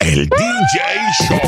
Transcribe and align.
El 0.00 0.28
DJ 0.28 0.80
Show. 1.28 1.40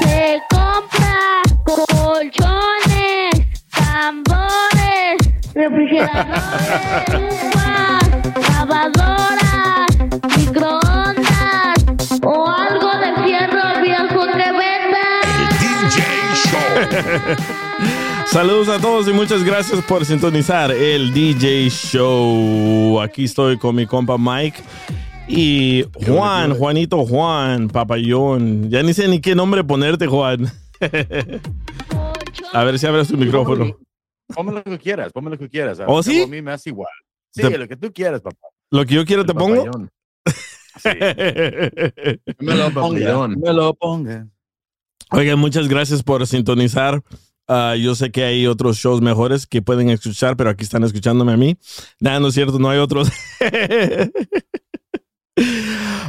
Se 0.00 0.42
compra 0.50 1.42
colchones, 1.64 3.34
tambores, 3.70 5.16
refrigeradores, 5.54 6.42
uvas, 7.54 8.02
lavadoras, 8.48 9.86
microondas 10.36 11.76
o 12.22 12.50
algo 12.50 12.90
de 12.98 13.24
fierro 13.24 13.82
viejo 13.82 14.26
que 14.32 14.52
venda. 14.52 15.06
El 15.38 15.48
DJ 15.58 15.98
Show. 16.34 16.60
Saludos 18.26 18.68
a 18.68 18.80
todos 18.80 19.06
y 19.08 19.12
muchas 19.12 19.44
gracias 19.44 19.80
por 19.82 20.04
sintonizar 20.04 20.72
el 20.72 21.12
DJ 21.12 21.68
Show. 21.70 23.00
Aquí 23.00 23.24
estoy 23.24 23.58
con 23.58 23.76
mi 23.76 23.86
compa 23.86 24.16
Mike 24.18 24.60
y 25.28 25.84
Juan, 26.06 26.54
Juanito 26.56 27.04
Juan, 27.06 27.68
papayón. 27.68 28.70
Ya 28.70 28.82
ni 28.82 28.92
sé 28.94 29.08
ni 29.08 29.20
qué 29.20 29.34
nombre 29.34 29.64
ponerte, 29.64 30.06
Juan. 30.06 30.50
A 32.52 32.64
ver 32.64 32.78
si 32.78 32.86
abres 32.86 33.08
tu 33.08 33.16
micrófono. 33.16 33.76
Ponme 34.34 34.52
lo 34.52 34.62
que 34.62 34.78
quieras, 34.78 35.12
ponme 35.12 35.30
lo 35.30 35.38
que 35.38 35.48
quieras. 35.48 35.78
¿Oh, 35.86 36.02
sí? 36.02 36.22
A 36.22 36.26
mí 36.26 36.40
me 36.42 36.52
hace 36.52 36.70
igual. 36.70 36.90
Sí, 37.30 37.42
Te- 37.42 37.58
lo 37.58 37.66
que 37.68 37.76
tú 37.76 37.92
quieras, 37.92 38.20
papá. 38.20 38.46
Lo 38.70 38.84
que 38.86 38.94
yo 38.94 39.04
quiero 39.04 39.22
El 39.22 39.28
te 39.28 39.34
pongo. 39.34 39.64
papayón. 39.64 39.90
Sí. 40.82 40.88
Me 42.40 42.54
lo 42.54 42.70
ponga. 42.72 43.28
Me 43.28 43.52
lo 43.52 43.74
ponga. 43.74 44.26
Oigan, 45.10 45.38
muchas 45.38 45.68
gracias 45.68 46.02
por 46.02 46.26
sintonizar. 46.26 47.02
Ah, 47.46 47.76
yo 47.76 47.94
sé 47.94 48.10
que 48.10 48.24
hay 48.24 48.46
otros 48.46 48.78
shows 48.78 49.00
mejores 49.00 49.46
que 49.46 49.62
pueden 49.62 49.90
escuchar, 49.90 50.36
pero 50.36 50.50
aquí 50.50 50.64
están 50.64 50.82
escuchándome 50.82 51.32
a 51.32 51.36
mí. 51.36 51.56
Nada, 52.00 52.18
no 52.20 52.28
es 52.28 52.34
cierto, 52.34 52.58
no 52.58 52.70
hay 52.70 52.78
otros. 52.78 53.10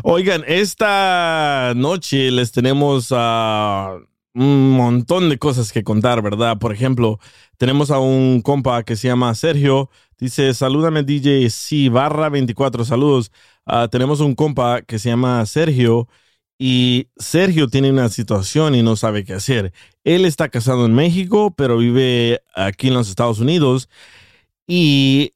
Oigan, 0.03 0.43
esta 0.47 1.73
noche 1.75 2.31
les 2.31 2.51
tenemos 2.51 3.07
ah, 3.11 3.97
un 4.33 4.71
montón 4.71 5.29
de 5.29 5.37
cosas 5.39 5.71
que 5.71 5.83
contar, 5.83 6.21
¿verdad? 6.21 6.57
Por 6.59 6.71
ejemplo, 6.73 7.19
tenemos 7.57 7.89
a 7.91 7.99
un 7.99 8.41
compa 8.41 8.83
que 8.83 8.95
se 8.95 9.07
llama 9.07 9.33
Sergio. 9.35 9.89
Dice, 10.19 10.53
salúdame 10.53 11.03
DJ 11.03 11.49
C 11.49 11.89
barra 11.89 12.29
24, 12.29 12.85
saludos. 12.85 13.31
Ah, 13.65 13.87
tenemos 13.89 14.19
un 14.19 14.35
compa 14.35 14.81
que 14.83 14.99
se 14.99 15.09
llama 15.09 15.45
Sergio 15.45 16.07
y 16.57 17.09
Sergio 17.17 17.67
tiene 17.67 17.89
una 17.91 18.09
situación 18.09 18.75
y 18.75 18.83
no 18.83 18.95
sabe 18.95 19.23
qué 19.25 19.33
hacer. 19.33 19.73
Él 20.03 20.25
está 20.25 20.49
casado 20.49 20.85
en 20.85 20.93
México, 20.93 21.53
pero 21.55 21.77
vive 21.77 22.41
aquí 22.55 22.87
en 22.89 22.93
los 22.93 23.09
Estados 23.09 23.39
Unidos 23.39 23.89
y 24.67 25.33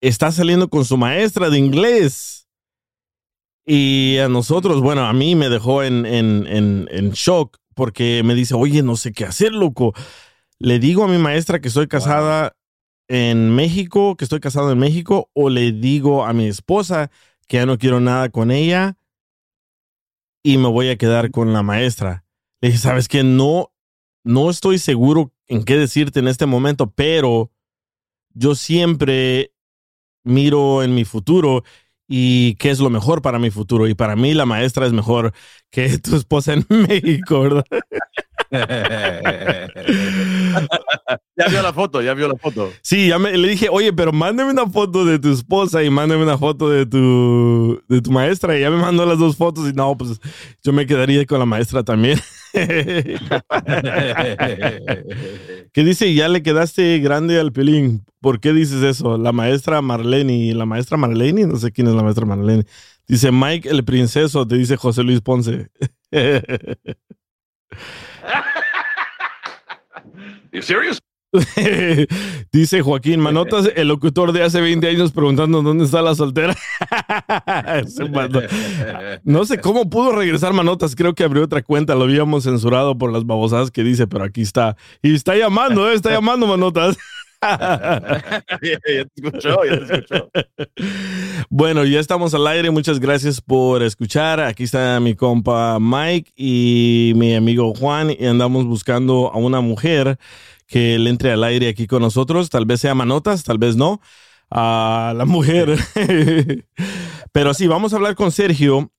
está 0.00 0.32
saliendo 0.32 0.68
con 0.68 0.84
su 0.84 0.96
maestra 0.96 1.50
de 1.50 1.58
inglés. 1.58 2.39
Y 3.72 4.18
a 4.18 4.28
nosotros, 4.28 4.80
bueno, 4.80 5.06
a 5.06 5.12
mí 5.12 5.36
me 5.36 5.48
dejó 5.48 5.84
en, 5.84 6.04
en, 6.04 6.44
en, 6.48 6.88
en 6.90 7.10
shock 7.12 7.56
porque 7.76 8.22
me 8.24 8.34
dice, 8.34 8.54
oye, 8.54 8.82
no 8.82 8.96
sé 8.96 9.12
qué 9.12 9.24
hacer, 9.24 9.52
loco. 9.52 9.92
Le 10.58 10.80
digo 10.80 11.04
a 11.04 11.06
mi 11.06 11.18
maestra 11.18 11.60
que 11.60 11.68
estoy 11.68 11.86
casada 11.86 12.56
en 13.06 13.54
México, 13.54 14.16
que 14.16 14.24
estoy 14.24 14.40
casado 14.40 14.72
en 14.72 14.78
México, 14.80 15.30
o 15.34 15.50
le 15.50 15.70
digo 15.70 16.24
a 16.24 16.32
mi 16.32 16.48
esposa 16.48 17.12
que 17.46 17.58
ya 17.58 17.66
no 17.66 17.78
quiero 17.78 18.00
nada 18.00 18.28
con 18.30 18.50
ella 18.50 18.96
y 20.42 20.58
me 20.58 20.66
voy 20.66 20.88
a 20.88 20.98
quedar 20.98 21.30
con 21.30 21.52
la 21.52 21.62
maestra. 21.62 22.24
Le 22.60 22.70
dije, 22.70 22.80
¿sabes 22.80 23.06
qué? 23.06 23.22
No, 23.22 23.72
no 24.24 24.50
estoy 24.50 24.78
seguro 24.78 25.32
en 25.46 25.62
qué 25.62 25.76
decirte 25.76 26.18
en 26.18 26.26
este 26.26 26.46
momento, 26.46 26.90
pero 26.90 27.52
yo 28.34 28.56
siempre 28.56 29.52
miro 30.24 30.82
en 30.82 30.92
mi 30.92 31.04
futuro 31.04 31.62
y 32.12 32.56
qué 32.56 32.70
es 32.70 32.80
lo 32.80 32.90
mejor 32.90 33.22
para 33.22 33.38
mi 33.38 33.52
futuro. 33.52 33.86
Y 33.86 33.94
para 33.94 34.16
mí 34.16 34.34
la 34.34 34.44
maestra 34.44 34.84
es 34.84 34.92
mejor 34.92 35.32
que 35.70 35.96
tu 35.98 36.16
esposa 36.16 36.54
en 36.54 36.66
México, 36.68 37.40
¿verdad? 37.40 37.64
ya 41.36 41.46
vio 41.48 41.62
la 41.62 41.72
foto, 41.72 42.02
ya 42.02 42.12
vio 42.14 42.26
la 42.26 42.34
foto. 42.34 42.72
Sí, 42.82 43.06
ya 43.06 43.20
me, 43.20 43.38
le 43.38 43.46
dije, 43.46 43.68
oye, 43.70 43.92
pero 43.92 44.10
mándame 44.10 44.50
una 44.50 44.66
foto 44.66 45.04
de 45.04 45.20
tu 45.20 45.32
esposa 45.32 45.84
y 45.84 45.90
mándame 45.90 46.24
una 46.24 46.36
foto 46.36 46.68
de 46.68 46.84
tu, 46.84 47.80
de 47.88 48.02
tu 48.02 48.10
maestra. 48.10 48.58
Y 48.58 48.62
ya 48.62 48.70
me 48.70 48.78
mandó 48.78 49.06
las 49.06 49.20
dos 49.20 49.36
fotos 49.36 49.70
y 49.70 49.72
no, 49.72 49.96
pues 49.96 50.20
yo 50.64 50.72
me 50.72 50.86
quedaría 50.86 51.24
con 51.26 51.38
la 51.38 51.46
maestra 51.46 51.84
también. 51.84 52.18
¿Qué 55.72 55.84
dice? 55.84 56.12
Ya 56.14 56.28
le 56.28 56.42
quedaste 56.42 56.98
grande 56.98 57.38
al 57.38 57.52
pelín. 57.52 58.04
¿Por 58.20 58.40
qué 58.40 58.52
dices 58.52 58.82
eso? 58.82 59.16
La 59.18 59.32
maestra 59.32 59.80
Marlene, 59.82 60.52
la 60.54 60.66
maestra 60.66 60.96
Marlene, 60.96 61.46
no 61.46 61.56
sé 61.56 61.70
quién 61.72 61.86
es 61.86 61.94
la 61.94 62.02
maestra 62.02 62.26
Marlene. 62.26 62.64
Dice 63.06 63.30
Mike 63.32 63.68
el 63.68 63.84
princeso, 63.84 64.46
te 64.46 64.56
dice 64.56 64.76
José 64.76 65.02
Luis 65.02 65.20
Ponce. 65.20 65.68
You 70.52 70.62
serious? 70.62 71.00
Dice 72.52 72.82
Joaquín 72.82 73.20
Manotas, 73.20 73.70
el 73.76 73.88
locutor 73.88 74.32
de 74.32 74.42
hace 74.42 74.60
20 74.60 74.88
años 74.88 75.12
preguntando 75.12 75.62
dónde 75.62 75.84
está 75.84 76.02
la 76.02 76.14
soltera. 76.14 76.56
No 79.24 79.44
sé 79.44 79.60
cómo 79.60 79.88
pudo 79.88 80.12
regresar 80.12 80.52
Manotas, 80.52 80.96
creo 80.96 81.14
que 81.14 81.24
abrió 81.24 81.44
otra 81.44 81.62
cuenta, 81.62 81.94
lo 81.94 82.04
habíamos 82.04 82.44
censurado 82.44 82.96
por 82.98 83.12
las 83.12 83.24
babosadas 83.24 83.70
que 83.70 83.82
dice, 83.84 84.06
pero 84.06 84.24
aquí 84.24 84.42
está. 84.42 84.76
Y 85.02 85.14
está 85.14 85.36
llamando, 85.36 85.90
¿eh? 85.90 85.94
está 85.94 86.10
llamando 86.10 86.46
Manotas. 86.46 86.96
ya 87.42 88.78
te 88.80 89.00
escuchó, 89.00 89.64
ya 89.64 89.86
te 89.86 89.94
escuchó. 89.94 90.30
Bueno, 91.48 91.84
ya 91.84 92.00
estamos 92.00 92.34
al 92.34 92.46
aire. 92.46 92.70
Muchas 92.70 93.00
gracias 93.00 93.40
por 93.40 93.82
escuchar. 93.82 94.40
Aquí 94.40 94.64
está 94.64 95.00
mi 95.00 95.14
compa 95.14 95.78
Mike 95.80 96.32
y 96.36 97.12
mi 97.16 97.34
amigo 97.34 97.72
Juan 97.74 98.10
y 98.10 98.26
andamos 98.26 98.66
buscando 98.66 99.30
a 99.32 99.38
una 99.38 99.60
mujer 99.60 100.18
que 100.70 101.00
le 101.00 101.10
entre 101.10 101.32
al 101.32 101.42
aire 101.42 101.68
aquí 101.68 101.88
con 101.88 102.00
nosotros. 102.00 102.48
Tal 102.48 102.64
vez 102.64 102.80
sea 102.80 102.94
Manotas, 102.94 103.42
tal 103.42 103.58
vez 103.58 103.76
no. 103.76 104.00
A 104.50 105.12
la 105.16 105.24
mujer. 105.24 105.76
Pero 107.32 107.54
sí, 107.54 107.66
vamos 107.66 107.92
a 107.92 107.96
hablar 107.96 108.14
con 108.14 108.30
Sergio. 108.30 108.92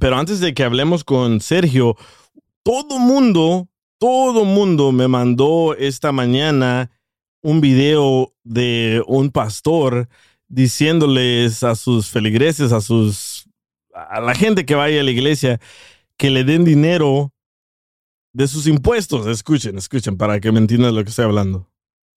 Pero 0.00 0.16
antes 0.16 0.40
de 0.40 0.54
que 0.54 0.64
hablemos 0.64 1.04
con 1.04 1.40
Sergio, 1.40 1.96
todo 2.62 2.98
mundo, 2.98 3.68
todo 3.98 4.46
mundo 4.46 4.90
me 4.90 5.06
mandó 5.06 5.76
esta 5.76 6.12
mañana 6.12 6.90
un 7.42 7.60
video 7.60 8.32
de 8.42 9.02
un 9.06 9.30
pastor 9.30 10.08
diciéndoles 10.48 11.62
a 11.62 11.74
sus 11.74 12.08
feligreses, 12.08 12.72
a 12.72 12.80
sus 12.80 13.48
a 13.94 14.22
la 14.22 14.34
gente 14.34 14.64
que 14.64 14.74
vaya 14.74 15.00
a 15.00 15.04
la 15.04 15.10
iglesia, 15.10 15.60
que 16.16 16.30
le 16.30 16.44
den 16.44 16.64
dinero 16.64 17.31
de 18.32 18.48
sus 18.48 18.66
impuestos. 18.66 19.26
Escuchen, 19.26 19.78
escuchen, 19.78 20.16
para 20.16 20.40
que 20.40 20.52
me 20.52 20.58
entiendan 20.58 20.94
lo 20.94 21.02
que 21.04 21.10
estoy 21.10 21.24
hablando. 21.24 21.68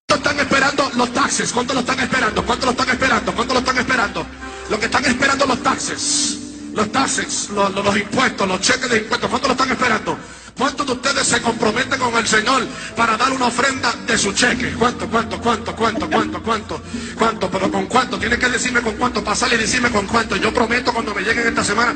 ¿Cuánto 0.07 0.29
están 0.29 0.45
esperando 0.45 0.91
los 0.97 1.13
taxes? 1.13 1.51
¿Cuánto 1.51 1.73
lo 1.73 1.79
están 1.81 1.99
esperando? 1.99 2.45
¿Cuánto 2.45 2.65
lo 2.65 2.71
están 2.71 2.89
esperando? 2.89 3.33
¿Cuánto 3.35 3.53
lo 3.53 3.59
están 3.59 3.77
esperando? 3.77 4.25
Lo 4.69 4.79
que 4.79 4.85
están 4.85 5.05
esperando 5.05 5.45
los 5.45 5.63
taxes. 5.63 6.39
Los 6.73 6.91
taxes, 6.91 7.49
lo- 7.51 7.69
lo- 7.69 7.83
los 7.83 7.97
impuestos, 7.97 8.47
los 8.47 8.59
cheques 8.61 8.89
de 8.89 8.97
impuestos. 8.99 9.29
¿Cuánto 9.29 9.47
lo 9.47 9.53
están 9.53 9.71
esperando? 9.71 10.17
¿Cuántos 10.57 10.85
de 10.87 10.93
ustedes 10.93 11.27
se 11.27 11.41
comprometen 11.41 11.99
con 11.99 12.13
el 12.15 12.25
Señor 12.27 12.65
para 12.95 13.17
dar 13.17 13.31
una 13.33 13.47
ofrenda 13.47 13.93
de 14.07 14.17
su 14.17 14.31
cheque? 14.33 14.73
¿Cuánto, 14.79 15.07
cuánto, 15.09 15.39
cuánto, 15.41 15.75
cuánto, 15.75 16.09
cuánto, 16.09 16.41
cuánto? 16.43 16.81
¿Cuánto? 17.17 17.49
Pero 17.51 17.71
con 17.71 17.85
cuánto. 17.87 18.17
Tienes 18.17 18.39
que 18.39 18.47
decirme 18.49 18.81
con 18.81 18.95
cuánto. 18.95 19.21
Pasarle 19.23 19.55
y 19.55 19.59
decirme 19.59 19.89
con 19.89 20.07
cuánto. 20.07 20.35
Yo 20.37 20.53
prometo 20.53 20.93
cuando 20.93 21.13
me 21.13 21.21
lleguen 21.23 21.47
esta 21.47 21.63
semana. 21.63 21.93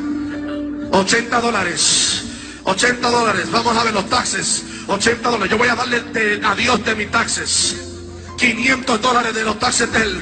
80 0.92 1.40
dólares. 1.42 2.26
80 2.70 3.10
dólares. 3.10 3.50
Vamos 3.52 3.76
a 3.76 3.84
ver 3.84 3.94
los 3.94 4.08
taxes. 4.10 4.66
80 4.88 5.30
dólares. 5.30 5.52
Yo 5.52 5.58
voy 5.58 5.68
a 5.68 5.76
darle 5.76 6.02
de- 6.02 6.46
a 6.46 6.56
Dios 6.56 6.84
de 6.86 6.96
mis 6.96 7.10
taxes. 7.12 7.76
500 8.38 9.02
dólares 9.02 9.34
de 9.36 9.44
los 9.44 9.58
taxes 9.60 9.92
de 9.92 10.00
él. 10.02 10.20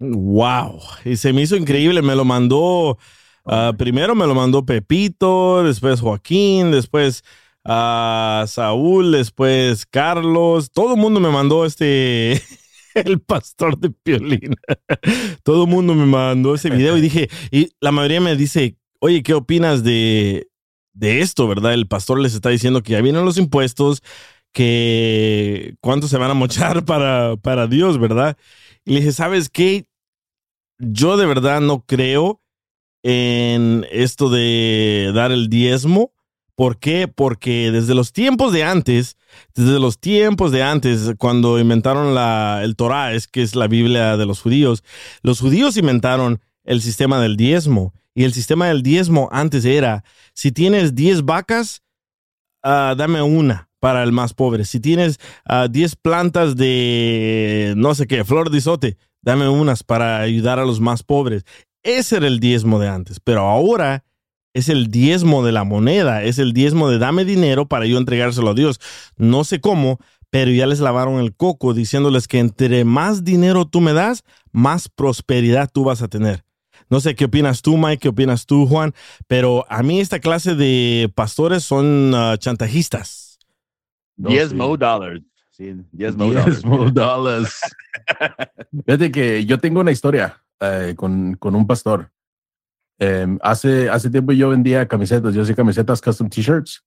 Wow. 0.00 0.80
Y 1.04 1.16
se 1.16 1.32
me 1.32 1.42
hizo 1.42 1.56
increíble. 1.56 2.02
Me 2.02 2.14
lo 2.14 2.24
mandó. 2.24 2.98
ah, 3.44 3.72
primero 3.76 4.14
me 4.14 4.26
lo 4.26 4.34
mandó 4.34 4.64
Pepito, 4.64 5.62
después 5.64 6.00
Joaquín, 6.00 6.70
después 6.70 7.24
ah, 7.64 8.44
Saúl, 8.48 9.12
después 9.12 9.86
Carlos. 9.86 10.70
Todo 10.72 10.94
el 10.94 11.00
mundo 11.00 11.20
me 11.20 11.30
mandó 11.30 11.64
este. 11.66 12.42
El 12.94 13.20
pastor 13.20 13.78
de 13.78 13.90
Piolín. 13.90 14.56
Todo 15.44 15.64
el 15.64 15.70
mundo 15.70 15.94
me 15.94 16.06
mandó 16.06 16.54
ese 16.54 16.70
video 16.70 16.96
y 16.96 17.00
dije, 17.00 17.28
y 17.52 17.70
la 17.80 17.92
mayoría 17.92 18.20
me 18.20 18.34
dice, 18.34 18.76
oye, 19.00 19.22
¿qué 19.22 19.34
opinas 19.34 19.84
de, 19.84 20.48
de 20.92 21.20
esto, 21.20 21.48
verdad? 21.48 21.74
El 21.74 21.86
pastor 21.86 22.20
les 22.20 22.34
está 22.34 22.50
diciendo 22.50 22.82
que 22.82 22.92
ya 22.92 23.00
vienen 23.00 23.24
los 23.24 23.38
impuestos, 23.38 24.02
que 24.52 25.76
cuánto 25.80 26.08
se 26.08 26.18
van 26.18 26.30
a 26.30 26.34
mochar 26.34 26.84
para, 26.86 27.36
para 27.36 27.66
Dios, 27.66 27.98
¿verdad? 27.98 28.36
Y 28.84 28.92
le 28.92 29.00
dije, 29.00 29.12
¿sabes 29.12 29.48
qué? 29.48 29.86
Yo 30.78 31.16
de 31.16 31.26
verdad 31.26 31.60
no 31.60 31.84
creo 31.84 32.40
en 33.02 33.86
esto 33.90 34.30
de 34.30 35.12
dar 35.14 35.32
el 35.32 35.48
diezmo. 35.48 36.12
¿Por 36.54 36.78
qué? 36.78 37.06
Porque 37.06 37.70
desde 37.70 37.94
los 37.94 38.12
tiempos 38.12 38.52
de 38.52 38.64
antes, 38.64 39.16
desde 39.54 39.78
los 39.78 40.00
tiempos 40.00 40.50
de 40.50 40.64
antes, 40.64 41.12
cuando 41.16 41.60
inventaron 41.60 42.16
la, 42.16 42.62
el 42.64 42.74
Torah, 42.74 43.14
es 43.14 43.28
que 43.28 43.42
es 43.42 43.54
la 43.54 43.68
Biblia 43.68 44.16
de 44.16 44.26
los 44.26 44.40
judíos, 44.40 44.82
los 45.22 45.38
judíos 45.38 45.76
inventaron 45.76 46.40
el 46.64 46.82
sistema 46.82 47.20
del 47.20 47.36
diezmo. 47.36 47.94
Y 48.18 48.24
el 48.24 48.32
sistema 48.32 48.66
del 48.66 48.82
diezmo 48.82 49.28
antes 49.30 49.64
era, 49.64 50.02
si 50.34 50.50
tienes 50.50 50.96
10 50.96 51.22
vacas, 51.22 51.84
ah, 52.64 52.96
dame 52.98 53.22
una 53.22 53.70
para 53.78 54.02
el 54.02 54.10
más 54.10 54.34
pobre. 54.34 54.64
Si 54.64 54.80
tienes 54.80 55.20
ah, 55.44 55.68
10 55.70 55.94
plantas 55.94 56.56
de, 56.56 57.74
no 57.76 57.94
sé 57.94 58.08
qué, 58.08 58.24
flor 58.24 58.50
de 58.50 58.58
isote, 58.58 58.96
dame 59.22 59.48
unas 59.48 59.84
para 59.84 60.18
ayudar 60.18 60.58
a 60.58 60.64
los 60.64 60.80
más 60.80 61.04
pobres. 61.04 61.44
Ese 61.84 62.16
era 62.16 62.26
el 62.26 62.40
diezmo 62.40 62.80
de 62.80 62.88
antes, 62.88 63.20
pero 63.20 63.42
ahora 63.42 64.02
es 64.52 64.68
el 64.68 64.90
diezmo 64.90 65.44
de 65.44 65.52
la 65.52 65.62
moneda, 65.62 66.24
es 66.24 66.40
el 66.40 66.52
diezmo 66.52 66.90
de 66.90 66.98
dame 66.98 67.24
dinero 67.24 67.68
para 67.68 67.86
yo 67.86 67.98
entregárselo 67.98 68.50
a 68.50 68.54
Dios. 68.54 68.80
No 69.16 69.44
sé 69.44 69.60
cómo, 69.60 70.00
pero 70.28 70.50
ya 70.50 70.66
les 70.66 70.80
lavaron 70.80 71.20
el 71.20 71.36
coco 71.36 71.72
diciéndoles 71.72 72.26
que 72.26 72.40
entre 72.40 72.84
más 72.84 73.22
dinero 73.22 73.64
tú 73.64 73.80
me 73.80 73.92
das, 73.92 74.24
más 74.50 74.88
prosperidad 74.88 75.70
tú 75.72 75.84
vas 75.84 76.02
a 76.02 76.08
tener. 76.08 76.47
No 76.90 77.00
sé 77.00 77.14
qué 77.14 77.26
opinas 77.26 77.62
tú, 77.62 77.76
Mike, 77.76 77.98
qué 77.98 78.08
opinas 78.08 78.46
tú, 78.46 78.66
Juan, 78.66 78.94
pero 79.26 79.64
a 79.68 79.82
mí 79.82 80.00
esta 80.00 80.20
clase 80.20 80.54
de 80.54 81.10
pastores 81.14 81.64
son 81.64 82.12
ah, 82.14 82.36
chantajistas. 82.38 83.38
No, 84.16 84.30
10 84.30 84.50
sí. 84.50 84.54
mo 84.54 84.76
dollars. 84.76 85.22
Sí, 85.50 85.74
10 85.92 86.16
mo 86.16 86.90
dollars. 86.90 87.60
Fíjate 88.86 89.10
que 89.10 89.44
yo 89.44 89.58
tengo 89.58 89.80
una 89.80 89.92
historia 89.92 90.42
eh, 90.60 90.94
con, 90.96 91.34
con 91.34 91.54
un 91.54 91.66
pastor. 91.66 92.10
Em, 92.98 93.38
hace, 93.42 93.88
hace 93.88 94.10
tiempo 94.10 94.32
yo 94.32 94.48
vendía 94.48 94.88
camisetas, 94.88 95.32
yo 95.34 95.42
hacía 95.42 95.54
camisetas 95.54 96.00
custom 96.00 96.28
t-shirts. 96.28 96.84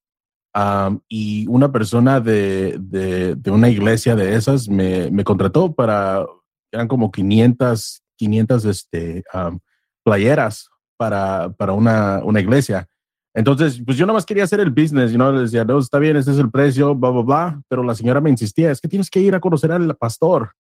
Am, 0.53 1.00
y 1.07 1.48
una 1.48 1.71
persona 1.71 2.19
de, 2.19 2.77
de, 2.77 3.36
de 3.36 3.51
una 3.51 3.69
iglesia 3.69 4.15
de 4.18 4.36
esas 4.36 4.68
me, 4.68 5.09
me 5.09 5.24
contrató 5.24 5.74
para, 5.74 6.25
eran 6.71 6.89
como 6.89 7.09
500, 7.09 8.03
500 8.18 8.65
este, 8.65 9.24
am, 9.31 9.59
playeras 10.03 10.69
para, 10.98 11.50
para 11.50 11.74
una, 11.74 12.21
una 12.24 12.39
iglesia. 12.39 12.88
Entonces, 13.33 13.81
pues 13.86 13.98
yo 13.98 14.06
nada 14.06 14.18
más 14.18 14.25
quería 14.25 14.44
hacer 14.44 14.59
el 14.59 14.71
business, 14.71 15.13
y 15.13 15.18
no 15.18 15.31
le 15.31 15.42
decía, 15.42 15.63
no, 15.63 15.80
está 15.80 16.00
bien, 16.00 16.18
este 16.18 16.31
es 16.31 16.38
el 16.38 16.51
precio, 16.51 16.94
bla, 16.95 17.09
bla, 17.09 17.21
bla. 17.21 17.62
Pero 17.69 17.83
la 17.83 17.95
señora 17.95 18.19
me 18.19 18.30
insistía, 18.30 18.71
es 18.71 18.81
que 18.81 18.89
tienes 18.89 19.09
que 19.09 19.21
ir 19.21 19.33
a 19.33 19.39
conocer 19.39 19.71
al 19.71 19.95
pastor. 19.95 20.51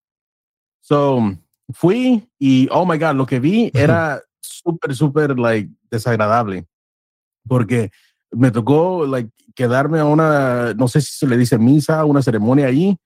So, 0.81 1.19
fui 1.73 2.29
y, 2.39 2.67
oh 2.71 2.85
my 2.85 2.97
God, 2.97 3.15
lo 3.15 3.25
que 3.25 3.39
vi 3.39 3.71
era 3.73 4.21
súper, 4.39 4.95
súper, 4.95 5.37
like, 5.37 5.69
desagradable. 5.89 6.65
Porque 7.47 7.91
me 8.31 8.51
tocó, 8.51 9.05
like, 9.05 9.29
quedarme 9.53 9.99
a 9.99 10.05
una, 10.05 10.73
no 10.73 10.87
sé 10.87 11.01
si 11.01 11.11
se 11.11 11.27
le 11.27 11.37
dice 11.37 11.57
misa, 11.57 12.05
una 12.05 12.21
ceremonia 12.21 12.67
ahí, 12.67 12.97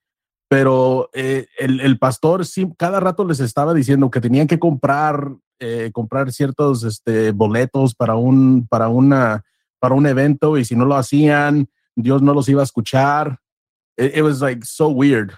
pero 0.48 1.10
eh, 1.12 1.48
el, 1.58 1.80
el 1.80 1.98
pastor 1.98 2.46
sí, 2.46 2.68
cada 2.78 3.00
rato 3.00 3.24
les 3.24 3.40
estaba 3.40 3.74
diciendo 3.74 4.10
que 4.10 4.20
tenían 4.20 4.46
que 4.46 4.60
comprar, 4.60 5.34
eh, 5.58 5.90
comprar 5.92 6.32
ciertos 6.32 6.84
este, 6.84 7.32
boletos 7.32 7.94
para 7.94 8.16
un, 8.16 8.66
para 8.68 8.88
una, 8.88 9.42
para 9.78 9.94
un 9.94 10.06
evento 10.06 10.56
y 10.58 10.64
si 10.64 10.74
no 10.76 10.84
lo 10.84 10.96
hacían, 10.96 11.68
Dios 11.94 12.22
no 12.22 12.34
los 12.34 12.48
iba 12.48 12.60
a 12.60 12.64
escuchar. 12.64 13.38
It, 13.96 14.16
it 14.16 14.22
was 14.22 14.40
like 14.40 14.64
so 14.64 14.88
weird. 14.88 15.32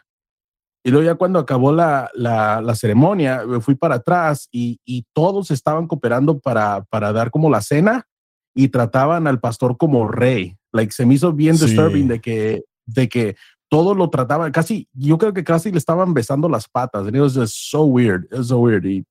Y 0.85 0.91
luego 0.91 1.05
ya 1.05 1.17
cuando 1.17 1.39
acabó 1.39 1.73
la, 1.73 2.11
la, 2.15 2.61
la 2.61 2.75
ceremonia, 2.75 3.45
me 3.47 3.61
fui 3.61 3.75
para 3.75 3.97
atrás 3.97 4.49
y, 4.51 4.81
y 4.85 5.05
todos 5.13 5.51
estaban 5.51 5.87
cooperando 5.87 6.39
para, 6.39 6.83
para 6.85 7.13
dar 7.13 7.31
como 7.31 7.51
la 7.51 7.61
cena 7.61 8.07
y 8.55 8.69
trataban 8.69 9.27
al 9.27 9.39
pastor 9.41 9.77
como 9.77 10.09
rey. 10.09 10.57
Like, 10.73 10.93
se 10.93 11.05
me 11.05 11.15
hizo 11.15 11.33
bien 11.33 11.57
Sí. 11.59 11.67
disturbing 11.67 12.09
de 12.09 12.21
que, 12.21 12.63
de 12.87 13.09
que 13.09 13.37
todos 13.69 13.97
lo 13.97 14.09
trataban, 14.09 14.51
casi, 14.51 14.89
yo 14.93 15.19
creo 15.19 15.35
que 15.35 15.45
casi 15.45 15.71
le 15.71 15.79
estaban 15.79 16.15
besando 16.15 16.49
las 16.49 16.67
patas. 16.69 17.07
And 17.07 17.15
it 17.17 17.21
was 17.21 17.35
just 17.35 17.55
so 17.71 17.85
weird, 17.85 18.25
it 18.33 18.39
was 18.39 18.49
so 18.49 18.59
weird. 18.59 18.87
Y 18.87 19.05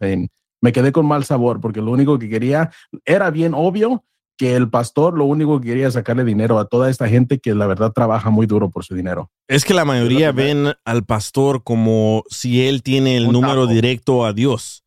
eh, 0.00 0.28
me 0.60 0.72
quedé 0.72 0.92
con 0.92 1.06
mal 1.06 1.24
sabor 1.24 1.60
porque 1.60 1.80
lo 1.80 1.90
único 1.90 2.18
que 2.18 2.28
quería, 2.28 2.70
era 3.04 3.30
bien 3.30 3.54
obvio 3.54 4.04
que 4.36 4.56
el 4.56 4.70
pastor 4.70 5.18
lo 5.18 5.26
único 5.26 5.60
que 5.60 5.68
quería 5.68 5.88
es 5.88 5.94
sacarle 5.94 6.24
dinero 6.24 6.58
a 6.58 6.66
toda 6.66 6.88
esta 6.88 7.08
gente 7.08 7.38
que 7.38 7.54
la 7.54 7.66
verdad 7.66 7.92
trabaja 7.92 8.30
muy 8.30 8.46
duro 8.46 8.70
por 8.70 8.84
su 8.84 8.94
dinero. 8.94 9.30
Es 9.48 9.66
que 9.66 9.74
la 9.74 9.84
mayoría 9.84 10.32
ven 10.32 10.72
al 10.84 11.04
pastor 11.04 11.62
como 11.62 12.24
si 12.30 12.66
él 12.66 12.82
tiene 12.82 13.18
el 13.18 13.26
Un 13.26 13.32
número 13.34 13.66
directo 13.66 14.24
a 14.24 14.32
Dios. 14.32 14.82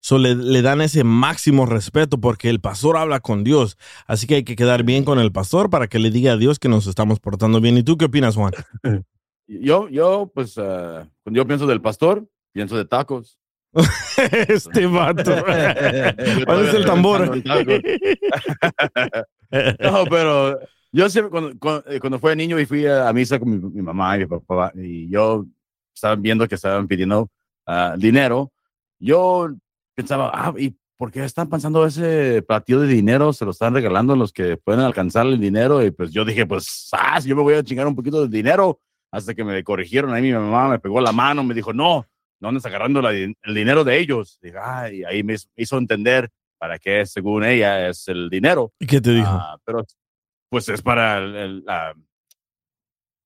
So, 0.00 0.18
le, 0.18 0.34
le 0.34 0.62
dan 0.62 0.80
ese 0.80 1.04
máximo 1.04 1.66
respeto 1.66 2.18
porque 2.20 2.48
el 2.48 2.60
pastor 2.60 2.96
habla 2.96 3.20
con 3.20 3.44
Dios. 3.44 3.76
Así 4.06 4.26
que 4.26 4.36
hay 4.36 4.44
que 4.44 4.56
quedar 4.56 4.82
bien 4.82 5.04
con 5.04 5.18
el 5.18 5.32
pastor 5.32 5.68
para 5.68 5.88
que 5.88 5.98
le 5.98 6.10
diga 6.10 6.32
a 6.32 6.36
Dios 6.36 6.58
que 6.58 6.68
nos 6.68 6.86
estamos 6.86 7.20
portando 7.20 7.60
bien. 7.60 7.76
¿Y 7.76 7.82
tú 7.82 7.98
qué 7.98 8.04
opinas, 8.06 8.36
Juan? 8.36 8.52
Yo, 9.48 9.88
yo, 9.88 10.30
pues, 10.34 10.58
ah, 10.58 11.08
cuando 11.22 11.38
yo 11.38 11.46
pienso 11.46 11.66
del 11.68 11.80
pastor, 11.80 12.28
pienso 12.52 12.76
de 12.76 12.84
tacos. 12.84 13.38
este 14.48 14.86
vato. 14.86 15.32
¿Cuál 16.46 16.66
es 16.66 16.74
el 16.74 16.84
tambor? 16.84 17.42
No, 19.80 20.04
pero 20.10 20.58
yo 20.92 21.08
siempre, 21.10 21.30
cuando, 21.30 21.58
cuando, 21.58 21.84
eh, 21.90 22.00
cuando 22.00 22.18
fui 22.18 22.34
niño 22.34 22.58
y 22.58 22.66
fui 22.66 22.86
a, 22.86 23.08
a 23.08 23.12
misa 23.12 23.38
con 23.38 23.50
mi, 23.50 23.58
mi 23.58 23.82
mamá 23.82 24.16
y 24.16 24.20
mi 24.20 24.26
papá, 24.26 24.72
y 24.74 25.08
yo 25.10 25.46
estaba 25.94 26.16
viendo 26.16 26.46
que 26.48 26.54
estaban 26.54 26.86
pidiendo 26.86 27.30
ah, 27.66 27.94
dinero, 27.98 28.52
yo 28.98 29.48
pensaba, 29.94 30.30
ah, 30.32 30.54
¿y 30.56 30.74
por 30.96 31.12
qué 31.12 31.24
están 31.24 31.48
pasando 31.48 31.84
ese 31.86 32.42
platillo 32.42 32.80
de 32.80 32.88
dinero? 32.88 33.32
Se 33.32 33.44
lo 33.44 33.50
están 33.50 33.74
regalando 33.74 34.14
a 34.14 34.16
los 34.16 34.32
que 34.32 34.56
pueden 34.56 34.80
alcanzar 34.80 35.26
el 35.26 35.38
dinero. 35.38 35.84
Y 35.84 35.90
pues 35.90 36.10
yo 36.10 36.24
dije, 36.24 36.46
pues, 36.46 36.88
ah, 36.92 37.20
yo 37.20 37.36
me 37.36 37.42
voy 37.42 37.54
a 37.54 37.62
chingar 37.62 37.86
un 37.86 37.96
poquito 37.96 38.22
de 38.22 38.34
dinero. 38.34 38.80
Hasta 39.10 39.34
que 39.34 39.44
me 39.44 39.62
corrigieron 39.62 40.12
ahí, 40.12 40.22
mi 40.22 40.32
mamá 40.32 40.68
me 40.68 40.78
pegó 40.78 41.00
la 41.00 41.12
mano, 41.12 41.44
me 41.44 41.54
dijo, 41.54 41.72
no, 41.72 42.06
no 42.40 42.48
andes 42.48 42.66
agarrando 42.66 43.00
la 43.02 43.12
el 43.12 43.34
dinero 43.46 43.84
de 43.84 43.98
ellos. 43.98 44.38
Dije, 44.42 44.56
ay, 44.62 45.04
ahí 45.04 45.22
me 45.22 45.36
hizo- 45.56 45.78
entender 45.78 46.30
para 46.58 46.78
qué, 46.78 47.04
según 47.06 47.44
ella, 47.44 47.88
es 47.88 48.08
el 48.08 48.28
dinero. 48.30 48.72
¿Y 48.78 48.86
qué 48.86 49.00
te 49.00 49.12
dijo? 49.12 49.28
Ah, 49.28 49.58
pero 49.64 49.84
pues 50.48 50.68
es 50.68 50.82
para 50.82 51.18
el, 51.18 51.36
el, 51.36 51.64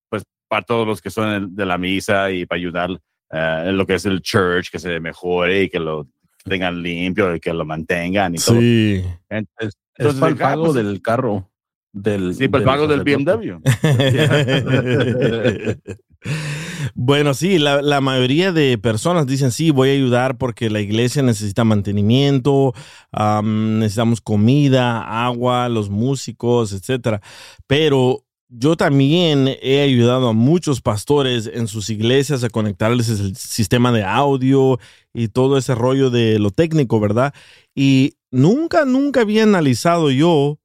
pues 0.08 0.22
para 0.48 0.62
todos 0.62 0.86
los 0.86 1.00
que 1.00 1.10
son 1.10 1.54
de 1.54 1.66
la 1.66 1.78
misa 1.78 2.30
y 2.30 2.46
para 2.46 2.58
ayudar 2.58 2.90
ah, 3.30 3.64
en 3.66 3.76
lo 3.76 3.86
que 3.86 3.94
es 3.94 4.06
el 4.06 4.20
church, 4.20 4.70
que 4.70 4.78
se 4.78 5.00
mejore 5.00 5.64
y 5.64 5.68
que 5.68 5.78
lo 5.78 6.08
tengan 6.44 6.82
limpio 6.82 7.34
y 7.34 7.40
que 7.40 7.52
lo 7.52 7.64
mantengan 7.64 8.34
y 8.34 8.38
todo. 8.38 8.58
sí. 8.60 9.04
Entonces, 9.28 9.78
Es 9.96 10.14
para 10.14 10.28
el 10.32 10.34
ah, 10.34 10.38
pago 10.38 10.64
pues, 10.64 10.74
del 10.74 11.02
carro. 11.02 11.46
Del, 11.92 12.34
Sí, 12.34 12.48
para 12.48 12.62
el 12.62 12.66
pago 12.66 12.86
del. 12.86 13.02
BMW. 13.02 13.58
bueno, 16.94 17.34
sí, 17.34 17.58
la, 17.58 17.82
la 17.82 18.00
mayoría 18.00 18.52
de 18.52 18.78
personas 18.78 19.26
dicen, 19.26 19.50
sí, 19.50 19.70
voy 19.70 19.90
a 19.90 19.92
ayudar 19.92 20.38
porque 20.38 20.70
la 20.70 20.80
iglesia 20.80 21.22
necesita 21.22 21.64
mantenimiento, 21.64 22.74
am, 23.12 23.78
necesitamos 23.78 24.20
comida, 24.20 25.26
agua, 25.26 25.68
los 25.68 25.90
músicos, 25.90 26.72
etcétera. 26.72 27.20
Pero 27.66 28.24
yo 28.48 28.76
también 28.76 29.48
he 29.62 29.80
ayudado 29.80 30.28
a 30.28 30.32
muchos 30.32 30.80
pastores 30.80 31.48
en 31.52 31.68
sus 31.68 31.88
iglesias 31.88 32.42
a 32.42 32.50
conectarles 32.50 33.08
el 33.08 33.36
sistema 33.36 33.92
de 33.92 34.02
audio 34.02 34.78
y 35.14 35.28
todo 35.28 35.56
ese 35.56 35.74
rollo 35.74 36.10
de 36.10 36.38
lo 36.40 36.50
técnico, 36.50 36.98
¿verdad? 36.98 37.32
Y 37.74 38.14
nunca, 38.32 38.84
nunca 38.84 39.20
había 39.20 39.44
analizado 39.44 40.10
yo 40.10 40.58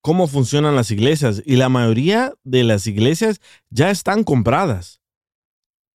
cómo 0.00 0.26
funcionan 0.26 0.74
las 0.74 0.90
iglesias 0.90 1.42
y 1.44 1.56
la 1.56 1.68
mayoría 1.68 2.32
de 2.44 2.64
las 2.64 2.86
iglesias 2.86 3.40
ya 3.68 3.90
están 3.90 4.24
compradas. 4.24 4.97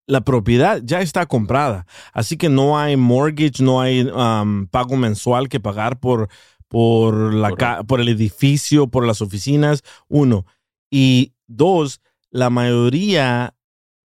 La 0.08 0.22
propiedad 0.22 0.82
ya 0.84 1.02
está 1.02 1.26
comprada. 1.26 1.86
Así 2.12 2.38
que 2.38 2.50
no 2.50 2.78
hay 2.78 2.98
mortgage, 2.98 3.64
no 3.64 3.82
hay 3.82 4.02
um, 4.02 4.68
pago 4.68 4.98
mensual 4.98 5.48
que 5.50 5.60
pagar 5.60 6.00
por, 6.00 6.30
por, 6.68 7.34
la 7.34 7.52
ca- 7.56 7.84
por 7.84 8.02
el 8.02 8.10
edificio, 8.10 8.88
por 8.88 9.06
las 9.08 9.22
oficinas. 9.22 9.84
Uno. 10.08 10.46
Y 10.92 11.34
dos, 11.48 12.02
la 12.32 12.50
mayoría 12.50 13.56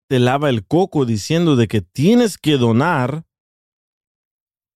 te 0.08 0.20
lava 0.20 0.50
el 0.50 0.66
coco 0.66 1.06
diciendo 1.06 1.56
de 1.56 1.68
que 1.68 1.82
tienes 1.82 2.38
que 2.38 2.58
donar 2.58 3.26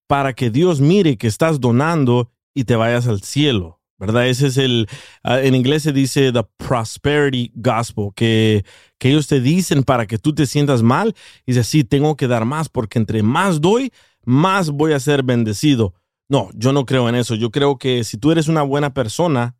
para 0.08 0.34
que 0.34 0.50
Dios 0.50 0.82
mire 0.82 1.18
que 1.18 1.28
estás 1.28 1.60
donando 1.60 2.32
y 2.56 2.64
te 2.64 2.76
vayas 2.76 3.08
al 3.08 3.22
cielo, 3.22 3.79
¿verdad? 4.00 4.28
Ese 4.28 4.48
es 4.48 4.58
el, 4.58 4.88
ah, 5.24 5.42
en 5.42 5.54
inglés 5.54 5.84
se 5.84 5.92
dice 5.92 6.32
the 6.32 6.44
prosperity 6.58 7.52
gospel, 7.56 8.10
que, 8.16 8.64
que 8.98 9.10
ellos 9.10 9.28
te 9.28 9.42
dicen 9.42 9.84
para 9.84 10.08
que 10.08 10.18
tú 10.18 10.34
te 10.34 10.46
sientas 10.46 10.82
mal 10.82 11.14
y 11.46 11.52
dices, 11.52 11.68
sí, 11.68 11.84
tengo 11.84 12.16
que 12.16 12.28
dar 12.28 12.46
más 12.46 12.70
porque 12.70 12.98
entre 12.98 13.22
más 13.22 13.62
doy, 13.62 13.92
más 14.24 14.70
voy 14.70 14.94
a 14.94 15.00
ser 15.00 15.24
bendecido. 15.24 15.94
No, 16.30 16.50
yo 16.54 16.72
no 16.74 16.86
creo 16.86 17.10
en 17.10 17.16
eso. 17.16 17.36
Yo 17.36 17.52
creo 17.52 17.78
que 17.78 18.04
si 18.04 18.18
tú 18.18 18.32
eres 18.32 18.48
una 18.48 18.62
buena 18.62 18.94
persona, 18.94 19.58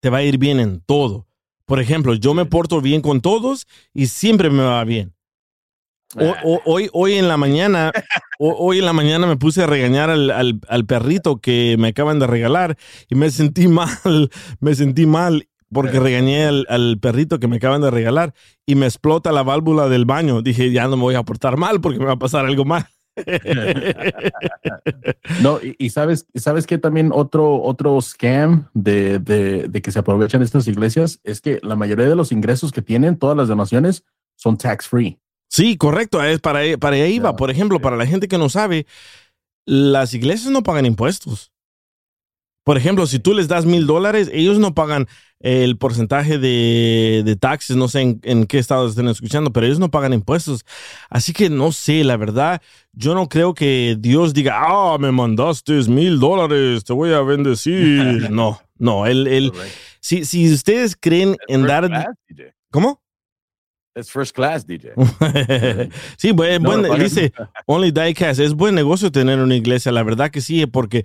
te 0.00 0.10
va 0.10 0.18
a 0.18 0.22
ir 0.22 0.38
bien 0.38 0.60
en 0.60 0.80
todo. 0.80 1.26
Por 1.66 1.80
ejemplo, 1.80 2.14
yo 2.14 2.32
me 2.32 2.46
porto 2.46 2.80
bien 2.80 3.02
con 3.02 3.20
todos 3.20 3.66
y 3.92 4.06
siempre 4.06 4.48
me 4.48 4.62
va 4.62 4.82
bien. 4.84 5.14
O- 6.16 6.60
hoy, 6.64 6.88
hoy 6.92 7.14
en 7.14 7.28
la 7.28 7.36
mañana, 7.36 7.92
hoy 8.38 8.78
en 8.78 8.86
la 8.86 8.92
mañana 8.94 9.26
me 9.26 9.36
puse 9.36 9.62
a 9.62 9.66
regañar 9.66 10.08
al, 10.10 10.30
al- 10.30 10.60
al 10.68 10.86
perrito 10.86 11.38
que 11.40 11.76
me 11.78 11.88
acaban 11.88 12.18
de 12.18 12.26
regalar 12.26 12.76
y 13.10 13.14
me 13.14 13.30
sentí 13.30 13.68
mal, 13.68 13.90
me 14.60 14.74
sentí 14.74 15.04
mal 15.06 15.48
porque 15.70 16.00
regañé 16.00 16.46
al, 16.46 16.64
al 16.70 16.98
perrito 16.98 17.38
que 17.38 17.46
me 17.46 17.56
acaban 17.56 17.82
de 17.82 17.90
regalar 17.90 18.32
y 18.64 18.74
me 18.74 18.86
explota 18.86 19.32
la 19.32 19.42
válvula 19.42 19.90
del 19.90 20.06
baño. 20.06 20.40
Dije, 20.40 20.72
ya 20.72 20.88
no 20.88 20.96
me 20.96 21.02
voy 21.02 21.14
a 21.14 21.22
portar 21.24 21.58
mal 21.58 21.82
porque 21.82 21.98
me 21.98 22.06
va 22.06 22.12
a 22.12 22.18
pasar 22.18 22.46
algo 22.46 22.64
mal. 22.64 22.86
No, 25.42 25.58
y, 25.62 25.74
y 25.78 25.90
sabes, 25.90 26.26
sabes 26.34 26.66
que 26.66 26.78
también 26.78 27.10
otro, 27.12 27.62
otro 27.62 28.00
scam 28.00 28.68
de, 28.74 29.18
de, 29.18 29.68
de 29.68 29.82
que 29.82 29.90
se 29.92 29.98
aprovechan 29.98 30.42
estas 30.42 30.66
iglesias 30.68 31.20
es 31.24 31.40
que 31.40 31.60
la 31.62 31.76
mayoría 31.76 32.08
de 32.08 32.16
los 32.16 32.32
ingresos 32.32 32.72
que 32.72 32.82
tienen 32.82 33.18
todas 33.18 33.36
las 33.36 33.48
donaciones 33.48 34.04
son 34.36 34.56
tax 34.56 34.88
free. 34.88 35.18
Sí, 35.48 35.76
correcto. 35.76 36.22
Es 36.22 36.40
para, 36.40 36.76
para 36.78 36.96
ahí 36.96 37.18
va. 37.18 37.36
Por 37.36 37.50
ejemplo, 37.50 37.80
para 37.80 37.96
la 37.96 38.06
gente 38.06 38.28
que 38.28 38.38
no 38.38 38.48
sabe, 38.48 38.86
las 39.64 40.14
iglesias 40.14 40.50
no 40.50 40.62
pagan 40.62 40.86
impuestos. 40.86 41.52
Por 42.64 42.76
ejemplo, 42.76 43.06
si 43.06 43.18
tú 43.18 43.32
les 43.32 43.48
das 43.48 43.64
mil 43.64 43.86
dólares, 43.86 44.30
ellos 44.30 44.58
no 44.58 44.74
pagan 44.74 45.08
el 45.40 45.78
porcentaje 45.78 46.36
de, 46.36 47.22
de 47.24 47.36
taxes, 47.36 47.76
no 47.76 47.88
sé 47.88 48.02
en, 48.02 48.20
en 48.24 48.46
qué 48.46 48.58
estado 48.58 48.86
estén 48.86 49.08
escuchando, 49.08 49.52
pero 49.52 49.64
ellos 49.64 49.78
no 49.78 49.90
pagan 49.90 50.12
impuestos. 50.12 50.66
Así 51.08 51.32
que 51.32 51.48
no 51.48 51.72
sé, 51.72 52.04
la 52.04 52.18
verdad, 52.18 52.60
yo 52.92 53.14
no 53.14 53.28
creo 53.30 53.54
que 53.54 53.96
Dios 53.98 54.34
diga, 54.34 54.60
ah, 54.66 54.98
me 54.98 55.12
mandaste 55.12 55.72
mil 55.88 56.20
dólares, 56.20 56.84
te 56.84 56.92
voy 56.92 57.12
a 57.12 57.22
bendecir. 57.22 58.28
No, 58.30 58.60
no, 58.76 59.06
él, 59.06 59.26
él, 59.26 59.52
si, 60.00 60.26
si 60.26 60.52
ustedes 60.52 60.94
creen 60.94 61.36
en 61.48 61.66
dar... 61.66 61.88
DJ. 61.88 62.54
¿Cómo? 62.70 63.00
Es 63.94 64.10
first 64.12 64.34
class, 64.34 64.64
DJ. 64.66 64.92
sí, 66.16 66.30
buen, 66.32 66.62
No, 66.62 66.70
buen- 66.70 67.02
dice 67.02 67.32
Only 67.66 67.90
Diecast, 67.90 68.38
es 68.40 68.54
buen 68.54 68.74
negocio 68.74 69.10
tener 69.10 69.40
una 69.40 69.56
iglesia, 69.56 69.90
la 69.92 70.02
verdad 70.04 70.30
que 70.30 70.40
sí, 70.40 70.66
porque 70.66 71.04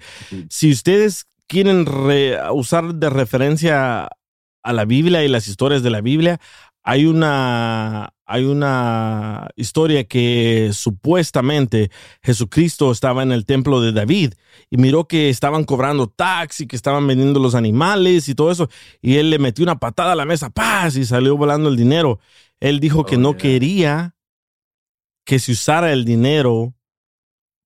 si 0.50 0.72
ustedes 0.72 1.26
quieren 1.48 1.86
re- 1.86 2.38
usar 2.52 2.94
de 2.96 3.10
referencia 3.10 4.10
a 4.64 4.74
la 4.74 4.86
Biblia 4.86 5.24
y 5.24 5.28
las 5.28 5.48
historias 5.48 5.82
de 5.84 5.90
la 5.90 6.02
Biblia, 6.02 6.40
hay 6.86 7.06
una, 7.06 8.14
hay 8.26 8.44
una 8.44 9.48
historia 9.56 10.04
que 10.04 10.70
supuestamente 10.74 11.90
Jesucristo 12.22 12.92
estaba 12.92 13.24
en 13.24 13.32
el 13.32 13.46
templo 13.46 13.80
de 13.82 13.92
David 13.94 14.34
y 14.70 14.78
miró 14.78 15.08
que 15.08 15.30
estaban 15.30 15.64
cobrando 15.64 16.08
tax 16.08 16.62
y 16.62 16.68
que 16.68 16.76
estaban 16.76 17.08
vendiendo 17.08 17.40
los 17.40 17.56
animales 17.56 18.28
y 18.30 18.36
todo 18.36 18.52
eso, 18.52 18.70
y 19.02 19.16
él 19.16 19.30
le 19.30 19.40
metió 19.40 19.64
una 19.64 19.80
patada 19.80 20.12
a 20.12 20.16
la 20.16 20.26
mesa, 20.26 20.50
¡paz! 20.50 20.96
y 20.98 21.06
salió 21.06 21.38
volando 21.38 21.70
el 21.70 21.78
dinero. 21.78 22.20
Él 22.64 22.80
dijo 22.80 23.04
que 23.04 23.18
no 23.18 23.36
quería 23.36 24.16
que 25.26 25.38
se 25.38 25.52
usara 25.52 25.92
el 25.92 26.06
dinero 26.06 26.74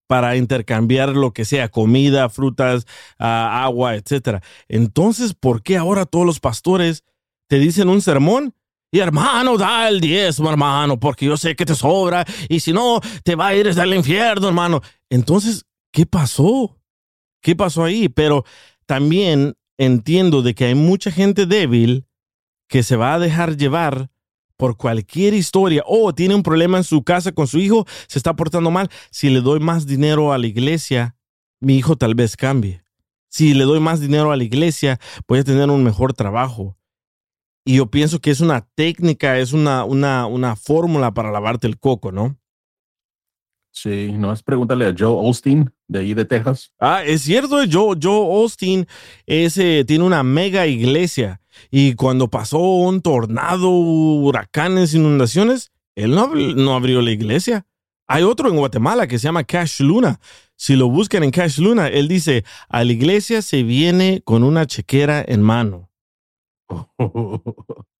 para 0.07 0.37
intercambiar 0.37 1.09
lo 1.09 1.33
que 1.33 1.45
sea, 1.45 1.69
comida, 1.69 2.29
frutas, 2.29 2.87
ah, 3.19 3.63
agua, 3.63 3.93
etcétera. 3.93 4.41
Entonces, 4.67 5.35
¿por 5.35 5.61
qué 5.61 5.77
ahora 5.77 6.07
todos 6.07 6.25
los 6.25 6.39
pastores 6.39 7.03
te 7.47 7.59
dicen 7.59 7.89
un 7.89 8.01
sermón? 8.01 8.55
Y 8.91 8.97
hermano, 8.97 9.55
da 9.55 9.87
el 9.87 10.01
diezmo, 10.01 10.49
hermano, 10.49 10.99
porque 10.99 11.27
yo 11.27 11.37
sé 11.37 11.55
que 11.55 11.65
te 11.65 11.75
sobra, 11.75 12.25
y 12.49 12.59
si 12.59 12.73
no, 12.73 12.99
te 13.23 13.35
va 13.35 13.49
a 13.49 13.55
ir 13.55 13.67
al 13.79 13.93
infierno, 13.93 14.47
hermano. 14.47 14.81
Entonces, 15.11 15.67
¿qué 15.91 16.07
pasó? 16.07 16.75
¿Qué 17.43 17.55
pasó 17.55 17.83
ahí? 17.83 18.09
Pero 18.09 18.45
también 18.87 19.55
entiendo 19.77 20.41
de 20.41 20.55
que 20.55 20.65
hay 20.65 20.75
mucha 20.75 21.11
gente 21.11 21.45
débil 21.45 22.07
que 22.67 22.81
se 22.81 22.95
va 22.95 23.13
a 23.13 23.19
dejar 23.19 23.57
llevar 23.57 24.09
por 24.57 24.75
cualquier 24.75 25.33
historia 25.33 25.83
o 25.85 26.13
tiene 26.13 26.35
un 26.35 26.43
problema 26.43 26.77
en 26.77 26.83
su 26.83 27.03
casa 27.03 27.31
con 27.31 27.47
su 27.47 27.59
hijo, 27.59 27.85
se 28.07 28.19
está 28.19 28.35
portando 28.35 28.71
mal. 28.71 28.89
Si 29.11 29.29
le 29.29 29.41
doy 29.41 29.59
más 29.59 29.85
dinero 29.85 30.33
a 30.33 30.37
la 30.37 30.47
iglesia, 30.47 31.15
mi 31.59 31.77
hijo 31.77 31.95
tal 31.95 32.15
vez 32.15 32.35
cambie. 32.35 32.83
Si 33.29 33.53
le 33.53 33.63
doy 33.63 33.79
más 33.79 33.99
dinero 33.99 34.31
a 34.31 34.37
la 34.37 34.43
iglesia, 34.43 34.99
voy 35.27 35.39
a 35.39 35.43
tener 35.43 35.69
un 35.69 35.83
mejor 35.83 36.13
trabajo. 36.13 36.77
Y 37.65 37.75
yo 37.77 37.91
pienso 37.91 38.19
que 38.19 38.31
es 38.31 38.41
una 38.41 38.61
técnica, 38.75 39.37
es 39.37 39.53
una, 39.53 39.83
una, 39.83 40.25
una 40.25 40.55
fórmula 40.55 41.13
para 41.13 41.31
lavarte 41.31 41.67
el 41.67 41.77
coco, 41.77 42.11
¿no? 42.11 42.37
Sí, 43.71 44.11
no 44.13 44.33
es 44.33 44.41
pregúntale 44.41 44.87
a 44.87 44.95
Joe 44.97 45.29
Osteen 45.29 45.71
de 45.87 45.99
ahí 45.99 46.13
de 46.15 46.25
Texas. 46.25 46.73
Ah, 46.79 47.03
es 47.03 47.21
cierto, 47.21 47.57
Joe, 47.71 47.95
Joe 48.01 48.41
Austin 48.41 48.87
ese, 49.27 49.85
tiene 49.85 50.03
una 50.03 50.23
mega 50.23 50.65
iglesia 50.65 51.41
y 51.71 51.95
cuando 51.95 52.29
pasó 52.29 52.59
un 52.59 53.01
tornado, 53.01 53.69
huracanes, 53.69 54.93
inundaciones, 54.93 55.71
él 55.95 56.11
no, 56.11 56.33
no 56.33 56.75
abrió 56.75 57.01
la 57.01 57.11
iglesia. 57.11 57.65
Hay 58.07 58.23
otro 58.23 58.49
en 58.49 58.55
Guatemala 58.55 59.07
que 59.07 59.19
se 59.19 59.23
llama 59.23 59.43
Cash 59.43 59.81
Luna. 59.81 60.19
Si 60.55 60.75
lo 60.75 60.89
buscan 60.89 61.23
en 61.23 61.31
Cash 61.31 61.59
Luna, 61.59 61.87
él 61.87 62.07
dice, 62.07 62.45
a 62.69 62.83
la 62.83 62.91
iglesia 62.91 63.41
se 63.41 63.63
viene 63.63 64.21
con 64.23 64.43
una 64.43 64.65
chequera 64.65 65.23
en 65.27 65.41
mano. 65.41 65.89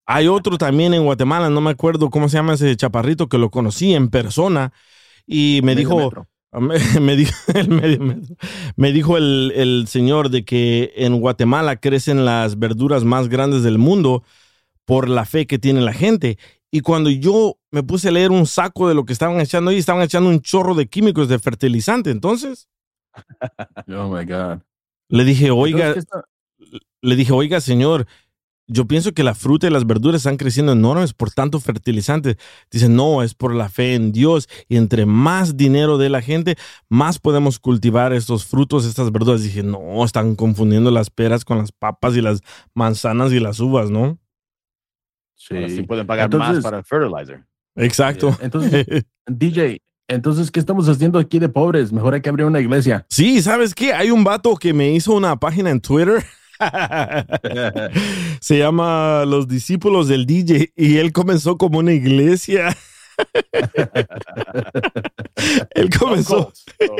Hay 0.09 0.27
otro 0.27 0.57
también 0.57 0.93
en 0.93 1.03
Guatemala, 1.03 1.49
no 1.49 1.59
me 1.59 1.71
acuerdo 1.71 2.09
cómo 2.09 2.29
se 2.29 2.37
llama 2.37 2.53
ese 2.53 2.75
chaparrito 2.77 3.27
que 3.27 3.37
lo 3.37 3.51
conocí 3.51 3.93
en 3.93 4.09
persona 4.09 4.71
y 5.25 5.59
me 5.63 5.75
dijo, 5.75 5.97
metro. 5.97 6.27
Me, 6.53 6.77
me 7.01 7.15
dijo, 7.15 7.33
el 7.53 7.69
medio 7.69 7.99
metro. 7.99 8.35
Me 8.75 8.91
dijo 8.91 9.17
el, 9.17 9.51
el 9.55 9.87
señor 9.87 10.29
de 10.29 10.45
que 10.45 10.93
en 10.95 11.19
Guatemala 11.19 11.77
crecen 11.77 12.25
las 12.25 12.57
verduras 12.59 13.03
más 13.03 13.29
grandes 13.29 13.63
del 13.63 13.77
mundo 13.77 14.23
por 14.85 15.09
la 15.09 15.25
fe 15.25 15.47
que 15.47 15.59
tiene 15.59 15.81
la 15.81 15.93
gente. 15.93 16.37
Y 16.71 16.81
cuando 16.81 17.09
yo 17.09 17.57
me 17.71 17.83
puse 17.83 18.09
a 18.09 18.11
leer 18.11 18.31
un 18.31 18.45
saco 18.45 18.87
de 18.89 18.95
lo 18.95 19.05
que 19.05 19.13
estaban 19.13 19.39
echando 19.39 19.71
ahí, 19.71 19.77
estaban 19.77 20.01
echando 20.03 20.29
un 20.29 20.41
chorro 20.41 20.75
de 20.75 20.87
químicos 20.87 21.27
de 21.29 21.39
fertilizante. 21.39 22.09
Entonces 22.11 22.67
Oh 23.87 24.09
my 24.09 24.25
God. 24.25 24.59
le 25.09 25.23
dije, 25.23 25.51
oiga, 25.51 25.87
Entonces, 25.89 26.05
¿qué 26.05 26.17
está- 26.17 26.79
le 27.01 27.15
dije, 27.15 27.31
oiga, 27.31 27.61
señor, 27.61 28.07
yo 28.67 28.85
pienso 28.85 29.13
que 29.13 29.23
la 29.23 29.33
fruta 29.33 29.67
y 29.67 29.69
las 29.69 29.87
verduras 29.87 30.17
están 30.19 30.35
creciendo 30.37 30.73
enormes 30.73 31.13
por 31.13 31.31
tanto 31.31 31.59
fertilizante. 31.59 32.37
Dice, 32.69 32.89
no, 32.89 33.23
es 33.23 33.33
por 33.33 33.55
la 33.55 33.69
fe 33.69 33.95
en 33.95 34.11
Dios. 34.11 34.49
Y 34.67 34.75
entre 34.75 35.05
más 35.05 35.55
dinero 35.55 35.97
de 35.97 36.09
la 36.09 36.21
gente, 36.21 36.57
más 36.89 37.17
podemos 37.17 37.59
cultivar 37.59 38.11
estos 38.11 38.45
frutos, 38.45 38.85
estas 38.85 39.11
verduras. 39.11 39.41
Dije, 39.41 39.63
no, 39.63 40.03
están 40.03 40.35
confundiendo 40.35 40.91
las 40.91 41.09
peras 41.09 41.45
con 41.45 41.59
las 41.59 41.71
papas 41.71 42.15
y 42.17 42.21
las 42.21 42.41
manzanas 42.73 43.31
y 43.31 43.39
las 43.39 43.59
uvas, 43.59 43.89
¿no? 43.89 44.19
Ahora 45.49 45.69
Sí. 45.69 45.75
sí 45.77 45.83
pueden 45.83 46.05
pagar 46.05 46.33
más 46.35 46.61
para 46.61 46.83
fertilizer. 46.83 47.45
Exacto. 47.75 48.37
Entonces, 48.41 48.85
DJ, 49.27 49.81
entonces, 50.09 50.51
¿qué 50.51 50.59
estamos 50.59 50.89
haciendo 50.89 51.19
aquí 51.19 51.39
de 51.39 51.47
pobres? 51.47 51.93
Mejor 51.93 52.15
hay 52.15 52.21
que 52.21 52.29
abrir 52.29 52.45
una 52.45 52.59
iglesia. 52.59 53.05
Sí, 53.09 53.41
¿sabes 53.41 53.75
qué? 53.75 53.93
Hay 53.93 54.09
un 54.11 54.23
vato 54.23 54.55
que 54.55 54.73
me 54.73 54.91
hizo 54.91 55.13
una 55.13 55.37
página 55.37 55.69
en 55.69 55.79
Twitter. 55.79 56.23
Se 58.39 58.57
llama 58.57 59.25
Los 59.25 59.47
Discípulos 59.47 60.07
del 60.07 60.25
DJ 60.25 60.71
y 60.75 60.97
él 60.97 61.11
comenzó 61.11 61.57
como 61.57 61.79
una 61.79 61.93
iglesia. 61.93 62.75
él 65.75 65.89
comenzó, 65.97 66.51
Oh, 66.89 66.95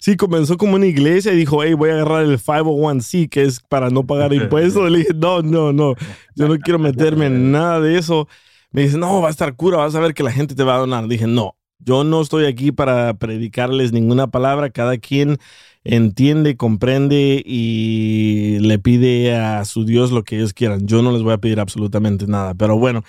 sí, 0.00 0.16
comenzó 0.16 0.56
como 0.56 0.74
una 0.74 0.86
iglesia 0.86 1.32
y 1.32 1.36
dijo, 1.36 1.62
hey, 1.62 1.74
voy 1.74 1.90
a 1.90 1.94
agarrar 1.94 2.24
el 2.24 2.38
501c, 2.38 3.28
que 3.28 3.42
es 3.42 3.60
para 3.60 3.90
no 3.90 4.06
pagar 4.06 4.32
impuestos. 4.34 4.90
Le 4.90 4.98
dije, 4.98 5.14
no, 5.14 5.42
no, 5.42 5.72
no, 5.72 5.94
yo 6.34 6.48
no 6.48 6.58
quiero 6.58 6.78
meterme 6.78 7.26
en 7.26 7.52
nada 7.52 7.80
de 7.80 7.98
eso. 7.98 8.28
Me 8.70 8.82
dice, 8.82 8.98
no, 8.98 9.20
va 9.20 9.28
a 9.28 9.30
estar 9.30 9.54
cura, 9.54 9.78
vas 9.78 9.94
a 9.94 10.00
ver 10.00 10.14
que 10.14 10.22
la 10.22 10.32
gente 10.32 10.54
te 10.54 10.64
va 10.64 10.74
a 10.74 10.78
donar. 10.78 11.06
Dije, 11.06 11.26
no, 11.26 11.56
yo 11.78 12.04
no 12.04 12.22
estoy 12.22 12.46
aquí 12.46 12.72
para 12.72 13.14
predicarles 13.14 13.92
ninguna 13.92 14.28
palabra, 14.28 14.70
cada 14.70 14.98
quien 14.98 15.38
entiende, 15.84 16.56
comprende 16.56 17.42
y 17.44 18.58
le 18.60 18.78
pide 18.78 19.34
a 19.34 19.64
su 19.64 19.84
Dios 19.84 20.12
lo 20.12 20.24
que 20.24 20.36
ellos 20.36 20.52
quieran. 20.52 20.86
Yo 20.86 21.02
no 21.02 21.12
les 21.12 21.22
voy 21.22 21.32
a 21.32 21.38
pedir 21.38 21.60
absolutamente 21.60 22.26
nada. 22.26 22.54
Pero 22.54 22.78
bueno, 22.78 23.02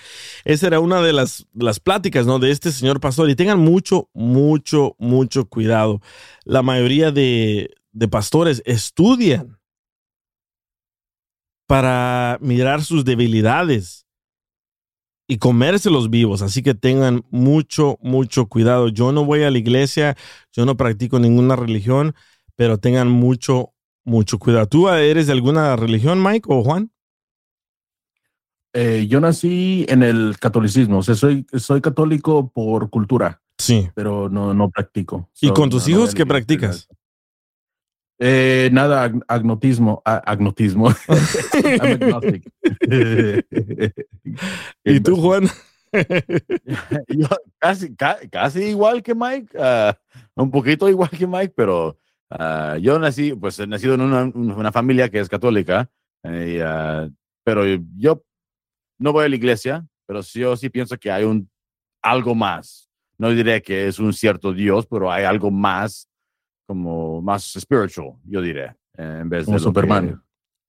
esa 0.44 0.66
era 0.66 0.80
una 0.80 1.00
de 1.00 1.12
las, 1.12 1.46
las 1.54 1.80
pláticas 1.80 2.26
¿no? 2.26 2.38
de 2.38 2.50
este 2.50 2.72
señor 2.72 3.00
pastor. 3.00 3.30
Y 3.30 3.36
tengan 3.36 3.60
mucho, 3.60 4.08
mucho, 4.12 4.96
mucho 4.98 5.46
cuidado. 5.46 6.00
La 6.44 6.62
mayoría 6.62 7.10
de, 7.12 7.74
de 7.92 8.08
pastores 8.08 8.62
estudian 8.66 9.58
para 11.66 12.38
mirar 12.40 12.82
sus 12.82 13.04
debilidades 13.04 14.04
y 15.26 15.38
comérselos 15.38 16.10
vivos. 16.10 16.42
Así 16.42 16.62
que 16.62 16.74
tengan 16.74 17.24
mucho, 17.30 17.98
mucho 18.02 18.46
cuidado. 18.46 18.88
Yo 18.88 19.12
no 19.12 19.24
voy 19.24 19.42
a 19.42 19.50
la 19.50 19.58
iglesia, 19.58 20.16
yo 20.52 20.66
no 20.66 20.76
practico 20.76 21.18
ninguna 21.18 21.56
religión, 21.56 22.14
pero 22.56 22.78
tengan 22.78 23.08
mucho, 23.08 23.72
mucho 24.04 24.38
cuidado. 24.38 24.66
¿Tú 24.66 24.88
eres 24.88 25.26
de 25.26 25.32
alguna 25.32 25.76
religión, 25.76 26.22
Mike 26.22 26.46
o 26.50 26.62
Juan? 26.62 26.90
Eh, 28.72 29.06
yo 29.08 29.20
nací 29.20 29.86
en 29.88 30.02
el 30.02 30.36
catolicismo, 30.40 30.98
o 30.98 31.02
sea, 31.02 31.14
soy, 31.14 31.46
soy 31.56 31.80
católico 31.80 32.50
por 32.50 32.90
cultura, 32.90 33.40
Sí. 33.58 33.88
pero 33.94 34.28
no, 34.28 34.52
no 34.52 34.68
practico. 34.68 35.30
¿Y 35.40 35.48
So, 35.48 35.54
con 35.54 35.70
tus 35.70 35.86
no, 35.88 35.94
hijos 35.94 36.14
qué 36.14 36.26
practicas? 36.26 36.88
Eh, 38.18 38.68
nada, 38.72 39.08
ag- 39.08 39.24
agnotismo, 39.28 40.02
agnotismo. 40.04 40.88
¿Y 44.84 45.00
tú, 45.00 45.16
Juan? 45.16 45.48
Yo 47.08 47.28
casi, 47.58 47.94
ca- 47.94 48.18
casi 48.30 48.64
igual 48.64 49.02
que 49.02 49.14
Mike, 49.14 49.56
ah, 49.58 49.96
un 50.34 50.50
poquito 50.50 50.88
igual 50.88 51.10
que 51.10 51.26
Mike, 51.26 51.52
pero 51.56 51.98
ah, 52.38 52.76
yo 52.80 52.98
nací, 52.98 53.32
pues 53.34 53.58
he 53.58 53.66
nacido 53.66 53.94
en 53.94 54.00
una, 54.02 54.24
una 54.24 54.72
familia 54.72 55.08
que 55.08 55.20
es 55.20 55.28
católica, 55.28 55.88
eh, 56.22 56.62
ah, 56.64 57.08
pero 57.44 57.64
yo 57.96 58.22
no 58.98 59.12
voy 59.12 59.26
a 59.26 59.28
la 59.28 59.36
iglesia, 59.36 59.86
pero 60.06 60.22
sí- 60.22 60.40
yo 60.40 60.56
sí 60.56 60.68
pienso 60.70 60.96
que 60.96 61.10
hay 61.10 61.24
un 61.24 61.48
algo 62.02 62.34
más. 62.34 62.88
No 63.18 63.30
diré 63.30 63.62
que 63.62 63.86
es 63.86 63.98
un 63.98 64.12
cierto 64.12 64.52
Dios, 64.52 64.86
pero 64.86 65.10
hay 65.10 65.24
algo 65.24 65.50
más, 65.50 66.08
como 66.66 67.22
más 67.22 67.44
spiritual, 67.58 68.14
yo 68.24 68.40
diré, 68.42 68.74
en 68.96 69.28
vez 69.28 69.44
Como 69.44 69.56
de 69.58 69.64
lo 69.64 69.70
que- 69.72 69.80
Superman. 69.80 70.22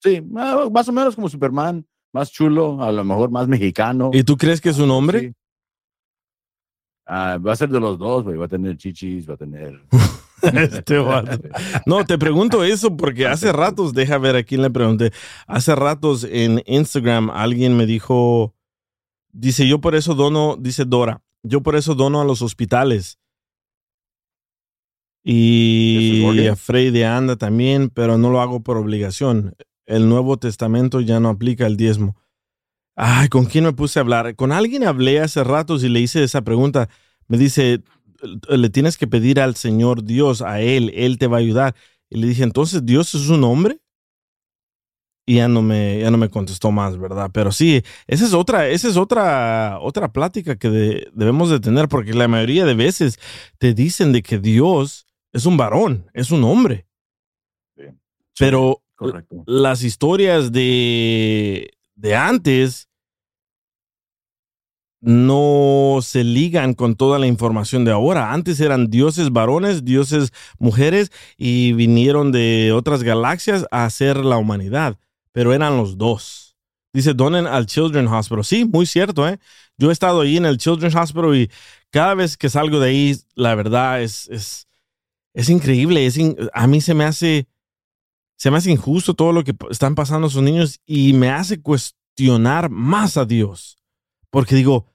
sí, 0.04 0.22
ah, 0.38 0.68
más 0.72 0.88
o 0.88 0.92
menos 0.92 1.16
como 1.16 1.28
Superman, 1.30 1.86
más 2.14 2.32
chulo, 2.32 2.82
a 2.82 2.92
lo 2.92 3.04
mejor 3.04 3.30
más 3.32 3.48
mexicano. 3.48 4.12
¿Y 4.14 4.24
tú 4.24 4.38
crees 4.38 4.62
que 4.62 4.70
es 4.70 4.80
un 4.80 4.92
hombre? 4.92 5.20
Sí. 5.20 5.34
Ah, 7.06 7.38
va 7.38 7.54
a 7.54 7.56
ser 7.56 7.70
de 7.70 7.80
los 7.80 7.98
dos, 8.00 8.24
güey. 8.24 8.38
Va 8.38 8.46
a 8.46 8.50
tener 8.50 8.78
chichis, 8.78 9.30
va 9.30 9.36
a 9.36 9.38
tener. 9.38 9.80
Este. 10.42 11.04
No, 11.86 12.06
te 12.06 12.18
pregunto 12.18 12.64
eso 12.64 12.96
porque 12.96 13.26
hace 13.28 13.52
ratos, 13.52 13.94
deja 13.94 14.18
ver 14.18 14.36
a 14.36 14.44
quién 14.44 14.62
le 14.62 14.70
pregunté. 14.70 15.12
Hace 15.48 15.74
ratos 15.76 16.24
en 16.30 16.62
Instagram 16.66 17.30
alguien 17.32 17.76
me 17.76 17.86
dijo, 17.86 18.54
dice, 19.32 19.68
yo 19.68 19.80
por 19.82 19.96
eso 19.96 20.14
dono, 20.14 20.58
dice 20.60 20.86
Dora, 20.86 21.24
yo 21.42 21.62
por 21.62 21.76
eso 21.76 21.96
dono 21.96 22.22
a 22.22 22.26
los 22.26 22.42
hospitales. 22.42 23.18
Y 25.24 26.22
¿Eso 26.22 26.34
es 26.34 26.52
a 26.52 26.56
Frey 26.56 26.92
de 26.92 27.06
Anda 27.06 27.36
también, 27.36 27.90
pero 27.90 28.18
no 28.20 28.30
lo 28.30 28.42
hago 28.42 28.62
por 28.62 28.78
obligación. 28.78 29.56
El 29.88 30.08
Nuevo 30.08 30.38
Testamento 30.38 31.02
ya 31.02 31.20
no 31.20 31.30
aplica 31.30 31.66
el 31.66 31.78
diezmo. 31.78 32.16
Ay, 32.96 33.28
¿con 33.28 33.46
quién 33.46 33.66
me 33.66 33.74
puse 33.74 34.00
a 34.00 34.02
hablar? 34.04 34.36
Con 34.36 34.52
alguien 34.52 34.84
hablé 34.86 35.20
hace 35.20 35.44
ratos 35.44 35.84
y 35.84 35.90
le 35.90 36.00
hice 36.00 36.24
esa 36.24 36.42
pregunta. 36.44 36.90
Me 37.28 37.38
dice, 37.38 37.82
le 38.50 38.70
tienes 38.70 38.98
que 38.98 39.08
pedir 39.08 39.40
al 39.40 39.56
Señor 39.56 40.04
Dios, 40.04 40.42
a 40.42 40.62
Él, 40.62 40.92
Él 40.96 41.18
te 41.18 41.28
va 41.28 41.38
a 41.38 41.40
ayudar. 41.42 41.76
Y 42.10 42.20
le 42.20 42.28
dije, 42.28 42.44
entonces, 42.44 42.86
¿Dios 42.86 43.14
es 43.16 43.28
un 43.30 43.44
hombre? 43.44 43.80
Y 45.28 45.38
ya 45.38 45.48
no 45.48 45.64
me, 45.64 46.00
ya 46.00 46.12
no 46.12 46.18
me 46.18 46.30
contestó 46.30 46.72
más, 46.72 46.98
¿verdad? 47.00 47.32
Pero 47.34 47.52
sí, 47.52 47.82
esa 48.06 48.26
es 48.26 48.34
otra, 48.34 48.70
esa 48.70 48.88
es 48.88 48.96
otra, 48.96 49.80
otra 49.82 50.14
plática 50.14 50.56
que 50.56 50.70
de- 50.70 51.08
debemos 51.14 51.50
de 51.50 51.60
tener, 51.60 51.88
porque 51.90 52.14
la 52.14 52.28
mayoría 52.28 52.64
de 52.64 52.76
veces 52.76 53.18
te 53.58 53.74
dicen 53.74 54.14
de 54.14 54.22
que 54.22 54.38
Dios 54.38 55.08
es 55.34 55.48
un 55.48 55.58
varón, 55.58 56.06
es 56.14 56.30
un 56.30 56.44
hombre. 56.44 56.86
Sí. 57.76 57.86
Pero 58.38 58.84
Correcto. 58.94 59.44
las 59.48 59.82
historias 59.84 60.52
de, 60.52 61.72
de 61.96 62.16
antes 62.16 62.90
no 65.02 66.00
se 66.02 66.24
ligan 66.24 66.74
con 66.74 66.96
toda 66.96 67.20
la 67.20 67.28
información 67.28 67.86
de 67.86 67.92
ahora. 67.92 68.34
Antes 68.34 68.60
eran 68.60 68.90
dioses 68.90 69.32
varones, 69.32 69.86
dioses 69.86 70.32
mujeres 70.58 71.12
y 71.38 71.74
vinieron 71.74 72.32
de 72.32 72.72
otras 72.74 73.04
galaxias 73.04 73.68
a 73.70 73.86
hacer 73.86 74.18
la 74.26 74.38
humanidad, 74.38 74.98
pero 75.32 75.54
eran 75.54 75.78
los 75.78 75.98
dos. 75.98 76.58
Dice, 76.92 77.14
donen 77.14 77.46
al 77.46 77.68
Children's 77.68 78.12
Hospital. 78.12 78.46
Sí, 78.46 78.66
muy 78.66 78.86
cierto, 78.86 79.28
¿eh? 79.28 79.38
Yo 79.78 79.90
he 79.90 79.94
estado 79.94 80.22
ahí 80.22 80.38
en 80.38 80.46
el 80.46 80.58
Children's 80.58 80.96
Hospital 80.96 81.36
y 81.36 81.52
cada 81.92 82.16
vez 82.16 82.36
que 82.36 82.50
salgo 82.50 82.80
de 82.80 82.90
ahí, 82.90 83.16
la 83.36 83.54
verdad 83.54 84.02
es, 84.02 84.28
es, 84.30 84.68
es 85.34 85.50
increíble. 85.50 86.06
Es 86.06 86.18
a 86.54 86.68
mí 86.68 86.82
se 86.82 86.94
me 86.94 87.04
hace 87.04 87.48
se 88.38 88.52
me 88.52 88.58
hace 88.58 88.72
injusto 88.72 89.14
todo 89.14 89.32
lo 89.32 89.44
que 89.44 89.56
están 89.70 89.96
pasando 89.96 90.30
sus 90.30 90.44
niños 90.44 90.82
y 90.86 91.14
me 91.14 91.30
hace 91.30 91.62
cuestionar 91.62 92.70
más 92.70 93.18
a 93.18 93.26
Dios. 93.26 93.78
Porque 94.30 94.56
digo, 94.56 94.88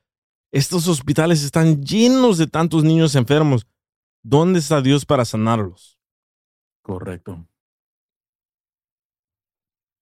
estos 0.53 0.89
hospitales 0.89 1.43
están 1.43 1.83
llenos 1.83 2.37
de 2.39 2.47
tantos 2.47 2.85
niños 2.85 3.15
enfermos. 3.15 3.67
¿Dónde 4.23 4.59
está 4.59 4.83
Dios 4.83 5.07
para 5.07 5.25
sanarlos? 5.25 5.99
Correcto. 6.83 7.47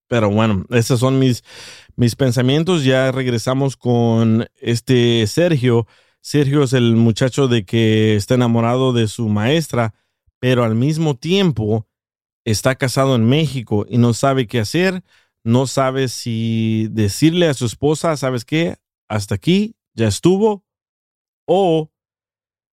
Pero 0.08 0.30
bueno, 0.30 0.64
esos 0.70 1.00
son 1.00 1.18
mis, 1.18 1.44
mis 1.94 2.16
pensamientos. 2.16 2.82
Ya 2.82 3.12
regresamos 3.12 3.76
con 3.76 4.48
este 4.56 5.26
Sergio. 5.26 5.86
Sergio 6.20 6.62
es 6.64 6.72
el 6.72 6.96
muchacho 6.96 7.46
de 7.46 7.64
que 7.64 8.16
está 8.16 8.34
enamorado 8.34 8.92
de 8.92 9.06
su 9.06 9.28
maestra, 9.28 9.94
pero 10.40 10.64
al 10.64 10.74
mismo 10.74 11.14
tiempo 11.14 11.86
está 12.50 12.76
casado 12.76 13.14
en 13.14 13.28
México 13.28 13.86
y 13.88 13.98
no 13.98 14.14
sabe 14.14 14.46
qué 14.46 14.60
hacer, 14.60 15.02
no 15.44 15.66
sabe 15.66 16.08
si 16.08 16.88
decirle 16.90 17.48
a 17.48 17.54
su 17.54 17.66
esposa, 17.66 18.16
¿sabes 18.16 18.44
qué? 18.44 18.76
Hasta 19.08 19.34
aquí, 19.34 19.76
ya 19.94 20.08
estuvo, 20.08 20.64
o 21.46 21.90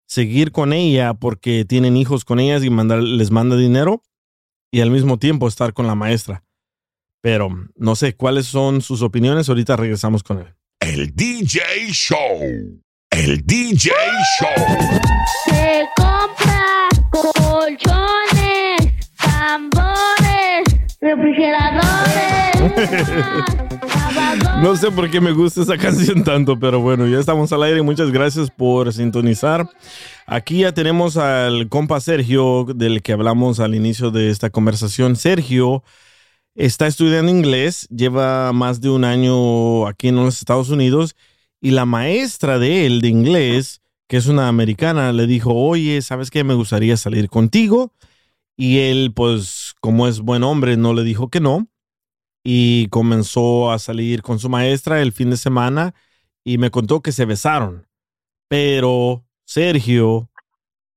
seguir 0.07 0.51
con 0.51 0.73
ella 0.73 1.13
porque 1.13 1.65
tienen 1.65 1.97
hijos 1.97 2.25
con 2.25 2.39
ellas 2.39 2.63
y 2.63 2.69
mandar, 2.69 2.99
les 2.99 3.31
manda 3.31 3.57
dinero 3.57 4.03
y 4.71 4.81
al 4.81 4.91
mismo 4.91 5.17
tiempo 5.17 5.47
estar 5.47 5.73
con 5.73 5.88
la 5.88 5.95
maestra. 5.95 6.43
Pero 7.21 7.49
no 7.75 7.95
sé 7.95 8.15
cuáles 8.15 8.45
son 8.45 8.81
sus 8.81 9.01
opiniones, 9.01 9.49
ahorita 9.49 9.75
regresamos 9.75 10.21
con 10.21 10.39
él. 10.39 10.55
El 10.79 11.15
DJ 11.15 11.61
Show. 11.91 12.79
El 13.09 13.45
DJ 13.45 13.91
Show. 14.39 14.65
Se 15.45 15.85
compra 15.95 16.88
colchones, 17.09 18.14
No 24.62 24.75
sé 24.75 24.91
por 24.91 25.10
qué 25.10 25.21
me 25.21 25.32
gusta 25.32 25.62
esa 25.62 25.78
canción 25.78 26.23
tanto, 26.23 26.60
pero 26.60 26.80
bueno, 26.80 27.08
ya 27.08 27.19
estamos 27.19 27.51
al 27.54 27.63
aire. 27.63 27.82
Muchas 27.82 28.12
gracias 28.12 28.49
por 28.49 28.91
sintonizar. 28.93 29.69
Aquí 30.25 30.60
ya 30.60 30.73
tenemos 30.73 31.17
al 31.17 31.69
compa 31.69 31.99
Sergio, 31.99 32.65
del 32.75 33.01
que 33.01 33.13
hablamos 33.13 33.60
al 33.60 33.75
inicio 33.75 34.12
de 34.12 34.30
esta 34.30 34.49
conversación. 34.49 35.15
Sergio 35.15 35.84
está 36.56 36.88
estudiando 36.88 37.32
inglés, 37.32 37.88
lleva 37.89 38.51
más 38.54 38.82
de 38.82 38.89
un 38.89 39.04
año 39.04 39.88
aquí 39.88 40.08
en 40.08 40.15
los 40.15 40.39
Estados 40.39 40.69
Unidos 40.69 41.15
y 41.62 41.71
la 41.71 41.86
maestra 41.86 42.60
de 42.60 42.86
él 42.86 43.01
de 43.01 43.10
inglés, 43.10 43.82
que 44.08 44.17
es 44.17 44.28
una 44.28 44.47
americana, 44.47 45.12
le 45.12 45.28
dijo, 45.28 45.54
oye, 45.54 46.01
¿sabes 46.01 46.32
qué? 46.32 46.43
Me 46.43 46.54
gustaría 46.54 46.95
salir 46.97 47.30
contigo. 47.30 47.91
Y 48.57 48.79
él, 48.79 49.13
pues, 49.13 49.75
como 49.81 50.07
es 50.07 50.21
buen 50.21 50.43
hombre, 50.43 50.77
no 50.77 50.93
le 50.93 51.03
dijo 51.03 51.29
que 51.29 51.39
no 51.39 51.67
y 52.47 52.87
comenzó 52.89 53.71
a 53.71 53.79
salir 53.79 54.21
con 54.21 54.37
su 54.37 54.49
maestra 54.49 55.01
el 55.01 55.11
fin 55.11 55.31
de 55.31 55.37
semana 55.37 55.95
y 56.43 56.59
me 56.59 56.69
contó 56.69 57.01
que 57.01 57.11
se 57.11 57.25
besaron. 57.25 57.87
Pero 58.47 59.25
Sergio 59.45 60.29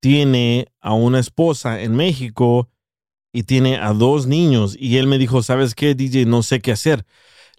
tiene 0.00 0.66
a 0.82 0.92
una 0.92 1.18
esposa 1.18 1.80
en 1.80 1.96
México 1.96 2.68
y 3.32 3.44
tiene 3.44 3.78
a 3.78 3.94
dos 3.94 4.26
niños 4.26 4.76
y 4.78 4.98
él 4.98 5.06
me 5.06 5.16
dijo, 5.16 5.42
¿sabes 5.42 5.74
qué, 5.74 5.94
DJ? 5.94 6.26
No 6.26 6.42
sé 6.42 6.60
qué 6.60 6.72
hacer. 6.72 7.06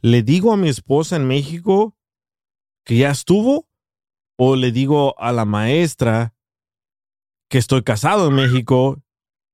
¿Le 0.01 0.21
digo 0.21 0.53
a 0.53 0.57
mi 0.57 0.69
esposa 0.69 1.15
en 1.15 1.27
México 1.27 1.97
que 2.85 2.97
ya 2.97 3.09
estuvo 3.09 3.67
o 4.37 4.55
le 4.55 4.71
digo 4.71 5.19
a 5.19 5.31
la 5.31 5.45
maestra 5.45 6.35
que 7.49 7.57
estoy 7.57 7.81
casado 7.81 8.27
en 8.27 8.35
México 8.35 9.01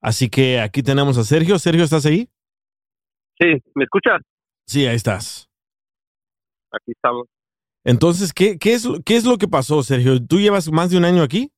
Así 0.00 0.28
que 0.30 0.60
aquí 0.60 0.82
tenemos 0.82 1.18
a 1.18 1.24
Sergio. 1.24 1.58
Sergio, 1.58 1.84
¿estás 1.84 2.06
ahí? 2.06 2.28
Sí, 3.40 3.46
¿me 3.74 3.84
escuchas? 3.84 4.20
Sí, 4.66 4.86
ahí 4.86 4.96
estás. 4.96 5.48
Aquí 6.72 6.92
estamos. 6.92 7.26
Entonces, 7.84 8.32
¿qué, 8.32 8.58
qué, 8.58 8.74
es, 8.74 8.84
lo- 8.84 9.00
¿qué 9.04 9.16
es 9.16 9.24
lo 9.24 9.38
que 9.38 9.48
pasó, 9.48 9.82
Sergio? 9.82 10.24
¿Tú 10.24 10.36
llevas 10.38 10.70
más 10.70 10.90
de 10.90 10.98
un 10.98 11.04
año 11.04 11.22
aquí? 11.22 11.50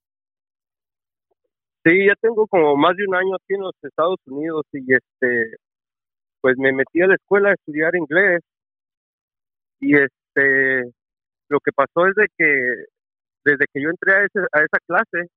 Sí, 1.85 2.07
ya 2.07 2.15
tengo 2.21 2.47
como 2.47 2.77
más 2.77 2.95
de 2.97 3.05
un 3.09 3.15
año 3.15 3.35
aquí 3.37 3.55
en 3.55 3.63
los 3.63 3.73
Estados 3.83 4.19
Unidos 4.27 4.65
y 4.73 4.81
este, 4.93 5.57
pues 6.43 6.57
me 6.59 6.73
metí 6.73 7.01
a 7.01 7.07
la 7.07 7.15
escuela 7.15 7.51
a 7.51 7.55
estudiar 7.55 7.97
inglés 7.97 8.41
y 9.81 9.95
este, 9.95 10.93
lo 11.49 11.59
que 11.61 11.73
pasó 11.75 12.07
es 12.07 12.15
de 12.17 12.27
que 12.37 12.85
desde 13.45 13.65
que 13.73 13.83
yo 13.83 13.89
entré 13.89 14.13
a, 14.15 14.25
ese- 14.25 14.47
a 14.53 14.59
esa 14.59 14.79
clase, 14.87 15.31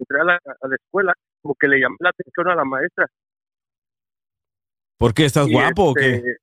entré 0.00 0.20
a 0.20 0.24
la, 0.24 0.34
a 0.34 0.68
la 0.68 0.74
escuela, 0.74 1.12
como 1.46 1.54
que 1.54 1.68
le 1.68 1.78
llamé 1.78 1.96
la 2.00 2.10
atención 2.10 2.48
a 2.48 2.56
la 2.56 2.64
maestra. 2.64 3.06
¿Por 4.98 5.14
qué? 5.14 5.26
¿Estás 5.26 5.48
Y, 5.48 5.52
guapo 5.52 5.90
o 5.90 5.94
qué? 5.94 6.16
este, 6.16 6.36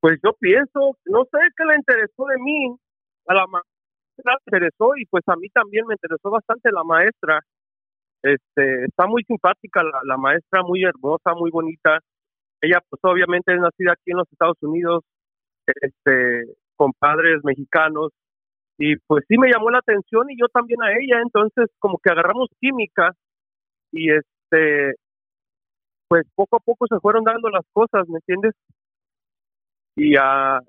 Pues 0.00 0.18
yo 0.24 0.32
pienso, 0.34 0.96
no 1.04 1.24
sé 1.30 1.38
qué 1.56 1.64
le 1.64 1.76
interesó 1.76 2.24
de 2.26 2.38
mí, 2.42 2.76
a 3.26 3.34
la 3.34 3.46
maestra 3.46 3.70
le 4.24 4.32
interesó 4.46 4.96
y 4.96 5.06
pues 5.06 5.22
a 5.28 5.36
mí 5.36 5.48
también 5.50 5.86
me 5.86 5.94
interesó 5.94 6.30
bastante 6.30 6.72
la 6.72 6.82
maestra. 6.82 7.40
Este, 8.22 8.84
está 8.84 9.06
muy 9.06 9.22
simpática 9.24 9.82
la, 9.82 10.00
la 10.04 10.16
maestra, 10.16 10.62
muy 10.62 10.82
hermosa, 10.82 11.32
muy 11.34 11.50
bonita. 11.50 12.00
Ella 12.60 12.82
pues 12.88 13.00
obviamente 13.04 13.54
es 13.54 13.60
nacida 13.60 13.92
aquí 13.92 14.10
en 14.10 14.18
los 14.18 14.32
Estados 14.32 14.58
Unidos, 14.60 15.04
este, 15.66 16.44
con 16.76 16.92
padres 16.98 17.40
mexicanos 17.44 18.10
y 18.82 18.96
pues 18.96 19.24
sí 19.28 19.36
me 19.36 19.50
llamó 19.50 19.70
la 19.70 19.80
atención 19.80 20.30
y 20.30 20.40
yo 20.40 20.48
también 20.48 20.82
a 20.82 20.92
ella, 20.92 21.20
entonces 21.20 21.66
como 21.78 21.98
que 21.98 22.10
agarramos 22.10 22.48
química 22.58 23.12
y 23.92 24.10
este 24.10 24.94
pues 26.08 26.24
poco 26.34 26.56
a 26.56 26.60
poco 26.60 26.86
se 26.88 26.98
fueron 26.98 27.22
dando 27.24 27.50
las 27.50 27.64
cosas, 27.74 28.08
¿me 28.08 28.16
entiendes? 28.16 28.54
Y 29.96 30.16
ah, 30.16 30.60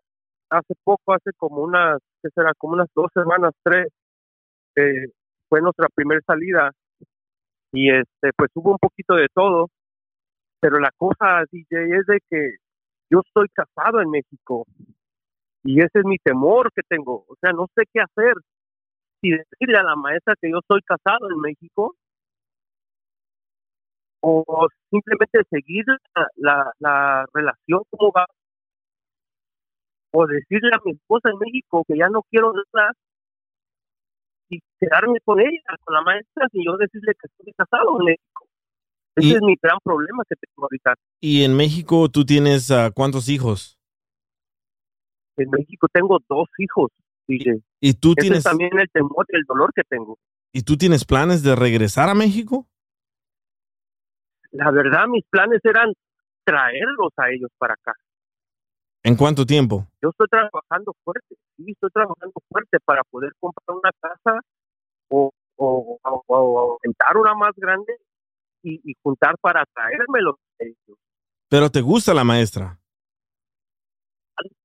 hace 0.49 0.73
poco, 0.83 1.13
hace 1.13 1.31
como 1.37 1.61
unas, 1.63 1.99
¿qué 2.21 2.29
será? 2.35 2.51
Como 2.57 2.73
unas 2.73 2.89
dos 2.93 3.09
semanas, 3.13 3.53
tres, 3.63 3.87
eh, 4.75 5.07
fue 5.47 5.61
nuestra 5.61 5.87
primera 5.95 6.19
salida 6.27 6.71
y 7.71 7.91
este, 7.91 8.31
pues 8.35 8.51
hubo 8.55 8.71
un 8.71 8.77
poquito 8.77 9.15
de 9.15 9.27
todo, 9.33 9.69
pero 10.59 10.79
la 10.79 10.91
cosa, 10.97 11.45
DJ, 11.49 11.97
es 11.97 12.05
de 12.07 12.19
que 12.29 12.55
yo 13.09 13.21
estoy 13.25 13.47
casado 13.53 14.01
en 14.01 14.11
México 14.11 14.65
y 15.63 15.79
ese 15.79 15.99
es 15.99 16.05
mi 16.05 16.17
temor 16.17 16.71
que 16.73 16.81
tengo, 16.87 17.25
o 17.27 17.35
sea, 17.39 17.51
no 17.53 17.67
sé 17.75 17.83
qué 17.93 18.01
hacer. 18.01 18.33
Si 19.21 19.29
decirle 19.29 19.77
a 19.77 19.83
la 19.83 19.95
maestra 19.95 20.33
que 20.41 20.49
yo 20.49 20.59
estoy 20.59 20.81
casado 20.81 21.29
en 21.29 21.39
México 21.39 21.95
o 24.23 24.67
simplemente 24.89 25.39
seguir 25.49 25.85
la, 26.15 26.27
la, 26.37 26.71
la 26.79 27.25
relación 27.33 27.81
como 27.89 28.11
va 28.11 28.25
o 30.13 30.27
decirle 30.27 30.71
a 30.73 30.79
mi 30.83 30.91
esposa 30.93 31.29
en 31.29 31.39
México 31.39 31.83
que 31.87 31.97
ya 31.97 32.09
no 32.09 32.21
quiero 32.29 32.53
nada 32.73 32.91
y 34.49 34.59
quedarme 34.79 35.19
con 35.23 35.39
ella, 35.39 35.77
con 35.85 35.95
la 35.95 36.01
maestra, 36.01 36.47
y 36.51 36.65
yo 36.65 36.75
decirle 36.75 37.13
que 37.13 37.27
estoy 37.27 37.53
casado 37.53 37.97
en 37.99 38.05
México. 38.05 38.45
Ese 39.15 39.27
Y- 39.27 39.33
es 39.35 39.41
mi 39.41 39.55
gran 39.61 39.77
problema 39.83 40.23
que 40.27 40.35
tengo 40.35 40.63
ahorita. 40.65 40.95
¿Y 41.21 41.43
en 41.43 41.55
México 41.55 42.09
tú 42.09 42.25
tienes 42.25 42.69
ah, 42.71 42.91
cuántos 42.93 43.29
hijos? 43.29 43.80
En 45.37 45.49
México 45.49 45.87
tengo 45.91 46.19
dos 46.29 46.47
hijos, 46.57 46.91
DJ. 47.27 47.61
¿Y 47.79 47.93
tú 47.93 48.11
Ese 48.11 48.21
tienes, 48.21 48.37
es 48.39 48.43
también 48.43 48.77
el 48.77 48.89
temor 48.91 49.25
y 49.29 49.35
el 49.37 49.43
dolor 49.43 49.71
que 49.73 49.83
tengo. 49.83 50.17
¿Y 50.53 50.63
tú 50.63 50.77
tienes 50.77 51.05
planes 51.05 51.43
de 51.43 51.55
regresar 51.55 52.09
a 52.09 52.13
México? 52.13 52.67
La 54.51 54.69
verdad, 54.71 55.07
mis 55.07 55.23
planes 55.29 55.61
eran 55.63 55.93
traerlos 56.43 57.11
a 57.17 57.29
ellos 57.31 57.49
para 57.57 57.73
acá. 57.73 57.93
¿En 59.03 59.15
cuánto 59.15 59.45
tiempo? 59.45 59.87
Yo 60.01 60.09
estoy 60.09 60.27
trabajando 60.27 60.93
fuerte, 61.03 61.35
sí, 61.57 61.71
estoy 61.71 61.89
trabajando 61.91 62.33
fuerte 62.49 62.77
para 62.83 63.03
poder 63.05 63.31
comprar 63.39 63.77
una 63.77 63.91
casa 63.99 64.39
o, 65.09 65.31
o, 65.55 65.97
o- 66.03 66.23
o 66.27 66.77
rentar 66.83 67.17
una 67.17 67.33
más 67.33 67.53
grande 67.55 67.93
y, 68.61 68.79
y 68.91 68.95
juntar 69.01 69.35
para 69.39 69.63
traérmelos 69.73 70.35
a 70.59 70.63
ellos. 70.65 70.97
Pero 71.49 71.69
te 71.71 71.81
gusta 71.81 72.13
la 72.13 72.23
maestra. 72.23 72.79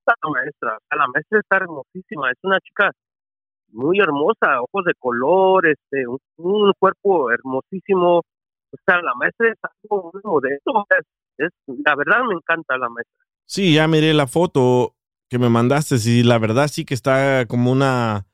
Está 0.06 0.14
la 0.22 0.30
maestra, 0.30 0.76
o 0.76 0.80
sea, 0.88 0.98
la 0.98 1.06
maestra 1.12 1.40
está 1.40 1.56
hermosísima, 1.56 2.30
es 2.30 2.38
una 2.42 2.60
chica 2.60 2.92
muy 3.72 3.98
hermosa, 3.98 4.60
ojos 4.62 4.84
de 4.84 4.92
color, 4.98 5.66
este, 5.66 6.06
un, 6.06 6.18
un 6.36 6.72
cuerpo 6.78 7.30
hermosísimo. 7.32 8.18
O 8.18 8.76
sea, 8.86 9.02
la 9.02 9.14
maestra 9.14 9.48
es 9.48 9.56
algo 9.82 10.10
muy 10.12 10.22
moderno. 10.22 10.86
Es, 10.98 11.06
es- 11.48 11.76
la 11.84 11.96
verdad 11.96 12.20
me 12.28 12.34
encanta 12.34 12.78
la 12.78 12.88
maestra. 12.88 13.24
Sí, 13.46 13.74
ya 13.74 13.88
miré 13.88 14.14
la 14.14 14.28
foto 14.28 14.94
que 15.28 15.38
me 15.40 15.48
mandaste 15.48 15.96
y 16.04 16.22
la 16.22 16.38
verdad 16.38 16.68
sí 16.68 16.84
que 16.84 16.94
está 16.94 17.46
como 17.46 17.72
una 17.72 18.26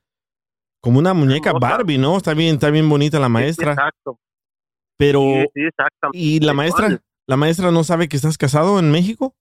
como 0.82 0.98
una 0.98 1.14
muñeca 1.14 1.50
Hermosa. 1.50 1.68
Barbie, 1.68 1.96
¿no? 1.98 2.16
Está 2.18 2.34
bien, 2.34 2.56
está 2.56 2.70
bien 2.70 2.88
bonita 2.88 3.18
la 3.18 3.28
maestra. 3.30 3.72
Exacto. 3.72 4.18
Pero 4.98 5.20
Sí, 5.20 5.46
sí, 5.54 5.60
exactamente. 5.62 6.18
¿y 6.18 6.40
la 6.40 6.52
maestra? 6.52 7.00
¿La 7.26 7.36
maestra 7.36 7.70
no 7.70 7.84
sabe 7.84 8.08
que 8.08 8.16
estás 8.16 8.36
casado 8.36 8.78
en 8.78 8.90
México? 8.90 9.34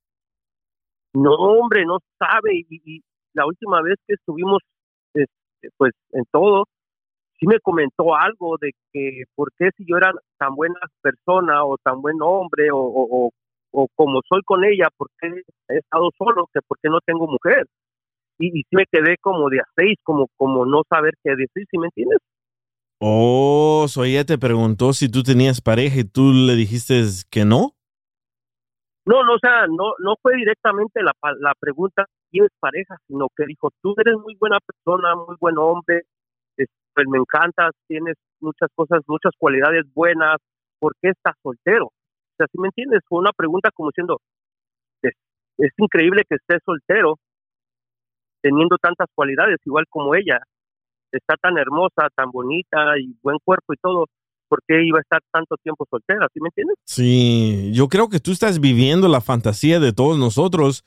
No, 1.14 1.34
hombre, 1.36 1.86
no 1.86 2.00
sabe. 2.20 2.66
Y, 2.70 3.02
la 3.34 3.46
última 3.46 3.82
vez 3.82 3.96
que 4.08 4.16
estuvimos, 4.16 4.60
este, 5.14 5.70
pues, 5.78 5.94
en 6.12 6.24
todo, 6.32 6.66
sí 7.40 7.48
me 7.48 7.60
comentó 7.62 8.16
algo 8.16 8.58
de 8.60 8.72
que 8.94 9.24
por 9.36 9.52
qué 9.58 9.70
si 9.78 9.86
yo 9.88 9.98
era 9.98 10.12
tan 10.38 10.56
buena 10.56 10.80
persona 11.02 11.64
o 11.66 11.78
tan 11.78 12.02
buen 12.02 12.18
hombre 12.22 12.70
o- 12.74 13.32
o 13.72 13.88
como 13.96 14.22
soy 14.28 14.42
con 14.44 14.64
ella, 14.66 14.90
por 14.98 15.08
qué 15.20 15.28
he 15.70 15.78
estado 15.78 16.10
solo, 16.18 16.48
que 16.54 16.60
por 16.68 16.78
qué 16.82 16.90
no 16.90 17.00
tengo 17.06 17.28
mujer. 17.28 17.66
Y, 18.40 18.48
y 18.60 18.64
sí 18.64 18.70
me 18.76 18.86
quedé 18.92 19.18
como 19.22 19.50
de 19.50 19.60
a 19.60 19.66
seis, 19.76 19.98
como, 20.04 20.28
como 20.38 20.66
no 20.66 20.82
saber 20.90 21.14
qué 21.24 21.32
decir, 21.36 21.66
¿sí 21.70 21.78
me 21.78 21.88
entiendes? 21.88 22.20
Oh, 23.00 23.86
so 23.88 24.04
ella 24.04 24.26
te 24.26 24.38
preguntó 24.38 24.94
si 24.94 25.10
tú 25.10 25.24
tenías 25.24 25.62
pareja 25.62 26.00
y 26.00 26.04
tú 26.04 26.32
le 26.34 26.56
dijiste 26.56 27.04
que 27.30 27.46
no. 27.46 27.76
No, 29.06 29.24
no, 29.24 29.34
o 29.36 29.40
sea, 29.40 29.66
no, 29.68 29.94
no 30.00 30.16
fue 30.22 30.36
directamente 30.36 31.02
la, 31.02 31.14
la 31.40 31.54
pregunta, 31.60 32.06
¿tienes 32.30 32.52
pareja? 32.60 32.96
Sino 33.08 33.28
que 33.36 33.46
dijo, 33.48 33.70
tú 33.82 33.96
eres 33.98 34.16
muy 34.18 34.36
buena 34.40 34.60
persona, 34.60 35.16
muy 35.16 35.36
buen 35.40 35.58
hombre, 35.58 36.02
es- 36.58 36.70
pues 36.94 37.08
me 37.10 37.18
encantas, 37.20 37.72
tienes 37.88 38.16
muchas 38.42 38.70
cosas, 38.76 39.02
muchas 39.08 39.34
cualidades 39.38 39.86
buenas, 39.94 40.38
¿por 40.80 40.94
qué 41.02 41.10
estás 41.10 41.36
soltero? 41.44 41.88
O 41.88 41.94
sea, 42.38 42.48
¿sí 42.52 42.60
me 42.60 42.68
entiendes? 42.70 43.02
Fue 43.08 43.20
una 43.20 43.32
pregunta 43.34 43.72
como 43.74 43.90
diciendo, 43.90 44.20
es 45.58 45.72
increíble 45.78 46.24
que 46.28 46.36
estés 46.36 46.60
soltero, 46.66 47.18
teniendo 48.42 48.78
tantas 48.78 49.08
cualidades, 49.14 49.58
igual 49.66 49.86
como 49.90 50.16
ella, 50.16 50.40
está 51.12 51.36
tan 51.38 51.58
hermosa, 51.58 52.10
tan 52.16 52.32
bonita 52.32 52.98
y 53.00 53.16
buen 53.24 53.38
cuerpo 53.44 53.74
y 53.74 53.78
todo, 53.78 54.08
¿por 54.52 54.60
qué 54.68 54.84
iba 54.86 55.00
a 55.00 55.02
estar 55.08 55.22
tanto 55.32 55.56
tiempo 55.64 55.88
soltera? 55.90 56.28
¿Sí 56.36 56.42
me 56.44 56.50
entiendes? 56.50 56.76
Sí, 56.86 57.72
yo 57.74 57.88
creo 57.88 58.10
que 58.10 58.20
tú 58.20 58.32
estás 58.32 58.60
viviendo 58.60 59.08
la 59.08 59.22
fantasía 59.22 59.80
de 59.80 59.94
todos 59.94 60.18
nosotros 60.20 60.84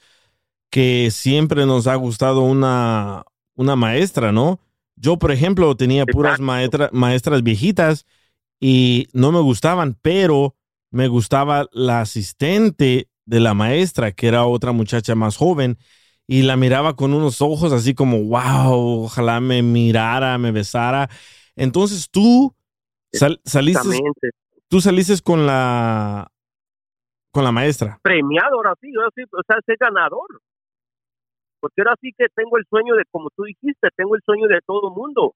que 0.71 1.11
siempre 1.13 1.67
nos 1.67 1.87
ha 1.87 1.97
gustado 1.97 2.43
una, 2.43 3.25
una 3.57 3.77
maestra, 3.77 4.33
¿no? 4.33 4.61
Yo, 4.97 5.19
por 5.19 5.33
ejemplo, 5.33 5.77
tenía 5.77 6.07
puras 6.07 6.41
maestra- 6.41 6.91
maestras 6.93 7.43
viejitas 7.43 8.07
y 8.61 9.09
no 9.13 9.33
me 9.33 9.41
gustaban, 9.41 9.99
pero 10.03 10.57
me 10.91 11.09
gustaba 11.09 11.67
la 11.73 12.01
asistente 12.03 13.09
de 13.27 13.41
la 13.41 13.55
maestra, 13.55 14.13
que 14.13 14.29
era 14.29 14.47
otra 14.47 14.73
muchacha 14.73 15.15
más 15.15 15.37
joven. 15.37 15.79
y 16.27 16.43
la 16.43 16.57
miraba 16.57 16.97
con 16.97 17.13
unos 17.15 17.43
ojos 17.43 17.73
así 17.73 17.95
como, 17.95 18.23
wow, 18.25 19.05
ojalá 19.05 19.41
me 19.41 19.63
mirara, 19.63 20.39
me 20.39 20.53
besara. 20.53 21.11
Entonces 21.57 22.09
tú 22.11 22.55
sal- 23.19 23.41
saliste, 23.45 24.31
tú 24.69 24.81
saliste 24.81 25.15
con 25.23 25.47
la, 25.47 26.27
con 27.33 27.45
la 27.45 27.53
maestra. 27.53 27.99
Premiado 28.03 28.57
ahora 28.57 28.75
sí, 28.81 28.91
ahora 28.97 29.11
sí, 29.15 29.23
o 29.23 29.43
sea, 29.47 29.57
ser 29.65 29.77
ganador. 29.79 30.41
Porque 31.61 31.81
ahora 31.81 31.95
sí 32.01 32.13
que 32.17 32.27
tengo 32.35 32.59
el 32.59 32.65
sueño 32.69 32.95
de, 32.95 33.05
como 33.11 33.31
tú 33.35 33.45
dijiste, 33.45 33.89
tengo 33.97 34.15
el 34.17 34.23
sueño 34.25 34.49
de 34.49 34.61
todo 34.67 34.91
mundo. 34.91 35.35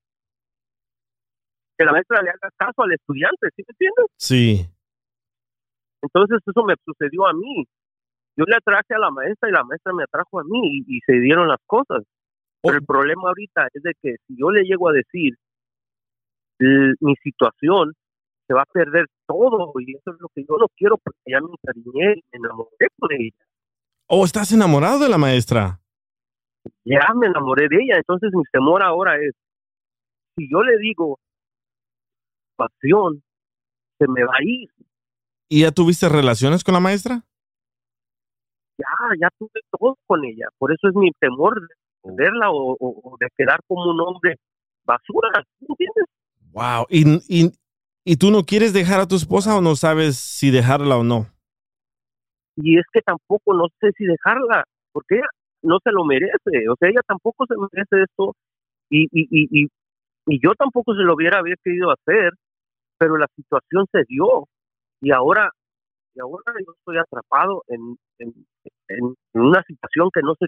Que 1.78 1.84
la 1.84 1.92
maestra 1.92 2.20
le 2.22 2.30
haga 2.30 2.50
caso 2.56 2.82
al 2.82 2.92
estudiante, 2.92 3.48
¿sí 3.56 3.62
me 3.66 3.72
entiendes? 3.72 4.06
Sí. 4.16 4.66
Entonces 6.02 6.38
eso 6.46 6.64
me 6.64 6.74
sucedió 6.84 7.26
a 7.26 7.32
mí. 7.32 7.64
Yo 8.36 8.44
le 8.46 8.56
atraje 8.56 8.94
a 8.94 8.98
la 8.98 9.10
maestra 9.10 9.48
y 9.48 9.52
la 9.52 9.64
maestra 9.64 9.92
me 9.92 10.02
atrajo 10.04 10.40
a 10.40 10.44
mí 10.44 10.60
y, 10.86 10.96
y 10.98 11.00
se 11.06 11.14
dieron 11.14 11.48
las 11.48 11.60
cosas. 11.66 12.02
Pero 12.62 12.74
el 12.76 12.84
problema 12.84 13.28
ahorita 13.28 13.68
es 13.72 13.82
de 13.82 13.92
que 14.02 14.16
si 14.26 14.36
yo 14.36 14.50
le 14.50 14.64
llego 14.64 14.88
a 14.88 14.92
decir 14.92 15.36
mi 17.00 17.14
situación, 17.22 17.94
se 18.46 18.54
va 18.54 18.62
a 18.62 18.66
perder 18.66 19.06
todo 19.26 19.72
y 19.80 19.94
eso 19.96 20.10
es 20.12 20.20
lo 20.20 20.28
que 20.34 20.42
yo 20.48 20.56
no 20.58 20.66
quiero 20.76 20.96
porque 20.98 21.18
ya 21.26 21.40
me 21.40 21.48
encariñé 21.52 22.14
y 22.18 22.22
me 22.32 22.38
enamoré 22.46 22.88
con 22.98 23.10
ella. 23.12 23.36
¿O 24.08 24.24
estás 24.24 24.52
enamorado 24.52 24.98
de 25.00 25.08
la 25.08 25.18
maestra? 25.18 25.80
Ya 26.84 27.06
me 27.14 27.26
enamoré 27.26 27.68
de 27.68 27.76
ella. 27.76 27.96
Entonces 27.98 28.30
mi 28.32 28.42
temor 28.52 28.82
ahora 28.82 29.16
es, 29.16 29.32
si 30.36 30.48
yo 30.50 30.62
le 30.62 30.78
digo 30.78 31.18
pasión, 32.56 33.22
se 33.98 34.08
me 34.08 34.24
va 34.24 34.32
a 34.38 34.42
ir. 34.42 34.68
¿Y 35.50 35.62
ya 35.62 35.70
tuviste 35.72 36.08
relaciones 36.08 36.64
con 36.64 36.74
la 36.74 36.80
maestra? 36.80 37.24
ya, 38.78 38.86
ya 39.20 39.28
tuve 39.38 39.60
todo 39.70 39.96
con 40.06 40.24
ella. 40.24 40.46
Por 40.58 40.72
eso 40.72 40.88
es 40.88 40.94
mi 40.94 41.10
temor 41.18 41.60
de 41.60 41.74
perderla 42.02 42.50
o, 42.50 42.76
o- 42.78 43.00
o 43.12 43.16
de 43.18 43.28
quedar 43.36 43.60
como 43.66 43.90
un 43.90 44.00
hombre 44.00 44.36
basura, 44.84 45.30
¿sí 45.58 45.66
¿entiendes? 45.68 46.04
Wow. 46.58 46.86
¿Y, 46.88 47.06
y, 47.28 47.52
y 48.04 48.16
tú 48.16 48.32
no 48.32 48.42
quieres 48.42 48.72
dejar 48.72 48.98
a 48.98 49.06
tu 49.06 49.14
esposa 49.14 49.56
o 49.56 49.60
no 49.60 49.76
sabes 49.76 50.16
si 50.16 50.50
dejarla 50.50 50.96
o 50.96 51.04
no? 51.04 51.26
Y 52.56 52.76
es 52.76 52.84
que 52.92 53.00
tampoco 53.00 53.54
no 53.54 53.68
sé 53.78 53.92
si 53.96 54.04
dejarla, 54.04 54.64
porque 54.90 55.18
ella 55.18 55.28
no 55.62 55.78
se 55.84 55.92
lo 55.92 56.04
merece. 56.04 56.68
O 56.68 56.74
sea, 56.76 56.88
ella 56.88 57.02
tampoco 57.06 57.46
se 57.46 57.54
merece 57.54 58.02
esto 58.02 58.34
y, 58.90 59.04
y, 59.12 59.28
y, 59.30 59.68
y, 60.26 60.40
yo 60.42 60.52
tampoco 60.58 60.94
se 60.94 61.02
lo 61.02 61.14
hubiera 61.14 61.40
querido 61.62 61.92
hacer, 61.92 62.32
pero 62.98 63.16
la 63.18 63.28
situación 63.36 63.86
se 63.92 64.02
dio 64.08 64.48
y 65.00 65.12
ahora 65.12 65.52
y 66.16 66.20
ahora 66.20 66.52
yo 66.66 66.72
estoy 66.76 66.98
atrapado 66.98 67.62
en, 67.68 67.96
en, 68.18 68.34
en 68.88 69.14
una 69.34 69.62
situación 69.62 70.10
que 70.12 70.22
no 70.22 70.34
sé 70.40 70.46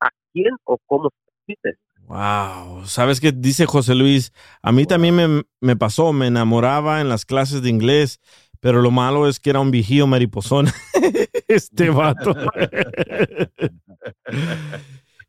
a 0.00 0.08
quién 0.32 0.56
o 0.64 0.78
cómo 0.86 1.10
se 1.10 1.32
dice. 1.46 1.78
Wow. 2.06 2.84
¿Sabes 2.86 3.20
qué 3.20 3.32
dice 3.32 3.66
José 3.66 3.94
Luis? 3.94 4.32
A 4.62 4.72
mí 4.72 4.86
también 4.86 5.16
me, 5.16 5.42
me 5.60 5.76
pasó, 5.76 6.12
me 6.12 6.26
enamoraba 6.26 7.00
en 7.00 7.08
las 7.08 7.24
clases 7.24 7.62
de 7.62 7.70
inglés, 7.70 8.20
pero 8.60 8.82
lo 8.82 8.90
malo 8.90 9.28
es 9.28 9.40
que 9.40 9.50
era 9.50 9.60
un 9.60 9.70
vigío 9.70 10.06
mariposón. 10.06 10.66
este 11.48 11.90
vato. 11.90 12.34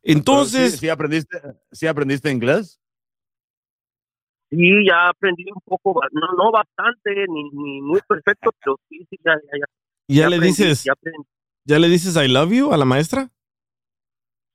Entonces, 0.03 0.73
¿Sí, 0.73 0.77
sí 0.79 0.89
aprendiste, 0.89 1.41
¿Sí 1.71 1.87
aprendiste 1.87 2.29
inglés? 2.31 2.79
Sí, 4.49 4.85
ya 4.87 5.09
aprendí 5.09 5.45
un 5.51 5.61
poco, 5.65 5.99
no, 6.11 6.27
no 6.37 6.51
bastante, 6.51 7.25
ni, 7.27 7.49
ni 7.51 7.81
muy 7.81 8.01
perfecto, 8.07 8.51
pero 8.63 8.79
sí, 8.87 9.07
sí, 9.09 9.17
ya, 9.25 9.33
ya, 9.33 9.59
ya. 9.59 9.65
¿ya 10.07 10.29
le 10.29 10.35
aprendí, 10.35 10.47
dices, 10.49 10.85
ya 11.65 11.79
le 11.79 11.89
dices 11.89 12.15
I 12.15 12.27
love 12.27 12.51
you 12.51 12.71
a 12.71 12.77
la 12.77 12.85
maestra? 12.85 13.31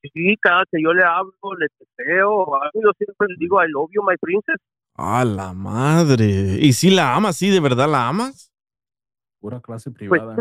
Sí, 0.02 0.37
cada 0.40 0.64
que 0.70 0.80
yo 0.82 0.92
le 0.92 1.02
hablo, 1.04 1.32
le 1.58 1.66
testeo 1.78 2.30
o 2.32 2.54
algo, 2.54 2.70
yo 2.82 2.90
siempre 2.96 3.26
le 3.28 3.34
digo, 3.38 3.62
I 3.62 3.68
love 3.70 3.90
you, 3.92 4.02
my 4.02 4.16
princess. 4.20 4.56
A 4.94 5.24
la 5.24 5.52
madre. 5.52 6.24
¿Y 6.61 6.72
si 6.72 6.90
la 6.90 7.14
amas? 7.14 7.37
¿Sí 7.37 7.50
de 7.50 7.61
verdad 7.61 7.88
la 7.88 8.08
amas? 8.08 8.52
Pura 9.40 9.61
clase 9.61 9.90
Pues, 9.90 9.98
privada. 10.11 10.37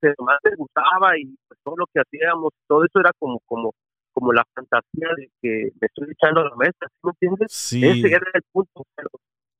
que 0.00 0.14
más 0.18 0.38
me 0.44 0.54
gustaba 0.56 1.18
y 1.18 1.36
pues, 1.48 1.58
todo 1.64 1.76
lo 1.76 1.86
que 1.92 2.00
hacíamos, 2.00 2.52
todo 2.68 2.84
eso 2.84 3.00
era 3.00 3.10
como, 3.18 3.40
como, 3.46 3.74
como 4.12 4.32
la 4.32 4.44
fantasía 4.54 5.08
de 5.16 5.30
que 5.40 5.70
me 5.80 5.86
estoy 5.86 6.08
echando 6.10 6.40
a 6.40 6.44
la 6.48 6.54
maestra, 6.56 6.88
¿sí 6.88 6.98
me 7.02 7.10
entiendes? 7.10 7.52
Sí. 7.52 7.84
Ese 7.86 8.08
era 8.08 8.26
el 8.34 8.42
punto, 8.52 8.84
pero, 8.94 9.10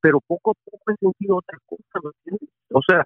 pero 0.01 0.19
poco 0.21 0.51
a 0.51 0.53
poco 0.63 0.83
he 0.91 0.95
sentido 0.97 1.37
otra 1.37 1.57
cosa, 1.65 1.99
¿me 2.03 2.11
entiendes? 2.23 2.49
O 2.71 2.81
sea, 2.87 3.03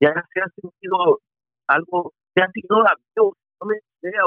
ya 0.00 0.12
se 0.32 0.40
ha 0.40 0.46
sentido 0.60 1.20
algo, 1.68 2.12
ya 2.34 2.48
si 2.52 2.62
no 2.68 2.82
la 2.82 2.94
veo, 3.14 3.36
no 3.60 3.66
me 3.68 3.76
vea, 4.02 4.22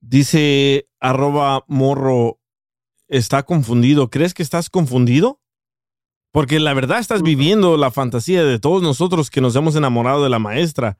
Dice 0.00 0.86
arroba 1.00 1.64
morro, 1.66 2.38
está 3.08 3.42
confundido. 3.44 4.10
¿Crees 4.10 4.34
que 4.34 4.42
estás 4.42 4.68
confundido? 4.70 5.40
Porque 6.32 6.58
la 6.60 6.74
verdad 6.74 6.98
estás 6.98 7.22
viviendo 7.22 7.76
la 7.76 7.90
fantasía 7.90 8.44
de 8.44 8.58
todos 8.58 8.82
nosotros 8.82 9.30
que 9.30 9.40
nos 9.40 9.54
hemos 9.56 9.76
enamorado 9.76 10.22
de 10.24 10.30
la 10.30 10.38
maestra. 10.38 10.98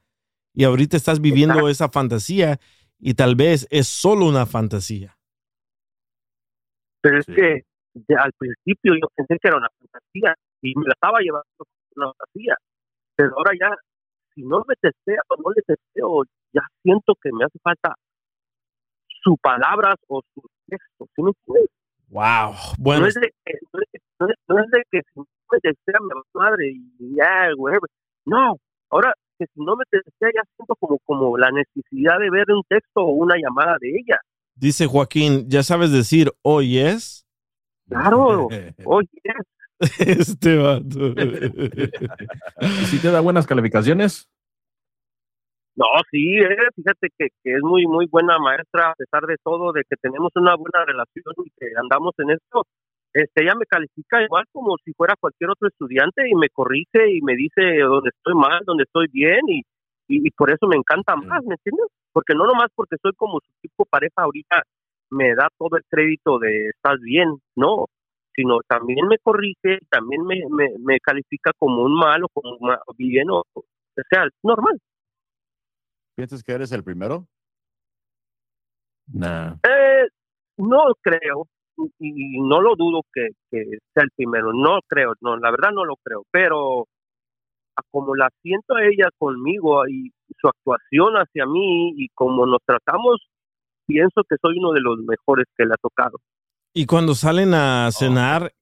Y 0.54 0.64
ahorita 0.64 0.96
estás 0.96 1.20
viviendo 1.20 1.54
Exacto. 1.54 1.68
esa 1.70 1.88
fantasía 1.88 2.60
y 3.00 3.14
tal 3.14 3.34
vez 3.34 3.66
es 3.70 3.88
solo 3.88 4.26
una 4.26 4.46
fantasía. 4.46 5.18
Pero 7.02 7.18
es 7.18 7.26
Sí. 7.26 7.34
que 7.34 7.62
de- 7.94 8.16
al 8.16 8.32
principio 8.38 8.94
yo 8.94 9.08
pensé 9.16 9.38
que 9.42 9.48
era 9.48 9.56
una 9.58 9.68
fantasía 9.78 10.34
y 10.62 10.72
me 10.76 10.86
la 10.86 10.92
estaba 10.94 11.18
llevando 11.20 11.44
como 11.56 11.70
una 11.96 12.06
fantasía. 12.12 12.56
Pero 13.16 13.30
ahora 13.36 13.50
ya, 13.60 13.70
si 14.34 14.42
no 14.42 14.64
me 14.66 14.74
testeo 14.80 15.20
o 15.28 15.36
no 15.42 15.50
le 15.54 15.62
testeo, 15.62 16.24
ya 16.52 16.62
siento 16.82 17.14
que 17.22 17.30
me 17.32 17.44
hace 17.44 17.58
falta 17.62 17.94
sus 19.22 19.36
palabras 19.40 19.96
o 20.08 20.22
sus 20.34 20.44
textos. 20.68 21.08
¿Sí 21.14 21.22
me 21.22 21.30
entiendes? 21.30 21.70
Wow. 22.08 22.54
Bueno, 22.78 23.02
no, 23.02 23.06
es 23.08 23.14
de 23.14 23.32
que, 23.44 23.52
no, 23.72 23.80
es 23.80 23.88
de, 23.92 24.00
no 24.20 24.28
es- 24.28 24.36
no 24.48 24.58
es 24.60 24.70
de 24.70 24.82
que 24.90 25.00
si 25.02 25.20
no 25.20 25.26
me 25.50 25.58
testea 25.60 25.98
me 26.00 26.14
va 26.14 26.22
madre 26.34 26.70
y 26.70 27.16
ya, 27.16 27.48
whatever. 27.56 27.88
No, 28.26 28.56
ahora 28.90 29.14
que 29.38 29.46
si 29.46 29.60
no 29.60 29.74
me 29.76 29.84
testea 29.90 30.28
ya 30.34 30.42
siento 30.56 30.74
como, 30.76 30.98
como 31.04 31.36
la 31.38 31.50
necesidad 31.50 32.18
de 32.20 32.30
ver 32.30 32.44
un 32.50 32.62
texto 32.68 33.00
o 33.00 33.10
una 33.12 33.34
llamada 33.36 33.76
de 33.80 33.88
ella. 33.90 34.18
dice 34.54 34.86
Joaquín, 34.86 35.48
¿ya 35.48 35.62
sabes 35.62 35.90
decir 35.90 36.30
oh 36.42 36.60
yes? 36.62 37.26
Claro, 37.88 38.48
oye, 38.84 39.08
Este 39.98 40.56
vato. 40.56 41.14
¿Y 42.60 42.84
si 42.86 42.98
te 43.00 43.10
da 43.10 43.20
buenas 43.20 43.46
calificaciones? 43.46 44.28
No, 45.76 45.86
sí, 46.10 46.38
eh, 46.38 46.56
fíjate 46.76 47.08
que, 47.18 47.28
que 47.42 47.54
es 47.56 47.62
muy, 47.62 47.86
muy 47.86 48.06
buena 48.06 48.38
maestra, 48.38 48.90
a 48.90 48.94
pesar 48.94 49.22
de 49.26 49.36
todo, 49.42 49.72
de 49.72 49.82
que 49.82 49.96
tenemos 49.96 50.30
una 50.36 50.54
buena 50.54 50.84
relación 50.86 51.34
y 51.44 51.50
que 51.58 51.66
andamos 51.76 52.14
en 52.18 52.30
esto. 52.30 52.62
Este, 53.12 53.42
ella 53.42 53.54
me 53.58 53.66
califica 53.66 54.22
igual 54.22 54.44
como 54.52 54.76
si 54.84 54.92
fuera 54.92 55.14
cualquier 55.18 55.50
otro 55.50 55.68
estudiante 55.68 56.28
y 56.28 56.34
me 56.34 56.48
corrige 56.48 57.10
y 57.10 57.20
me 57.22 57.34
dice 57.34 57.78
dónde 57.80 58.10
estoy 58.10 58.34
mal, 58.34 58.62
dónde 58.64 58.84
estoy 58.84 59.08
bien 59.12 59.40
y, 59.48 59.62
y, 60.08 60.26
y 60.26 60.30
por 60.30 60.50
eso 60.50 60.66
me 60.66 60.76
encanta 60.76 61.16
más, 61.16 61.42
¿me 61.44 61.54
entiendes? 61.54 61.86
Porque 62.12 62.34
no 62.34 62.46
nomás 62.46 62.70
porque 62.74 62.96
soy 63.02 63.12
como 63.16 63.40
su 63.40 63.52
tipo 63.60 63.84
pareja 63.84 64.14
ahorita 64.16 64.62
me 65.10 65.34
da 65.34 65.48
todo 65.58 65.76
el 65.76 65.84
crédito 65.88 66.38
de 66.38 66.70
estás 66.70 67.00
bien, 67.00 67.36
no, 67.56 67.86
sino 68.34 68.60
también 68.66 69.06
me 69.06 69.18
corrige, 69.18 69.78
también 69.90 70.24
me, 70.24 70.40
me, 70.50 70.68
me 70.78 70.98
califica 71.00 71.52
como 71.58 71.82
un 71.82 71.94
malo, 71.96 72.28
como 72.32 72.56
un 72.56 72.68
ma- 72.68 72.80
bien 72.96 73.30
o, 73.30 73.44
o 73.54 73.64
sea, 74.10 74.26
normal. 74.42 74.78
¿Piensas 76.16 76.42
que 76.42 76.52
eres 76.52 76.72
el 76.72 76.84
primero? 76.84 77.26
Nah. 79.12 79.54
Eh, 79.62 80.06
no 80.58 80.94
creo, 81.02 81.48
y 81.98 82.36
y 82.38 82.40
no 82.40 82.60
lo 82.60 82.74
dudo 82.76 83.02
que, 83.12 83.28
que 83.50 83.64
sea 83.92 84.04
el 84.04 84.10
primero, 84.16 84.52
no 84.52 84.80
creo, 84.86 85.14
no, 85.20 85.36
la 85.36 85.50
verdad 85.50 85.70
no 85.72 85.84
lo 85.84 85.96
creo, 85.96 86.24
pero 86.30 86.86
como 87.90 88.14
la 88.14 88.30
siento 88.42 88.76
a 88.76 88.84
ella 88.84 89.08
conmigo 89.18 89.86
y 89.88 90.12
su 90.40 90.48
actuación 90.48 91.14
hacia 91.16 91.46
mí 91.46 91.92
y 91.96 92.08
como 92.10 92.46
nos 92.46 92.60
tratamos, 92.64 93.20
pienso 93.86 94.22
que 94.28 94.36
soy 94.40 94.58
uno 94.58 94.72
de 94.72 94.80
los 94.80 94.98
mejores 94.98 95.46
que 95.56 95.64
le 95.64 95.72
ha 95.72 95.80
tocado. 95.82 96.18
Y 96.76 96.86
cuando 96.86 97.14
salen 97.14 97.54
a 97.54 97.88
cenar, 97.92 98.52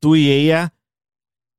tú 0.00 0.16
y 0.16 0.32
ella, 0.32 0.74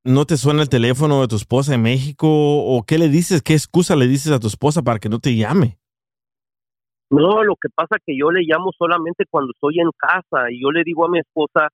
¿no 0.04 0.26
te 0.26 0.36
suena 0.36 0.64
el 0.64 0.68
teléfono 0.68 1.22
de 1.22 1.30
tu 1.30 1.38
esposa 1.38 1.74
en 1.74 1.82
México? 1.82 2.28
¿O 2.28 2.84
qué 2.86 2.98
le 2.98 3.08
dices? 3.08 3.42
¿Qué 3.42 3.54
excusa 3.54 3.96
le 3.96 4.08
dices 4.08 4.34
a 4.34 4.40
tu 4.40 4.48
esposa 4.48 4.82
para 4.82 5.00
que 5.00 5.08
no 5.08 5.20
te 5.20 5.34
llame? 5.34 5.80
No, 7.10 7.42
lo 7.46 7.56
que 7.56 7.70
pasa 7.74 7.96
es 7.96 8.04
que 8.06 8.18
yo 8.18 8.32
le 8.32 8.42
llamo 8.42 8.72
solamente 8.78 9.24
cuando 9.30 9.54
estoy 9.54 9.80
en 9.80 9.92
casa 9.98 10.52
y 10.52 10.62
yo 10.62 10.72
le 10.72 10.84
digo 10.84 11.06
a 11.06 11.10
mi 11.10 11.20
esposa 11.20 11.70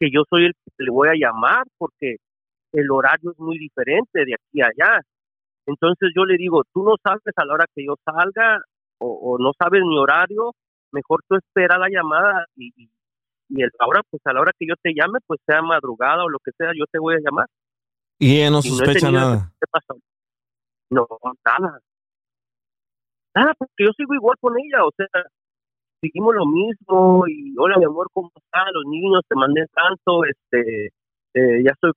que 0.00 0.08
yo 0.10 0.22
soy 0.30 0.46
el 0.46 0.54
que 0.54 0.84
le 0.84 0.90
voy 0.90 1.08
a 1.08 1.14
llamar 1.14 1.64
porque 1.76 2.16
el 2.72 2.90
horario 2.90 3.32
es 3.32 3.38
muy 3.38 3.58
diferente 3.58 4.24
de 4.24 4.32
aquí 4.32 4.62
a 4.62 4.68
allá. 4.68 5.00
Entonces 5.66 6.08
yo 6.16 6.24
le 6.24 6.38
digo, 6.38 6.62
tú 6.72 6.84
no 6.84 6.94
sabes 7.04 7.34
a 7.36 7.44
la 7.44 7.52
hora 7.52 7.66
que 7.74 7.84
yo 7.84 7.96
salga 8.02 8.62
o, 8.96 9.08
o 9.08 9.38
no 9.38 9.52
sabes 9.58 9.82
mi 9.82 9.98
horario, 9.98 10.52
mejor 10.90 11.20
tú 11.28 11.36
espera 11.36 11.76
la 11.76 11.88
llamada 11.90 12.46
y, 12.56 12.72
y, 12.76 12.88
y 13.54 13.62
el, 13.62 13.70
ahora 13.78 14.00
pues 14.08 14.22
a 14.24 14.32
la 14.32 14.40
hora 14.40 14.52
que 14.58 14.66
yo 14.66 14.74
te 14.82 14.92
llame, 14.94 15.18
pues 15.26 15.40
sea 15.46 15.60
madrugada 15.60 16.24
o 16.24 16.28
lo 16.28 16.38
que 16.38 16.52
sea, 16.56 16.70
yo 16.74 16.84
te 16.90 16.98
voy 16.98 17.14
a 17.14 17.20
llamar. 17.20 17.46
Y 18.18 18.36
ella 18.36 18.50
no 18.50 18.62
sospecha 18.62 19.10
nada. 19.10 19.52
¿Qué 19.60 19.66
pasó? 19.70 20.00
No, 20.90 21.06
nada. 21.44 21.80
Nada, 23.34 23.54
porque 23.58 23.84
yo 23.84 23.90
sigo 23.96 24.14
igual 24.14 24.36
con 24.40 24.54
ella, 24.58 24.84
o 24.84 24.90
sea, 24.96 25.06
seguimos 26.00 26.34
lo 26.34 26.46
mismo 26.46 27.24
y 27.28 27.54
hola 27.58 27.78
mi 27.78 27.84
amor, 27.84 28.08
¿cómo 28.12 28.30
están 28.36 28.72
los 28.72 28.84
niños? 28.86 29.22
Te 29.28 29.34
mandé 29.36 29.66
tanto, 29.74 30.24
este, 30.24 30.86
eh, 31.34 31.62
ya 31.64 31.72
estoy 31.72 31.92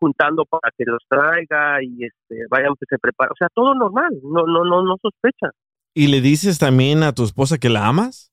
juntando 0.00 0.44
para 0.44 0.70
que 0.76 0.84
los 0.84 1.02
traiga 1.08 1.82
y 1.82 2.04
este, 2.04 2.46
vayan 2.50 2.74
que 2.78 2.86
se 2.88 2.98
prepara, 2.98 3.32
o 3.32 3.36
sea, 3.36 3.48
todo 3.54 3.74
normal, 3.74 4.10
no, 4.22 4.46
no, 4.46 4.64
no, 4.64 4.82
no 4.82 4.96
sospecha. 5.02 5.50
¿Y 5.94 6.08
le 6.08 6.20
dices 6.20 6.58
también 6.58 7.02
a 7.02 7.12
tu 7.12 7.24
esposa 7.24 7.58
que 7.58 7.70
la 7.70 7.86
amas? 7.86 8.30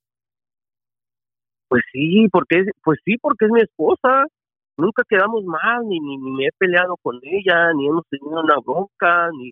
Pues 1.75 1.83
sí, 1.91 2.29
porque 2.31 2.59
es, 2.59 2.67
pues 2.85 2.99
sí, 3.03 3.17
porque 3.21 3.43
es 3.47 3.51
mi 3.51 3.59
esposa. 3.59 4.23
Nunca 4.77 5.03
quedamos 5.09 5.43
mal, 5.43 5.85
ni, 5.85 5.99
ni, 5.99 6.15
ni 6.15 6.31
me 6.31 6.45
he 6.45 6.49
peleado 6.57 6.95
con 7.01 7.19
ella, 7.21 7.73
ni 7.73 7.87
hemos 7.87 8.05
tenido 8.09 8.39
una 8.39 8.55
bronca, 8.65 9.29
ni, 9.37 9.51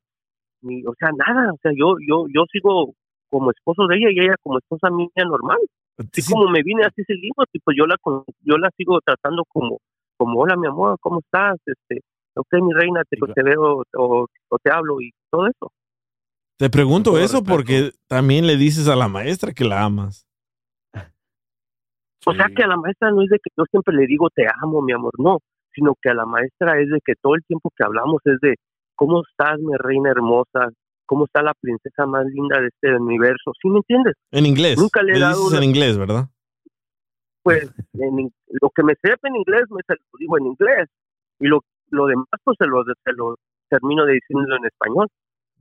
ni, 0.61 0.85
o 0.85 0.93
sea, 0.97 1.09
nada. 1.11 1.51
O 1.51 1.57
sea, 1.61 1.73
yo, 1.75 1.95
yo, 2.07 2.27
yo 2.33 2.45
sigo 2.49 2.93
como 3.29 3.51
esposo 3.51 3.87
de 3.87 3.97
ella 3.97 4.07
y 4.09 4.19
ella 4.21 4.35
como 4.41 4.57
esposa 4.57 4.89
mía 4.89 5.09
normal. 5.17 5.57
Así 5.97 6.21
Sí. 6.21 6.31
como 6.31 6.49
me 6.49 6.63
vine, 6.63 6.85
así 6.85 7.03
seguimos, 7.03 7.45
y 7.51 7.59
pues 7.59 7.75
yo 7.77 7.85
la, 7.87 7.97
yo 8.39 8.57
la 8.57 8.69
sigo 8.77 9.01
tratando 9.01 9.43
como, 9.49 9.79
como, 10.15 10.39
hola 10.39 10.55
mi 10.55 10.67
amor, 10.67 10.95
¿cómo 11.01 11.19
estás? 11.19 11.57
Este, 11.65 12.05
ok, 12.35 12.47
mi 12.61 12.71
reina, 12.71 13.01
te, 13.09 13.17
te 13.17 13.43
veo 13.43 13.83
o, 13.97 14.25
o 14.47 14.57
te 14.63 14.71
hablo 14.71 15.01
y 15.01 15.11
todo 15.29 15.47
eso. 15.47 15.73
Te 16.57 16.69
pregunto 16.69 17.17
eso 17.17 17.43
porque 17.43 17.91
también 18.07 18.47
le 18.47 18.55
dices 18.55 18.87
a 18.87 18.95
la 18.95 19.09
maestra 19.09 19.51
que 19.51 19.65
la 19.65 19.83
amas. 19.83 20.25
O 22.25 22.33
sea 22.33 22.47
que 22.55 22.63
a 22.63 22.67
la 22.67 22.77
maestra 22.77 23.11
no 23.11 23.21
es 23.23 23.29
de 23.29 23.37
que 23.39 23.49
yo 23.57 23.63
siempre 23.69 23.95
le 23.95 24.07
digo 24.07 24.29
te 24.33 24.45
amo, 24.61 24.81
mi 24.81 24.93
amor, 24.93 25.13
no, 25.17 25.39
sino 25.73 25.95
que 26.01 26.09
a 26.09 26.13
la 26.13 26.25
maestra 26.25 26.79
es 26.79 26.89
de 26.89 26.99
que 27.03 27.13
todo 27.21 27.35
el 27.35 27.43
tiempo 27.45 27.71
que 27.75 27.83
hablamos 27.83 28.21
es 28.25 28.39
de 28.41 28.55
cómo 28.95 29.21
estás, 29.29 29.59
mi 29.59 29.73
reina 29.77 30.11
hermosa, 30.11 30.69
cómo 31.05 31.25
está 31.25 31.41
la 31.41 31.53
princesa 31.59 32.05
más 32.05 32.25
linda 32.27 32.59
de 32.61 32.67
este 32.67 32.95
universo, 32.95 33.51
¿sí 33.61 33.69
me 33.69 33.77
entiendes? 33.77 34.13
En 34.31 34.45
inglés. 34.45 34.77
Nunca 34.77 35.01
le 35.03 35.13
he 35.13 35.19
dado 35.19 35.35
dices 35.35 35.47
una- 35.49 35.57
en 35.57 35.63
inglés, 35.63 35.97
¿verdad? 35.97 36.29
Pues 37.43 37.69
en 37.93 38.31
lo 38.61 38.69
que 38.69 38.83
me 38.83 38.93
sepa 39.01 39.27
en 39.27 39.35
inglés 39.35 39.63
me 39.69 39.81
se 39.85 39.93
lo 39.95 40.17
digo 40.17 40.37
en 40.37 40.45
inglés 40.45 40.89
y 41.39 41.47
lo, 41.47 41.59
lo 41.89 42.05
demás 42.07 42.27
pues 42.43 42.55
se 42.57 42.65
lo, 42.65 42.83
se 42.85 43.11
lo 43.13 43.35
termino 43.69 44.05
de 44.05 44.13
decirlo 44.13 44.55
en 44.55 44.65
español. 44.65 45.07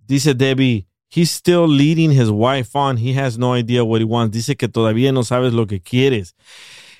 Dice 0.07 0.35
Debbie, 0.35 0.87
he's 1.13 1.31
still 1.31 1.67
leading 1.69 2.11
his 2.11 2.31
wife 2.31 2.75
on. 2.75 2.97
He 2.97 3.13
has 3.15 3.39
no 3.39 3.53
idea 3.55 3.85
what 3.85 4.01
he 4.01 4.05
wants. 4.05 4.33
Dice 4.33 4.57
que 4.57 4.69
todavía 4.69 5.13
no 5.13 5.23
sabes 5.23 5.53
lo 5.53 5.67
que 5.67 5.81
quieres. 5.81 6.35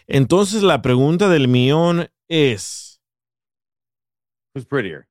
Entonces 0.07 0.63
la 0.63 0.83
pregunta 0.83 1.29
del 1.29 1.49
millón 1.49 2.09
es, 2.29 3.01
Who's 4.55 4.67
prettier? 4.67 5.07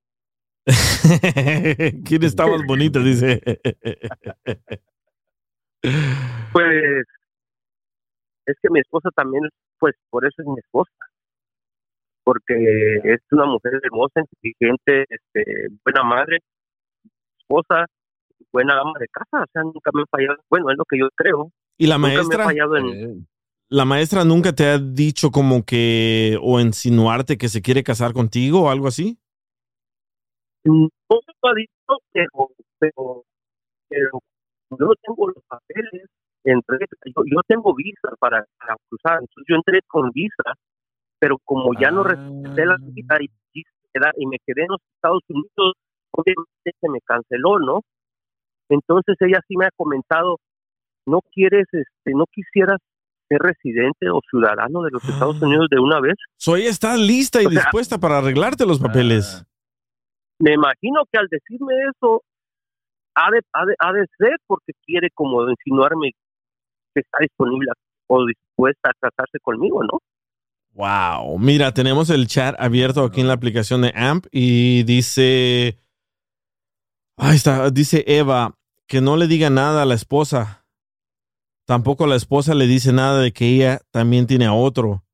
¿quién 2.05 2.23
está 2.23 2.45
más 2.45 2.61
bonita? 2.67 2.99
Dice. 3.03 3.41
Pues 6.53 7.05
es 8.45 8.55
que 8.61 8.69
mi 8.69 8.79
esposa 8.79 9.09
también, 9.15 9.49
pues 9.79 9.95
por 10.11 10.25
eso 10.25 10.41
es 10.41 10.47
mi 10.47 10.59
esposa. 10.59 10.91
Porque 12.23 12.97
es 13.03 13.19
una 13.31 13.45
mujer 13.45 13.73
hermosa, 13.81 14.21
inteligente, 14.21 15.05
este, 15.09 15.69
buena 15.83 16.03
madre, 16.03 16.37
esposa, 17.39 17.87
buena 18.51 18.79
ama 18.79 18.93
de 18.99 19.07
casa. 19.07 19.43
O 19.43 19.47
sea, 19.51 19.63
nunca 19.63 19.91
me 19.93 20.01
ha 20.03 20.05
fallado. 20.09 20.37
Bueno, 20.49 20.69
es 20.71 20.77
lo 20.77 20.85
que 20.85 20.97
yo 20.99 21.09
creo. 21.15 21.51
¿Y 21.77 21.87
la 21.87 21.97
Nunca 21.97 22.07
me 22.13 22.19
ha 22.19 22.23
maestra? 22.23 22.43
fallado 22.45 22.77
en. 22.77 23.27
¿La 23.69 23.85
maestra 23.85 24.25
nunca 24.25 24.53
te 24.53 24.65
ha 24.67 24.77
dicho 24.77 25.31
como 25.31 25.63
que 25.63 26.37
o 26.41 26.59
insinuarte 26.59 27.37
que 27.37 27.47
se 27.47 27.61
quiere 27.61 27.83
casar 27.83 28.11
contigo 28.13 28.63
o 28.63 28.69
algo 28.69 28.87
así? 28.87 29.17
No 30.65 30.89
se 31.09 31.31
lo 31.41 31.49
ha 31.49 31.53
dicho, 31.55 31.97
pero, 32.11 32.51
pero, 32.79 33.23
pero 33.89 34.09
yo 34.71 34.85
no 34.85 34.93
tengo 35.01 35.27
los 35.29 35.43
papeles. 35.47 36.07
Entré, 36.43 36.79
yo, 37.05 37.23
yo 37.25 37.39
tengo 37.47 37.73
visa 37.75 38.09
para, 38.19 38.45
para 38.59 38.75
cruzar. 38.89 39.19
Entonces 39.21 39.45
yo 39.47 39.55
entré 39.55 39.79
con 39.87 40.09
visa, 40.11 40.53
pero 41.19 41.37
como 41.45 41.71
ya 41.79 41.91
no 41.91 42.03
respeté 42.03 42.65
la 42.65 42.77
y, 42.95 43.29
quise 43.53 43.69
quedar- 43.93 44.13
y 44.17 44.25
me 44.25 44.37
quedé 44.45 44.63
en 44.63 44.69
los 44.71 44.81
Estados 44.95 45.23
Unidos, 45.29 45.73
obviamente 46.11 46.71
se 46.79 46.89
me 46.89 46.99
canceló, 47.01 47.59
¿no? 47.59 47.81
Entonces 48.71 49.15
ella 49.19 49.39
sí 49.47 49.55
me 49.57 49.65
ha 49.65 49.71
comentado, 49.75 50.37
no 51.05 51.19
quieres, 51.33 51.65
este, 51.71 52.11
no 52.15 52.25
quisieras 52.31 52.77
ser 53.27 53.39
residente 53.39 54.09
o 54.09 54.19
ciudadano 54.29 54.81
de 54.83 54.91
los 54.91 55.03
Estados 55.03 55.37
Ah. 55.41 55.45
Unidos 55.45 55.67
de 55.69 55.79
una 55.79 55.99
vez. 55.99 56.15
So 56.37 56.55
ella 56.55 56.69
está 56.69 56.95
lista 56.97 57.41
y 57.41 57.45
O 57.45 57.49
sea- 57.49 57.61
dispuesta 57.61 57.97
para 57.99 58.17
arreglarte 58.19 58.65
los 58.65 58.79
papeles. 58.79 59.43
me 60.39 60.53
imagino 60.53 61.03
que 61.11 61.19
al 61.19 61.27
decirme 61.29 61.73
eso 61.95 62.23
ha 63.15 63.29
de, 63.31 63.41
ha 63.53 63.65
de, 63.65 63.75
ha 63.79 63.91
de 63.93 64.05
ser 64.17 64.37
porque 64.47 64.71
quiere 64.85 65.09
como 65.13 65.47
insinuarme 65.49 66.11
que 66.95 67.01
está 67.01 67.17
disponible 67.21 67.71
o 68.07 68.25
dispuesta 68.25 68.89
a 68.89 68.93
casarse 68.99 69.37
conmigo, 69.41 69.83
¿no? 69.83 69.99
Wow. 70.73 71.37
Mira, 71.39 71.73
tenemos 71.73 72.09
el 72.09 72.27
chat 72.27 72.55
abierto 72.57 73.03
aquí 73.03 73.19
en 73.21 73.27
la 73.27 73.33
aplicación 73.33 73.81
de 73.81 73.91
AMP 73.93 74.25
y 74.31 74.83
dice. 74.83 75.77
Ahí 77.17 77.35
está. 77.35 77.69
Dice 77.69 78.03
Eva 78.07 78.55
que 78.91 78.99
no 78.99 79.15
le 79.15 79.27
diga 79.27 79.49
nada 79.49 79.83
a 79.83 79.85
la 79.85 79.93
esposa. 79.95 80.65
Tampoco 81.65 82.07
la 82.07 82.17
esposa 82.17 82.53
le 82.55 82.67
dice 82.67 82.91
nada 82.91 83.21
de 83.21 83.31
que 83.31 83.45
ella 83.55 83.79
también 83.91 84.27
tiene 84.27 84.45
a 84.47 84.53
otro. 84.53 85.05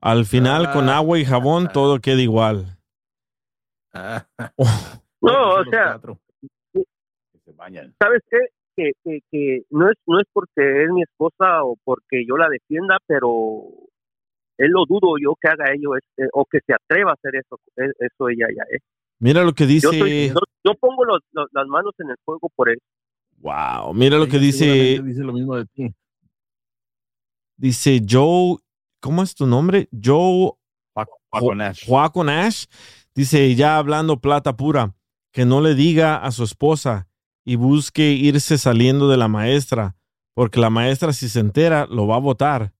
Al 0.00 0.24
final, 0.24 0.72
con 0.72 0.88
Ah. 0.88 0.96
agua 0.96 1.18
y 1.18 1.26
jabón, 1.26 1.68
todo 1.70 2.00
queda 2.00 2.22
igual. 2.22 2.78
ah, 3.92 4.24
No, 5.20 5.50
o 5.52 5.58
los 5.58 5.68
sea, 5.68 5.84
cuatro. 6.00 6.18
Que 6.72 7.38
se 7.44 7.52
bañan. 7.52 7.94
¿sabes 8.02 8.22
qué? 8.30 8.38
Que, 8.74 8.92
que, 9.04 9.18
que 9.30 9.62
no 9.68 9.90
es 9.90 9.98
no 10.06 10.18
es 10.18 10.24
porque 10.32 10.84
es 10.84 10.90
mi 10.90 11.02
esposa 11.02 11.62
o 11.64 11.76
porque 11.84 12.24
yo 12.26 12.38
la 12.38 12.48
defienda, 12.48 12.96
pero 13.06 13.64
él 14.56 14.70
lo 14.70 14.86
dudo 14.86 15.18
yo 15.20 15.34
que 15.38 15.48
haga 15.48 15.70
ello 15.74 15.94
este, 15.96 16.26
o 16.32 16.46
que 16.46 16.60
se 16.66 16.72
atreva 16.72 17.10
a 17.10 17.14
hacer 17.14 17.36
eso, 17.36 17.58
e- 17.76 18.06
eso 18.06 18.28
ella 18.30 18.46
ya 18.56 18.62
es. 18.70 18.80
Mira 19.18 19.42
lo 19.44 19.52
que 19.52 19.64
Yo, 19.64 19.68
dice. 19.68 19.88
soy- 19.98 20.28
yo, 20.28 20.40
yo 20.64 20.74
pongo 20.80 21.04
los- 21.04 21.20
los- 21.32 21.50
las 21.52 21.66
manos 21.66 21.92
en 21.98 22.08
el 22.08 22.16
fuego 22.24 22.48
por 22.56 22.70
él. 22.70 22.78
Wow. 23.40 23.94
Mira 23.94 24.18
lo 24.18 24.28
que 24.28 24.38
dice. 24.38 25.00
dice 25.02 25.20
lo 25.20 25.32
mismo 25.32 25.56
de 25.56 25.66
ti. 25.66 25.94
Dice 27.56 28.00
Joe. 28.08 28.58
¿Cómo 29.00 29.22
es 29.22 29.34
tu 29.34 29.46
nombre? 29.46 29.88
Joe 29.92 30.52
Paco, 30.92 31.20
Paco 31.30 31.54
Nash. 31.54 31.86
Joaco 31.86 32.22
Nash 32.22 32.66
dice, 33.14 33.54
ya 33.54 33.78
hablando 33.78 34.20
plata 34.20 34.56
pura, 34.56 34.94
que 35.32 35.46
no 35.46 35.62
le 35.62 35.74
diga 35.74 36.16
a 36.16 36.30
su 36.32 36.44
esposa 36.44 37.08
y 37.44 37.56
busque 37.56 38.10
irse 38.12 38.58
saliendo 38.58 39.08
de 39.08 39.16
la 39.16 39.28
maestra, 39.28 39.96
porque 40.34 40.60
la 40.60 40.68
maestra 40.68 41.14
si 41.14 41.30
se 41.30 41.40
entera 41.40 41.86
lo 41.86 42.06
va 42.06 42.16
a 42.16 42.20
votar. 42.20 42.74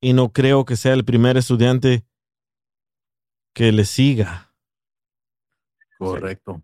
Y 0.00 0.12
no 0.12 0.32
creo 0.32 0.64
que 0.64 0.76
sea 0.76 0.92
el 0.92 1.04
primer 1.04 1.36
estudiante 1.36 2.04
que 3.52 3.72
le 3.72 3.84
siga. 3.84 4.54
Correcto. 5.98 6.62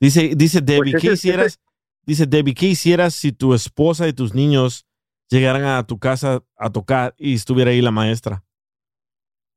Dice, 0.00 0.32
dice 0.36 0.60
Debbie, 0.60 0.92
Pues 0.92 1.02
¿qué 1.02 1.08
ese- 1.08 1.14
hicieras? 1.28 1.60
Dice 2.04 2.26
Debbie, 2.26 2.54
¿qué 2.54 2.66
hicieras 2.66 3.14
si 3.14 3.32
tu 3.32 3.54
esposa 3.54 4.06
y 4.06 4.12
tus 4.12 4.34
niños 4.34 4.86
llegaran 5.28 5.64
a 5.64 5.84
tu 5.86 5.98
casa 5.98 6.42
a 6.56 6.70
tocar 6.70 7.14
y 7.18 7.34
estuviera 7.34 7.70
ahí 7.72 7.80
la 7.82 7.90
maestra? 7.90 8.44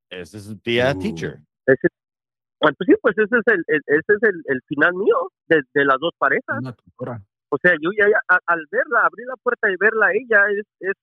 Ese 0.09 0.37
es 0.37 0.45
su 0.45 0.57
tía 0.57 0.93
Uh. 0.95 0.99
teacher. 0.99 1.39
Ese, 1.65 1.87
Ah, 2.61 2.71
pues 2.77 2.87
sí, 2.87 2.93
pues 3.01 3.15
ese 3.17 3.37
es 3.37 3.47
el, 3.53 3.63
el- 3.67 3.83
ese 3.87 4.13
es 4.19 4.23
el, 4.23 4.35
el 4.47 4.61
final 4.67 4.93
mío 4.93 5.15
de, 5.47 5.61
de 5.73 5.85
las 5.85 5.97
dos 5.99 6.11
parejas. 6.17 6.57
Una 6.59 6.73
tutora. 6.73 7.21
O 7.49 7.57
sea, 7.61 7.71
yo 7.81 7.89
ya, 7.97 8.05
ya, 8.09 8.19
a- 8.27 8.39
al 8.47 8.65
verla, 8.69 8.99
abrir 9.05 9.27
la 9.27 9.35
puerta 9.41 9.71
y 9.71 9.75
verla 9.79 10.07
a 10.07 10.11
ella, 10.11 10.43
es, 10.59 10.65
es, 10.81 10.93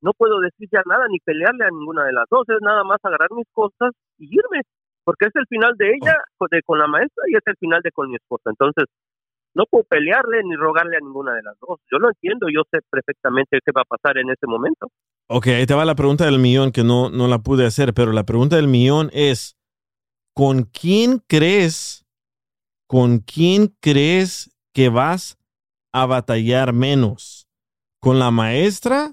no 0.00 0.12
puedo 0.12 0.38
decir 0.38 0.68
ya 0.70 0.80
nada 0.86 1.06
ni 1.08 1.18
pelearle 1.18 1.64
a 1.64 1.70
ninguna 1.70 2.04
de 2.04 2.12
las 2.12 2.26
dos, 2.30 2.48
es 2.48 2.60
nada 2.62 2.84
más 2.84 2.98
agarrar 3.02 3.30
mis 3.32 3.48
cosas 3.52 3.90
y 4.18 4.26
irme, 4.30 4.62
porque 5.04 5.26
es 5.26 5.32
el 5.34 5.46
final 5.46 5.74
de 5.76 5.90
ella 5.90 6.16
con, 6.36 6.48
de, 6.50 6.62
con 6.62 6.78
la 6.78 6.86
maestra 6.86 7.24
y 7.28 7.36
es 7.36 7.42
el 7.46 7.56
final 7.56 7.80
de 7.82 7.90
con 7.90 8.08
mi 8.08 8.16
esposa. 8.16 8.50
Entonces, 8.50 8.84
no 9.54 9.64
puedo 9.66 9.84
pelearle 9.84 10.42
ni 10.44 10.56
rogarle 10.56 10.96
a 10.96 11.00
ninguna 11.00 11.34
de 11.34 11.42
las 11.42 11.54
dos. 11.60 11.80
Yo 11.90 11.98
lo 11.98 12.08
entiendo, 12.08 12.46
yo 12.52 12.62
sé 12.70 12.80
perfectamente 12.90 13.58
qué 13.64 13.72
va 13.76 13.82
a 13.82 13.84
pasar 13.84 14.18
en 14.18 14.30
ese 14.30 14.46
momento. 14.46 14.88
Ok, 15.28 15.48
ahí 15.48 15.66
te 15.66 15.74
va 15.74 15.84
la 15.84 15.94
pregunta 15.94 16.24
del 16.24 16.38
millón 16.38 16.72
que 16.72 16.84
no, 16.84 17.10
no 17.10 17.28
la 17.28 17.38
pude 17.38 17.66
hacer, 17.66 17.94
pero 17.94 18.12
la 18.12 18.24
pregunta 18.24 18.56
del 18.56 18.68
millón 18.68 19.10
es, 19.12 19.56
¿con 20.34 20.64
quién 20.64 21.18
crees, 21.26 22.06
con 22.86 23.18
quién 23.18 23.74
crees 23.80 24.50
que 24.72 24.88
vas 24.88 25.38
a 25.92 26.06
batallar 26.06 26.72
menos? 26.72 27.48
¿Con 28.00 28.18
la 28.18 28.30
maestra 28.30 29.12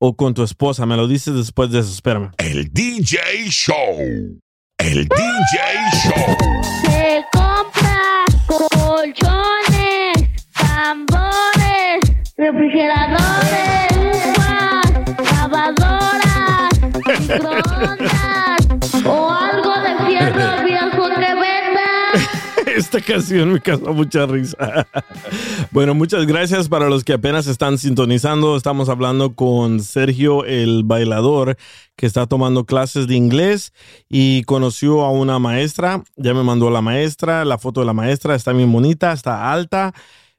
o 0.00 0.16
con 0.16 0.34
tu 0.34 0.42
esposa? 0.42 0.84
Me 0.86 0.96
lo 0.96 1.06
dices 1.06 1.34
después 1.34 1.70
de 1.70 1.80
eso, 1.80 1.92
espérame. 1.92 2.32
El 2.38 2.72
DJ 2.72 3.18
Show. 3.48 4.40
El 4.84 5.06
DJ 5.06 5.58
Show. 6.02 6.36
Se 6.82 7.24
compra 7.32 8.24
colchones, 8.48 10.16
tambores, 10.52 12.00
refrigeradores, 12.36 13.92
estufas, 13.92 14.90
lavadoras, 15.38 16.80
microondas 17.20 19.06
o 19.06 19.30
algo 19.30 19.72
de 19.82 19.92
fierro. 20.04 20.61
Esta 22.76 23.00
canción 23.00 23.52
me 23.52 23.60
causó 23.60 23.92
mucha 23.92 24.26
risa. 24.26 24.86
Bueno, 25.70 25.94
muchas 25.94 26.26
gracias 26.26 26.68
para 26.68 26.90
los 26.90 27.02
que 27.02 27.14
apenas 27.14 27.46
están 27.46 27.78
sintonizando. 27.78 28.56
Estamos 28.56 28.90
hablando 28.90 29.34
con 29.34 29.80
Sergio, 29.80 30.44
el 30.44 30.82
bailador, 30.84 31.56
que 31.96 32.04
está 32.04 32.26
tomando 32.26 32.66
clases 32.66 33.06
de 33.06 33.14
inglés 33.14 33.72
y 34.08 34.42
conoció 34.42 35.02
a 35.02 35.10
una 35.10 35.38
maestra. 35.38 36.02
Ya 36.16 36.34
me 36.34 36.42
mandó 36.42 36.68
la 36.70 36.82
maestra, 36.82 37.46
la 37.46 37.56
foto 37.56 37.80
de 37.80 37.86
la 37.86 37.94
maestra. 37.94 38.34
Está 38.34 38.52
bien 38.52 38.70
bonita, 38.70 39.12
está 39.12 39.50
alta, 39.50 39.94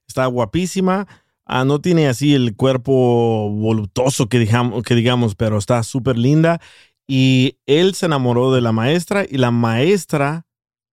está 0.08 0.28
guapísima. 0.28 1.08
Ah, 1.46 1.66
no 1.66 1.82
tiene 1.82 2.08
así 2.08 2.36
el 2.36 2.56
cuerpo 2.56 3.50
voluptuoso 3.50 4.30
que 4.30 4.38
digamos, 4.40 4.84
que 4.84 4.94
digamos 4.96 5.36
pero 5.36 5.58
está 5.58 5.82
súper 5.82 6.18
linda. 6.18 6.62
Y 7.08 7.58
él 7.66 7.96
se 7.96 8.06
enamoró 8.06 8.54
de 8.54 8.62
la 8.62 8.72
maestra 8.72 9.26
y 9.28 9.38
la 9.38 9.50
maestra 9.50 10.46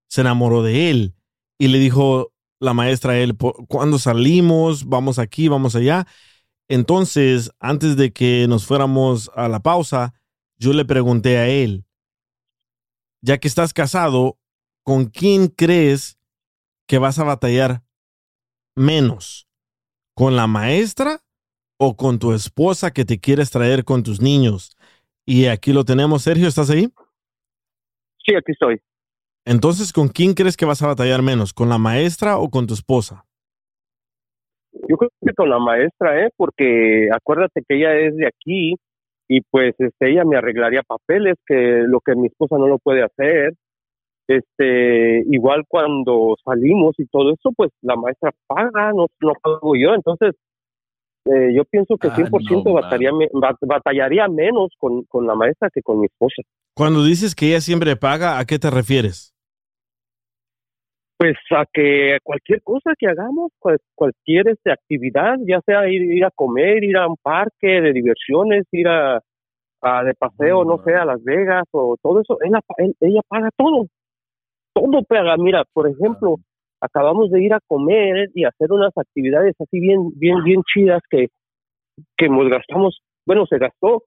se 0.09 0.22
enamoró 0.22 0.62
de 0.62 0.91
él. 0.91 1.14
Y 1.61 1.69
le 1.69 1.79
dijo 1.79 2.33
la 2.59 2.73
maestra 2.73 3.13
a 3.13 3.19
él, 3.19 3.37
"Po- 3.37 3.67
¿cuándo 3.69 3.99
salimos? 3.99 4.87
Vamos 4.89 5.19
aquí, 5.19 5.49
vamos 5.49 5.77
allá. 5.77 6.07
Entonces, 6.69 7.51
antes 7.61 7.99
de 7.99 8.15
que 8.15 8.47
nos 8.49 8.65
fuéramos 8.65 9.31
a 9.35 9.47
la 9.47 9.61
pausa, 9.61 10.15
yo 10.59 10.73
le 10.73 10.87
pregunté 10.87 11.37
a 11.37 11.49
él, 11.49 11.85
ya 13.23 13.37
que 13.37 13.47
estás 13.47 13.75
casado, 13.75 14.39
¿con 14.85 15.05
quién 15.05 15.49
crees 15.49 16.19
que 16.89 16.97
vas 16.97 17.19
a 17.19 17.25
batallar 17.25 17.83
menos? 18.75 19.47
¿Con 20.15 20.37
la 20.37 20.47
maestra 20.47 21.21
o 21.79 21.95
con 21.95 22.19
tu 22.19 22.33
esposa 22.33 22.91
que 22.91 23.05
te 23.05 23.21
quieres 23.21 23.51
traer 23.51 23.85
con 23.85 24.03
tus 24.03 24.23
niños? 24.23 24.79
Y 25.27 25.45
aquí 25.47 25.75
lo 25.75 25.85
tenemos. 25.85 26.23
Sergio, 26.23 26.49
¿estás 26.49 26.71
ahí? 26.71 26.91
Sí, 28.25 28.35
aquí 28.35 28.53
estoy. 28.53 28.81
Entonces, 29.45 29.93
¿con 29.93 30.09
quién 30.09 30.34
crees 30.34 30.57
que 30.57 30.66
vas 30.66 30.82
a 30.82 30.88
batallar 30.88 31.22
menos? 31.22 31.53
¿Con 31.53 31.68
la 31.68 31.78
maestra 31.78 32.38
o 32.38 32.51
con 32.51 32.66
tu 32.66 32.74
esposa? 32.74 33.24
Yo 34.72 34.97
creo 34.97 35.11
que 35.24 35.34
con 35.34 35.49
la 35.49 35.59
maestra, 35.59 36.24
¿eh? 36.24 36.30
Porque 36.36 37.09
acuérdate 37.12 37.62
que 37.66 37.76
ella 37.76 37.97
es 37.97 38.16
de 38.16 38.26
aquí 38.26 38.76
y 39.28 39.41
pues 39.51 39.74
este, 39.78 40.11
ella 40.11 40.24
me 40.24 40.36
arreglaría 40.36 40.82
papeles, 40.82 41.36
que 41.47 41.82
lo 41.86 42.01
que 42.01 42.14
mi 42.16 42.26
esposa 42.26 42.57
no 42.59 42.66
lo 42.66 42.78
puede 42.78 43.03
hacer. 43.03 43.55
Este, 44.28 45.24
igual 45.30 45.64
cuando 45.66 46.36
salimos 46.45 46.95
y 46.99 47.07
todo 47.07 47.32
eso, 47.32 47.51
pues 47.57 47.70
la 47.82 47.97
maestra 47.97 48.32
paga, 48.47 48.93
no, 48.93 49.07
no 49.20 49.32
pago 49.43 49.74
yo. 49.74 49.95
Entonces, 49.95 50.34
eh, 51.27 51.53
yo 51.55 51.64
pienso 51.64 51.97
que 51.97 52.09
Ah, 52.09 52.14
100% 52.14 52.64
no, 52.64 52.73
batallaría, 52.75 53.12
me- 53.12 53.29
bat- 53.33 53.59
batallaría 53.61 54.29
menos 54.29 54.71
con, 54.79 55.05
con 55.05 55.27
la 55.27 55.35
maestra 55.35 55.68
que 55.73 55.83
con 55.83 56.01
mi 56.01 56.07
esposa. 56.07 56.43
Cuando 56.75 57.05
dices 57.05 57.35
que 57.35 57.49
ella 57.49 57.61
siempre 57.61 57.97
paga, 57.97 58.39
¿a 58.39 58.45
qué 58.45 58.59
te 58.59 58.71
refieres? 58.71 59.35
Pues 61.18 61.37
a 61.51 61.66
que 61.71 62.16
cualquier 62.23 62.62
cosa 62.62 62.93
que 62.99 63.07
hagamos, 63.07 63.53
cual- 63.59 63.79
cualquier 63.95 64.49
este, 64.49 64.73
actividad, 64.73 65.35
ya 65.47 65.61
sea 65.66 65.87
ir, 65.89 66.01
ir 66.03 66.25
a 66.25 66.31
comer, 66.31 66.83
ir 66.83 66.97
a 66.97 67.07
un 67.07 67.16
parque 67.23 67.81
de 67.83 67.93
diversiones, 67.93 68.64
ir 68.73 68.89
a, 68.89 69.21
a 69.83 70.05
de 70.05 70.14
paseo, 70.14 70.64
no 70.64 70.79
sé, 70.83 70.95
a 70.95 71.05
Las 71.05 71.23
Vegas 71.23 71.64
o 71.73 71.97
todo 72.03 72.23
eso, 72.23 72.39
ella 72.41 73.21
paga 73.29 73.51
todo. 73.57 73.87
Todo 74.73 75.03
paga. 75.03 75.37
Mira, 75.37 75.64
por 75.75 75.89
ejemplo, 75.89 76.37
acabamos 76.81 77.31
de 77.31 77.43
ir 77.43 77.53
a 77.53 77.61
comer 77.66 78.31
y 78.35 78.45
hacer 78.45 78.72
unas 78.72 78.97
actividades 78.97 79.55
así 79.61 79.81
bien, 79.81 80.11
bien, 80.16 80.43
bien 80.45 80.62
chidas 80.72 81.03
que, 81.11 81.28
que 82.16 82.28
nos 82.28 82.49
gastamos, 82.49 83.01
bueno, 83.26 83.47
se 83.47 83.59
gastó, 83.59 84.05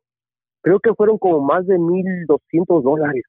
creo 0.61 0.80
que 0.80 0.93
fueron 0.93 1.17
como 1.17 1.41
más 1.41 1.65
de 1.67 1.78
1.200 1.78 2.82
dólares 2.84 3.24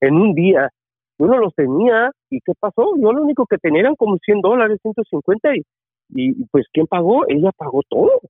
en 0.00 0.14
un 0.14 0.34
día. 0.34 0.70
Yo 1.18 1.26
no 1.26 1.38
los 1.38 1.54
tenía, 1.54 2.10
¿y 2.30 2.40
qué 2.40 2.52
pasó? 2.58 2.96
Yo 2.96 3.12
lo 3.12 3.22
único 3.22 3.44
que 3.46 3.58
tenía 3.58 3.80
eran 3.80 3.96
como 3.96 4.16
100 4.16 4.40
dólares, 4.40 4.78
150, 4.82 5.56
y, 5.56 5.62
y 6.08 6.44
pues 6.50 6.66
¿quién 6.72 6.86
pagó? 6.86 7.28
Ella 7.28 7.50
pagó 7.56 7.82
todo. 7.88 8.20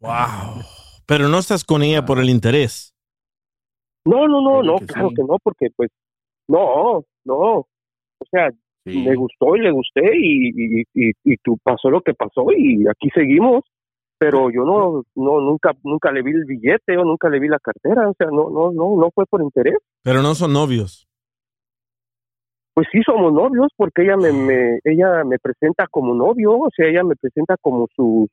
Wow. 0.00 0.62
Pero 1.06 1.28
no 1.28 1.38
estás 1.38 1.64
con 1.64 1.82
ella 1.82 2.04
por 2.04 2.18
el 2.18 2.28
interés. 2.28 2.94
No, 4.04 4.28
no, 4.28 4.42
no, 4.42 4.62
no, 4.62 4.76
claro 4.76 5.08
sí. 5.08 5.14
que 5.14 5.22
no, 5.22 5.38
porque 5.42 5.68
pues, 5.74 5.90
no, 6.48 7.04
no. 7.24 7.66
O 8.18 8.26
sea, 8.30 8.50
Sí. 8.84 9.02
me 9.02 9.14
gustó 9.14 9.56
y 9.56 9.60
le 9.60 9.70
gusté 9.70 10.02
y, 10.14 10.48
y, 10.48 10.80
y, 10.94 11.12
y 11.24 11.36
tú 11.38 11.56
pasó 11.62 11.88
lo 11.88 12.02
que 12.02 12.12
pasó 12.12 12.46
y 12.56 12.86
aquí 12.88 13.08
seguimos. 13.14 13.62
Pero 14.16 14.50
yo 14.50 14.64
no, 14.64 15.02
no, 15.16 15.40
nunca, 15.40 15.72
nunca 15.82 16.12
le 16.12 16.22
vi 16.22 16.30
el 16.30 16.44
billete 16.44 16.96
o 16.96 17.04
nunca 17.04 17.28
le 17.28 17.40
vi 17.40 17.48
la 17.48 17.58
cartera, 17.58 18.08
o 18.08 18.14
sea, 18.16 18.28
no, 18.28 18.48
no, 18.48 18.72
no, 18.72 18.96
no 18.96 19.10
fue 19.12 19.26
por 19.26 19.42
interés. 19.42 19.74
Pero 20.02 20.22
no 20.22 20.34
son 20.34 20.52
novios. 20.52 21.08
Pues 22.74 22.86
sí 22.92 23.00
somos 23.04 23.32
novios 23.32 23.68
porque 23.76 24.02
ella 24.02 24.16
me, 24.16 24.32
me, 24.32 24.78
ella 24.84 25.24
me 25.24 25.38
presenta 25.38 25.86
como 25.90 26.14
novio, 26.14 26.58
o 26.58 26.70
sea, 26.74 26.88
ella 26.88 27.04
me 27.04 27.16
presenta 27.16 27.56
como 27.60 27.88
su, 27.94 28.28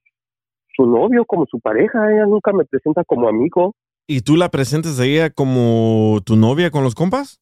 su 0.76 0.86
novio, 0.86 1.26
como 1.26 1.46
su 1.46 1.60
pareja, 1.60 2.12
ella 2.12 2.26
nunca 2.26 2.54
me 2.54 2.66
presenta 2.66 3.04
como 3.04 3.28
amigo. 3.28 3.74
¿Y 4.08 4.22
tú 4.22 4.36
la 4.36 4.50
presentas 4.50 5.00
a 5.00 5.06
ella 5.06 5.30
como 5.30 6.20
tu 6.26 6.36
novia 6.36 6.72
con 6.72 6.84
los 6.84 6.96
compas? 6.96 7.40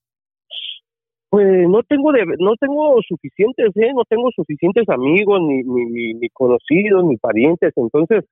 Pues 1.29 1.67
no 1.69 1.83
tengo 1.83 2.11
de, 2.11 2.25
no 2.39 2.55
tengo 2.59 2.95
suficientes, 3.07 3.71
¿eh? 3.75 3.93
no 3.93 4.03
tengo 4.05 4.29
suficientes 4.35 4.89
amigos, 4.89 5.39
ni, 5.41 5.63
ni, 5.63 5.85
ni, 5.85 6.13
ni 6.15 6.29
conocidos, 6.29 7.05
ni 7.05 7.17
parientes. 7.17 7.71
Entonces, 7.75 8.25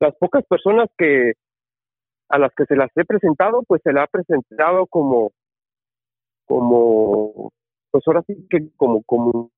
las 0.00 0.14
pocas 0.16 0.44
personas 0.46 0.88
que 0.98 1.32
a 2.28 2.38
las 2.38 2.52
que 2.54 2.64
se 2.66 2.76
las 2.76 2.90
he 2.96 3.04
presentado, 3.04 3.62
pues 3.66 3.80
se 3.82 3.92
la 3.92 4.04
ha 4.04 4.06
presentado 4.06 4.86
como, 4.86 5.32
como, 6.46 7.52
pues 7.90 8.04
ahora 8.06 8.22
sí 8.26 8.46
que 8.50 8.68
como, 8.76 9.02
como, 9.04 9.50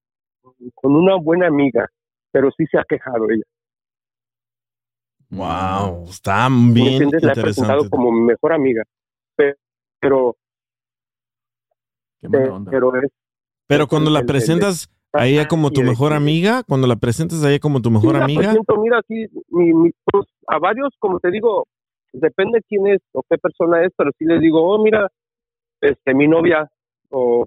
con 0.74 0.95
una 0.97 1.16
buena 1.16 1.47
amiga, 1.49 1.89
pero 2.30 2.51
sí 2.57 2.66
se 2.70 2.78
ha 2.78 2.84
quejado 2.84 3.30
ella. 3.30 3.45
Wow, 5.30 6.05
está 6.09 6.49
¿Me 6.49 6.74
bien 6.74 6.93
entiendes? 6.93 7.22
La 7.24 7.32
he 7.32 7.37
presentado 7.37 7.89
como 7.91 8.12
mi 8.12 8.20
mejor 8.20 8.53
amiga, 8.53 8.82
Pe- 9.34 9.57
pero, 10.01 10.37
Qué 12.31 12.39
mala 12.39 12.45
pe- 12.45 12.51
onda. 12.51 12.70
pero 12.70 12.97
es 12.97 13.11
Pero 13.66 13.87
cuando 13.87 14.11
la 14.11 14.22
presentas 14.22 14.89
a 15.12 15.27
ella 15.27 15.49
como 15.49 15.70
tu 15.70 15.83
mejor 15.83 16.12
amiga, 16.12 16.62
cuando 16.62 16.87
la 16.87 16.97
presentas 16.97 17.43
a 17.45 17.51
ella 17.51 17.59
como 17.59 17.81
tu 17.81 17.91
mejor 17.91 18.16
Sí, 18.16 18.22
amiga, 18.22 18.41
presento, 18.43 18.81
mira, 18.81 18.99
aquí, 18.99 19.27
mi, 19.49 19.72
mi- 19.72 19.93
pues, 20.12 20.27
a 20.47 20.59
varios, 20.59 20.95
como 20.99 21.18
te 21.20 21.31
digo, 21.31 21.66
depende 22.12 22.61
quién 22.68 22.87
es 22.87 23.01
o 23.12 23.22
qué 23.29 23.39
persona 23.39 23.85
es, 23.85 23.93
pero 23.97 24.11
sí 24.18 24.24
les 24.24 24.41
digo, 24.41 24.62
oh, 24.62 24.83
mira, 24.83 25.09
este, 25.81 26.14
mi 26.14 26.29
novia 26.29 26.68
o, 27.11 27.47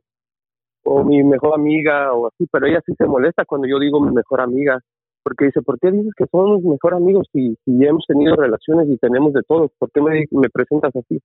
o 0.83 1.03
mi 1.03 1.23
mejor 1.23 1.53
amiga 1.55 2.13
o 2.13 2.27
así, 2.27 2.47
pero 2.51 2.67
ella 2.67 2.81
sí 2.85 2.93
se 2.97 3.05
molesta 3.05 3.45
cuando 3.45 3.67
yo 3.67 3.79
digo 3.79 3.99
mi 4.01 4.11
mejor 4.11 4.41
amiga, 4.41 4.79
porque 5.23 5.45
dice, 5.45 5.61
¿por 5.61 5.79
qué 5.79 5.91
dices 5.91 6.13
que 6.15 6.25
somos 6.31 6.61
mejor 6.63 6.93
amigos 6.95 7.27
si, 7.31 7.55
si 7.65 7.85
hemos 7.85 8.05
tenido 8.07 8.35
relaciones 8.35 8.87
y 8.89 8.97
tenemos 8.97 9.33
de 9.33 9.41
todo? 9.43 9.69
¿Por 9.77 9.91
qué 9.91 10.01
me, 10.01 10.25
me 10.31 10.49
presentas 10.49 10.95
así? 10.95 11.19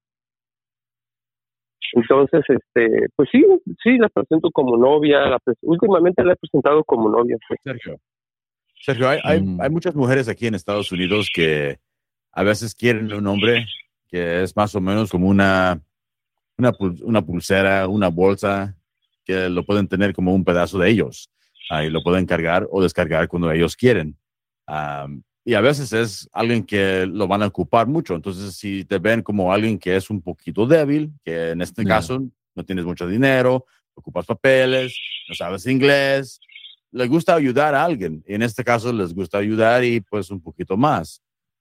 Entonces, 1.93 2.43
este, 2.49 3.07
pues 3.15 3.29
sí, 3.31 3.45
sí, 3.83 3.99
la 3.99 4.09
presento 4.09 4.51
como 4.51 4.77
novia, 4.77 5.21
la 5.27 5.39
pres- 5.39 5.59
últimamente 5.63 6.25
la 6.25 6.33
he 6.33 6.37
presentado 6.37 6.83
como 6.85 7.09
novia. 7.09 7.37
pues. 7.47 7.61
Sergio. 7.63 7.99
Sergio, 8.81 9.09
hay, 9.09 9.19
hay, 9.25 9.41
Mm. 9.41 9.61
hay 9.61 9.71
muchas 9.71 9.95
mujeres 9.95 10.29
aquí 10.29 10.47
en 10.47 10.55
Estados 10.55 10.91
Unidos 10.93 11.29
que 11.33 11.79
a 12.33 12.43
veces 12.43 12.75
quieren 12.75 13.13
un 13.13 13.27
hombre 13.27 13.67
que 14.09 14.43
es 14.43 14.55
más 14.57 14.75
o 14.75 14.81
menos 14.81 15.11
como 15.11 15.29
una, 15.29 15.81
una, 16.59 16.73
pul- 16.73 17.01
una 17.05 17.23
pulsera, 17.23 17.89
una 17.89 18.09
bolsa, 18.09 18.75
que 19.25 19.49
lo 19.49 19.65
pueden 19.65 19.89
tener 19.89 20.13
como 20.13 20.35
un 20.35 20.45
pedazo 20.45 20.79
de 20.79 20.91
ellos. 20.91 21.31
Ahí 21.71 21.89
lo 21.91 22.03
pueden 22.03 22.27
cargar 22.27 22.67
o 22.71 22.83
descargar 22.83 23.27
cuando 23.29 23.51
ellos 23.51 23.75
quieren. 23.77 24.17
Am, 24.67 25.23
y 25.45 25.55
a 25.55 25.61
veces 25.61 25.93
es 25.93 26.29
alguien 26.33 26.65
que 26.65 27.07
lo 27.07 27.29
van 27.29 27.43
a 27.43 27.47
ocupar 27.49 27.87
mucho. 27.87 28.15
Entonces, 28.15 28.55
si 28.57 28.85
te 28.85 28.99
ven 28.99 29.23
como 29.23 29.53
alguien 29.53 29.79
que 29.79 29.95
es 29.95 30.09
un 30.09 30.23
poquito 30.23 30.67
débil, 30.67 31.11
que 31.25 31.51
en 31.51 31.61
este 31.61 31.83
Ya. 31.83 31.89
caso 31.89 32.23
no 32.55 32.65
tienes 32.65 32.85
mucho 32.85 33.07
dinero, 33.07 33.67
ocupas 33.95 34.25
papeles, 34.27 34.97
no 35.29 35.35
sabes 35.35 35.67
inglés, 35.67 36.41
les 36.93 37.09
gusta 37.09 37.35
ayudar 37.35 37.75
a 37.75 37.85
alguien. 37.85 38.25
Y 38.27 38.35
en 38.35 38.43
este 38.43 38.65
caso 38.65 38.93
les 38.93 39.13
gusta 39.13 39.39
ayudar 39.39 39.85
y 39.85 40.01
pues 40.01 40.31
un 40.31 40.41
poquito 40.41 40.77
más. 40.77 41.21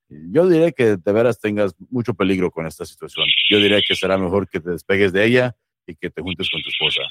Yo 0.10 0.48
diré 0.48 0.72
que 0.74 0.96
de 0.98 1.12
veras 1.12 1.40
tengas 1.40 1.74
mucho 1.90 2.14
peligro 2.14 2.52
con 2.52 2.68
esta 2.68 2.86
situación. 2.86 3.26
Yo 3.50 3.58
diría 3.58 3.82
que 3.86 3.96
será 3.96 4.18
mejor 4.18 4.48
que 4.48 4.60
te 4.60 4.70
despegues 4.70 5.12
de 5.12 5.26
ella 5.26 5.56
y 5.88 5.96
que 5.96 6.10
te 6.10 6.22
juntes 6.22 6.50
con 6.50 6.62
tu 6.62 6.70
esposa. 6.70 7.02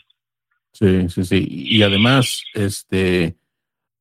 Sí, 0.73 1.09
sí, 1.09 1.25
sí. 1.25 1.47
Y 1.49 1.83
además, 1.83 2.45
este, 2.55 3.37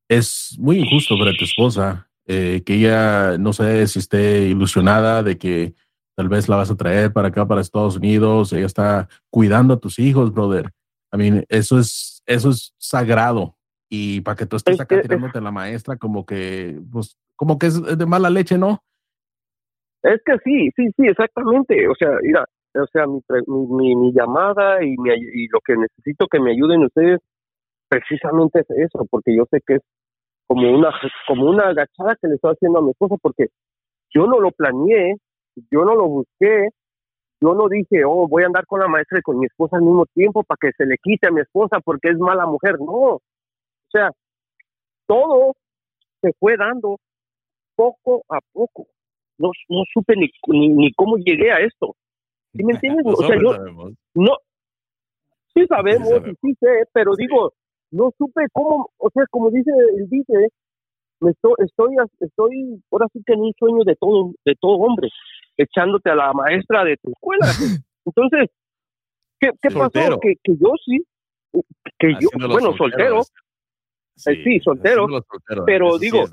es 0.07 0.55
muy 0.59 0.79
injusto 0.79 1.17
para 1.17 1.33
tu 1.35 1.43
esposa 1.43 2.07
eh, 2.33 2.63
que 2.65 2.75
ella, 2.75 3.37
no 3.37 3.51
sé 3.51 3.85
si 3.87 3.99
esté 3.99 4.47
ilusionada 4.47 5.21
de 5.21 5.37
que 5.37 5.73
tal 6.15 6.29
vez 6.29 6.47
la 6.47 6.55
vas 6.55 6.71
a 6.71 6.77
traer 6.77 7.11
para 7.11 7.27
acá, 7.27 7.45
para 7.45 7.59
Estados 7.59 7.97
Unidos. 7.97 8.53
Ella 8.53 8.65
está 8.67 9.09
cuidando 9.29 9.73
a 9.73 9.79
tus 9.79 9.99
hijos, 9.99 10.31
brother. 10.33 10.69
I 11.13 11.17
mean, 11.17 11.45
eso 11.49 11.77
es, 11.77 12.23
eso 12.25 12.51
es 12.51 12.73
sagrado. 12.77 13.55
Y 13.89 14.21
para 14.21 14.37
que 14.37 14.45
tú 14.45 14.55
estés 14.55 14.75
Es 14.75 14.79
acá 14.79 15.01
tirándote 15.01 15.39
a 15.39 15.41
la 15.41 15.51
maestra, 15.51 15.97
como 15.97 16.25
que, 16.25 16.79
pues, 16.89 17.17
como 17.35 17.59
que 17.59 17.67
es 17.67 17.81
de 17.97 18.05
mala 18.05 18.29
leche, 18.29 18.57
¿no? 18.57 18.81
Es 20.03 20.21
que 20.25 20.37
sí, 20.45 20.69
sí, 20.77 20.87
sí, 20.95 21.07
exactamente. 21.07 21.87
O 21.89 21.95
sea, 21.95 22.11
mira, 22.21 22.45
o 22.75 22.87
sea, 22.93 23.05
mi, 23.07 23.19
mi, 23.47 23.95
mi- 23.95 24.13
llamada 24.13 24.81
y, 24.83 24.95
mi 24.97 25.09
y 25.11 25.47
lo 25.49 25.59
que 25.65 25.75
necesito 25.75 26.27
que 26.27 26.39
me 26.39 26.51
ayuden 26.51 26.83
ustedes 26.85 27.19
precisamente 27.89 28.61
es 28.61 28.69
eso, 28.69 29.05
porque 29.09 29.35
yo 29.35 29.43
sé 29.51 29.59
que 29.67 29.75
es 29.75 29.81
como 30.51 30.69
una, 30.69 30.91
como 31.27 31.45
una 31.45 31.69
agachada 31.69 32.17
que 32.21 32.27
le 32.27 32.35
estoy 32.35 32.51
haciendo 32.51 32.79
a 32.79 32.81
mi 32.81 32.91
esposa, 32.91 33.15
porque 33.21 33.45
yo 34.13 34.27
no 34.27 34.37
lo 34.41 34.51
planeé, 34.51 35.15
yo 35.71 35.85
no 35.85 35.95
lo 35.95 36.09
busqué, 36.09 36.67
yo 37.39 37.53
no 37.53 37.69
dije, 37.69 38.03
oh, 38.05 38.27
voy 38.27 38.43
a 38.43 38.47
andar 38.47 38.65
con 38.65 38.81
la 38.81 38.89
maestra 38.89 39.19
y 39.19 39.21
con 39.21 39.39
mi 39.39 39.45
esposa 39.45 39.77
al 39.77 39.83
mismo 39.83 40.05
tiempo 40.07 40.43
para 40.43 40.57
que 40.59 40.71
se 40.75 40.85
le 40.85 40.97
quite 41.01 41.27
a 41.27 41.31
mi 41.31 41.39
esposa 41.39 41.79
porque 41.79 42.09
es 42.09 42.17
mala 42.17 42.45
mujer. 42.47 42.77
No, 42.79 42.91
o 42.91 43.21
sea, 43.93 44.11
todo 45.07 45.53
se 46.21 46.33
fue 46.37 46.57
dando 46.57 46.97
poco 47.77 48.25
a 48.27 48.39
poco. 48.51 48.87
No, 49.37 49.51
no 49.69 49.83
supe 49.93 50.15
ni, 50.17 50.29
ni, 50.47 50.67
ni 50.67 50.91
cómo 50.91 51.15
llegué 51.15 51.49
a 51.53 51.59
esto. 51.59 51.95
¿Sí 52.51 52.61
me 52.65 52.73
entiendes? 52.73 53.05
O 53.07 53.15
sea, 53.15 53.37
yo 53.41 53.57
no, 54.15 54.35
sí 55.53 55.65
sabemos, 55.65 56.09
Sí 56.09 56.13
sabemos. 56.13 56.37
y 56.43 56.47
sí 56.47 56.57
sé, 56.59 56.83
pero 56.91 57.15
digo, 57.15 57.53
no 57.91 58.11
supe 58.17 58.45
cómo, 58.51 58.89
o 58.97 59.09
sea, 59.11 59.23
como 59.29 59.49
dice 59.51 59.71
el 59.97 60.09
dice, 60.09 60.33
me 61.19 61.31
estoy, 61.31 61.53
estoy, 61.59 61.95
estoy, 62.19 62.81
ahora 62.91 63.07
sí 63.13 63.21
que 63.25 63.33
en 63.33 63.41
un 63.41 63.53
sueño 63.57 63.83
de 63.85 63.95
todo, 63.95 64.33
de 64.45 64.55
todo 64.59 64.73
hombre, 64.77 65.09
echándote 65.57 66.09
a 66.09 66.15
la 66.15 66.33
maestra 66.33 66.83
de 66.83 66.97
tu 66.97 67.11
escuela. 67.11 67.45
Entonces, 68.05 68.49
¿qué, 69.39 69.51
qué 69.61 69.69
pasó? 69.69 70.19
Que, 70.19 70.35
que 70.43 70.53
yo 70.57 70.73
sí, 70.83 71.03
que 71.99 72.13
yo, 72.13 72.29
Haciéndolo 72.29 72.53
bueno, 72.53 72.77
soltero, 72.77 73.19
eh, 73.19 74.43
sí, 74.43 74.59
soltero, 74.59 75.07
pero 75.65 75.97
sí 75.97 76.05
digo, 76.05 76.23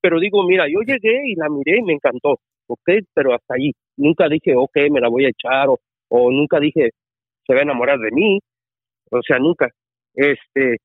pero 0.00 0.20
digo, 0.20 0.46
mira, 0.46 0.66
yo 0.68 0.80
llegué 0.80 1.22
y 1.30 1.34
la 1.34 1.48
miré 1.48 1.78
y 1.78 1.82
me 1.82 1.94
encantó, 1.94 2.38
¿ok? 2.66 2.90
Pero 3.14 3.34
hasta 3.34 3.54
ahí. 3.54 3.72
Nunca 3.96 4.28
dije, 4.28 4.54
ok, 4.54 4.76
me 4.90 5.00
la 5.00 5.08
voy 5.08 5.24
a 5.24 5.30
echar, 5.30 5.68
o, 5.68 5.78
o 6.08 6.30
nunca 6.30 6.60
dije, 6.60 6.90
se 7.46 7.54
va 7.54 7.60
a 7.60 7.62
enamorar 7.62 7.98
de 7.98 8.10
mí. 8.10 8.38
O 9.10 9.20
sea, 9.22 9.38
nunca. 9.38 9.70
Este, 10.14 10.76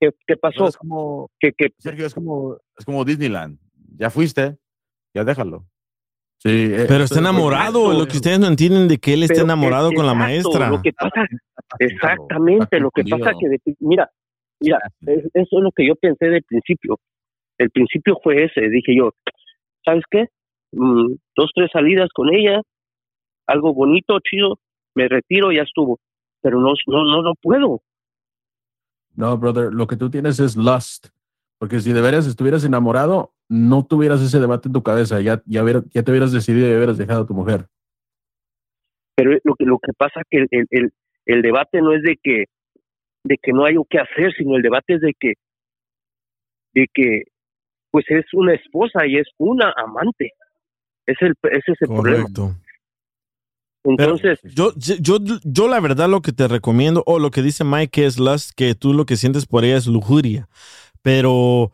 ¿qué, 0.00 0.10
qué 0.26 0.36
pasó? 0.36 0.68
Es 0.68 0.76
como, 0.76 1.28
Que, 1.38 1.52
que, 1.52 1.68
Sergio, 1.78 2.06
es 2.06 2.14
como, 2.14 2.56
es 2.78 2.84
como 2.84 3.04
Disneyland. 3.04 3.58
Ya 3.96 4.08
fuiste, 4.10 4.56
ya 5.14 5.24
déjalo. 5.24 5.66
Sí, 6.38 6.48
eh, 6.72 6.86
Pero 6.88 7.04
está 7.04 7.18
enamorado. 7.18 7.92
Lo 7.92 8.06
que 8.06 8.16
ustedes 8.16 8.40
no 8.40 8.46
entienden 8.46 8.88
de 8.88 8.96
que 8.96 9.12
él 9.12 9.24
está 9.24 9.42
enamorado 9.42 9.92
con 9.92 10.06
la 10.06 10.14
maestra. 10.14 10.70
Lo 10.70 10.80
que 10.80 10.92
pasa, 10.94 11.26
Está 11.78 11.84
exactamente, 11.84 12.80
lo 12.80 12.90
que 12.90 13.02
pasa 13.04 13.32
que, 13.38 13.48
de- 13.48 13.76
mira, 13.80 14.10
mira, 14.58 14.78
es- 15.06 15.24
eso 15.34 15.58
es 15.58 15.62
lo 15.62 15.70
que 15.72 15.86
yo 15.86 15.94
pensé 15.96 16.26
del 16.30 16.42
principio. 16.42 16.98
El 17.58 17.70
principio 17.70 18.18
fue 18.22 18.44
ese, 18.44 18.70
dije 18.70 18.96
yo, 18.96 19.12
¿sabes 19.84 20.02
qué? 20.10 20.24
Mm, 20.72 21.14
dos, 21.36 21.50
tres 21.54 21.68
salidas 21.72 22.08
con 22.14 22.34
ella, 22.34 22.62
algo 23.46 23.74
bonito, 23.74 24.18
chido, 24.20 24.58
me 24.94 25.08
retiro, 25.08 25.52
ya 25.52 25.62
estuvo. 25.62 25.98
Pero 26.40 26.58
no, 26.58 26.72
no, 26.86 27.04
no, 27.04 27.22
no 27.22 27.34
puedo. 27.34 27.82
No, 29.20 29.36
brother, 29.36 29.72
lo 29.72 29.86
que 29.86 29.96
tú 29.96 30.10
tienes 30.10 30.40
es 30.40 30.56
lust. 30.56 31.08
Porque 31.58 31.78
si 31.80 31.92
de 31.92 32.00
veras 32.00 32.26
estuvieras 32.26 32.64
enamorado, 32.64 33.34
no 33.50 33.84
tuvieras 33.84 34.22
ese 34.22 34.40
debate 34.40 34.68
en 34.68 34.72
tu 34.72 34.82
cabeza. 34.82 35.20
Ya, 35.20 35.42
ya, 35.44 35.62
hubiera- 35.62 35.82
ya 35.92 36.02
te 36.02 36.10
hubieras 36.10 36.32
decidido 36.32 36.66
y 36.66 36.74
hubieras 36.74 36.96
dejado 36.96 37.22
a 37.22 37.26
tu 37.26 37.34
mujer. 37.34 37.66
Pero 39.14 39.32
lo 39.44 39.54
que, 39.54 39.64
lo 39.66 39.78
que 39.78 39.92
pasa 39.92 40.22
que 40.30 40.46
el, 40.50 40.92
el, 41.26 41.42
debate 41.42 41.82
no 41.82 41.92
es 41.92 42.02
de 42.02 42.16
que, 42.22 42.46
de 43.24 43.36
que 43.36 43.52
no 43.52 43.66
hay 43.66 43.74
que 43.90 43.98
hacer, 43.98 44.32
sino 44.38 44.56
el 44.56 44.62
debate 44.62 44.94
es 44.94 45.00
de 45.02 45.12
que, 45.18 45.34
de 46.72 46.86
que, 46.94 47.24
pues 47.90 48.06
es 48.08 48.24
una 48.32 48.54
esposa 48.54 49.06
y 49.06 49.18
es 49.18 49.28
una 49.36 49.74
amante. 49.76 50.32
Es 51.06 51.16
el, 51.20 51.34
ese 51.42 51.72
es 51.72 51.82
el 51.82 51.88
problema. 51.88 52.26
Entonces, 53.84 54.38
Yo, 54.44 54.72
yo, 54.76 55.18
yo 55.42 55.68
la 55.68 55.80
verdad 55.80 56.08
lo 56.08 56.20
que 56.20 56.32
te 56.32 56.46
recomiendo, 56.48 57.02
o 57.06 57.18
lo 57.18 57.30
que 57.30 57.42
dice 57.42 57.64
Mike 57.64 57.88
que 57.90 58.06
es 58.06 58.18
lust, 58.18 58.50
que 58.54 58.74
tú 58.74 58.92
lo 58.92 59.06
que 59.06 59.16
sientes 59.16 59.46
por 59.46 59.64
ella 59.64 59.76
es 59.78 59.86
lujuria. 59.86 60.48
Pero 61.02 61.72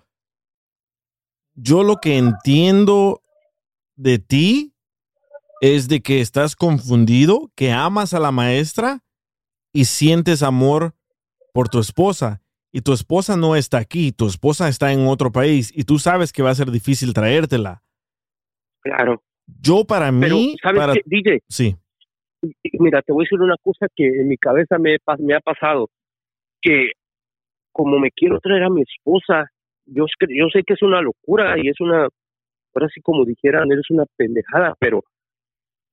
yo 1.54 1.82
lo 1.82 1.96
que 1.96 2.16
entiendo 2.16 3.22
de 3.96 4.18
ti 4.18 4.72
es 5.60 5.88
de 5.88 6.00
que 6.00 6.20
estás 6.20 6.54
confundido, 6.54 7.50
que 7.56 7.72
amas 7.72 8.14
a 8.14 8.20
la 8.20 8.30
maestra 8.30 9.02
y 9.72 9.86
sientes 9.86 10.42
amor 10.42 10.94
por 11.52 11.68
tu 11.68 11.78
esposa. 11.80 12.42
Y 12.72 12.82
tu 12.82 12.92
esposa 12.92 13.36
no 13.36 13.56
está 13.56 13.78
aquí, 13.78 14.12
tu 14.12 14.26
esposa 14.26 14.68
está 14.68 14.92
en 14.92 15.06
otro 15.08 15.32
país 15.32 15.72
y 15.74 15.84
tú 15.84 15.98
sabes 15.98 16.30
que 16.32 16.42
va 16.42 16.50
a 16.50 16.54
ser 16.54 16.70
difícil 16.70 17.14
traértela. 17.14 17.82
claro. 18.80 19.22
Yo 19.60 19.84
para 19.84 20.06
Pero, 20.20 20.36
mí, 20.36 20.56
¿sabes 20.60 20.80
para- 20.80 20.94
qué, 20.94 21.02
DJ? 21.06 21.38
sí, 21.48 21.76
Mira, 22.78 23.02
te 23.02 23.12
voy 23.12 23.22
a 23.22 23.26
decir 23.26 23.40
una 23.40 23.56
cosa 23.62 23.86
que 23.94 24.06
en 24.06 24.28
mi 24.28 24.36
cabeza 24.36 24.78
me, 24.78 24.96
me 25.18 25.34
ha 25.34 25.40
pasado. 25.40 25.88
Que 26.60 26.92
como 27.72 27.98
me 27.98 28.10
quiero 28.10 28.40
traer 28.40 28.64
a 28.64 28.70
mi 28.70 28.82
esposa, 28.82 29.50
yo, 29.86 30.04
es 30.04 30.12
yo 30.28 30.48
sé 30.52 30.62
que 30.66 30.74
es 30.74 30.82
una 30.82 31.00
locura 31.00 31.56
y 31.58 31.68
es 31.68 31.80
una, 31.80 32.08
ahora 32.74 32.88
sí 32.92 33.00
como 33.02 33.24
dijeran, 33.24 33.70
eres 33.70 33.90
una 33.90 34.04
pendejada, 34.16 34.74
pero 34.78 35.02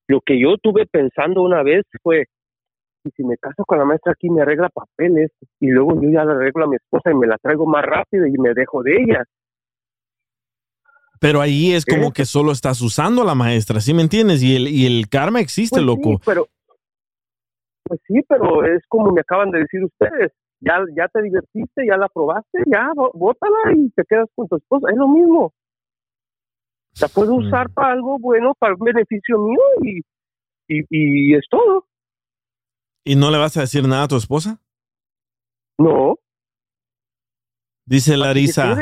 lo 0.07 0.21
que 0.21 0.39
yo 0.39 0.57
tuve 0.57 0.85
pensando 0.85 1.41
una 1.41 1.63
vez 1.63 1.83
fue, 2.01 2.25
y 3.03 3.09
si 3.11 3.23
me 3.23 3.37
caso 3.37 3.63
con 3.65 3.79
la 3.79 3.85
maestra 3.85 4.13
aquí 4.13 4.29
me 4.29 4.41
arregla 4.41 4.69
papeles 4.69 5.31
y 5.59 5.67
luego 5.67 6.01
yo 6.01 6.09
ya 6.09 6.23
le 6.25 6.33
arreglo 6.33 6.65
a 6.65 6.67
mi 6.67 6.75
esposa 6.75 7.11
y 7.11 7.15
me 7.15 7.27
la 7.27 7.37
traigo 7.37 7.65
más 7.65 7.83
rápido 7.83 8.27
y 8.27 8.37
me 8.37 8.53
dejo 8.53 8.81
de 8.83 8.95
ella. 9.01 9.23
Pero 11.23 11.39
ahí 11.39 11.71
es 11.73 11.85
como 11.85 12.09
¿Eh? 12.09 12.11
que 12.13 12.25
solo 12.25 12.51
estás 12.51 12.81
usando 12.81 13.21
a 13.21 13.25
la 13.25 13.33
maestra, 13.33 13.79
¿sí 13.79 13.93
me 13.93 14.01
entiendes? 14.01 14.43
Y 14.43 14.57
el, 14.57 14.67
y 14.67 14.85
el 14.85 15.07
karma 15.07 15.39
existe, 15.39 15.77
Pues 15.77 15.85
loco. 15.85 16.09
Sí, 16.17 16.23
pero, 16.25 16.47
pues 17.85 17.99
sí, 18.07 18.21
pero 18.27 18.65
es 18.65 18.83
como 18.89 19.11
me 19.13 19.21
acaban 19.21 19.49
de 19.51 19.59
decir 19.59 19.85
ustedes. 19.85 20.33
Ya, 20.59 20.79
ya 20.97 21.07
te 21.07 21.21
divertiste, 21.21 21.85
ya 21.87 21.95
la 21.95 22.09
probaste, 22.09 22.59
ya, 22.65 22.91
bó- 22.93 23.11
bótala 23.13 23.55
y 23.75 23.89
te 23.91 24.03
quedas 24.03 24.27
con 24.35 24.49
tu 24.49 24.57
esposa. 24.57 24.87
Es 24.91 24.97
lo 24.97 25.07
mismo. 25.07 25.53
La 27.01 27.07
puedo 27.07 27.35
usar 27.35 27.69
Mm. 27.69 27.73
para 27.73 27.93
algo 27.93 28.19
bueno, 28.19 28.53
para 28.59 28.73
un 28.75 28.79
beneficio 28.81 29.39
mío 29.39 29.59
y, 29.81 29.99
y, 30.67 30.83
y 30.89 31.35
es 31.35 31.45
todo. 31.49 31.87
¿Y 33.05 33.15
no 33.15 33.31
le 33.31 33.37
vas 33.37 33.55
a 33.57 33.61
decir 33.61 33.87
nada 33.87 34.03
a 34.03 34.07
tu 34.09 34.17
esposa? 34.17 34.59
No. 35.77 36.17
Dice 37.85 38.11
¿qué 38.11 38.17
Larisa, 38.17 38.77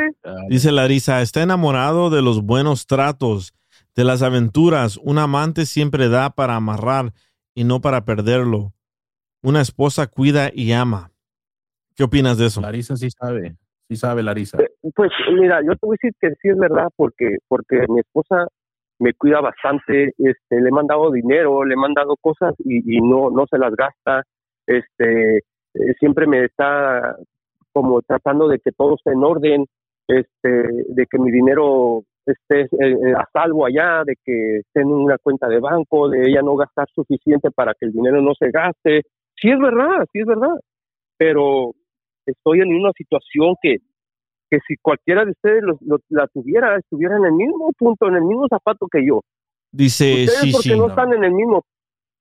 dice 0.49 0.71
Larisa, 0.71 1.21
está 1.21 1.41
enamorado 1.41 2.09
de 2.09 2.21
los 2.21 2.43
buenos 2.43 2.85
tratos, 2.85 3.53
de 3.95 4.03
las 4.03 4.21
aventuras. 4.21 4.97
Un 4.97 5.17
amante 5.17 5.65
siempre 5.65 6.07
da 6.07 6.29
para 6.29 6.55
amarrar 6.55 7.11
y 7.55 7.63
no 7.63 7.81
para 7.81 8.05
perderlo. 8.05 8.73
Una 9.41 9.61
esposa 9.61 10.05
cuida 10.07 10.51
y 10.53 10.71
ama. 10.71 11.11
¿Qué 11.95 12.03
opinas 12.03 12.37
de 12.37 12.45
eso? 12.45 12.61
Larisa 12.61 12.95
sí 12.95 13.09
sabe. 13.09 13.55
Sí 13.89 13.95
sabe, 13.95 14.23
Larisa. 14.23 14.57
Eh, 14.61 14.69
Pues 14.95 15.11
mira, 15.33 15.59
yo 15.65 15.71
te 15.71 15.85
voy 15.85 15.95
a 15.95 15.99
decir 16.01 16.13
que 16.21 16.29
sí 16.41 16.49
es 16.49 16.57
verdad, 16.57 16.87
porque 16.95 17.37
porque 17.47 17.85
mi 17.89 17.99
esposa 17.99 18.47
me 18.99 19.13
cuida 19.15 19.41
bastante, 19.41 20.13
este, 20.19 20.61
le 20.61 20.69
he 20.69 20.71
mandado 20.71 21.11
dinero, 21.11 21.65
le 21.65 21.73
he 21.73 21.77
mandado 21.77 22.15
cosas 22.21 22.53
y, 22.59 22.97
y 22.97 23.01
no 23.01 23.31
no 23.31 23.45
se 23.49 23.57
las 23.57 23.75
gasta, 23.75 24.23
este, 24.67 25.37
eh, 25.37 25.93
siempre 25.99 26.27
me 26.27 26.45
está 26.45 27.15
como 27.73 28.01
tratando 28.01 28.47
de 28.47 28.59
que 28.59 28.71
todo 28.71 28.95
esté 28.95 29.11
en 29.11 29.23
orden, 29.23 29.65
este, 30.07 30.49
de 30.49 31.05
que 31.09 31.19
mi 31.19 31.31
dinero 31.31 32.03
esté 32.25 32.61
eh, 32.61 32.67
eh, 32.81 33.13
a 33.17 33.25
salvo 33.33 33.65
allá, 33.65 34.03
de 34.05 34.15
que 34.23 34.57
esté 34.57 34.81
en 34.81 34.87
una 34.91 35.17
cuenta 35.17 35.47
de 35.47 35.59
banco, 35.59 36.09
de 36.09 36.29
ella 36.29 36.41
no 36.41 36.55
gastar 36.55 36.87
suficiente 36.93 37.49
para 37.51 37.73
que 37.73 37.85
el 37.85 37.91
dinero 37.91 38.21
no 38.21 38.33
se 38.37 38.49
gaste. 38.51 39.03
Sí 39.35 39.49
es 39.49 39.59
verdad, 39.59 40.05
sí 40.11 40.19
es 40.19 40.25
verdad, 40.25 40.53
pero 41.17 41.71
estoy 42.25 42.61
en 42.61 42.73
una 42.75 42.91
situación 42.91 43.55
que 43.61 43.77
que 44.49 44.59
si 44.67 44.75
cualquiera 44.81 45.23
de 45.23 45.31
ustedes 45.31 45.63
lo- 45.63 45.77
lo- 45.79 45.99
la 46.09 46.27
tuviera, 46.27 46.75
estuviera 46.75 47.15
en 47.15 47.23
el 47.23 47.31
mismo 47.31 47.71
punto, 47.71 48.09
en 48.09 48.15
el 48.15 48.23
mismo 48.23 48.47
zapato 48.49 48.85
que 48.91 49.05
yo. 49.05 49.21
Dice 49.71 50.25
Ustedes 50.25 50.51
porque 50.51 50.67
Shishi, 50.67 50.77
no 50.77 50.89
están 50.89 51.13
en 51.13 51.23
el 51.23 51.31
mismo. 51.31 51.63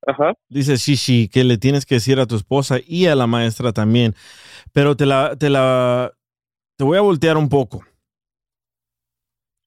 Ajá. 0.07 0.32
dice 0.48 0.76
Shishi 0.76 1.28
que 1.28 1.44
le 1.44 1.59
tienes 1.59 1.84
que 1.84 1.96
decir 1.96 2.18
a 2.20 2.26
tu 2.26 2.36
esposa 2.36 2.78
y 2.86 3.07
a 3.07 3.14
la 3.14 3.26
maestra 3.26 3.72
también. 3.72 4.14
Pero 4.72 4.96
te 4.96 5.07
la, 5.07 5.36
te 5.36 5.51
la, 5.51 6.12
te 6.76 6.84
voy 6.84 6.96
a 6.96 7.03
voltear 7.03 7.36
un 7.36 7.48
poco. 7.48 7.82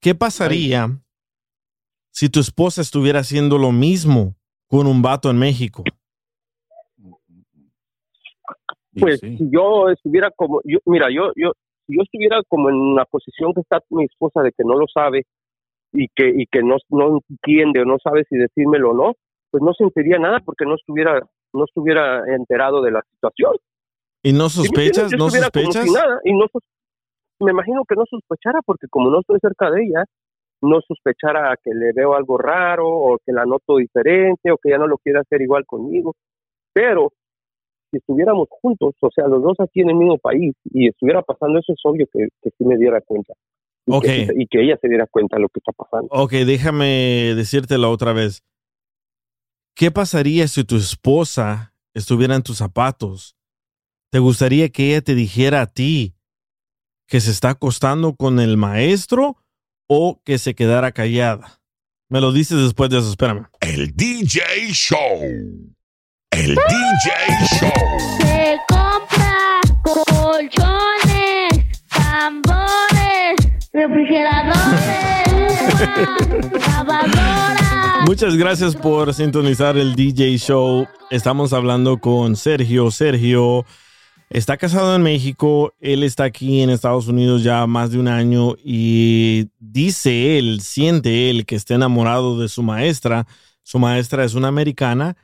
¿Qué 0.01 0.15
pasaría 0.15 0.89
si 2.11 2.29
tu 2.29 2.39
esposa 2.39 2.81
estuviera 2.81 3.19
haciendo 3.19 3.57
lo 3.57 3.71
mismo 3.71 4.35
con 4.67 4.87
un 4.87 5.01
vato 5.01 5.29
en 5.29 5.37
México? 5.37 5.83
Pues 8.99 9.19
sí. 9.19 9.37
si 9.37 9.49
yo 9.51 9.89
estuviera 9.89 10.29
como, 10.31 10.61
yo, 10.65 10.79
mira, 10.85 11.07
yo, 11.09 11.31
yo, 11.35 11.53
si 11.87 11.95
yo 11.95 12.03
estuviera 12.03 12.41
como 12.47 12.69
en 12.69 12.95
la 12.95 13.05
posición 13.05 13.53
que 13.53 13.61
está 13.61 13.79
mi 13.89 14.05
esposa 14.05 14.41
de 14.41 14.51
que 14.51 14.63
no 14.63 14.77
lo 14.77 14.85
sabe 14.93 15.25
y 15.93 16.07
que, 16.15 16.29
y 16.35 16.45
que 16.47 16.61
no, 16.61 16.77
no 16.89 17.19
entiende 17.29 17.81
o 17.81 17.85
no 17.85 17.97
sabe 18.03 18.25
si 18.29 18.35
decírmelo 18.35 18.91
o 18.91 18.93
no, 18.93 19.13
pues 19.53 19.61
no 19.61 19.71
sentiría 19.73 20.17
nada 20.17 20.39
porque 20.43 20.65
no 20.65 20.73
estuviera, 20.73 21.21
no 21.53 21.65
estuviera 21.65 22.23
enterado 22.35 22.81
de 22.81 22.89
la 22.89 23.03
situación. 23.13 23.53
¿Y 24.23 24.33
no 24.33 24.49
sospechas? 24.49 25.11
¿No 25.15 25.29
sospechas? 25.29 25.85
si 25.85 25.93
nada, 25.93 26.19
y 26.23 26.33
no 26.33 26.47
sos- 26.51 26.63
me 27.39 27.51
imagino 27.51 27.83
que 27.87 27.93
no 27.95 28.03
sospechara 28.09 28.61
porque 28.65 28.87
como 28.89 29.11
no 29.11 29.19
estoy 29.19 29.37
cerca 29.39 29.69
de 29.69 29.83
ella, 29.83 30.05
no 30.63 30.81
sospechara 30.81 31.55
que 31.63 31.69
le 31.71 31.91
veo 31.93 32.15
algo 32.15 32.39
raro 32.39 32.87
o 32.89 33.19
que 33.23 33.31
la 33.31 33.45
noto 33.45 33.77
diferente 33.77 34.49
o 34.51 34.57
que 34.57 34.71
ya 34.71 34.79
no 34.79 34.87
lo 34.87 34.97
quiere 34.97 35.19
hacer 35.19 35.39
igual 35.43 35.65
conmigo. 35.67 36.15
Pero 36.73 37.11
si 37.91 37.97
estuviéramos 37.97 38.47
juntos, 38.49 38.95
o 39.01 39.09
sea, 39.13 39.27
los 39.27 39.43
dos 39.43 39.59
aquí 39.59 39.81
en 39.81 39.89
el 39.89 39.95
mismo 39.95 40.17
país, 40.17 40.55
y 40.63 40.87
estuviera 40.87 41.21
pasando 41.21 41.59
eso, 41.59 41.73
es 41.73 41.79
obvio 41.83 42.07
que, 42.11 42.29
que 42.41 42.49
sí 42.57 42.65
me 42.65 42.75
diera 42.77 43.01
cuenta. 43.01 43.33
Y, 43.85 43.93
Ok. 43.93 44.03
que, 44.03 44.27
y 44.35 44.47
que 44.47 44.61
ella 44.63 44.77
se 44.81 44.87
diera 44.87 45.05
cuenta 45.05 45.35
de 45.35 45.43
lo 45.43 45.49
que 45.49 45.59
está 45.59 45.73
pasando. 45.73 46.07
Ok, 46.09 46.31
déjame 46.47 47.33
decírtelo 47.35 47.91
otra 47.91 48.13
vez. 48.13 48.41
¿Qué 49.75 49.89
pasaría 49.89 50.47
si 50.47 50.63
tu 50.63 50.77
esposa 50.77 51.73
estuviera 51.95 52.35
en 52.35 52.43
tus 52.43 52.57
zapatos? 52.57 53.35
¿Te 54.11 54.19
gustaría 54.19 54.69
que 54.69 54.91
ella 54.91 55.01
te 55.01 55.15
dijera 55.15 55.61
a 55.61 55.67
ti 55.67 56.15
que 57.07 57.19
se 57.19 57.31
está 57.31 57.49
acostando 57.49 58.15
con 58.15 58.39
el 58.39 58.55
maestro 58.55 59.43
o 59.87 60.21
que 60.23 60.37
se 60.37 60.53
quedara 60.53 60.91
callada? 60.91 61.59
Me 62.07 62.21
lo 62.21 62.31
dices 62.31 62.61
después 62.61 62.91
de 62.91 62.99
eso, 62.99 63.09
espérame. 63.09 63.47
El 63.61 63.95
DJ 63.95 64.41
Show. 64.71 65.19
El 66.29 66.53
DJ 66.53 67.11
Show. 67.59 67.71
Se 68.21 68.59
compra 68.67 69.59
colchones, 69.81 71.49
tambores, 71.89 73.35
refrigeradores, 73.71 76.59
lavadoras. 76.67 77.62
Muchas 78.05 78.35
gracias 78.35 78.75
por 78.75 79.13
sintonizar 79.13 79.77
el 79.77 79.95
DJ 79.95 80.37
Show. 80.37 80.87
Estamos 81.09 81.53
hablando 81.53 81.99
con 81.99 82.35
Sergio. 82.35 82.91
Sergio 82.91 83.65
está 84.29 84.57
casado 84.57 84.93
en 84.95 85.03
México. 85.03 85.73
Él 85.79 86.03
está 86.03 86.25
aquí 86.25 86.61
en 86.61 86.69
Estados 86.69 87.07
Unidos 87.07 87.43
ya 87.43 87.65
más 87.65 87.91
de 87.91 87.99
un 87.99 88.09
año 88.09 88.55
y 88.61 89.47
dice 89.57 90.37
él, 90.37 90.59
siente 90.59 91.29
él 91.29 91.45
que 91.45 91.55
está 91.55 91.75
enamorado 91.75 92.37
de 92.37 92.49
su 92.49 92.61
maestra. 92.61 93.25
Su 93.63 93.79
maestra 93.79 94.25
es 94.25 94.33
una 94.33 94.49
americana 94.49 95.15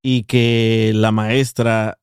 y 0.00 0.22
que 0.22 0.92
la 0.94 1.10
maestra 1.10 1.98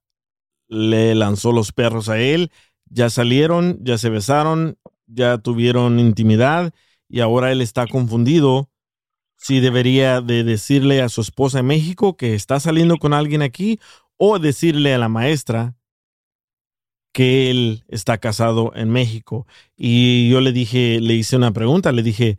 le 0.68 1.16
lanzó 1.16 1.54
los 1.54 1.72
perros 1.72 2.10
a 2.10 2.20
él. 2.20 2.52
Ya 2.90 3.10
salieron, 3.10 3.80
ya 3.82 3.98
se 3.98 4.10
besaron, 4.10 4.78
ya 5.08 5.38
tuvieron 5.38 5.98
intimidad 5.98 6.74
y 7.08 7.22
ahora 7.22 7.54
él 7.54 7.62
está 7.62 7.88
confundido 7.88 8.70
si 9.38 9.60
debería 9.60 10.22
de 10.22 10.44
decirle 10.44 11.02
a 11.02 11.10
su 11.10 11.22
esposa 11.22 11.60
en 11.60 11.68
México 11.68 12.18
que 12.18 12.34
está 12.34 12.60
saliendo 12.60 12.98
con 12.98 13.14
alguien 13.14 13.42
aquí 13.42 13.80
o 14.18 14.40
decirle 14.40 14.94
a 14.94 14.98
la 14.98 15.10
maestra 15.10 15.76
que 17.14 17.50
él 17.50 17.84
está 17.88 18.18
casado 18.18 18.74
en 18.76 18.90
México. 18.90 19.48
Y 19.78 20.30
yo 20.30 20.42
le 20.42 20.52
dije, 20.52 21.00
le 21.00 21.14
hice 21.14 21.38
una 21.38 21.52
pregunta, 21.52 21.92
le 21.92 22.04
dije, 22.04 22.38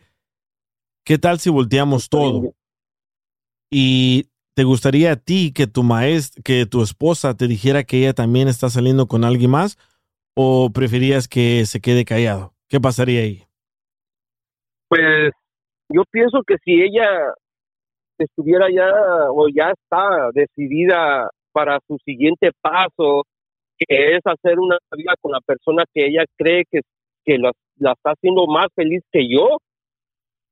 ¿qué 1.04 1.18
tal 1.18 1.38
si 1.40 1.48
volteamos 1.48 2.08
todo? 2.08 2.54
Y 3.70 4.28
te 4.54 4.64
gustaría 4.64 5.12
a 5.12 5.16
ti 5.16 5.52
que 5.52 5.66
tu 5.66 5.82
maestra, 5.82 6.42
que 6.42 6.66
tu 6.66 6.82
esposa 6.82 7.34
te 7.34 7.48
dijera 7.48 7.84
que 7.84 7.98
ella 7.98 8.14
también 8.14 8.48
está 8.48 8.68
saliendo 8.68 9.06
con 9.06 9.24
alguien 9.24 9.50
más 9.50 9.78
o 10.34 10.70
preferías 10.70 11.26
que 11.26 11.64
se 11.66 11.80
quede 11.80 12.04
callado? 12.04 12.54
¿Qué 12.68 12.80
pasaría 12.80 13.22
ahí? 13.22 13.44
Pues 14.88 15.32
yo 15.88 16.02
pienso 16.10 16.42
que 16.46 16.56
si 16.64 16.82
ella 16.82 17.08
estuviera 18.18 18.66
ya 18.70 18.90
o 19.30 19.48
ya 19.48 19.70
está 19.72 20.30
decidida 20.32 21.30
para 21.52 21.78
su 21.86 21.98
siguiente 22.04 22.50
paso, 22.60 23.24
que 23.78 24.16
es 24.16 24.20
hacer 24.24 24.58
una 24.58 24.78
vida 24.96 25.14
con 25.20 25.32
la 25.32 25.40
persona 25.40 25.84
que 25.92 26.06
ella 26.06 26.24
cree 26.36 26.64
que, 26.70 26.80
que 27.24 27.38
la, 27.38 27.52
la 27.78 27.92
está 27.92 28.12
haciendo 28.12 28.46
más 28.46 28.66
feliz 28.74 29.02
que 29.12 29.28
yo, 29.28 29.58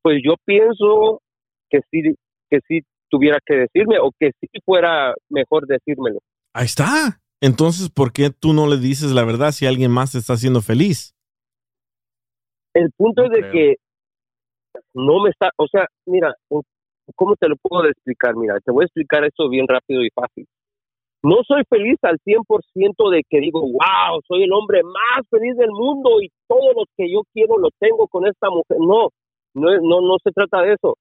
pues 0.02 0.20
yo 0.24 0.34
pienso 0.44 1.20
que 1.70 1.80
sí, 1.90 2.14
que 2.50 2.60
sí 2.68 2.80
tuviera 3.08 3.38
que 3.44 3.54
decirme 3.54 3.98
o 4.00 4.10
que 4.18 4.32
sí 4.40 4.48
fuera 4.64 5.14
mejor 5.30 5.66
decírmelo. 5.66 6.20
Ahí 6.52 6.66
está. 6.66 7.20
Entonces, 7.40 7.90
¿por 7.90 8.12
qué 8.12 8.30
tú 8.30 8.52
no 8.52 8.66
le 8.66 8.76
dices 8.78 9.12
la 9.12 9.24
verdad 9.24 9.52
si 9.52 9.66
alguien 9.66 9.90
más 9.90 10.12
te 10.12 10.18
está 10.18 10.34
haciendo 10.34 10.62
feliz? 10.62 11.14
El 12.74 12.90
punto 12.96 13.22
No 13.22 13.26
es 13.26 13.32
de 13.32 13.38
creo. 13.40 13.52
que 13.52 13.74
no 14.94 15.22
me 15.22 15.30
está, 15.30 15.50
o 15.56 15.66
sea, 15.66 15.86
mira, 16.06 16.34
¿cómo 17.14 17.36
te 17.36 17.48
lo 17.48 17.56
puedo 17.56 17.86
explicar? 17.86 18.34
Mira, 18.36 18.58
te 18.60 18.72
voy 18.72 18.84
a 18.84 18.86
explicar 18.86 19.24
esto 19.24 19.48
bien 19.48 19.66
rápido 19.68 20.02
y 20.02 20.10
fácil. 20.14 20.46
No 21.22 21.36
soy 21.46 21.62
feliz 21.70 21.96
al 22.02 22.18
100% 22.18 23.10
de 23.10 23.22
que 23.28 23.40
digo, 23.40 23.62
wow, 23.62 24.20
soy 24.28 24.42
el 24.42 24.52
hombre 24.52 24.82
más 24.82 25.26
feliz 25.30 25.56
del 25.56 25.70
mundo 25.70 26.20
y 26.20 26.28
todo 26.46 26.72
lo 26.74 26.84
que 26.96 27.10
yo 27.10 27.22
quiero 27.32 27.56
lo 27.56 27.70
tengo 27.78 28.06
con 28.08 28.26
esta 28.26 28.50
mujer. 28.50 28.76
No, 28.78 29.08
no, 29.54 29.80
no, 29.80 30.00
no 30.02 30.16
se 30.22 30.32
trata 30.32 30.60
de 30.62 30.74
eso, 30.74 30.96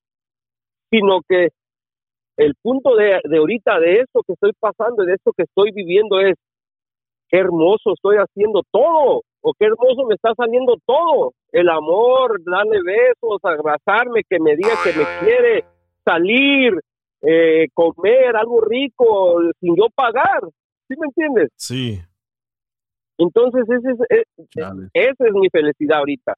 sino 0.90 1.20
que 1.28 1.50
el 2.38 2.56
punto 2.62 2.96
de, 2.96 3.20
de 3.26 3.38
ahorita, 3.38 3.80
de 3.80 4.00
esto 4.00 4.22
que 4.26 4.34
estoy 4.34 4.54
pasando 4.60 5.04
de 5.04 5.14
esto 5.14 5.34
que 5.36 5.44
estoy 5.44 5.72
viviendo 5.72 6.20
es, 6.20 6.36
qué 7.30 7.40
hermoso 7.40 7.94
estoy 7.94 8.18
haciendo 8.18 8.62
todo, 8.72 9.24
o 9.46 9.54
qué 9.54 9.66
hermoso 9.66 10.06
me 10.08 10.16
está 10.16 10.34
saliendo 10.36 10.78
todo, 10.86 11.34
el 11.52 11.68
amor, 11.70 12.42
darle 12.46 12.80
besos, 12.82 13.40
abrazarme, 13.44 14.24
que 14.28 14.40
me 14.40 14.56
diga 14.56 14.74
que 14.82 14.94
me 14.94 15.06
quiere, 15.20 15.66
salir, 16.06 16.80
eh, 17.22 17.68
comer 17.74 18.36
algo 18.38 18.62
rico 18.62 19.40
sin 19.60 19.76
yo 19.76 19.88
pagar, 19.94 20.42
¿sí 20.88 20.96
me 20.98 21.08
entiendes? 21.08 21.50
Sí. 21.58 22.00
Entonces 23.18 23.64
ese 23.70 23.92
es, 23.92 24.00
eh, 24.10 24.24
esa 24.94 25.28
es 25.28 25.34
mi 25.34 25.50
felicidad 25.50 26.00
ahorita. 26.00 26.36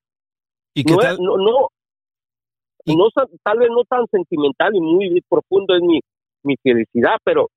¿Y 0.74 0.84
qué 0.84 0.94
No, 0.94 1.00
tal? 1.00 1.18
no, 1.20 1.38
no, 1.38 1.70
¿Y- 2.86 2.96
no 2.96 3.06
tal 3.44 3.60
vez 3.60 3.70
no 3.70 3.84
tan 3.84 4.06
sentimental 4.08 4.76
y 4.76 4.82
muy 4.82 5.22
profundo 5.30 5.76
es 5.76 5.82
mi, 5.82 6.00
mi 6.44 6.56
felicidad, 6.58 7.18
pero 7.24 7.50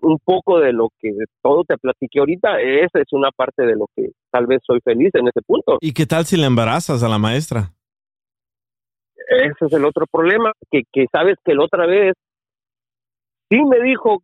un 0.00 0.18
poco 0.18 0.58
de 0.58 0.72
lo 0.72 0.88
que 0.98 1.10
todo 1.42 1.64
te 1.64 1.76
platiqué 1.76 2.20
ahorita, 2.20 2.60
esa 2.60 3.00
es 3.00 3.12
una 3.12 3.30
parte 3.30 3.64
de 3.64 3.76
lo 3.76 3.86
que 3.94 4.10
tal 4.30 4.46
vez 4.46 4.60
soy 4.64 4.80
feliz 4.84 5.10
en 5.14 5.28
ese 5.28 5.42
punto. 5.42 5.78
¿Y 5.80 5.92
qué 5.92 6.06
tal 6.06 6.24
si 6.24 6.36
le 6.36 6.46
embarazas 6.46 7.02
a 7.02 7.08
la 7.08 7.18
maestra? 7.18 7.72
Ese 9.28 9.66
es 9.66 9.72
el 9.72 9.84
otro 9.84 10.06
problema, 10.10 10.52
que, 10.70 10.82
que 10.92 11.06
sabes 11.12 11.36
que 11.44 11.54
la 11.54 11.64
otra 11.64 11.86
vez 11.86 12.14
sí 13.50 13.62
me 13.64 13.80
dijo 13.80 14.22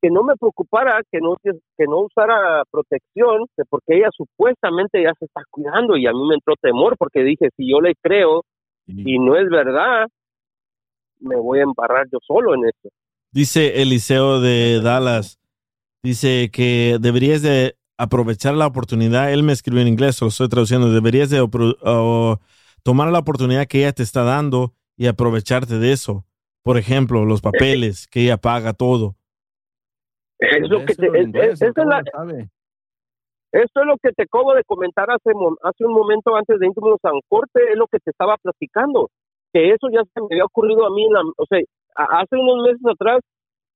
que 0.00 0.10
no 0.10 0.22
me 0.22 0.36
preocupara, 0.36 1.00
que 1.10 1.18
no, 1.20 1.34
que 1.42 1.84
no 1.86 2.00
usara 2.00 2.62
protección, 2.70 3.46
que 3.56 3.64
porque 3.68 3.96
ella 3.96 4.08
supuestamente 4.16 5.02
ya 5.02 5.12
se 5.18 5.24
está 5.24 5.42
cuidando 5.50 5.96
y 5.96 6.06
a 6.06 6.12
mí 6.12 6.26
me 6.26 6.34
entró 6.34 6.54
temor 6.60 6.96
porque 6.96 7.22
dije, 7.22 7.48
si 7.56 7.70
yo 7.70 7.80
le 7.80 7.94
creo 8.00 8.44
y 8.86 9.18
no 9.18 9.36
es 9.36 9.48
verdad, 9.50 10.06
me 11.20 11.36
voy 11.36 11.58
a 11.58 11.64
embarrar 11.64 12.06
yo 12.10 12.18
solo 12.26 12.54
en 12.54 12.66
esto. 12.66 12.88
Dice 13.32 13.82
Eliseo 13.82 14.40
de 14.40 14.80
Dallas, 14.82 15.38
dice 16.02 16.50
que 16.52 16.96
deberías 17.00 17.42
de 17.42 17.76
aprovechar 17.98 18.54
la 18.54 18.66
oportunidad, 18.66 19.32
él 19.32 19.42
me 19.42 19.52
escribió 19.52 19.82
en 19.82 19.88
inglés, 19.88 20.20
lo 20.22 20.28
estoy 20.28 20.48
traduciendo, 20.48 20.90
deberías 20.92 21.30
de 21.30 21.46
tomar 22.82 23.08
la 23.12 23.18
oportunidad 23.18 23.66
que 23.66 23.80
ella 23.80 23.92
te 23.92 24.02
está 24.02 24.22
dando 24.22 24.72
y 24.96 25.06
aprovecharte 25.08 25.78
de 25.78 25.92
eso. 25.92 26.24
Por 26.62 26.78
ejemplo, 26.78 27.24
los 27.24 27.40
papeles, 27.40 28.06
que 28.08 28.22
ella 28.22 28.36
paga 28.36 28.72
todo. 28.72 29.16
Es 30.38 30.68
lo 30.68 30.84
que 30.86 30.94
te, 30.94 31.06
Eso 31.06 31.16
en 31.18 31.36
es- 31.36 31.86
la-. 31.86 32.02
Esto 33.50 33.82
lo 33.84 33.96
que 33.96 34.12
te 34.12 34.24
acabo 34.24 34.54
de 34.54 34.62
comentar 34.64 35.10
hace, 35.10 35.32
mo- 35.34 35.56
hace 35.62 35.84
un 35.84 35.92
momento 35.94 36.36
antes 36.36 36.58
de 36.60 36.66
irnos 36.66 36.98
a 37.02 37.12
un 37.12 37.20
corte, 37.28 37.60
es 37.72 37.76
lo 37.78 37.86
que 37.86 37.98
te 37.98 38.10
estaba 38.10 38.36
platicando, 38.36 39.10
que 39.52 39.70
eso 39.72 39.88
ya 39.90 40.02
se 40.12 40.20
me 40.20 40.26
había 40.32 40.44
ocurrido 40.44 40.86
a 40.86 40.90
mí, 40.90 41.04
en 41.06 41.12
la- 41.14 41.22
o 41.36 41.46
sea, 41.48 41.58
hace 42.04 42.36
unos 42.36 42.64
meses 42.64 42.82
atrás 42.86 43.20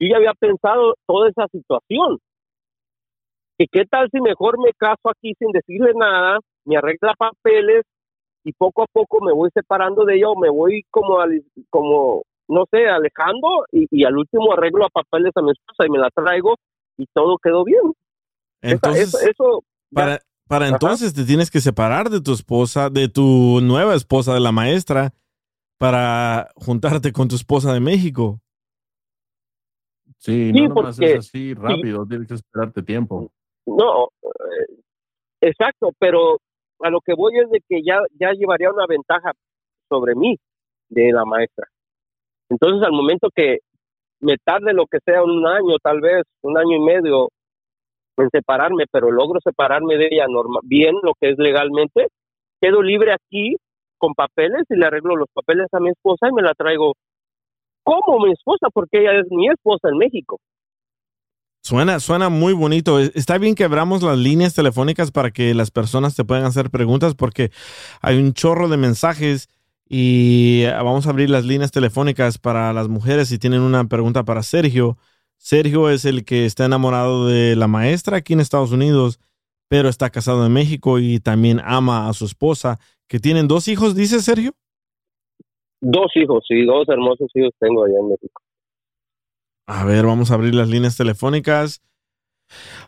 yo 0.00 0.08
ya 0.10 0.16
había 0.16 0.34
pensado 0.34 0.94
toda 1.06 1.28
esa 1.28 1.46
situación. 1.48 2.18
Que 3.58 3.66
qué 3.70 3.84
tal 3.84 4.08
si 4.10 4.20
mejor 4.20 4.58
me 4.58 4.72
caso 4.72 5.08
aquí 5.10 5.34
sin 5.38 5.50
decirle 5.52 5.92
nada, 5.94 6.38
me 6.64 6.76
arregla 6.76 7.14
papeles 7.16 7.82
y 8.44 8.52
poco 8.52 8.82
a 8.82 8.86
poco 8.92 9.24
me 9.24 9.32
voy 9.32 9.50
separando 9.54 10.04
de 10.04 10.16
ella 10.16 10.28
o 10.28 10.38
me 10.38 10.50
voy 10.50 10.82
como, 10.90 11.20
al- 11.20 11.44
como 11.70 12.22
no 12.48 12.64
sé, 12.70 12.88
alejando 12.88 13.64
y, 13.70 13.86
y 13.90 14.04
al 14.04 14.16
último 14.16 14.52
arreglo 14.52 14.84
a 14.84 14.88
papeles 14.88 15.32
a 15.36 15.42
mi 15.42 15.52
esposa 15.52 15.86
y 15.86 15.90
me 15.90 15.98
la 15.98 16.10
traigo 16.10 16.56
y 16.96 17.06
todo 17.14 17.36
quedó 17.38 17.64
bien. 17.64 17.92
Entonces, 18.62 19.08
eso, 19.08 19.18
eso 19.20 19.60
ya- 19.90 20.20
para, 20.48 20.66
Ajá. 20.66 20.74
entonces 20.74 21.14
te 21.14 21.24
tienes 21.24 21.50
que 21.50 21.60
separar 21.60 22.10
de 22.10 22.20
tu 22.20 22.32
esposa, 22.32 22.90
de 22.90 23.08
tu 23.08 23.60
nueva 23.62 23.94
esposa, 23.94 24.34
de 24.34 24.40
la 24.40 24.52
maestra, 24.52 25.12
para 25.82 26.48
juntarte 26.54 27.12
con 27.12 27.26
tu 27.26 27.34
esposa 27.34 27.74
de 27.74 27.80
México. 27.80 28.38
Sí, 30.18 30.52
Sí, 30.52 30.52
no 30.52 30.68
nomás 30.68 30.96
porque- 30.96 31.14
es 31.14 31.18
así 31.18 31.54
rápido, 31.54 32.06
tienes 32.06 32.28
que 32.28 32.34
esperarte 32.34 32.84
tiempo. 32.84 33.32
No, 33.66 34.04
eh, 34.22 34.76
exacto, 35.40 35.90
pero 35.98 36.38
a 36.80 36.88
lo 36.88 37.00
que 37.00 37.14
voy 37.14 37.36
es 37.36 37.50
de 37.50 37.60
que 37.68 37.82
ya, 37.82 37.98
ya 38.16 38.30
llevaría 38.30 38.70
una 38.70 38.86
ventaja 38.86 39.32
sobre 39.88 40.14
mí 40.14 40.36
de 40.88 41.10
la 41.10 41.24
maestra. 41.24 41.66
Entonces, 42.48 42.86
al 42.86 42.92
momento 42.92 43.28
que 43.34 43.58
me 44.20 44.36
tarde 44.38 44.72
lo 44.74 44.86
que 44.86 44.98
sea 45.04 45.24
un 45.24 45.44
año, 45.48 45.78
tal 45.82 46.00
vez 46.00 46.22
un 46.42 46.56
año 46.58 46.76
y 46.76 46.80
medio 46.80 47.28
en 48.18 48.28
separarme, 48.30 48.84
pero 48.88 49.10
logro 49.10 49.40
separarme 49.42 49.96
de 49.96 50.06
ella 50.12 50.26
normal, 50.28 50.60
bien, 50.62 50.94
lo 51.02 51.14
que 51.20 51.30
es 51.30 51.38
legalmente, 51.38 52.06
quedo 52.60 52.82
libre 52.82 53.12
aquí 53.12 53.56
con 54.02 54.14
papeles 54.14 54.64
y 54.70 54.76
le 54.76 54.86
arreglo 54.86 55.16
los 55.16 55.28
papeles 55.32 55.68
a 55.72 55.80
mi 55.80 55.90
esposa 55.90 56.28
y 56.28 56.32
me 56.34 56.42
la 56.42 56.54
traigo 56.54 56.94
como 57.84 58.26
mi 58.26 58.32
esposa, 58.32 58.68
porque 58.74 59.00
ella 59.00 59.20
es 59.20 59.26
mi 59.30 59.48
esposa 59.48 59.88
en 59.90 59.98
México. 59.98 60.38
Suena, 61.62 62.00
suena 62.00 62.28
muy 62.30 62.54
bonito. 62.54 63.00
E- 63.00 63.12
Está 63.14 63.38
bien 63.38 63.54
que 63.56 63.64
abramos 63.64 64.02
las 64.02 64.18
líneas 64.18 64.54
telefónicas 64.54 65.12
para 65.12 65.30
que 65.32 65.54
las 65.54 65.70
personas 65.70 66.16
te 66.16 66.24
puedan 66.24 66.44
hacer 66.44 66.70
preguntas 66.70 67.14
porque 67.16 67.52
hay 68.02 68.18
un 68.18 68.34
chorro 68.34 68.68
de 68.68 68.78
mensajes 68.78 69.48
y 69.88 70.62
eh, 70.64 70.72
vamos 70.72 71.06
a 71.06 71.10
abrir 71.10 71.30
las 71.30 71.46
líneas 71.46 71.72
telefónicas 71.72 72.38
para 72.38 72.72
las 72.72 72.88
mujeres 72.88 73.28
si 73.28 73.38
tienen 73.38 73.62
una 73.62 73.86
pregunta 73.86 74.24
para 74.24 74.42
Sergio. 74.42 74.98
Sergio 75.38 75.90
es 75.90 76.04
el 76.06 76.24
que 76.24 76.46
está 76.46 76.66
enamorado 76.66 77.26
de 77.28 77.56
la 77.56 77.68
maestra 77.68 78.18
aquí 78.18 78.34
en 78.34 78.40
Estados 78.40 78.72
Unidos, 78.72 79.20
pero 79.68 79.88
está 79.88 80.10
casado 80.10 80.46
en 80.46 80.52
México 80.52 80.98
y 81.00 81.20
también 81.20 81.60
ama 81.64 82.08
a 82.08 82.14
su 82.14 82.26
esposa, 82.26 82.80
que 83.12 83.20
tienen 83.20 83.46
dos 83.46 83.68
hijos, 83.68 83.94
dice 83.94 84.22
Sergio. 84.22 84.54
Dos 85.82 86.10
hijos, 86.14 86.42
sí, 86.48 86.64
dos 86.64 86.88
hermosos 86.88 87.30
hijos 87.34 87.52
tengo 87.60 87.84
allá 87.84 87.98
en 88.00 88.08
México. 88.08 88.40
A 89.66 89.84
ver, 89.84 90.06
vamos 90.06 90.30
a 90.30 90.34
abrir 90.34 90.54
las 90.54 90.70
líneas 90.70 90.96
telefónicas. 90.96 91.82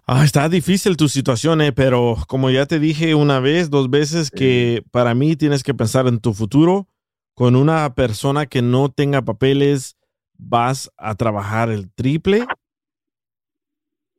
Ah, 0.06 0.24
está 0.24 0.48
difícil 0.48 0.96
tu 0.96 1.08
situación, 1.08 1.60
eh, 1.60 1.72
pero 1.72 2.16
como 2.26 2.48
ya 2.48 2.64
te 2.64 2.78
dije 2.78 3.14
una 3.14 3.38
vez, 3.38 3.68
dos 3.68 3.90
veces, 3.90 4.30
que 4.30 4.82
para 4.92 5.14
mí 5.14 5.36
tienes 5.36 5.62
que 5.62 5.74
pensar 5.74 6.06
en 6.06 6.20
tu 6.20 6.32
futuro. 6.32 6.88
Con 7.34 7.54
una 7.54 7.94
persona 7.94 8.46
que 8.46 8.62
no 8.62 8.88
tenga 8.88 9.20
papeles, 9.26 9.98
vas 10.38 10.90
a 10.96 11.16
trabajar 11.16 11.68
el 11.68 11.92
triple. 11.92 12.46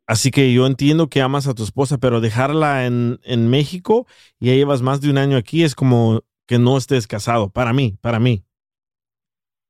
Así 0.08 0.32
que 0.32 0.54
yo 0.54 0.68
entiendo 0.68 1.10
que 1.10 1.22
amas 1.22 1.48
a 1.48 1.54
tu 1.56 1.64
esposa, 1.64 1.98
pero 1.98 2.22
dejarla 2.22 2.86
en, 2.86 3.20
en 3.24 3.50
México 3.50 4.06
y 4.40 4.48
ya 4.48 4.54
llevas 4.54 4.82
más 4.82 5.02
de 5.02 5.10
un 5.10 5.18
año 5.18 5.38
aquí 5.38 5.64
es 5.64 5.76
como 5.76 6.24
que 6.48 6.60
no 6.60 6.78
estés 6.78 7.08
casado. 7.08 7.50
Para 7.50 7.74
mí, 7.74 7.98
para 8.02 8.20
mí. 8.20 8.46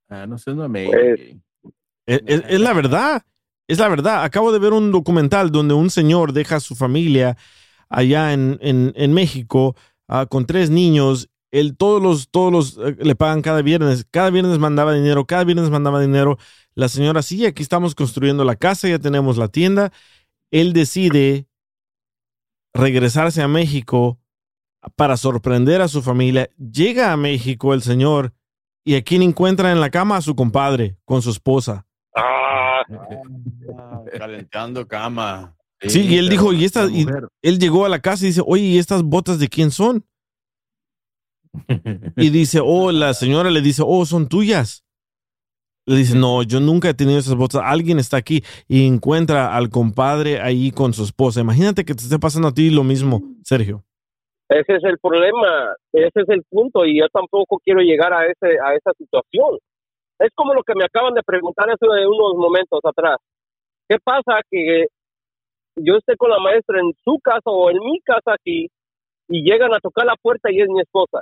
Ah, 0.09 0.25
no 0.27 0.37
sé, 0.37 0.53
no 0.53 0.67
me. 0.69 0.85
Pues, 0.87 1.19
Es, 2.07 2.21
es- 2.27 2.43
es 2.47 2.59
la 2.61 2.73
verdad, 2.73 3.23
es 3.67 3.79
la 3.79 3.87
verdad. 3.89 4.23
Acabo 4.23 4.51
de 4.51 4.59
ver 4.59 4.73
un 4.73 4.91
documental 4.91 5.51
donde 5.51 5.73
un 5.73 5.89
señor 5.89 6.33
deja 6.33 6.57
a 6.57 6.59
su 6.59 6.75
familia 6.75 7.37
allá 7.89 8.33
en, 8.33 8.57
en- 8.61 8.93
en 8.95 9.13
México 9.13 9.75
ah, 10.07 10.25
con 10.27 10.45
tres 10.45 10.69
niños. 10.69 11.29
Él 11.51 11.77
todos 11.77 12.01
los, 12.03 12.29
todos 12.29 12.51
los 12.51 12.77
eh, 12.77 12.97
le 12.99 13.15
pagan 13.15 13.41
cada 13.41 13.61
viernes. 13.61 14.05
Cada 14.11 14.29
viernes 14.31 14.59
mandaba 14.59 14.93
dinero, 14.93 15.25
cada 15.25 15.43
viernes 15.45 15.69
mandaba 15.69 16.01
dinero. 16.01 16.37
La 16.75 16.89
señora, 16.89 17.21
sí, 17.23 17.45
aquí 17.45 17.63
estamos 17.63 17.95
construyendo 17.95 18.43
la 18.45 18.55
casa, 18.57 18.87
ya 18.89 18.99
tenemos 18.99 19.37
la 19.37 19.47
tienda. 19.47 19.91
Él 20.55 20.71
decide 20.71 21.49
regresarse 22.73 23.41
a 23.41 23.47
México 23.49 24.21
para 24.95 25.17
sorprender 25.17 25.81
a 25.81 25.89
su 25.89 26.01
familia. 26.01 26.49
Llega 26.57 27.11
a 27.11 27.17
México 27.17 27.73
el 27.73 27.81
señor 27.81 28.33
y 28.85 28.95
a 28.95 29.03
quien 29.03 29.21
encuentra 29.21 29.73
en 29.73 29.81
la 29.81 29.89
cama 29.89 30.15
a 30.15 30.21
su 30.21 30.33
compadre 30.33 30.95
con 31.03 31.21
su 31.21 31.31
esposa. 31.31 31.85
Ah, 32.15 32.83
Calentando 34.17 34.87
cama. 34.87 35.57
Sí, 35.81 36.03
y 36.07 36.17
él 36.17 36.29
dijo, 36.29 36.53
y 36.53 36.63
y 36.63 37.05
él 37.41 37.59
llegó 37.59 37.85
a 37.85 37.89
la 37.89 37.99
casa 37.99 38.23
y 38.23 38.27
dice, 38.27 38.41
oye, 38.45 38.63
¿y 38.63 38.77
estas 38.77 39.03
botas 39.03 39.39
de 39.39 39.49
quién 39.49 39.71
son? 39.71 40.05
Y 42.15 42.29
dice, 42.29 42.61
oh, 42.63 42.93
la 42.93 43.13
señora 43.13 43.51
le 43.51 43.59
dice, 43.59 43.83
oh, 43.85 44.05
son 44.05 44.29
tuyas. 44.29 44.84
Le 45.87 45.95
dice, 45.97 46.17
no, 46.17 46.41
yo 46.43 46.59
nunca 46.59 46.89
he 46.89 46.93
tenido 46.95 47.19
esas 47.19 47.35
botas. 47.35 47.61
Alguien 47.63 47.99
está 47.99 48.17
aquí 48.17 48.43
y 48.67 48.87
encuentra 48.87 49.55
al 49.55 49.69
compadre 49.69 50.41
ahí 50.41 50.71
con 50.71 50.93
su 50.93 51.03
esposa. 51.03 51.41
Imagínate 51.41 51.85
que 51.85 51.93
te 51.93 52.01
esté 52.03 52.17
pasando 52.17 52.47
a 52.47 52.53
ti 52.53 52.71
lo 52.71 52.83
mismo, 52.83 53.21
Sergio. 53.43 53.83
ese 54.49 54.75
es 54.77 54.83
el 54.83 54.97
problema, 54.99 55.75
ese 55.93 56.21
es 56.21 56.29
el 56.29 56.43
punto 56.49 56.85
y 56.85 56.99
yo 56.99 57.07
tampoco 57.09 57.59
quiero 57.63 57.81
llegar 57.81 58.13
a 58.13 58.25
ese 58.25 58.59
a 58.65 58.73
esa 58.73 58.91
situación. 58.97 59.57
Es 60.19 60.29
como 60.33 60.53
lo 60.53 60.63
que 60.63 60.73
me 60.75 60.85
acaban 60.85 61.13
de 61.13 61.21
preguntar 61.23 61.69
hace 61.69 61.85
unos 61.85 62.33
momentos 62.35 62.79
atrás. 62.83 63.17
¿Qué 63.87 63.97
pasa 64.03 64.39
que 64.49 64.87
yo 65.75 65.97
esté 65.97 66.15
con 66.17 66.29
la 66.31 66.39
maestra 66.39 66.79
en 66.79 66.93
su 67.03 67.19
casa 67.21 67.41
o 67.51 67.69
en 67.69 67.77
mi 67.79 67.99
casa 68.01 68.33
aquí 68.33 68.69
y 69.27 69.43
llegan 69.43 69.73
a 69.73 69.79
tocar 69.79 70.05
la 70.05 70.15
puerta 70.15 70.51
y 70.51 70.61
es 70.61 70.69
mi 70.69 70.79
esposa? 70.81 71.21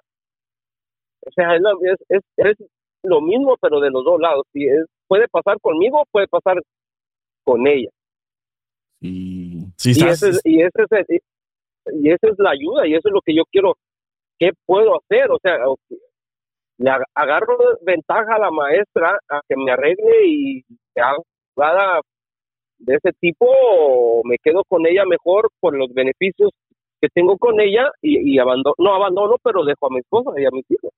O 1.25 1.31
sea, 1.35 1.55
es, 1.55 1.61
es- 2.09 2.21
es 2.37 2.57
lo 3.03 3.21
mismo 3.21 3.55
pero 3.61 3.79
de 3.79 3.89
los 3.91 4.03
dos 4.03 4.19
lados. 4.19 4.43
Si 4.53 4.65
es, 4.65 4.85
puede 5.07 5.27
pasar 5.27 5.59
conmigo, 5.61 6.03
puede 6.11 6.27
pasar 6.27 6.61
con 7.43 7.67
ella. 7.67 7.89
Sí. 9.01 9.59
Y, 9.85 9.91
estás- 9.91 10.23
ese 10.23 10.29
es, 10.29 10.41
y, 10.45 10.61
ese 10.61 10.83
es 10.83 10.91
el- 11.09 11.21
y 12.01 12.09
esa 12.11 12.27
es 12.29 12.39
la 12.39 12.51
ayuda 12.51 12.87
y 12.87 12.93
eso 12.95 13.09
es 13.09 13.13
lo 13.13 13.19
que 13.21 13.35
yo 13.35 13.43
quiero 13.51 13.75
qué 14.39 14.51
puedo 14.65 14.95
hacer 14.97 15.29
o 15.31 15.37
sea 15.41 15.57
le 16.77 16.89
ag- 16.89 17.03
agarro 17.13 17.57
ventaja 17.81 18.35
a 18.35 18.39
la 18.39 18.51
maestra 18.51 19.19
a 19.29 19.41
que 19.47 19.55
me 19.57 19.71
arregle 19.73 20.25
y 20.27 20.63
jugada 21.53 21.99
de 22.77 22.95
ese 22.95 23.11
tipo 23.19 23.45
o 23.45 24.21
me 24.23 24.37
quedo 24.41 24.63
con 24.67 24.85
ella 24.87 25.03
mejor 25.05 25.49
por 25.59 25.75
los 25.75 25.93
beneficios 25.93 26.51
que 27.01 27.09
tengo 27.13 27.37
con 27.37 27.59
ella 27.59 27.91
y, 28.01 28.33
y 28.35 28.39
abandono 28.39 28.75
no 28.77 28.95
abandono 28.95 29.35
pero 29.43 29.65
dejo 29.65 29.87
a 29.87 29.89
mi 29.89 29.99
esposa 29.99 30.31
y 30.39 30.45
a 30.45 30.51
mis 30.51 30.63
hijos 30.71 30.91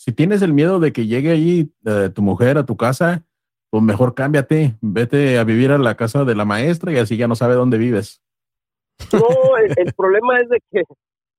Si 0.00 0.12
tienes 0.12 0.40
el 0.40 0.54
miedo 0.54 0.80
de 0.80 0.94
que 0.94 1.06
llegue 1.06 1.30
allí 1.30 1.74
eh, 1.84 2.08
tu 2.08 2.22
mujer 2.22 2.56
a 2.56 2.64
tu 2.64 2.74
casa, 2.74 3.22
pues 3.68 3.82
mejor 3.82 4.14
cámbiate, 4.14 4.76
vete 4.80 5.38
a 5.38 5.44
vivir 5.44 5.72
a 5.72 5.76
la 5.76 5.94
casa 5.94 6.24
de 6.24 6.34
la 6.34 6.46
maestra 6.46 6.90
y 6.90 6.96
así 6.96 7.18
ya 7.18 7.28
no 7.28 7.34
sabe 7.34 7.52
dónde 7.52 7.76
vives. 7.76 8.22
No, 9.12 9.58
el, 9.58 9.74
el 9.76 9.92
problema 9.92 10.40
es 10.40 10.48
de 10.48 10.58
que 10.70 10.84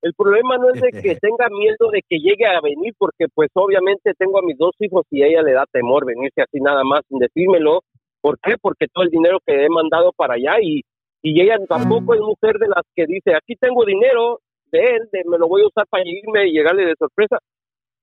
el 0.04 0.14
problema 0.14 0.60
no 0.60 0.70
es 0.70 0.80
de 0.80 0.92
que 0.92 1.16
tenga 1.20 1.50
miedo 1.50 1.90
de 1.92 2.04
que 2.08 2.20
llegue 2.20 2.46
a 2.46 2.62
venir, 2.62 2.94
porque 3.00 3.26
pues 3.34 3.50
obviamente 3.56 4.14
tengo 4.16 4.38
a 4.38 4.44
mis 4.44 4.60
dos 4.60 4.76
hijos 4.78 5.08
y 5.10 5.24
a 5.24 5.26
ella 5.26 5.42
le 5.42 5.54
da 5.54 5.66
temor 5.72 6.06
venirse 6.06 6.44
así 6.44 6.60
nada 6.60 6.84
más 6.84 7.02
sin 7.10 7.18
decírmelo. 7.18 7.82
¿Por 8.22 8.38
qué? 8.42 8.58
Porque 8.62 8.86
todo 8.94 9.06
el 9.06 9.10
dinero 9.10 9.40
que 9.44 9.66
he 9.66 9.70
mandado 9.70 10.12
para 10.16 10.36
allá 10.36 10.62
y, 10.62 10.84
y 11.24 11.42
ella 11.42 11.58
tampoco 11.68 12.14
es 12.14 12.22
mujer 12.22 12.60
de 12.60 12.68
las 12.68 12.84
que 12.96 13.08
dice, 13.08 13.34
aquí 13.34 13.56
tengo 13.56 13.86
dinero 13.86 14.40
de 14.72 14.82
él, 14.82 15.10
de, 15.12 15.24
me 15.26 15.40
lo 15.40 15.48
voy 15.48 15.64
a 15.64 15.68
usar 15.68 15.88
para 15.90 16.04
irme 16.06 16.48
y 16.48 16.52
llegarle 16.52 16.86
de 16.86 16.96
sorpresa. 17.00 17.40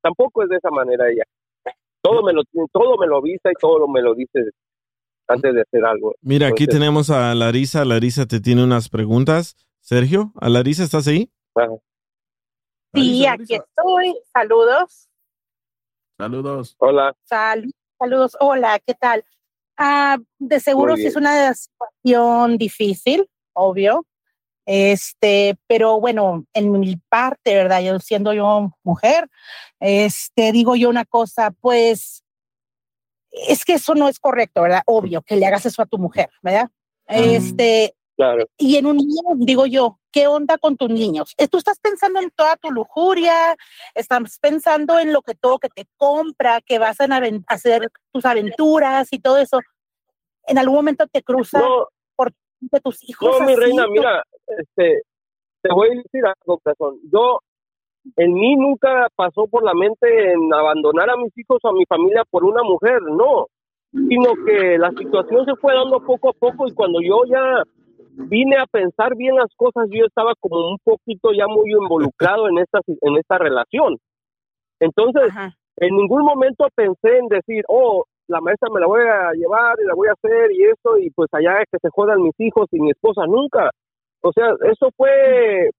Tampoco 0.08 0.42
es 0.42 0.48
de 0.48 0.56
esa 0.56 0.70
manera 0.70 1.04
ella. 1.10 1.24
Todo 2.00 2.22
me 2.22 2.32
lo, 2.32 2.42
todo 2.72 2.96
me 2.96 3.06
lo 3.06 3.18
avisa 3.18 3.50
y 3.50 3.54
todo 3.60 3.86
me 3.88 4.00
lo 4.00 4.14
dice 4.14 4.40
antes 5.26 5.54
de 5.54 5.60
hacer 5.60 5.84
algo. 5.84 6.14
Mira, 6.22 6.48
aquí 6.48 6.66
tenemos 6.66 7.10
a 7.10 7.34
Larisa. 7.34 7.84
Larisa 7.84 8.24
te 8.26 8.40
tiene 8.40 8.64
unas 8.64 8.88
preguntas. 8.88 9.54
Sergio, 9.80 10.32
¿a 10.40 10.48
Larisa 10.48 10.84
estás 10.84 11.06
ahí? 11.08 11.30
ajá. 11.54 11.74
Sí, 12.94 13.20
Larisa, 13.22 13.32
aquí 13.32 13.42
Larisa. 13.52 13.64
estoy. 13.76 14.18
Saludos. 14.32 15.08
Saludos. 16.16 16.74
Hola. 16.78 17.14
Sal- 17.24 17.70
saludos. 17.98 18.36
Hola, 18.40 18.78
¿qué 18.86 18.94
tal? 18.94 19.24
Ah, 19.76 20.16
de 20.38 20.60
seguro 20.60 20.96
sí 20.96 21.06
es 21.06 21.16
una 21.16 21.52
situación 21.54 22.56
difícil, 22.56 23.28
obvio. 23.52 24.06
Este, 24.78 25.56
pero 25.66 25.98
bueno, 25.98 26.44
en 26.52 26.70
mi 26.78 26.96
parte, 27.08 27.54
¿verdad? 27.54 27.80
Yo 27.80 27.98
siendo 28.00 28.34
yo 28.34 28.70
mujer, 28.82 29.26
este, 29.80 30.52
digo 30.52 30.76
yo 30.76 30.90
una 30.90 31.06
cosa, 31.06 31.52
pues, 31.62 32.22
es 33.30 33.64
que 33.64 33.74
eso 33.74 33.94
no 33.94 34.08
es 34.08 34.18
correcto, 34.20 34.60
¿verdad? 34.60 34.82
Obvio, 34.84 35.22
que 35.22 35.36
le 35.36 35.46
hagas 35.46 35.64
eso 35.64 35.80
a 35.80 35.86
tu 35.86 35.96
mujer, 35.96 36.28
¿verdad? 36.42 36.68
Este, 37.06 37.94
Claro. 38.14 38.44
y 38.58 38.76
en 38.76 38.84
un 38.84 38.98
niño, 38.98 39.22
digo 39.36 39.64
yo, 39.64 40.00
¿qué 40.12 40.26
onda 40.26 40.58
con 40.58 40.76
tus 40.76 40.90
niños? 40.90 41.32
Eh, 41.38 41.48
Tú 41.48 41.56
estás 41.56 41.78
pensando 41.78 42.20
en 42.20 42.30
toda 42.32 42.56
tu 42.56 42.70
lujuria, 42.70 43.56
estás 43.94 44.38
pensando 44.38 44.98
en 44.98 45.14
lo 45.14 45.22
que 45.22 45.34
todo 45.34 45.58
que 45.58 45.70
te 45.70 45.86
compra, 45.96 46.60
que 46.60 46.78
vas 46.78 47.00
a 47.00 47.06
hacer 47.46 47.88
tus 48.12 48.26
aventuras 48.26 49.08
y 49.12 49.18
todo 49.18 49.38
eso. 49.38 49.60
En 50.46 50.58
algún 50.58 50.74
momento 50.76 51.06
te 51.06 51.22
cruza 51.22 51.58
No, 51.60 51.86
por 52.16 52.34
de 52.60 52.80
tus 52.80 53.08
hijos. 53.08 53.38
No, 53.38 53.46
mi 53.46 53.52
así, 53.52 53.60
reina, 53.62 53.84
tú- 53.86 53.92
mira, 53.92 54.24
este, 54.58 55.02
te 55.62 55.72
voy 55.72 55.88
a 55.88 55.94
decir 55.94 56.24
algo, 56.24 56.58
corazón. 56.58 56.98
Yo, 57.12 57.40
en 58.16 58.32
mí 58.32 58.56
nunca 58.56 59.08
pasó 59.14 59.46
por 59.46 59.64
la 59.64 59.74
mente 59.74 60.32
en 60.32 60.52
abandonar 60.52 61.10
a 61.10 61.16
mis 61.16 61.36
hijos 61.36 61.58
o 61.62 61.68
a 61.68 61.72
mi 61.72 61.84
familia 61.86 62.22
por 62.30 62.44
una 62.44 62.62
mujer, 62.62 63.02
no. 63.02 63.46
Sino 63.90 64.34
que 64.44 64.78
la 64.78 64.90
situación 64.90 65.46
se 65.46 65.56
fue 65.56 65.74
dando 65.74 66.00
poco 66.04 66.30
a 66.30 66.32
poco 66.32 66.68
y 66.68 66.74
cuando 66.74 67.00
yo 67.00 67.22
ya 67.26 67.62
vine 68.26 68.56
a 68.56 68.66
pensar 68.66 69.14
bien 69.16 69.36
las 69.36 69.50
cosas, 69.56 69.88
yo 69.90 70.04
estaba 70.04 70.34
como 70.40 70.70
un 70.70 70.78
poquito 70.84 71.32
ya 71.32 71.46
muy 71.46 71.70
involucrado 71.70 72.48
en 72.48 72.58
esta, 72.58 72.80
en 72.86 73.16
esta 73.16 73.38
relación. 73.38 73.96
Entonces, 74.80 75.30
Ajá. 75.30 75.54
en 75.76 75.96
ningún 75.96 76.22
momento 76.22 76.66
pensé 76.74 77.18
en 77.18 77.28
decir, 77.28 77.64
oh, 77.68 78.04
la 78.26 78.40
maestra 78.40 78.68
me 78.72 78.80
la 78.80 78.86
voy 78.86 79.00
a 79.00 79.32
llevar 79.32 79.76
y 79.82 79.86
la 79.86 79.94
voy 79.94 80.08
a 80.08 80.12
hacer 80.12 80.52
y 80.52 80.64
eso, 80.64 80.98
y 80.98 81.10
pues 81.10 81.28
allá 81.32 81.60
es 81.62 81.66
que 81.72 81.78
se 81.80 81.88
jodan 81.90 82.22
mis 82.22 82.38
hijos 82.38 82.66
y 82.72 82.80
mi 82.80 82.90
esposa 82.90 83.24
nunca. 83.26 83.70
O 84.20 84.32
sea, 84.32 84.54
eso 84.70 84.90
fue, 84.96 85.70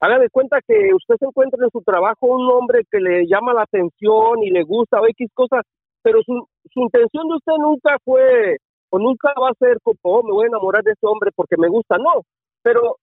haga 0.00 0.18
de 0.18 0.30
cuenta 0.30 0.58
que 0.66 0.94
usted 0.94 1.16
se 1.18 1.26
encuentra 1.26 1.64
en 1.64 1.70
su 1.70 1.82
trabajo 1.82 2.26
un 2.26 2.50
hombre 2.50 2.82
que 2.90 3.00
le 3.00 3.26
llama 3.26 3.52
la 3.52 3.62
atención 3.62 4.42
y 4.42 4.50
le 4.50 4.62
gusta 4.62 5.00
o 5.00 5.06
X 5.06 5.30
cosas, 5.34 5.62
pero 6.02 6.20
su, 6.22 6.46
su 6.72 6.80
intención 6.80 7.28
de 7.28 7.34
usted 7.34 7.52
nunca 7.58 7.96
fue, 8.04 8.56
o 8.90 8.98
nunca 8.98 9.32
va 9.40 9.50
a 9.50 9.58
ser 9.58 9.78
como, 9.82 9.98
oh, 10.02 10.22
me 10.22 10.32
voy 10.32 10.44
a 10.44 10.48
enamorar 10.48 10.82
de 10.82 10.92
ese 10.92 11.06
hombre 11.06 11.30
porque 11.34 11.56
me 11.58 11.68
gusta, 11.68 11.96
no. 11.98 12.22
Pero 12.62 12.96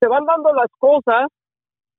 se 0.00 0.08
van 0.08 0.24
dando 0.24 0.52
las 0.52 0.70
cosas 0.78 1.28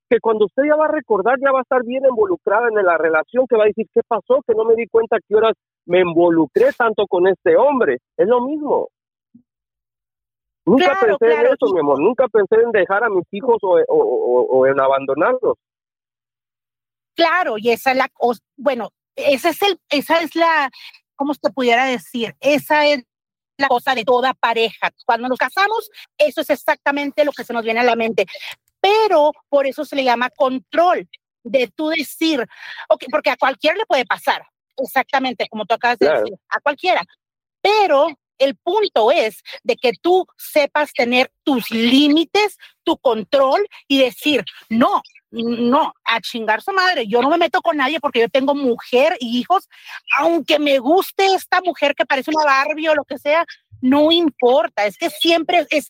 que 0.08 0.20
cuando 0.20 0.44
usted 0.44 0.64
ya 0.68 0.76
va 0.76 0.86
a 0.86 0.92
recordar, 0.92 1.38
ya 1.40 1.52
va 1.52 1.60
a 1.60 1.62
estar 1.62 1.82
bien 1.84 2.04
involucrada 2.04 2.68
en 2.68 2.74
la 2.84 2.98
relación, 2.98 3.46
que 3.48 3.56
va 3.56 3.64
a 3.64 3.68
decir, 3.72 3.86
¿qué 3.94 4.02
pasó? 4.06 4.42
Que 4.46 4.54
no 4.54 4.64
me 4.64 4.74
di 4.74 4.86
cuenta 4.86 5.16
que 5.26 5.34
horas 5.34 5.54
me 5.86 6.00
involucré 6.00 6.66
tanto 6.76 7.06
con 7.06 7.26
este 7.26 7.56
hombre. 7.56 7.98
Es 8.16 8.28
lo 8.28 8.42
mismo. 8.42 8.88
Nunca 10.64 10.84
Claro, 10.84 11.18
pensé 11.18 11.26
claro, 11.34 11.48
en 11.48 11.54
eso, 11.54 11.66
y- 11.68 11.72
mi 11.74 11.80
amor. 11.80 12.00
Nunca 12.00 12.28
pensé 12.28 12.54
en 12.62 12.70
dejar 12.70 13.04
a 13.04 13.08
mis 13.08 13.24
hijos 13.32 13.56
o, 13.62 13.78
o- 13.78 13.82
o- 13.88 14.58
o 14.58 14.66
en 14.66 14.78
abandonarlos. 14.80 15.56
Claro, 17.14 17.56
y 17.58 17.70
esa 17.70 17.90
es 17.92 17.96
la 17.98 18.08
bueno, 18.56 18.90
esa 19.16 19.50
es 19.50 19.60
el, 19.62 19.78
esa 19.90 20.20
es 20.20 20.34
la, 20.34 20.70
¿cómo 21.16 21.34
se 21.34 21.50
pudiera 21.50 21.84
decir? 21.84 22.34
Esa 22.40 22.86
es 22.86 23.04
la 23.58 23.68
cosa 23.68 23.94
de 23.94 24.04
toda 24.04 24.32
pareja. 24.34 24.90
Cuando 25.04 25.28
nos 25.28 25.38
casamos, 25.38 25.90
eso 26.16 26.40
es 26.40 26.48
exactamente 26.50 27.24
lo 27.24 27.32
que 27.32 27.44
se 27.44 27.52
nos 27.52 27.64
viene 27.64 27.80
a 27.80 27.84
la 27.84 27.96
mente. 27.96 28.24
Pero 28.80 29.32
por 29.50 29.66
eso 29.66 29.84
se 29.84 29.94
le 29.94 30.04
llama 30.04 30.30
control, 30.30 31.06
de 31.44 31.68
tú 31.74 31.88
decir, 31.88 32.44
ok, 32.88 33.04
porque 33.10 33.30
a 33.30 33.36
cualquiera 33.36 33.76
le 33.76 33.84
puede 33.86 34.06
pasar, 34.06 34.42
exactamente 34.78 35.46
como 35.50 35.66
tú 35.66 35.74
acabas 35.74 35.98
de 35.98 36.06
Claro. 36.06 36.20
decir, 36.22 36.38
a 36.48 36.60
cualquiera. 36.60 37.02
Pero 37.60 38.08
el 38.38 38.56
punto 38.56 39.10
es 39.10 39.42
de 39.62 39.76
que 39.76 39.92
tú 40.00 40.26
sepas 40.36 40.92
tener 40.92 41.32
tus 41.44 41.70
límites, 41.70 42.58
tu 42.82 42.96
control 42.98 43.66
y 43.88 43.98
decir, 43.98 44.44
no, 44.68 45.02
no, 45.30 45.94
a 46.04 46.20
chingar 46.20 46.62
su 46.62 46.72
madre, 46.72 47.06
yo 47.06 47.22
no 47.22 47.30
me 47.30 47.38
meto 47.38 47.62
con 47.62 47.76
nadie 47.76 48.00
porque 48.00 48.20
yo 48.20 48.28
tengo 48.28 48.54
mujer 48.54 49.16
y 49.18 49.38
hijos, 49.38 49.68
aunque 50.18 50.58
me 50.58 50.78
guste 50.78 51.24
esta 51.34 51.60
mujer 51.62 51.94
que 51.94 52.04
parece 52.04 52.30
una 52.30 52.44
Barbie 52.44 52.88
o 52.88 52.94
lo 52.94 53.04
que 53.04 53.18
sea, 53.18 53.44
no 53.80 54.12
importa, 54.12 54.86
es 54.86 54.96
que 54.96 55.10
siempre 55.10 55.66
es, 55.70 55.88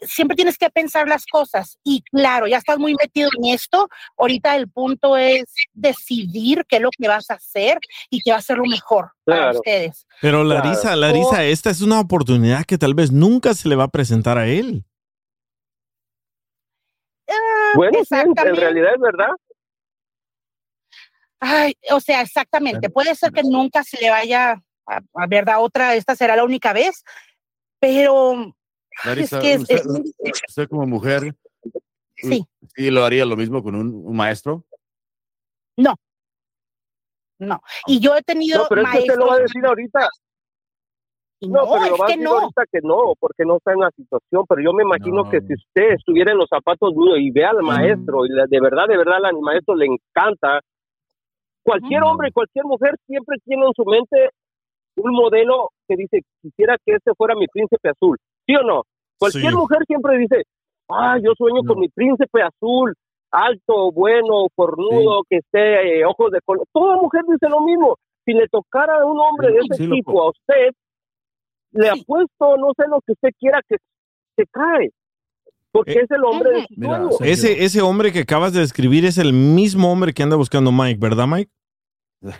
siempre 0.00 0.36
tienes 0.36 0.58
que 0.58 0.70
pensar 0.70 1.08
las 1.08 1.26
cosas 1.26 1.78
y 1.82 2.02
claro, 2.02 2.46
ya 2.46 2.58
estás 2.58 2.78
muy 2.78 2.94
metido 2.94 3.30
en 3.38 3.54
esto, 3.54 3.88
ahorita 4.18 4.56
el 4.56 4.68
punto 4.68 5.16
es 5.16 5.44
decidir 5.72 6.64
qué 6.68 6.76
es 6.76 6.82
lo 6.82 6.90
que 6.90 7.08
vas 7.08 7.30
a 7.30 7.34
hacer 7.34 7.78
y 8.10 8.20
qué 8.20 8.32
va 8.32 8.38
a 8.38 8.42
ser 8.42 8.58
lo 8.58 8.64
mejor 8.64 9.12
para 9.24 9.52
ustedes. 9.52 10.06
Pero 10.20 10.44
Claro. 10.44 10.64
Larisa, 10.64 10.96
Larisa, 10.96 11.44
esta 11.44 11.70
es 11.70 11.80
una 11.82 12.00
oportunidad 12.00 12.64
que 12.64 12.78
tal 12.78 12.94
vez 12.94 13.10
nunca 13.10 13.54
se 13.54 13.68
le 13.68 13.76
va 13.76 13.84
a 13.84 13.88
presentar 13.88 14.38
a 14.38 14.46
él. 14.46 14.84
Ah, 17.28 17.72
Bueno, 17.74 17.98
sí, 18.04 18.14
en 18.14 18.56
realidad 18.56 18.94
es 18.94 19.00
verdad. 19.00 19.30
Ay, 21.40 21.74
o 21.90 22.00
sea, 22.00 22.22
exactamente. 22.22 22.88
Puede 22.88 23.14
ser 23.14 23.30
que 23.32 23.42
nunca 23.42 23.84
se 23.84 24.00
le 24.00 24.10
vaya 24.10 24.62
a, 24.86 25.00
a 25.14 25.26
ver 25.26 25.44
da 25.44 25.58
otra, 25.58 25.94
esta 25.94 26.16
será 26.16 26.36
la 26.36 26.44
única 26.44 26.72
vez, 26.72 27.04
pero 27.78 28.55
Larisa, 29.04 29.38
es 29.38 29.42
que 29.42 29.52
es- 29.52 29.60
usted, 29.62 29.76
es- 30.18 30.42
usted 30.48 30.68
como 30.68 30.86
mujer, 30.86 31.34
sí, 32.16 32.44
¿sí 32.74 32.90
lo 32.90 33.04
haría 33.04 33.24
lo 33.26 33.36
mismo 33.36 33.62
con 33.62 33.74
un, 33.74 33.94
un 34.06 34.16
maestro? 34.16 34.64
no. 37.38 37.60
Y 37.86 38.00
yo 38.00 38.16
he 38.16 38.22
tenido 38.22 38.62
No, 38.62 38.64
pero 38.68 38.80
es 38.82 38.90
que 38.90 38.98
usted 39.00 39.16
lo 39.16 39.26
va 39.26 39.34
a 39.34 39.38
maestros- 39.38 39.52
decir 39.52 39.66
ahorita. 39.66 40.08
No, 41.42 41.48
no, 41.48 41.72
pero 41.72 41.90
lo 41.90 41.96
va 41.98 42.04
a 42.06 42.08
decir 42.08 42.22
no. 42.24 42.30
ahorita 42.38 42.62
que 42.72 42.78
no, 42.82 43.12
porque 43.20 43.44
no 43.44 43.56
está 43.58 43.72
en 43.74 43.80
la 43.80 43.90
situación. 43.90 44.44
Pero 44.48 44.62
yo 44.62 44.72
me 44.72 44.84
imagino 44.84 45.22
No. 45.24 45.30
que 45.30 45.40
si 45.42 45.52
usted 45.52 45.90
estuviera 45.92 46.32
en 46.32 46.38
los 46.38 46.48
zapatos 46.48 46.94
míos 46.94 47.18
y 47.20 47.30
ve 47.30 47.44
al 47.44 47.62
maestro, 47.62 48.24
y 48.24 48.30
la- 48.30 48.46
de 48.46 48.58
verdad, 48.60 48.86
de 48.88 48.96
verdad, 48.96 49.22
al 49.22 49.38
maestro 49.40 49.74
le 49.74 49.84
encanta, 49.84 50.60
cualquier 51.62 52.02
Ujú. 52.02 52.10
hombre 52.10 52.28
y 52.28 52.32
cualquier 52.32 52.64
mujer 52.64 52.94
siempre 53.06 53.36
tiene 53.44 53.66
en 53.66 53.72
su 53.74 53.84
mente 53.84 54.30
un 54.96 55.12
modelo 55.12 55.72
que 55.86 55.96
dice, 55.96 56.22
quisiera 56.40 56.78
que 56.86 56.94
este 56.94 57.12
fuera 57.14 57.34
mi 57.34 57.46
príncipe 57.48 57.90
azul. 57.90 58.16
¿Sí 58.46 58.54
o 58.56 58.62
no? 58.62 58.82
Cualquier 59.18 59.50
Sí. 59.52 59.56
mujer 59.56 59.78
siempre 59.86 60.18
dice, 60.18 60.42
ah, 60.88 61.18
yo 61.22 61.32
sueño 61.36 61.62
No. 61.62 61.68
con 61.68 61.80
mi 61.80 61.88
príncipe 61.88 62.42
azul, 62.42 62.94
alto, 63.30 63.90
bueno, 63.92 64.46
cornudo, 64.54 65.22
que 65.28 65.38
esté, 65.38 65.98
eh, 66.00 66.04
ojos 66.04 66.30
de 66.30 66.40
color. 66.44 66.64
Toda 66.72 66.96
mujer 66.96 67.22
dice 67.28 67.48
lo 67.48 67.60
mismo. 67.60 67.96
Si 68.24 68.32
le 68.32 68.46
tocara 68.48 69.00
a 69.00 69.04
un 69.06 69.18
hombre 69.18 69.52
de 69.52 69.58
ese 69.60 69.74
sí, 69.84 69.88
tipo 69.90 70.12
loco. 70.12 70.22
a 70.26 70.30
usted, 70.30 70.72
le 71.72 71.90
Sí. 71.92 72.00
apuesto, 72.02 72.56
no 72.56 72.72
sé 72.76 72.84
lo 72.88 73.00
que 73.06 73.12
usted 73.12 73.30
quiera, 73.38 73.60
que 73.68 73.76
se 74.36 74.44
cae. 74.50 74.90
Porque 75.72 75.92
Eh, 75.92 76.00
es 76.04 76.10
el 76.10 76.24
hombre 76.24 76.50
de 76.52 76.66
sus 76.66 76.78
Mira, 76.78 77.02
Ese, 77.20 77.64
ese 77.64 77.82
hombre 77.82 78.10
que 78.12 78.20
acabas 78.20 78.52
de 78.52 78.60
describir 78.60 79.04
es 79.04 79.18
el 79.18 79.32
mismo 79.32 79.92
hombre 79.92 80.12
que 80.14 80.22
anda 80.22 80.36
buscando 80.36 80.72
Mike, 80.72 80.98
¿verdad, 81.00 81.26
Mike? 81.26 81.50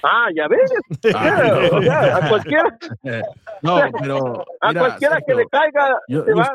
Ah, 0.03 0.29
ya 0.35 0.49
ves. 0.49 0.70
Ah, 1.14 1.61
O 1.72 1.83
sea, 1.83 2.16
a 2.16 2.29
cualquiera, 2.29 2.79
No, 3.62 3.81
pero 4.01 4.45
a 4.61 4.68
mira, 4.68 4.81
cualquiera 4.81 5.20
que 5.27 5.35
le 5.35 5.47
caiga, 5.47 5.99
yo- 6.09 6.24
se 6.24 6.31
yo- 6.31 6.37
va. 6.37 6.51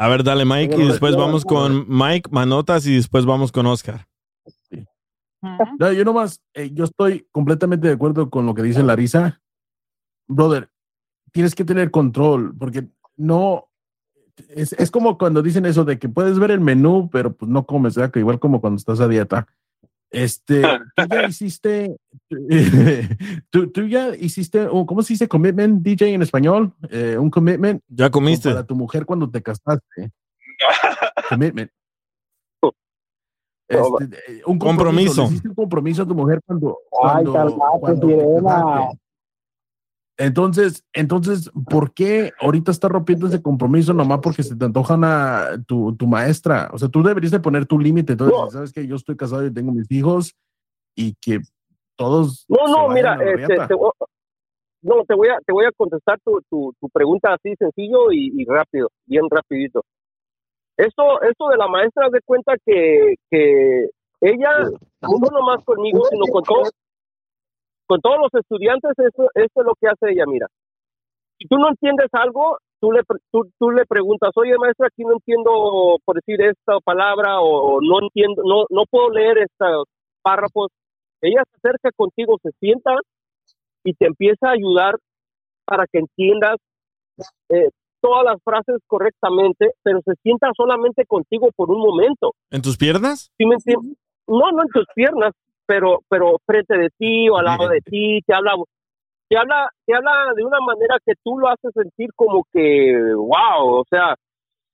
A 0.00 0.08
ver, 0.08 0.22
dale, 0.22 0.44
Mike, 0.44 0.76
y 0.76 0.86
después 0.86 1.16
vamos 1.16 1.44
con 1.44 1.84
Mike 1.88 2.30
Manotas 2.32 2.86
y 2.86 2.94
después 2.94 3.26
vamos 3.26 3.50
con 3.50 3.66
Oscar. 3.66 4.06
No, 5.78 5.92
yo 5.92 6.04
nomás, 6.04 6.40
eh, 6.54 6.70
yo 6.72 6.84
estoy 6.84 7.26
completamente 7.32 7.86
de 7.88 7.94
acuerdo 7.94 8.28
con 8.30 8.46
lo 8.46 8.54
que 8.54 8.62
dice 8.62 8.82
Larisa. 8.82 9.40
Brother, 10.28 10.68
tienes 11.32 11.54
que 11.54 11.64
tener 11.64 11.90
control, 11.90 12.54
porque 12.58 12.88
no, 13.16 13.68
es, 14.50 14.72
es 14.74 14.90
como 14.90 15.16
cuando 15.18 15.42
dicen 15.42 15.66
eso 15.66 15.84
de 15.84 15.98
que 15.98 16.08
puedes 16.08 16.38
ver 16.38 16.50
el 16.52 16.60
menú, 16.60 17.08
pero 17.10 17.32
pues 17.36 17.50
no 17.50 17.66
comes, 17.66 17.96
¿verdad? 17.96 18.12
Que 18.12 18.20
igual 18.20 18.38
como 18.38 18.60
cuando 18.60 18.76
estás 18.78 19.00
a 19.00 19.08
dieta. 19.08 19.46
Este, 20.10 20.62
tú 20.96 21.02
ya 21.10 21.26
hiciste, 21.28 21.96
tú, 23.50 23.70
tú 23.70 23.86
ya 23.86 24.14
hiciste, 24.16 24.66
un- 24.68 24.86
¿cómo 24.86 25.02
se 25.02 25.12
dice 25.14 25.28
commitment, 25.28 25.82
DJ 25.82 26.14
en 26.14 26.22
español? 26.22 26.72
Eh, 26.90 27.16
un 27.18 27.30
commitment 27.30 27.82
¿Ya 27.88 28.10
comiste? 28.10 28.48
para 28.50 28.64
tu 28.64 28.74
mujer 28.74 29.04
cuando 29.04 29.30
te 29.30 29.42
casaste. 29.42 30.10
commitment. 31.28 31.70
No, 32.62 32.72
Este, 33.68 34.16
eh, 34.32 34.42
un 34.46 34.58
Compromiso. 34.58 35.12
compromiso. 35.14 35.22
Le 35.22 35.28
hiciste 35.28 35.48
un 35.50 35.54
compromiso 35.54 36.02
a 36.02 36.06
tu 36.06 36.14
mujer 36.14 36.40
cuando, 36.46 36.78
Ay, 37.02 37.24
calmate, 37.24 37.78
cuando 37.80 38.06
te 38.06 38.14
sirena. 38.14 38.88
Entonces, 40.20 40.84
entonces, 40.92 41.48
¿por 41.70 41.94
qué 41.94 42.32
ahorita 42.40 42.72
estás 42.72 42.90
rompiendo 42.90 43.28
ese 43.28 43.40
compromiso 43.40 43.94
nomás 43.94 44.18
porque 44.20 44.42
se 44.42 44.56
te 44.56 44.64
antojan 44.64 45.04
a 45.04 45.62
tu, 45.66 45.94
tu 45.96 46.08
maestra? 46.08 46.68
O 46.72 46.78
sea, 46.78 46.88
tú 46.88 47.04
deberías 47.04 47.30
de 47.30 47.38
poner 47.38 47.66
tu 47.66 47.78
límite. 47.78 48.12
Entonces, 48.14 48.36
No. 48.36 48.50
sabes 48.50 48.72
que 48.72 48.84
yo 48.86 48.96
estoy 48.96 49.16
casado 49.16 49.46
y 49.46 49.54
tengo 49.54 49.70
mis 49.70 49.88
hijos 49.92 50.34
y 50.96 51.14
que 51.20 51.38
todos. 51.96 52.44
No, 52.48 52.66
no, 52.66 52.88
mira, 52.88 53.16
este, 53.22 53.58
te, 53.68 53.74
voy- 53.74 53.92
no, 54.82 55.04
te 55.04 55.14
voy 55.14 55.28
a, 55.28 55.38
te 55.46 55.52
voy 55.52 55.66
a 55.66 55.72
contestar 55.72 56.18
tu, 56.24 56.40
tu, 56.50 56.74
tu 56.80 56.88
pregunta 56.88 57.34
así 57.34 57.54
sencillo 57.56 58.10
y, 58.10 58.32
y 58.42 58.44
rápido, 58.44 58.88
bien 59.06 59.24
rapidito. 59.30 59.82
Esto, 60.76 61.22
esto 61.22 61.48
de 61.48 61.56
la 61.56 61.68
maestra 61.68 62.08
de 62.10 62.20
cuenta 62.24 62.54
que, 62.64 63.14
que 63.30 63.88
ella, 64.20 64.50
no 65.02 65.18
nomás 65.30 65.64
conmigo, 65.64 66.04
sino 66.10 66.24
con 66.32 66.42
todos, 66.42 66.70
con 67.88 68.00
todos 68.00 68.18
los 68.20 68.34
estudiantes, 68.40 68.92
esto, 68.96 69.24
esto 69.34 69.60
es 69.60 69.66
lo 69.66 69.72
que 69.80 69.88
hace 69.88 70.12
ella, 70.12 70.24
mira. 70.26 70.46
Si 71.38 71.48
tú 71.48 71.56
no 71.56 71.68
entiendes 71.68 72.08
algo, 72.12 72.58
tú 72.80 72.92
le, 72.92 73.00
tú, 73.32 73.50
tú 73.58 73.70
le 73.70 73.86
preguntas, 73.86 74.30
oye 74.34 74.56
maestra, 74.58 74.88
aquí 74.88 75.02
no 75.04 75.14
entiendo 75.14 75.96
por 76.04 76.16
decir 76.16 76.40
esta 76.42 76.78
palabra 76.84 77.40
o, 77.40 77.76
o 77.76 77.80
no 77.80 78.00
entiendo, 78.02 78.42
no, 78.44 78.64
no 78.70 78.84
puedo 78.90 79.10
leer 79.10 79.38
estos 79.38 79.86
párrafos. 80.22 80.70
Ella 81.22 81.42
se 81.50 81.56
acerca 81.56 81.90
contigo, 81.96 82.38
se 82.42 82.50
sienta 82.60 82.92
y 83.84 83.94
te 83.94 84.06
empieza 84.06 84.48
a 84.48 84.52
ayudar 84.52 84.96
para 85.64 85.86
que 85.86 85.98
entiendas 85.98 86.56
eh, 87.48 87.70
todas 88.00 88.24
las 88.24 88.42
frases 88.42 88.76
correctamente, 88.86 89.70
pero 89.82 90.00
se 90.04 90.12
sienta 90.22 90.50
solamente 90.56 91.04
contigo 91.06 91.48
por 91.56 91.70
un 91.70 91.80
momento. 91.80 92.32
¿En 92.50 92.62
tus 92.62 92.76
piernas? 92.76 93.30
¿Sí 93.38 93.46
me 93.46 93.54
entiendes? 93.54 93.96
No, 94.26 94.50
no 94.52 94.62
en 94.62 94.68
tus 94.68 94.86
piernas, 94.94 95.32
pero, 95.68 96.00
pero 96.08 96.38
frente 96.46 96.78
de 96.78 96.88
ti 96.96 97.28
o 97.28 97.36
al 97.36 97.44
lado 97.44 97.68
de 97.68 97.82
ti, 97.82 98.22
te 98.26 98.34
habla, 98.34 98.54
te 99.28 99.36
habla, 99.36 99.68
te 99.84 99.94
habla 99.94 100.32
de 100.34 100.42
una 100.42 100.60
manera 100.60 100.96
que 101.04 101.12
tú 101.22 101.38
lo 101.38 101.48
haces 101.48 101.72
sentir 101.74 102.08
como 102.16 102.44
que, 102.50 102.98
wow, 103.14 103.80
o 103.80 103.84
sea, 103.90 104.14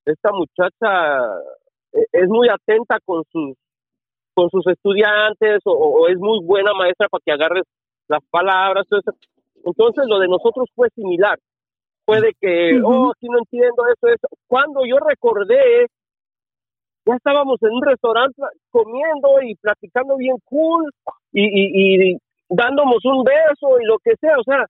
esta 0.06 0.30
muchacha 0.30 1.24
eh, 1.92 2.06
es 2.12 2.28
muy 2.28 2.48
atenta 2.48 2.98
con 3.04 3.24
sus, 3.32 3.56
con 4.34 4.48
sus 4.50 4.64
estudiantes 4.68 5.62
o, 5.64 5.72
o 5.72 6.06
es 6.06 6.16
muy 6.18 6.38
buena 6.44 6.72
maestra 6.74 7.08
para 7.08 7.22
que 7.26 7.32
agarres 7.32 7.64
las 8.06 8.22
palabras. 8.30 8.86
todo 8.88 9.00
eso. 9.00 9.12
Entonces 9.64 10.04
lo 10.06 10.20
de 10.20 10.28
nosotros 10.28 10.68
fue 10.76 10.90
similar. 10.90 11.40
Fue 12.06 12.20
de 12.20 12.34
que, 12.40 12.80
oh, 12.84 13.10
aquí 13.10 13.26
no 13.28 13.38
entiendo 13.38 13.82
eso, 13.88 14.06
eso. 14.06 14.28
Cuando 14.46 14.82
yo 14.86 14.98
recordé 14.98 15.86
ya 17.06 17.14
estábamos 17.14 17.62
en 17.62 17.72
un 17.72 17.82
restaurante 17.82 18.40
comiendo 18.70 19.42
y 19.42 19.54
platicando 19.56 20.16
bien 20.16 20.36
cool 20.44 20.90
y, 21.32 21.44
y, 21.44 22.12
y 22.12 22.18
dándonos 22.48 23.04
un 23.04 23.24
beso 23.24 23.80
y 23.80 23.84
lo 23.84 23.98
que 23.98 24.12
sea, 24.20 24.36
o 24.38 24.44
sea, 24.44 24.66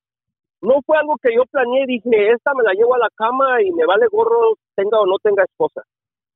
no 0.62 0.80
fue 0.86 0.96
algo 0.96 1.16
que 1.22 1.34
yo 1.34 1.42
planeé, 1.50 1.84
dije, 1.86 2.32
esta 2.32 2.52
me 2.54 2.64
la 2.64 2.72
llevo 2.72 2.94
a 2.94 2.98
la 2.98 3.08
cama 3.14 3.62
y 3.62 3.70
me 3.72 3.84
vale 3.84 4.06
gorro, 4.10 4.54
tenga 4.74 5.00
o 5.00 5.06
no 5.06 5.16
tenga 5.22 5.44
esposa. 5.44 5.82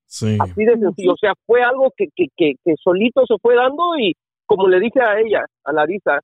Sí. 0.05 0.39
Así 0.41 0.65
de 0.65 0.79
sencillo, 0.79 1.13
o 1.13 1.19
sea, 1.19 1.33
fue 1.47 1.63
algo 1.63 1.93
que, 1.97 2.07
que, 2.15 2.27
que, 2.37 2.55
que 2.65 2.75
solito 2.83 3.27
se 3.27 3.37
fue 3.41 3.57
dando 3.57 3.99
y 3.99 4.15
como 4.47 4.67
le 4.69 4.81
dije 4.81 5.01
a 5.01 5.21
ella, 5.21 5.45
a 5.65 5.73
Larisa, 5.73 6.21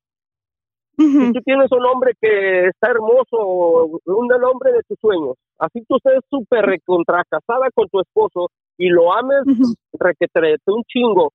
si 0.97 1.33
tú 1.33 1.41
tienes 1.45 1.71
un 1.73 1.85
hombre 1.87 2.13
que 2.21 2.69
está 2.69 2.91
hermoso, 2.91 4.01
un 4.07 4.29
del 4.29 4.45
hombre 4.45 4.73
de 4.73 4.83
tus 4.89 4.99
sueños, 5.01 5.35
así 5.59 5.85
tú 5.89 5.97
estés 5.97 6.21
súper 6.31 6.65
recontracasada 6.65 7.69
con 7.75 7.89
tu 7.89 8.01
esposo 8.01 8.49
y 8.77 8.89
lo 8.89 9.13
ames 9.13 9.45
requetrete 9.93 10.71
un 10.71 10.83
chingo, 10.85 11.33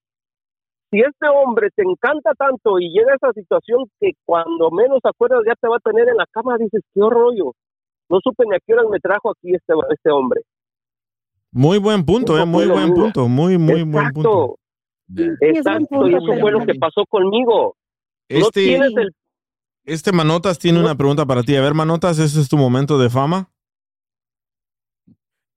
si 0.91 0.99
este 0.99 1.27
hombre 1.27 1.69
te 1.75 1.83
encanta 1.83 2.33
tanto 2.33 2.79
y 2.79 2.89
llega 2.89 3.13
a 3.13 3.15
esa 3.15 3.33
situación 3.33 3.85
que 3.99 4.11
cuando 4.25 4.71
menos 4.71 4.99
acuerdas 5.03 5.41
ya 5.45 5.53
te 5.55 5.67
va 5.67 5.77
a 5.77 5.79
tener 5.79 6.09
en 6.09 6.17
la 6.17 6.25
cama, 6.31 6.57
dices, 6.57 6.81
qué 6.93 7.01
rollo. 7.01 7.53
no 8.09 8.19
supe 8.23 8.43
ni 8.47 8.55
a 8.55 8.59
qué 8.65 8.73
horas 8.73 8.87
me 8.89 8.99
trajo 8.99 9.31
aquí 9.31 9.53
este, 9.53 9.73
este 9.91 10.09
hombre. 10.09 10.41
Muy 11.51 11.77
buen 11.77 12.05
punto, 12.05 12.37
eh, 12.37 12.45
muy 12.45 12.67
buen 12.67 12.85
mío. 12.85 13.03
punto, 13.03 13.27
muy, 13.27 13.57
muy 13.57 13.83
buen 13.83 14.11
punto. 14.11 14.55
Exacto, 15.41 16.07
y 16.07 16.13
eso 16.13 16.39
fue 16.39 16.51
lo 16.51 16.65
que 16.65 16.75
pasó 16.75 17.03
conmigo. 17.07 17.75
No 18.29 18.37
Este, 18.37 18.61
tienes 18.61 18.95
el 18.95 19.11
este 19.89 20.11
Manotas 20.11 20.59
tiene 20.59 20.79
una 20.79 20.93
pregunta 20.93 21.25
para 21.25 21.41
ti. 21.41 21.55
A 21.55 21.61
ver, 21.61 21.73
Manotas, 21.73 22.19
ese 22.19 22.39
es 22.39 22.47
tu 22.47 22.57
momento 22.57 22.99
de 22.99 23.09
fama. 23.09 23.49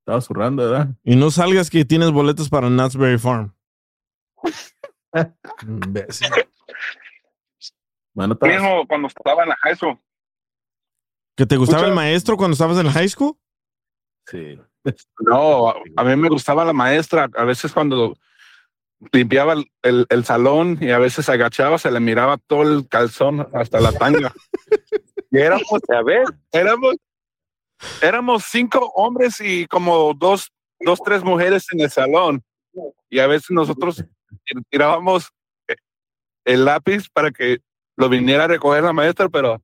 Estaba 0.03 0.21
zurrando, 0.21 0.69
¿verdad? 0.69 0.89
Y 1.05 1.15
no 1.15 1.31
salgas 1.31 1.71
que 1.71 1.85
tienes 1.85 2.11
boletos 2.11 2.49
para 2.49 2.67
Knott's 2.69 2.97
Farm. 3.23 3.55
Imbécil. 5.63 6.29
Mismo 8.15 8.87
cuando 8.89 9.07
estaba 9.09 9.45
en 9.45 9.49
la 9.51 9.57
high 9.63 9.77
school. 9.77 9.99
¿Que 11.37 11.47
te 11.47 11.57
gustaba 11.57 11.83
Escucha- 11.83 11.91
el 11.91 11.95
maestro 11.95 12.37
cuando 12.37 12.55
estabas 12.55 12.79
en 12.79 12.87
la 12.87 12.93
high 12.93 13.09
school? 13.09 13.37
Sí. 14.27 14.59
No, 15.21 15.71
a- 15.71 15.77
a 15.97 16.05
mí 16.05 16.17
me 16.17 16.29
gustaba 16.29 16.65
la 16.65 16.73
maestra. 16.73 17.31
A 17.37 17.45
veces 17.45 17.73
cuando 17.73 18.15
limpiaba 19.13 19.53
el, 19.53 19.71
el- 19.83 20.07
el 20.11 20.25
salón 20.25 20.79
y 20.81 20.91
a 20.91 20.99
veces 20.99 21.29
agachaba, 21.29 21.79
se 21.79 21.93
le 21.93 22.01
miraba 22.01 22.39
todo 22.39 22.63
el 22.63 22.89
calzón 22.89 23.49
hasta 23.55 23.81
la 23.81 23.93
tanga. 23.93 24.35
y 25.31 25.39
éramos, 25.39 25.81
a 25.97 26.03
ver, 26.03 26.25
éramos, 26.51 26.97
éramos 28.01 28.45
cinco 28.45 28.93
hombres 28.95 29.41
y 29.41 29.67
como 29.67 30.15
dos, 30.15 30.51
dos, 30.81 31.01
tres 31.05 31.23
mujeres 31.25 31.67
en 31.73 31.81
el 31.81 31.91
salón. 31.91 32.43
Y 33.11 33.19
a 33.19 33.27
veces 33.27 33.51
nosotros 33.51 34.05
tir- 34.45 34.63
tirábamos 34.71 35.29
eh, 35.69 35.75
el 36.45 36.65
lápiz 36.65 37.09
para 37.13 37.31
que 37.31 37.59
lo 37.97 38.09
viniera 38.09 38.45
a 38.45 38.49
recoger 38.49 38.83
la 38.83 38.93
maestra, 38.93 39.29
pero 39.29 39.61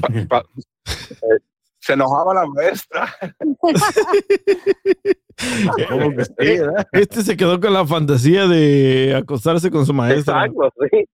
pa- 0.00 0.08
pa- 0.28 0.44
eh, 0.86 1.38
se 1.80 1.94
enojaba 1.94 2.34
la 2.34 2.46
maestra. 2.46 3.12
¿Cómo 5.88 6.10
que 6.16 6.24
sí, 6.24 6.32
Eh? 6.38 6.60
Este 6.92 7.22
se 7.22 7.36
quedó 7.36 7.60
con 7.60 7.72
la 7.72 7.86
fantasía 7.86 8.46
de 8.46 9.14
acostarse 9.16 9.70
con 9.70 9.86
su 9.86 9.92
maestra. 9.92 10.46
Exacto, 10.46 10.72
sí. 10.90 11.04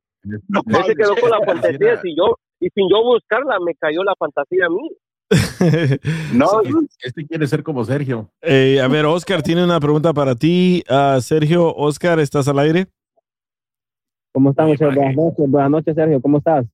Se 0.86 0.94
quedó 0.94 1.16
con 1.16 1.30
la 1.30 1.40
fantasía 1.44 2.00
y 2.04 2.16
yo, 2.16 2.36
y 2.60 2.68
sin 2.74 2.88
yo 2.90 3.02
buscarla, 3.04 3.58
me 3.60 3.74
cayó 3.76 4.02
la 4.04 4.14
fantasía 4.18 4.66
a 4.66 4.70
mí. 4.70 4.90
No, 6.32 6.46
Este 7.02 7.26
quiere 7.26 7.46
ser 7.46 7.62
como 7.62 7.84
Sergio. 7.84 8.30
Eh, 8.40 8.80
a 8.80 8.88
ver, 8.88 9.04
Oscar 9.06 9.42
tiene 9.42 9.64
una 9.64 9.78
pregunta 9.80 10.12
para 10.12 10.34
ti. 10.34 10.82
Ah, 10.88 11.18
Sergio, 11.20 11.74
Oscar, 11.74 12.18
¿estás 12.20 12.48
al 12.48 12.58
aire? 12.58 12.86
¿Cómo 14.32 14.50
estás, 14.50 14.66
muchachos? 14.68 14.94
Buenas 14.94 15.16
noches, 15.16 15.50
buenas 15.50 15.70
noches, 15.70 15.94
Sergio. 15.94 16.20
¿Cómo 16.20 16.38
estás? 16.38 16.66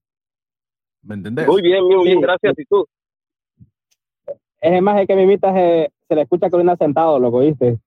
¿Me 1.03 1.15
entendés? 1.15 1.47
Muy 1.47 1.63
bien, 1.63 1.83
muy 1.85 2.05
bien, 2.05 2.17
Sí. 2.19 2.23
gracias. 2.23 2.55
¿Y 2.59 2.65
tú? 2.67 2.87
Es 4.61 4.83
más, 4.83 5.01
es 5.01 5.07
que 5.07 5.17
mi 5.17 5.27
mitad 5.27 5.55
se, 5.55 5.93
se 6.09 6.15
le 6.15 6.23
escucha 6.23 6.49
que 6.49 6.57
viene 6.57 6.77
sentado, 6.77 7.19
loco, 7.19 7.41
¿viste? 7.41 7.79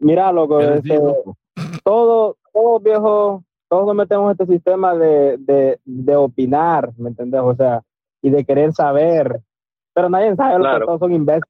Mira, 0.00 0.30
loco, 0.32 0.60
este, 0.60 0.80
bien 0.90 1.02
loco. 1.04 1.36
todo, 1.84 2.36
todo 2.52 2.80
viejo, 2.80 3.44
todos 3.68 3.86
nos 3.86 3.96
metemos 3.96 4.26
en 4.26 4.30
este 4.32 4.52
sistema 4.54 4.94
de, 4.94 5.36
de, 5.38 5.78
de 5.84 6.16
opinar, 6.16 6.92
¿me 6.98 7.08
entendés? 7.08 7.40
O 7.42 7.54
sea, 7.54 7.82
y 8.20 8.28
de 8.30 8.44
querer 8.44 8.72
saber, 8.74 9.40
pero 9.96 10.10
nadie 10.10 10.36
sabe, 10.36 10.56
Claro. 10.60 10.84
todos 10.84 11.00
son 11.00 11.12
imbéciles. 11.14 11.48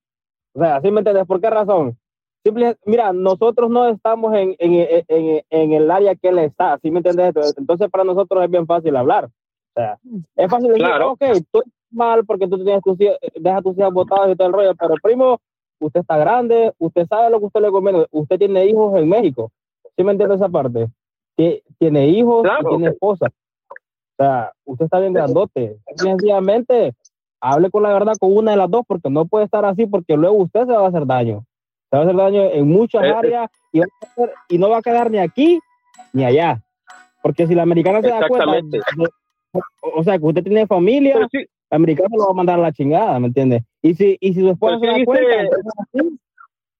O 0.54 0.60
sea, 0.60 0.80
¿sí 0.80 0.90
me 0.92 1.00
entendés? 1.00 1.26
¿Por 1.26 1.40
qué 1.40 1.50
razón? 1.50 1.98
Simple, 2.44 2.76
mira, 2.86 3.12
nosotros 3.12 3.68
no 3.68 3.88
estamos 3.88 4.32
en, 4.36 4.54
en, 4.60 5.04
en, 5.08 5.42
en 5.50 5.72
el 5.72 5.90
área 5.90 6.14
que 6.14 6.28
él 6.28 6.38
está, 6.38 6.78
¿sí 6.78 6.92
me 6.92 7.00
entendés? 7.00 7.34
Entonces, 7.58 7.90
para 7.90 8.04
nosotros 8.04 8.44
es 8.44 8.48
bien 8.50 8.66
fácil 8.68 8.94
hablar. 8.94 9.24
O 9.24 9.30
sea, 9.74 9.98
es 10.36 10.48
fácil 10.48 10.68
decir, 10.68 10.84
Claro. 10.86 11.12
ok, 11.12 11.18
tú 11.50 11.58
estás 11.58 11.72
mal 11.90 12.24
porque 12.24 12.46
tú 12.46 12.62
tienes 12.62 12.82
tus 12.84 13.00
hijos, 13.00 13.16
dejas 13.34 13.62
tus 13.64 13.76
hijos 13.76 13.92
botados 13.92 14.30
y 14.30 14.36
todo 14.36 14.46
el 14.46 14.54
rollo, 14.54 14.74
pero 14.78 14.94
primo, 15.02 15.38
usted 15.80 16.00
está 16.00 16.16
grande, 16.18 16.72
usted 16.78 17.04
sabe 17.08 17.30
lo 17.30 17.40
que 17.40 17.46
usted 17.46 17.60
le 17.62 17.70
conviene, 17.72 18.06
usted 18.12 18.38
tiene 18.38 18.64
hijos 18.66 18.96
en 18.96 19.08
México, 19.08 19.50
¿sí 19.96 20.04
me 20.04 20.12
entiende 20.12 20.36
esa 20.36 20.48
parte? 20.48 20.86
Tie- 21.36 21.62
Tiene 21.78 22.06
hijos 22.08 22.44
Claro, 22.44 22.62
y 22.62 22.68
tiene 22.68 22.88
ok. 22.88 22.92
esposa. 22.94 23.26
O 23.26 24.22
sea, 24.22 24.52
usted 24.64 24.84
está 24.86 25.00
bien 25.00 25.12
grandote. 25.12 25.76
Sencillamente, 25.96 26.94
hable 27.40 27.70
con 27.70 27.82
la 27.82 27.92
verdad 27.92 28.14
con 28.18 28.36
una 28.36 28.52
de 28.52 28.56
las 28.56 28.70
dos, 28.70 28.82
porque 28.86 29.10
no 29.10 29.26
puede 29.26 29.44
estar 29.44 29.64
así, 29.64 29.86
porque 29.86 30.16
luego 30.16 30.36
usted 30.36 30.66
se 30.66 30.72
va 30.72 30.84
a 30.84 30.88
hacer 30.88 31.06
daño. 31.06 31.44
Se 31.90 31.96
va 31.96 32.02
a 32.02 32.04
hacer 32.06 32.16
daño 32.16 32.42
en 32.50 32.68
muchas 32.68 33.04
Eh, 33.04 33.08
eh. 33.08 33.12
áreas 33.14 33.50
y, 33.72 33.78
va 33.80 33.86
a 33.86 34.06
hacer- 34.06 34.32
y 34.48 34.58
no 34.58 34.68
va 34.70 34.78
a 34.78 34.82
quedar 34.82 35.10
ni 35.10 35.18
aquí 35.18 35.60
ni 36.12 36.24
allá. 36.24 36.60
Porque 37.22 37.46
si 37.46 37.54
la 37.54 37.62
americana 37.62 38.00
se 38.00 38.08
da 38.08 38.26
cuenta, 38.28 38.52
o 39.82 40.02
sea, 40.02 40.18
que 40.18 40.24
usted 40.24 40.42
tiene 40.44 40.66
familia, 40.66 41.14
Pero 41.14 41.28
sí, 41.30 41.38
la 41.70 41.76
americana 41.76 42.08
lo 42.16 42.24
va 42.26 42.30
a 42.30 42.34
mandar 42.34 42.58
a 42.58 42.62
la 42.62 42.72
chingada, 42.72 43.18
¿me 43.18 43.28
entiende? 43.28 43.64
Y 43.82 43.94
si, 43.94 44.16
y 44.20 44.34
si 44.34 44.40
su 44.40 44.50
esposa 44.50 44.76
Pero 44.80 44.92
se 44.94 44.98
da 45.00 45.04
cuenta, 45.04 45.40
entonces, 45.40 45.72
¿sí? 45.92 46.18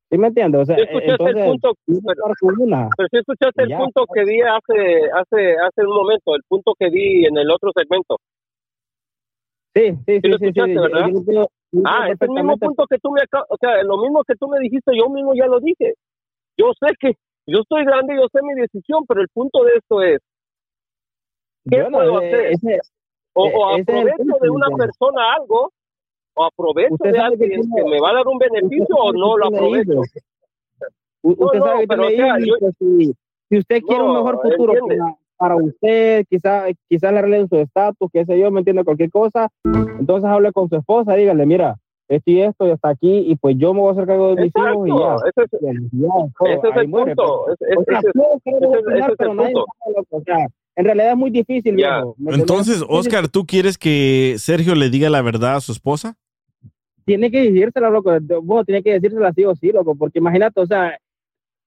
¿Sí 0.09 0.19
me 0.19 0.29
entiende? 0.29 0.59
O 0.59 0.65
sea, 0.65 0.77
¿Sí 0.77 0.83
escuchaste 0.83 1.07
el 1.07 1.11
entonces, 1.39 1.47
punto? 1.47 1.73
con 2.41 2.61
una. 2.61 2.89
pero 2.97 3.09
sí 3.11 3.17
escuchaste 3.19 3.63
el 3.65 3.69
Ya. 3.71 3.79
punto 3.79 4.05
que 4.15 4.25
di 4.25 4.41
hace, 4.41 5.11
hace, 5.13 5.57
hace 5.59 5.81
un 5.85 5.95
momento, 5.97 6.35
el 6.37 6.43
punto 6.47 6.75
que 6.79 6.91
di 6.91 7.27
en 7.27 7.37
el 7.37 7.51
otro 7.51 7.71
segmento. 7.75 8.19
Sí, 9.77 9.91
sí, 9.93 9.99
sí, 10.07 10.21
Sí 10.23 10.29
lo 10.29 10.39
sí, 10.39 10.45
sí, 10.45 10.47
escuchaste, 10.47 10.75
yo- 10.75 10.81
¿verdad? 10.83 11.09
yo 11.13 11.33
yo 11.73 11.83
Ah, 11.85 12.09
es 12.09 12.23
el 12.23 12.31
mismo 12.31 12.57
punto 12.57 12.87
que 12.89 12.99
tú 12.99 13.11
me 13.11 13.21
o 13.51 13.57
sea, 13.61 13.83
lo 13.83 13.99
mismo 13.99 14.25
que 14.25 14.35
tú 14.37 14.49
me 14.49 14.59
dijiste, 14.61 14.93
yo 14.97 15.11
mismo 15.11 15.35
ya 15.35 15.47
lo 15.47 15.61
dije. 15.61 15.93
Yo 16.57 16.73
sé 16.81 16.95
que, 16.99 17.13
yo 17.47 17.61
estoy 17.61 17.85
grande, 17.85 18.17
yo 18.17 18.27
sé 18.33 18.41
mi 18.43 18.55
decisión, 18.55 19.05
pero 19.07 19.21
el 19.21 19.29
punto 19.29 19.63
de 19.65 19.73
esto 19.75 20.01
es, 20.01 20.21
¿qué 21.71 21.85
puedo 21.91 22.23
eh, 22.23 22.27
hacer? 22.27 22.53
ese- 22.53 22.81
o, 23.35 23.75
el 23.75 23.83
aprovecho 23.83 24.39
de 24.41 24.49
una 24.49 24.69
persona 24.71 25.35
algo, 25.35 25.71
o 26.35 26.45
aprovecho 26.45 26.97
de 27.01 27.13
que 27.13 27.19
alguien 27.19 27.51
que, 27.75 27.85
me 27.85 28.01
va 28.01 28.11
a 28.11 28.15
dar 28.15 28.27
un 28.27 28.39
beneficio 28.39 28.97
o 28.97 29.13
no 29.13 29.37
lo 29.37 29.47
aprovecho. 29.47 29.93
No, 31.23 31.33
usted 31.33 31.59
no, 31.59 31.65
sabe 31.67 31.81
que 31.81 31.87
pero, 31.89 32.07
o 32.07 32.11
sea, 32.11 32.39
yo- 32.39 32.57
si, 32.79 33.13
si 33.51 33.59
usted 33.59 33.83
quiere 33.83 34.03
un 34.03 34.15
No, 34.15 34.25
mejor 34.25 34.41
futuro 34.41 34.73
para, 34.87 35.17
para 35.37 35.57
usted, 35.57 36.25
quizá, 36.29 36.65
quizá 36.89 37.13
le 37.13 37.19
arreglen 37.19 37.49
su 37.49 37.57
estatus, 37.57 38.11
qué 38.13 38.25
sé 38.25 38.39
yo, 38.39 38.51
me 38.51 38.61
entiende 38.61 38.85
cualquier 38.85 39.11
cosa, 39.11 39.49
entonces 39.99 40.29
hable 40.29 40.53
con 40.53 40.69
su 40.69 40.77
esposa, 40.77 41.15
dígale, 41.15 41.47
mira, 41.47 41.77
esto 42.09 42.31
y 42.31 42.41
esto 42.41 42.67
ya 42.67 42.75
está 42.75 42.91
aquí, 42.91 43.25
y 43.27 43.37
pues 43.37 43.57
yo 43.59 43.75
me 43.75 43.81
voy 43.81 43.89
a 43.91 43.93
hacer 43.93 44.07
cargo 44.07 44.35
de 44.35 44.43
mis 44.43 44.53
hijos 44.57 44.89
y 44.89 44.91
ya. 44.91 45.17
Ese 45.29 45.43
es, 45.43 45.51
Ya, 45.61 45.73
ya, 45.93 46.09
todo, 46.39 46.49
ese 46.49 46.69
es 46.69 46.77
el 46.77 46.89
muere, 46.89 47.17
punto. 47.17 47.43
pues. 47.47 47.57
ese- 47.61 47.77
O 47.79 47.85
sea, 47.85 47.99
ese- 47.99 48.09
ese- 48.09 48.67
opinar, 48.67 48.99
ese 49.01 49.13
es 49.13 49.17
pero 49.19 49.31
el 49.33 49.37
nadie 49.37 49.53
punto. 49.55 49.67
sabe, 49.83 49.95
loco, 49.97 50.17
o 50.17 50.23
sea, 50.23 50.47
en 50.77 50.85
realidad 50.85 51.11
es 51.11 51.17
muy 51.17 51.31
difícil. 51.31 51.77
Entonces, 52.29 52.85
Oscar, 52.89 53.29
¿tú 53.29 53.45
quieres 53.47 53.77
que 53.79 54.35
Sergio 54.39 54.75
le 54.75 54.89
diga 54.91 55.11
la 55.11 55.23
verdad 55.23 55.57
a 55.57 55.61
su 55.61 55.73
esposa? 55.73 56.15
tiene 57.05 57.31
que 57.31 57.41
decírsela, 57.43 57.89
loco. 57.89 58.11
Bueno, 58.43 58.65
tiene 58.65 58.83
que 58.83 58.95
decírsela 58.95 59.33
sí 59.33 59.45
o 59.45 59.55
sí, 59.55 59.71
loco, 59.71 59.95
porque 59.95 60.19
imagínate, 60.19 60.61
o 60.61 60.67
sea, 60.67 60.99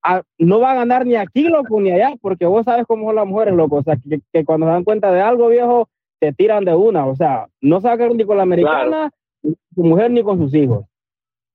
a- 0.04 0.24
no 0.38 0.60
va 0.60 0.72
a 0.72 0.76
ganar 0.76 1.06
ni 1.06 1.16
aquí, 1.16 1.44
loco, 1.44 1.80
ni 1.82 1.92
allá, 1.92 2.14
porque 2.22 2.46
vos 2.46 2.66
sabes 2.66 2.86
cómo 2.88 3.08
son 3.08 3.16
las 3.16 3.28
mujeres, 3.28 3.54
loco. 3.54 3.78
O 3.78 3.84
sea, 3.84 3.96
que, 3.98 4.22
que 4.32 4.46
cuando 4.46 4.66
se 4.68 4.72
dan 4.72 4.84
cuenta 4.84 5.12
de 5.12 5.22
algo, 5.22 5.48
viejo, 5.50 5.90
te 6.20 6.34
tiran 6.34 6.66
de 6.66 6.76
una. 6.76 7.06
O 7.06 7.16
sea, 7.16 7.48
no 7.62 7.82
se 7.82 7.88
va 7.88 7.94
a 7.94 7.98
quedar 7.98 8.16
ni 8.16 8.26
con 8.26 8.38
la 8.38 8.44
americana, 8.44 9.12
ni 9.42 9.54
con 9.54 9.62
su 9.76 9.84
mujer, 9.84 10.12
ni 10.12 10.24
con 10.24 10.38
sus 10.38 10.54
hijos. 10.54 10.86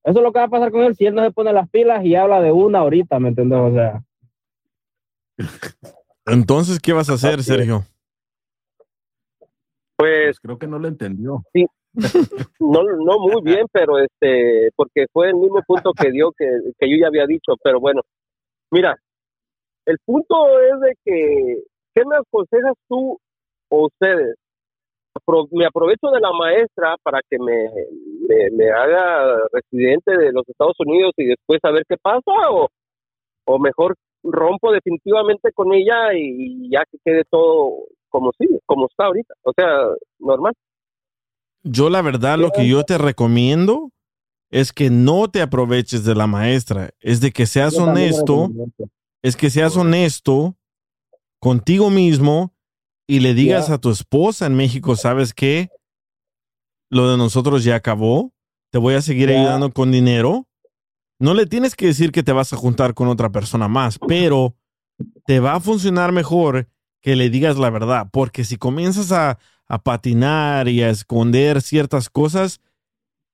Eso 0.05 0.19
es 0.19 0.23
lo 0.23 0.33
que 0.33 0.39
va 0.39 0.45
a 0.47 0.49
pasar 0.49 0.71
con 0.71 0.83
él 0.83 0.95
si 0.97 1.07
él 1.07 1.15
no 1.15 1.25
se 1.25 1.31
pone 1.31 1.53
las 1.53 1.69
pilas 1.71 2.05
y 2.05 2.15
habla 2.15 2.43
de 2.43 2.53
una 2.53 2.81
ahorita, 2.81 3.19
¿me 3.19 3.29
entiendes? 3.29 3.59
O 3.59 3.73
sea, 3.73 4.03
Entonces, 6.27 6.79
¿qué 6.81 6.93
vas 6.93 7.11
a 7.11 7.15
hacer, 7.15 7.43
Sergio? 7.43 7.83
Pues 9.97 10.41
creo 10.41 10.59
que 10.59 10.67
no 10.67 10.79
lo 10.79 10.89
entendió. 10.89 11.43
no, 12.61 12.83
no 12.83 13.19
muy 13.21 13.43
bien, 13.43 13.67
pero 13.73 13.99
este, 13.99 14.71
porque 14.75 15.07
fue 15.13 15.29
el 15.29 15.37
mismo 15.37 15.61
punto 15.67 15.93
que 15.93 16.11
dio 16.11 16.33
que, 16.37 16.47
que 16.79 16.91
yo 16.91 16.97
ya 17.01 17.07
había 17.07 17.27
dicho, 17.27 17.53
pero 17.63 17.79
bueno, 17.79 18.03
mira, 18.75 18.97
el 19.87 19.97
punto 20.05 20.35
es 20.61 20.81
de 20.81 20.95
que, 21.05 21.63
¿qué 21.95 22.03
me 22.05 22.17
aconsejas 22.17 22.75
tú 22.89 23.19
o 23.71 23.87
ustedes? 23.87 24.35
Me 25.53 25.65
aprovecho 25.65 26.09
de 26.09 26.21
la 26.21 26.33
maestra 26.33 26.97
para 27.05 27.21
que 27.31 27.39
me, 27.39 27.71
me, 28.29 28.51
me 28.51 28.71
haga 28.71 29.39
residente 29.53 30.17
de 30.17 30.33
los 30.33 30.43
Estados 30.49 30.75
Unidos 30.81 31.13
y 31.17 31.27
después 31.27 31.61
a 31.63 31.71
ver 31.71 31.85
qué 31.89 31.97
pasa 31.97 32.33
o, 32.51 32.69
o 33.47 33.59
mejor 33.61 33.95
rompo 34.25 34.73
definitivamente 34.73 35.53
con 35.53 35.73
ella 35.73 36.13
y, 36.15 36.67
y 36.67 36.71
ya 36.71 36.83
que 36.91 36.99
quede 37.05 37.23
todo 37.31 37.77
como 38.09 38.33
sigue, 38.37 38.59
como 38.67 38.87
está 38.87 39.07
ahorita, 39.07 39.35
o 39.43 39.53
sea, 39.57 39.69
normal. 40.19 40.53
Yo 41.63 41.91
la 41.91 42.03
verdad 42.03 42.39
lo 42.39 42.51
que 42.51 42.69
yo 42.69 42.83
te 42.83 42.99
recomiendo 42.99 43.91
es 44.55 44.73
que 44.73 44.89
no 44.89 45.29
te 45.29 45.43
aproveches 45.43 46.05
de 46.05 46.15
la 46.15 46.29
maestra, 46.29 46.91
es 47.01 47.21
de 47.21 47.33
que 47.33 47.45
seas 47.45 47.75
honesto, 47.75 48.53
es 49.21 49.35
que 49.35 49.51
seas 49.51 49.77
honesto 49.77 50.57
contigo 51.41 51.91
mismo 51.91 52.55
y 53.09 53.19
le 53.19 53.35
digas 53.35 53.69
a 53.69 53.79
tu 53.79 53.91
esposa 53.91 54.47
en 54.47 54.55
México, 54.55 54.95
¿sabes 54.95 55.35
qué? 55.35 55.71
Lo 56.89 57.11
de 57.11 57.17
nosotros 57.17 57.65
ya 57.65 57.75
acabó, 57.75 58.33
te 58.71 58.79
voy 58.79 58.95
a 58.95 59.03
seguir 59.03 59.29
ayudando 59.29 59.73
con 59.73 59.91
dinero. 59.91 60.47
No 61.19 61.35
le 61.35 61.47
tienes 61.47 61.75
que 61.75 61.87
decir 61.87 62.13
que 62.13 62.23
te 62.23 62.31
vas 62.31 62.53
a 62.53 62.57
juntar 62.57 62.95
con 62.95 63.09
otra 63.09 63.33
persona 63.33 63.67
más, 63.67 63.99
pero 64.07 64.55
te 65.27 65.41
va 65.41 65.57
a 65.57 65.61
funcionar 65.61 66.13
mejor 66.13 66.69
que 67.01 67.17
le 67.17 67.29
digas 67.29 67.59
la 67.59 67.71
verdad, 67.71 68.07
porque 68.13 68.45
si 68.45 68.57
comienzas 68.57 69.11
a, 69.11 69.37
a 69.67 69.83
patinar 69.83 70.69
y 70.69 70.81
a 70.85 70.91
esconder 70.91 71.61
ciertas 71.61 72.09
cosas, 72.09 72.61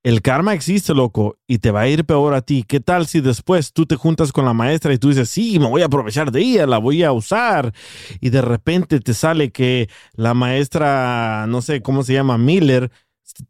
El 0.03 0.23
karma 0.23 0.55
existe, 0.55 0.95
loco, 0.95 1.37
y 1.47 1.59
te 1.59 1.71
va 1.71 1.81
a 1.83 1.89
ir 1.89 2.07
peor 2.07 2.33
a 2.33 2.41
ti. 2.41 2.65
¿Qué 2.67 2.81
tal 2.81 3.07
si 3.07 3.21
después 3.21 3.75
tú 3.75 3.85
te 3.85 3.97
juntas 3.97 4.33
con 4.33 4.47
la 4.47 4.55
maestra 4.55 4.95
y 4.95 4.99
tú 4.99 5.09
dices, 5.09 5.29
sí, 5.29 5.59
me 5.59 5.69
voy 5.69 5.83
a 5.83 5.87
aprovechar 5.87 6.33
de 6.33 6.41
ella, 6.41 6.67
la 6.67 6.79
voy 6.79 7.03
a 7.03 7.13
usar? 7.13 7.73
Y 8.19 8.31
de 8.31 8.41
repente 8.41 9.01
te 9.01 9.13
sale 9.13 9.51
que 9.53 9.91
la 10.15 10.33
maestra, 10.33 11.45
no 11.49 11.61
sé 11.61 11.83
cómo 11.83 12.03
se 12.03 12.15
llama, 12.15 12.39
Miller, 12.39 12.91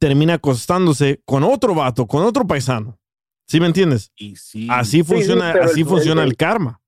termina 0.00 0.34
acostándose 0.34 1.20
con 1.24 1.44
otro 1.44 1.72
vato, 1.74 2.06
con 2.08 2.24
otro 2.24 2.44
paisano. 2.44 2.98
¿Sí 3.46 3.60
me 3.60 3.66
entiendes? 3.66 4.12
Así 4.70 5.04
funciona, 5.04 5.52
pero 5.52 5.64
el- 5.64 5.70
así 5.70 5.84
funciona 5.84 6.22
el- 6.22 6.30
el 6.30 6.36
karma. 6.36 6.80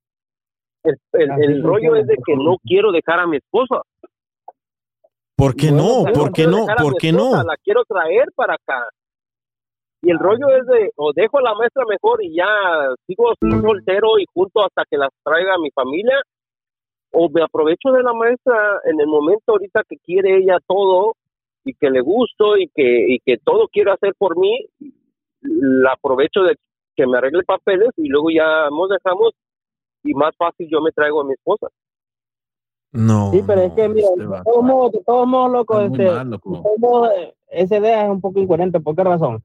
El, 0.83 0.99
el- 1.13 1.31
el 1.45 1.63
rollo 1.63 1.95
es 1.95 2.07
de 2.09 2.17
que 2.27 2.35
no 2.35 2.57
quiero 2.65 2.91
dejar 2.91 3.21
a 3.21 3.29
mi 3.29 3.37
esposa. 3.37 3.77
¿Por 5.37 5.55
qué 5.55 5.71
no? 5.71 6.05
Yo 6.07 6.13
¿Por 6.13 6.33
qué 6.33 6.47
no? 6.49 6.67
¿Por 6.67 6.97
qué 6.97 7.13
no? 7.13 7.43
La 7.45 7.57
quiero 7.63 7.85
traer 7.85 8.27
para 8.35 8.55
acá. 8.55 8.83
Y 10.03 10.11
el 10.11 10.19
rollo 10.19 10.49
es 10.49 10.67
de, 10.67 10.91
o 10.97 11.13
dejo 11.13 11.39
a 11.39 11.43
la 11.43 11.55
maestra 11.55 11.85
mejor 11.89 12.23
y 12.25 12.35
ya 12.35 12.47
sigo 13.07 13.31
así 13.31 13.49
soltero 13.61 14.19
y 14.19 14.25
junto 14.35 14.65
hasta 14.65 14.85
que 14.91 14.97
las 14.97 15.11
traiga 15.23 15.55
a 15.55 15.59
mi 15.59 15.71
familia, 15.71 16.21
o 17.13 17.29
me 17.29 17.43
aprovecho 17.43 17.93
de 17.93 18.03
la 18.03 18.13
maestra 18.13 18.81
en 18.85 19.01
el 19.01 19.07
momento 19.07 19.53
ahorita 19.53 19.83
que 19.89 19.99
quiere 19.99 20.39
ella 20.39 20.59
todo 20.67 21.15
y 21.65 21.75
que 21.75 21.91
le 21.91 22.01
gusto 22.01 22.57
y 22.57 22.69
que, 22.75 23.15
y 23.15 23.21
que 23.21 23.39
todo 23.39 23.69
quiere 23.69 23.93
hacer 23.93 24.15
por 24.19 24.37
mí, 24.37 24.67
la 25.41 25.93
aprovecho 25.93 26.43
de 26.43 26.57
que 26.97 27.07
me 27.07 27.19
arregle 27.19 27.45
papeles 27.45 27.91
y 27.97 28.09
luego 28.09 28.31
ya 28.31 28.69
nos 28.71 28.89
dejamos 28.89 29.33
y 30.03 30.15
más 30.15 30.35
fácil 30.37 30.69
yo 30.69 30.81
me 30.81 30.91
traigo 30.91 31.21
a 31.21 31.25
mi 31.25 31.35
esposa. 31.35 31.69
No. 32.93 33.31
Sí, 33.31 33.43
pero 33.47 33.63
es 33.63 33.73
que, 33.73 33.89
mira, 33.89 34.09
modos, 34.63 34.93
de 34.93 35.03
todos 35.05 35.27
modos, 35.27 35.53
loco, 35.53 35.81
este, 35.81 36.05
mal, 36.05 36.31
loco. 36.31 37.09
eh, 37.11 37.35
esa 37.49 37.79
idea 37.79 38.05
es 38.05 38.11
un 38.11 38.21
poco 38.21 38.39
incoherente. 38.39 38.81
¿Por 38.81 38.95
qué 38.95 39.05
razón? 39.05 39.43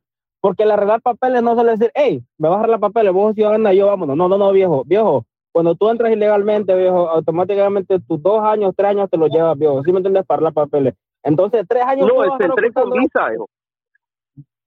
Porque 0.48 0.64
el 0.64 0.72
arreglar 0.72 1.02
papeles 1.02 1.44
no 1.44 1.56
suele 1.56 1.72
decir, 1.72 1.92
hey, 1.94 2.24
me 2.38 2.48
vas 2.48 2.56
a 2.56 2.60
arreglar 2.62 2.80
papeles, 2.80 3.12
vos 3.12 3.36
ciudadana, 3.36 3.74
yo 3.74 3.88
vámonos. 3.88 4.16
No, 4.16 4.30
no, 4.30 4.38
no, 4.38 4.54
viejo, 4.54 4.86
viejo. 4.86 5.26
Cuando 5.52 5.76
tú 5.76 5.90
entras 5.90 6.14
ilegalmente, 6.14 6.74
viejo, 6.74 7.10
automáticamente 7.10 8.00
tus 8.00 8.24
dos 8.24 8.42
años, 8.42 8.74
tres 8.74 8.92
años 8.92 9.10
te 9.10 9.18
los 9.18 9.30
llevas, 9.30 9.58
viejo. 9.58 9.84
¿Sí 9.84 9.92
me 9.92 9.98
entiendes? 9.98 10.26
Para 10.26 10.38
arreglar 10.38 10.54
papeles. 10.54 10.94
Entonces, 11.22 11.66
tres 11.68 11.84
años. 11.84 12.08
No, 12.08 12.24
este, 12.24 12.46
entré 12.46 12.72
con 12.72 12.92
visa, 12.92 13.34
hijo. 13.34 13.50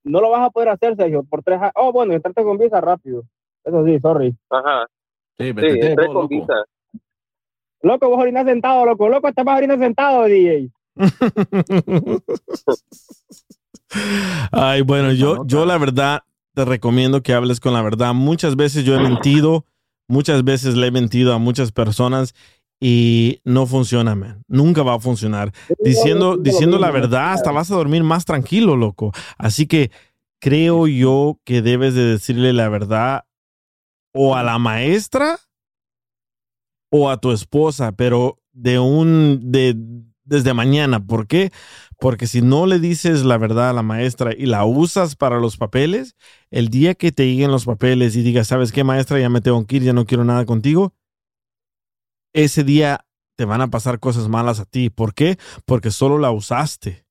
No 0.05 0.21
lo 0.21 0.29
vas 0.29 0.47
a 0.47 0.51
poder 0.51 0.69
hacer, 0.69 0.97
Sergio, 0.97 1.25
por 1.25 1.43
tres 1.43 1.63
años. 1.63 1.73
Oh, 1.77 1.93
bueno, 1.93 2.13
entraste 2.13 2.45
con 2.45 2.59
visa 2.59 2.79
rápido. 2.83 3.23
Eso 3.65 3.83
sí, 3.87 3.99
sorry. 4.01 4.37
Ajá. 4.51 4.85
Sí, 5.39 5.47
Sí, 5.47 5.81
entré 5.81 6.09
con 6.09 6.29
visa. 6.29 6.63
Loco, 7.81 8.11
vos 8.11 8.19
orinas 8.19 8.45
sentado, 8.45 8.85
loco. 8.85 9.09
Loco, 9.09 9.33
te 9.33 9.43
vas 9.43 9.55
a 9.55 9.57
orinar 9.57 9.79
sentado, 9.79 10.25
DJ. 10.25 10.71
Ay, 14.53 14.83
bueno, 14.83 15.13
yo, 15.13 15.47
yo 15.47 15.65
la 15.67 15.79
verdad 15.79 16.23
te 16.55 16.65
recomiendo 16.65 17.23
que 17.23 17.35
hables 17.35 17.61
con 17.61 17.73
la 17.73 17.83
verdad. 17.83 18.15
Muchas 18.15 18.57
veces 18.57 18.85
yo 18.85 18.95
he 18.97 19.01
mentido, 19.01 19.65
muchas 20.09 20.45
veces 20.45 20.77
le 20.77 20.89
he 20.89 20.91
mentido 20.91 21.33
a 21.35 21.39
muchas 21.39 21.73
personas 21.73 22.35
y 22.81 23.41
no 23.45 23.67
funciona, 23.67 24.15
man. 24.15 24.43
Nunca 24.49 24.83
va 24.83 24.95
a 24.95 25.01
funcionar. 25.01 25.53
Diciendo, 25.85 26.37
diciendo 26.37 26.79
la 26.79 26.91
verdad, 26.91 27.35
hasta 27.35 27.53
vas 27.53 27.71
a 27.71 27.77
dormir 27.77 28.03
más 28.03 28.25
tranquilo, 28.25 28.77
loco. 28.77 29.13
Así 29.37 29.67
que 29.67 29.91
creo 30.41 30.87
yo 30.87 31.39
que 31.45 31.63
debes 31.63 31.95
de 31.95 32.05
decirle 32.05 32.53
la 32.53 32.69
verdad 32.69 33.25
o 34.13 34.35
a 34.35 34.43
la 34.43 34.59
maestra 34.59 35.39
o 36.91 37.11
a 37.11 37.19
tu 37.19 37.33
esposa, 37.33 37.93
pero 37.93 38.39
de 38.53 38.79
un 38.79 39.53
de 39.53 39.77
desde 40.31 40.55
mañana. 40.55 41.05
¿Por 41.05 41.27
qué? 41.27 41.53
Porque 41.99 42.27
si 42.27 42.41
no 42.41 42.65
le 42.65 42.79
dices 42.79 43.25
la 43.25 43.37
verdad 43.37 43.69
a 43.69 43.73
la 43.75 43.83
maestra 43.83 44.33
y 44.35 44.47
la 44.47 44.65
usas 44.65 45.17
para 45.17 45.39
los 45.39 45.59
papeles, 45.59 46.17
el 46.51 46.69
día 46.69 46.95
que 46.95 47.13
te 47.13 47.27
lleguen 47.27 47.51
los 47.51 47.67
papeles 47.67 48.17
y 48.17 48.23
digas, 48.23 48.47
¿sabes 48.47 48.73
qué, 48.73 48.85
maestra? 48.85 49.21
Ya 49.21 49.29
me 49.29 49.43
tengo 49.43 49.67
que 49.67 49.77
ir, 49.77 49.83
ya 49.83 49.93
no 49.93 50.07
quiero 50.07 50.25
nada 50.25 50.47
contigo. 50.47 50.95
Ese 52.33 52.65
día 52.65 53.05
te 53.37 53.45
van 53.45 53.61
a 53.61 53.69
pasar 53.69 53.99
cosas 53.99 54.29
malas 54.29 54.61
a 54.61 54.65
ti. 54.65 54.89
¿Por 54.89 55.13
qué? 55.13 55.37
Porque 55.67 55.91
solo 55.91 56.17
la 56.19 56.31
usaste. 56.31 57.05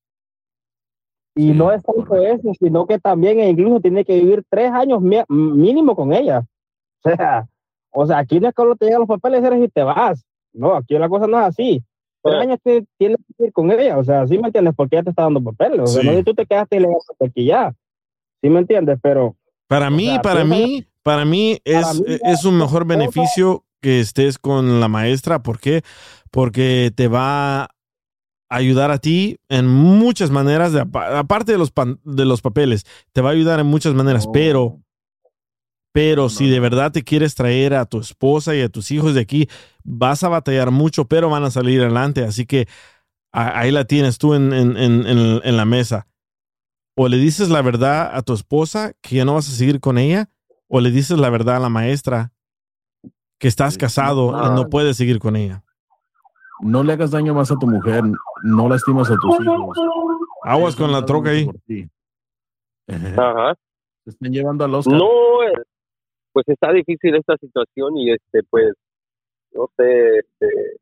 Y 1.36 1.52
no 1.52 1.72
es 1.72 1.84
tanto 1.84 2.16
eso, 2.16 2.52
sino 2.60 2.88
que 2.88 3.00
también 3.00 3.40
e 3.40 3.50
incluso 3.50 3.80
tiene 3.80 4.04
que 4.04 4.20
vivir 4.20 4.44
tres 4.50 4.72
años 4.72 5.02
mínimo 5.30 5.96
con 5.96 6.14
ella. 6.14 6.44
O 7.02 7.10
sea, 7.16 7.48
o 7.92 8.06
sea, 8.06 8.18
aquí 8.18 8.42
no 8.42 8.50
es 8.50 8.54
que 8.54 8.62
solo 8.62 8.76
te 8.76 8.86
llegan 8.86 9.00
los 9.00 9.08
papeles 9.08 9.42
eres 9.42 9.64
y 9.64 9.70
te 9.70 9.84
vas. 9.84 10.26
No, 10.52 10.76
aquí 10.76 10.98
la 10.98 11.08
cosa 11.08 11.28
no 11.28 11.40
es 11.40 11.46
así. 11.46 11.84
Años 12.26 12.60
te 12.64 12.86
tienes 12.98 13.18
que 13.18 13.34
vivir 13.38 13.54
con 13.54 13.72
ella. 13.72 13.98
O 13.98 14.04
sea, 14.04 14.28
¿sí 14.28 14.38
me 14.38 14.48
entiendes? 14.48 14.74
Porque 14.76 14.96
ella 14.98 15.04
te 15.04 15.10
está 15.12 15.24
dando 15.24 15.42
papeles. 15.44 15.80
O 15.82 15.88
sea, 15.88 16.02
Sí. 16.02 16.08
no 16.08 16.12
es 16.14 16.18
que 16.20 16.24
tú 16.26 16.34
te 16.36 16.46
quedaste 16.46 16.76
ilegalmente 16.78 17.26
aquí 17.26 17.46
ya. 17.46 17.74
¿Sí 18.42 18.50
me 18.50 18.60
entiendes? 18.60 19.00
Pero 19.02 19.36
Para 19.68 19.90
mí, 19.90 20.06
sea, 20.08 20.22
para 20.22 20.44
mí, 20.44 20.86
para 21.04 21.26
mí 21.26 21.60
Para 21.64 21.80
es, 21.92 22.02
mí, 22.02 22.06
es 22.24 22.46
un 22.46 22.58
mejor 22.58 22.86
beneficio 22.86 23.64
que 23.82 24.00
estés 24.00 24.38
con 24.38 24.80
la 24.80 24.88
maestra. 24.88 25.42
¿Por 25.44 25.60
qué? 25.60 25.82
Porque 26.32 26.92
te 26.96 27.08
va 27.08 27.64
a 27.64 27.70
ayudar 28.50 28.90
a 28.92 28.98
ti 28.98 29.38
en 29.48 29.68
muchas 29.68 30.32
maneras, 30.32 30.74
de 30.74 30.82
apa- 30.82 31.20
aparte 31.20 31.52
de 31.52 31.58
los, 31.60 31.72
pan- 31.72 32.00
de 32.04 32.26
los 32.26 32.42
papeles, 32.42 32.84
te 33.14 33.22
va 33.22 33.30
a 33.30 33.34
ayudar 33.34 33.60
en 33.60 33.68
muchas 33.68 33.94
maneras, 33.94 34.28
pero, 34.34 34.80
pero 35.92 36.30
si 36.30 36.50
de 36.50 36.60
verdad 36.60 36.92
te 36.92 37.04
quieres 37.04 37.36
traer 37.36 37.74
a 37.74 37.86
tu 37.86 38.00
esposa 38.00 38.56
y 38.56 38.62
a 38.62 38.70
tus 38.70 38.92
hijos 38.92 39.14
de 39.16 39.22
aquí, 39.22 39.48
vas 39.84 40.24
a 40.24 40.30
batallar 40.30 40.72
mucho, 40.72 41.06
pero 41.06 41.30
van 41.30 41.44
a 41.44 41.52
salir 41.52 41.82
adelante. 41.82 42.24
Así 42.24 42.46
que 42.46 42.68
a- 43.32 43.60
ahí 43.60 43.72
la 43.72 43.86
tienes 43.86 44.18
tú 44.18 44.34
en, 44.34 44.54
en- 44.54 44.78
en- 44.78 45.06
en- 45.08 45.42
en 45.44 45.58
la 45.58 45.66
mesa. 45.66 46.08
O 46.96 47.08
le 47.08 47.18
dices 47.18 47.50
la 47.50 47.62
verdad 47.62 48.12
a 48.14 48.22
tu 48.22 48.34
esposa 48.34 48.94
que 49.02 49.16
ya 49.16 49.26
no 49.26 49.34
vas 49.36 49.48
a 49.48 49.52
seguir 49.52 49.80
con 49.80 49.98
ella, 49.98 50.30
o 50.68 50.82
le 50.82 50.92
dices 50.92 51.18
la 51.18 51.30
verdad 51.30 51.56
a 51.56 51.60
la 51.60 51.70
maestra 51.70 52.32
que 53.40 53.48
estás 53.48 53.78
casado 53.78 54.32
y 54.32 54.56
no 54.56 54.70
puedes 54.70 54.98
seguir 54.98 55.18
con 55.20 55.36
ella. 55.36 55.64
No 56.62 56.84
le 56.84 56.92
hagas 56.94 57.12
daño 57.12 57.34
más 57.34 57.50
a 57.52 57.56
tu 57.56 57.68
mujer, 57.68 58.04
no 58.44 58.68
lastimas 58.68 59.10
a 59.10 59.16
tus 59.16 59.40
hijos. 59.40 59.78
Aguas 60.44 60.76
con 60.76 60.92
la 60.92 61.06
troca 61.06 61.30
ahí. 61.30 61.50
Ajá. 62.88 63.56
Se 64.04 64.10
están 64.10 64.32
llevando 64.32 64.66
al 64.66 64.76
Oscar. 64.76 64.96
No, 64.96 65.06
eh, 65.44 65.54
pues 66.34 66.48
está 66.50 66.72
difícil 66.74 67.16
esta 67.16 67.38
situación 67.38 67.98
y 67.98 68.12
este, 68.12 68.44
pues, 68.50 68.74
no 69.54 69.70
sé, 69.78 70.20
este, 70.20 70.78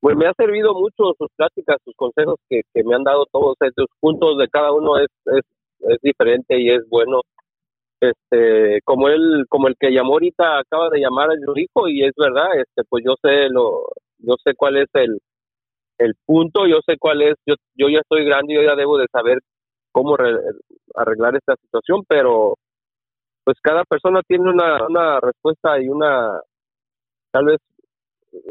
pues 0.00 0.16
me 0.16 0.26
ha 0.26 0.32
servido 0.34 0.74
mucho 0.74 1.14
sus 1.18 1.28
pláticas, 1.36 1.78
sus 1.84 1.94
consejos 1.96 2.36
que, 2.48 2.62
que 2.72 2.84
me 2.84 2.94
han 2.94 3.02
dado 3.02 3.26
todos 3.32 3.56
estos 3.60 3.86
puntos 4.00 4.38
de 4.38 4.48
cada 4.48 4.72
uno 4.72 4.96
es, 4.98 5.08
es, 5.26 5.42
es 5.90 5.98
diferente 6.02 6.60
y 6.60 6.70
es 6.70 6.88
bueno. 6.88 7.22
Este, 8.00 8.80
como 8.84 9.08
él, 9.08 9.46
como 9.48 9.68
el 9.68 9.76
que 9.78 9.90
llamó 9.92 10.14
ahorita 10.14 10.58
acaba 10.60 10.90
de 10.90 11.00
llamar 11.00 11.30
el 11.32 11.42
hijo 11.62 11.88
y 11.88 12.04
es 12.04 12.12
verdad, 12.16 12.58
este, 12.60 12.84
pues 12.88 13.04
yo 13.06 13.14
sé 13.22 13.48
lo, 13.50 13.88
yo 14.18 14.36
sé 14.44 14.54
cuál 14.54 14.76
es 14.78 14.88
el, 14.94 15.18
el 15.98 16.14
punto, 16.26 16.66
yo 16.66 16.80
sé 16.86 16.96
cuál 16.98 17.22
es, 17.22 17.34
yo, 17.46 17.54
yo 17.76 17.88
ya 17.88 18.00
estoy 18.00 18.24
grande, 18.24 18.54
yo 18.54 18.62
ya 18.62 18.76
debo 18.76 18.98
de 18.98 19.06
saber 19.12 19.38
cómo 19.92 20.16
re- 20.16 20.38
arreglar 20.94 21.36
esta 21.36 21.56
situación, 21.56 22.04
pero 22.08 22.56
pues 23.48 23.56
cada 23.62 23.82
persona 23.84 24.20
tiene 24.28 24.50
una, 24.50 24.86
una 24.86 25.20
respuesta 25.20 25.80
y 25.80 25.88
una 25.88 26.38
tal 27.30 27.46
vez 27.46 27.58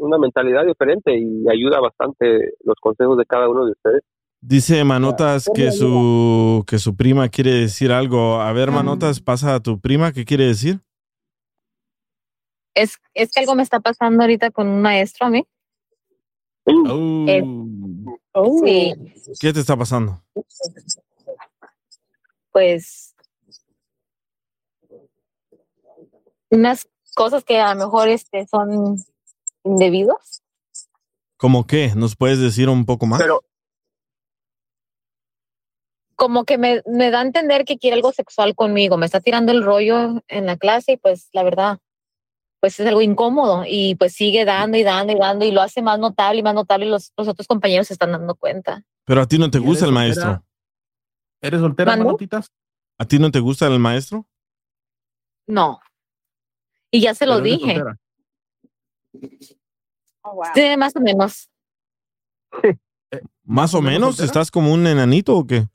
una 0.00 0.18
mentalidad 0.18 0.66
diferente 0.66 1.16
y 1.16 1.48
ayuda 1.48 1.78
bastante 1.78 2.54
los 2.64 2.74
consejos 2.80 3.16
de 3.16 3.24
cada 3.24 3.48
uno 3.48 3.64
de 3.64 3.70
ustedes. 3.70 4.02
Dice 4.40 4.82
Manotas 4.82 5.48
que 5.54 5.70
su, 5.70 6.64
que 6.66 6.80
su 6.80 6.96
prima 6.96 7.28
quiere 7.28 7.52
decir 7.52 7.92
algo. 7.92 8.40
A 8.40 8.52
ver, 8.52 8.72
Manotas, 8.72 9.20
pasa 9.20 9.54
a 9.54 9.60
tu 9.60 9.78
prima, 9.78 10.10
¿qué 10.10 10.24
quiere 10.24 10.46
decir? 10.46 10.80
Es, 12.74 12.96
es 13.14 13.30
que 13.30 13.38
algo 13.38 13.54
me 13.54 13.62
está 13.62 13.78
pasando 13.78 14.24
ahorita 14.24 14.50
con 14.50 14.66
un 14.66 14.82
maestro 14.82 15.28
a 15.28 15.30
mí. 15.30 15.46
Eh, 16.66 17.42
Sí, 18.64 18.94
¿Qué 19.40 19.52
te 19.52 19.60
está 19.60 19.76
pasando? 19.76 20.20
pues 22.50 23.14
unas 26.50 26.88
cosas 27.14 27.44
que 27.44 27.60
a 27.60 27.74
lo 27.74 27.80
mejor 27.80 28.08
este, 28.08 28.46
son 28.46 28.96
indebidos. 29.64 30.42
¿Cómo 31.36 31.66
qué? 31.66 31.92
¿Nos 31.94 32.16
puedes 32.16 32.40
decir 32.40 32.68
un 32.68 32.84
poco 32.84 33.06
más? 33.06 33.22
Como 36.16 36.44
que 36.44 36.58
me, 36.58 36.82
me 36.86 37.10
da 37.10 37.20
a 37.20 37.22
entender 37.22 37.64
que 37.64 37.78
quiere 37.78 37.96
algo 37.96 38.12
sexual 38.12 38.56
conmigo, 38.56 38.96
me 38.96 39.06
está 39.06 39.20
tirando 39.20 39.52
el 39.52 39.62
rollo 39.62 40.20
en 40.26 40.46
la 40.46 40.56
clase 40.56 40.92
y 40.92 40.96
pues 40.96 41.28
la 41.32 41.44
verdad, 41.44 41.78
pues 42.60 42.80
es 42.80 42.86
algo 42.88 43.02
incómodo 43.02 43.62
y 43.66 43.94
pues 43.94 44.14
sigue 44.14 44.44
dando 44.44 44.76
y 44.76 44.82
dando 44.82 45.12
y 45.12 45.16
dando 45.16 45.44
y 45.44 45.52
lo 45.52 45.62
hace 45.62 45.80
más 45.80 45.98
notable 46.00 46.40
y 46.40 46.42
más 46.42 46.54
notable 46.54 46.86
y 46.86 46.88
los, 46.88 47.12
los 47.16 47.28
otros 47.28 47.46
compañeros 47.46 47.86
se 47.86 47.92
están 47.92 48.10
dando 48.10 48.34
cuenta. 48.34 48.82
Pero 49.04 49.22
a 49.22 49.26
ti 49.26 49.38
no 49.38 49.48
te 49.48 49.60
gusta 49.60 49.84
el 49.84 49.92
soltera? 49.92 50.00
maestro. 50.00 50.44
¿Eres 51.40 51.60
soltera, 51.60 51.96
manotitas? 51.96 52.50
¿A 52.98 53.04
ti 53.04 53.20
no 53.20 53.30
te 53.30 53.38
gusta 53.38 53.68
el 53.68 53.78
maestro? 53.78 54.26
No. 55.46 55.78
Y 56.90 57.00
ya 57.00 57.14
se 57.14 57.26
lo 57.26 57.40
dije. 57.40 57.76
soltera. 57.76 57.98
Sí, 60.54 60.76
más 60.76 60.96
o 60.96 61.00
menos. 61.00 61.50
¿Más 63.44 63.74
o 63.74 63.82
menos? 63.82 64.16
soltera? 64.16 64.26
¿Estás 64.26 64.50
como 64.50 64.72
un 64.72 64.86
enanito 64.86 65.36
o 65.36 65.46
qué? 65.46 65.66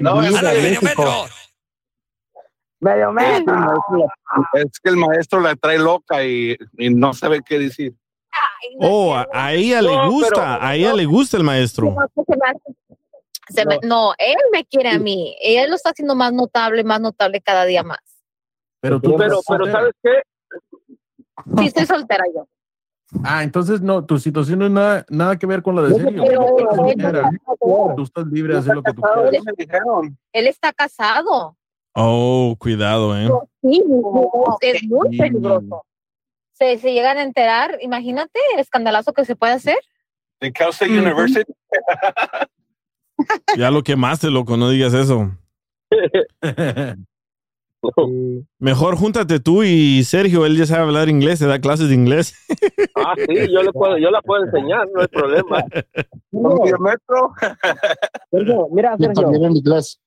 No, 0.00 0.22
es 0.22 0.40
que, 0.40 0.62
México. 0.62 1.26
Medio 2.80 3.12
metro. 3.12 3.54
es 4.54 4.80
que 4.80 4.90
el 4.90 4.96
maestro 4.96 5.40
la 5.40 5.56
trae 5.56 5.78
loca 5.78 6.24
y, 6.24 6.56
y 6.76 6.90
no 6.90 7.14
sabe 7.14 7.40
qué 7.44 7.58
decir. 7.58 7.94
Oh, 8.80 9.14
a, 9.14 9.26
a 9.32 9.52
ella 9.52 9.80
le 9.82 9.88
No, 9.94 10.10
gusta, 10.10 10.28
pero- 10.34 10.46
a 10.66 10.74
ella 10.74 10.92
le 10.94 11.04
gusta 11.06 11.36
el 11.36 11.44
maestro. 11.44 11.94
Se 13.48 13.66
me- 13.66 13.78
no, 13.82 14.12
él 14.18 14.36
me 14.52 14.64
quiere 14.64 14.90
a 14.90 14.98
mí. 14.98 15.36
Él 15.42 15.68
lo 15.70 15.76
está 15.76 15.90
haciendo 15.90 16.14
más 16.14 16.32
notable, 16.32 16.82
más 16.84 17.00
notable 17.00 17.40
cada 17.40 17.64
día 17.66 17.82
más. 17.82 17.98
Pero 18.80 19.00
tú 19.00 19.16
Pero, 19.16 19.40
pero. 19.46 19.66
¿sabes 19.70 19.92
qué? 20.02 20.22
Sí, 21.58 21.66
estoy 21.66 21.86
soltera 21.86 22.24
yo. 22.34 22.46
Ah, 23.22 23.42
entonces 23.44 23.80
no, 23.80 24.04
tu 24.04 24.18
situación 24.18 24.58
no 24.60 24.66
es 24.66 24.72
nada, 24.72 25.06
nada 25.08 25.38
que 25.38 25.46
ver 25.46 25.62
con 25.62 25.76
la 25.76 25.82
de 25.82 25.94
Sergio. 25.94 26.24
Pero 26.24 26.56
Tú 27.60 27.92
Tú 27.96 28.02
estás 28.02 28.26
libre 28.26 28.54
de 28.54 28.58
hacer 28.60 28.74
lo 28.74 28.82
que 28.82 28.92
tú 28.92 29.02
quieras. 29.02 29.32
él 30.32 30.46
está 30.46 30.72
casado. 30.72 31.56
Oh, 31.94 32.56
cuidado, 32.58 33.16
eh. 33.16 33.30
Sí, 33.62 33.82
es 34.62 34.82
muy 34.84 35.16
peligroso. 35.16 35.84
Se, 36.64 36.78
se 36.78 36.92
llegan 36.94 37.18
a 37.18 37.22
enterar, 37.22 37.78
imagínate 37.82 38.40
el 38.54 38.60
escandalazo 38.60 39.12
que 39.12 39.24
se 39.26 39.36
puede 39.36 39.52
hacer. 39.52 39.76
De 40.40 40.50
Cal 40.52 40.70
State 40.70 40.98
University. 40.98 41.52
Ya 43.56 43.70
lo 43.70 43.82
quemaste, 43.82 44.30
loco, 44.30 44.56
no 44.56 44.70
digas 44.70 44.94
eso. 44.94 45.30
Mejor 48.58 48.96
júntate 48.96 49.40
tú 49.40 49.62
y 49.62 50.02
Sergio, 50.04 50.46
él 50.46 50.56
ya 50.56 50.64
sabe 50.64 50.84
hablar 50.84 51.10
inglés, 51.10 51.38
te 51.38 51.46
da 51.46 51.60
clases 51.60 51.90
de 51.90 51.94
inglés. 51.94 52.34
Ah, 52.94 53.12
sí, 53.16 53.34
yo, 53.52 53.62
le 53.62 53.72
puedo, 53.72 53.98
yo 53.98 54.10
la 54.10 54.22
puedo 54.22 54.44
enseñar, 54.44 54.88
no 54.94 55.02
hay 55.02 55.08
problema. 55.08 55.64
metro. 56.32 57.34
Sergio, 58.30 58.68
mira, 58.72 58.96
Yo 58.98 59.06
Sergio. 59.06 59.22
también 59.22 59.44
en 59.44 59.56
inglés. 59.56 60.00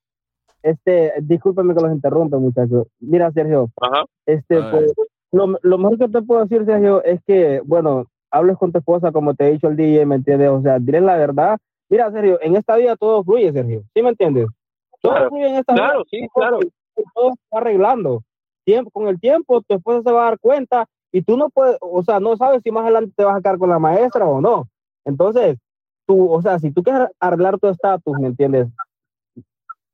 Este, 0.63 1.13
discúlpeme 1.21 1.75
que 1.75 1.81
los 1.81 1.91
interrumpa, 1.91 2.37
muchachos. 2.39 2.87
Mira, 2.99 3.31
Sergio. 3.31 3.69
Ajá. 3.79 4.05
Este, 4.25 4.59
pues, 4.71 4.91
lo, 5.31 5.57
lo 5.61 5.77
mejor 5.77 5.97
que 5.97 6.07
te 6.07 6.21
puedo 6.21 6.43
decir, 6.45 6.65
Sergio, 6.65 7.03
es 7.03 7.21
que, 7.25 7.61
bueno, 7.65 8.05
hables 8.31 8.57
con 8.57 8.71
tu 8.71 8.79
esposa 8.79 9.11
como 9.11 9.33
te 9.33 9.47
he 9.47 9.51
dicho 9.53 9.67
el 9.67 9.75
DJ, 9.75 10.05
¿me 10.05 10.15
entiendes? 10.15 10.49
O 10.49 10.61
sea, 10.61 10.79
dile 10.79 11.01
la 11.01 11.17
verdad. 11.17 11.57
Mira, 11.89 12.11
Sergio, 12.11 12.39
en 12.41 12.55
esta 12.55 12.75
vida 12.75 12.95
todo 12.95 13.23
fluye, 13.23 13.51
Sergio. 13.51 13.83
¿Sí 13.93 14.01
me 14.01 14.09
entiendes? 14.09 14.47
Todo 15.01 15.13
Claro, 15.13 15.29
fluye 15.29 15.47
en 15.47 15.55
esta 15.55 15.73
claro, 15.73 15.99
vida. 15.99 16.05
sí, 16.09 16.27
claro. 16.33 16.59
Todo 17.13 17.31
se 17.33 17.39
va 17.53 17.61
arreglando. 17.61 18.23
Tiempo, 18.65 18.91
con 18.91 19.07
el 19.07 19.19
tiempo, 19.19 19.61
tu 19.61 19.75
esposa 19.75 20.01
se 20.03 20.11
va 20.11 20.23
a 20.23 20.29
dar 20.31 20.39
cuenta 20.39 20.85
y 21.11 21.21
tú 21.21 21.37
no 21.37 21.49
puedes, 21.49 21.77
o 21.79 22.03
sea, 22.03 22.19
no 22.19 22.35
sabes 22.35 22.61
si 22.63 22.71
más 22.71 22.83
adelante 22.83 23.13
te 23.15 23.23
vas 23.23 23.37
a 23.37 23.41
quedar 23.41 23.57
con 23.57 23.69
la 23.69 23.79
maestra 23.79 24.25
o 24.25 24.41
no. 24.41 24.67
Entonces, 25.05 25.57
tú, 26.05 26.29
o 26.29 26.41
sea, 26.41 26.59
si 26.59 26.71
tú 26.71 26.83
quieres 26.83 27.07
arreglar 27.19 27.57
tu 27.59 27.67
estatus, 27.67 28.19
¿me 28.19 28.27
entiendes? 28.27 28.67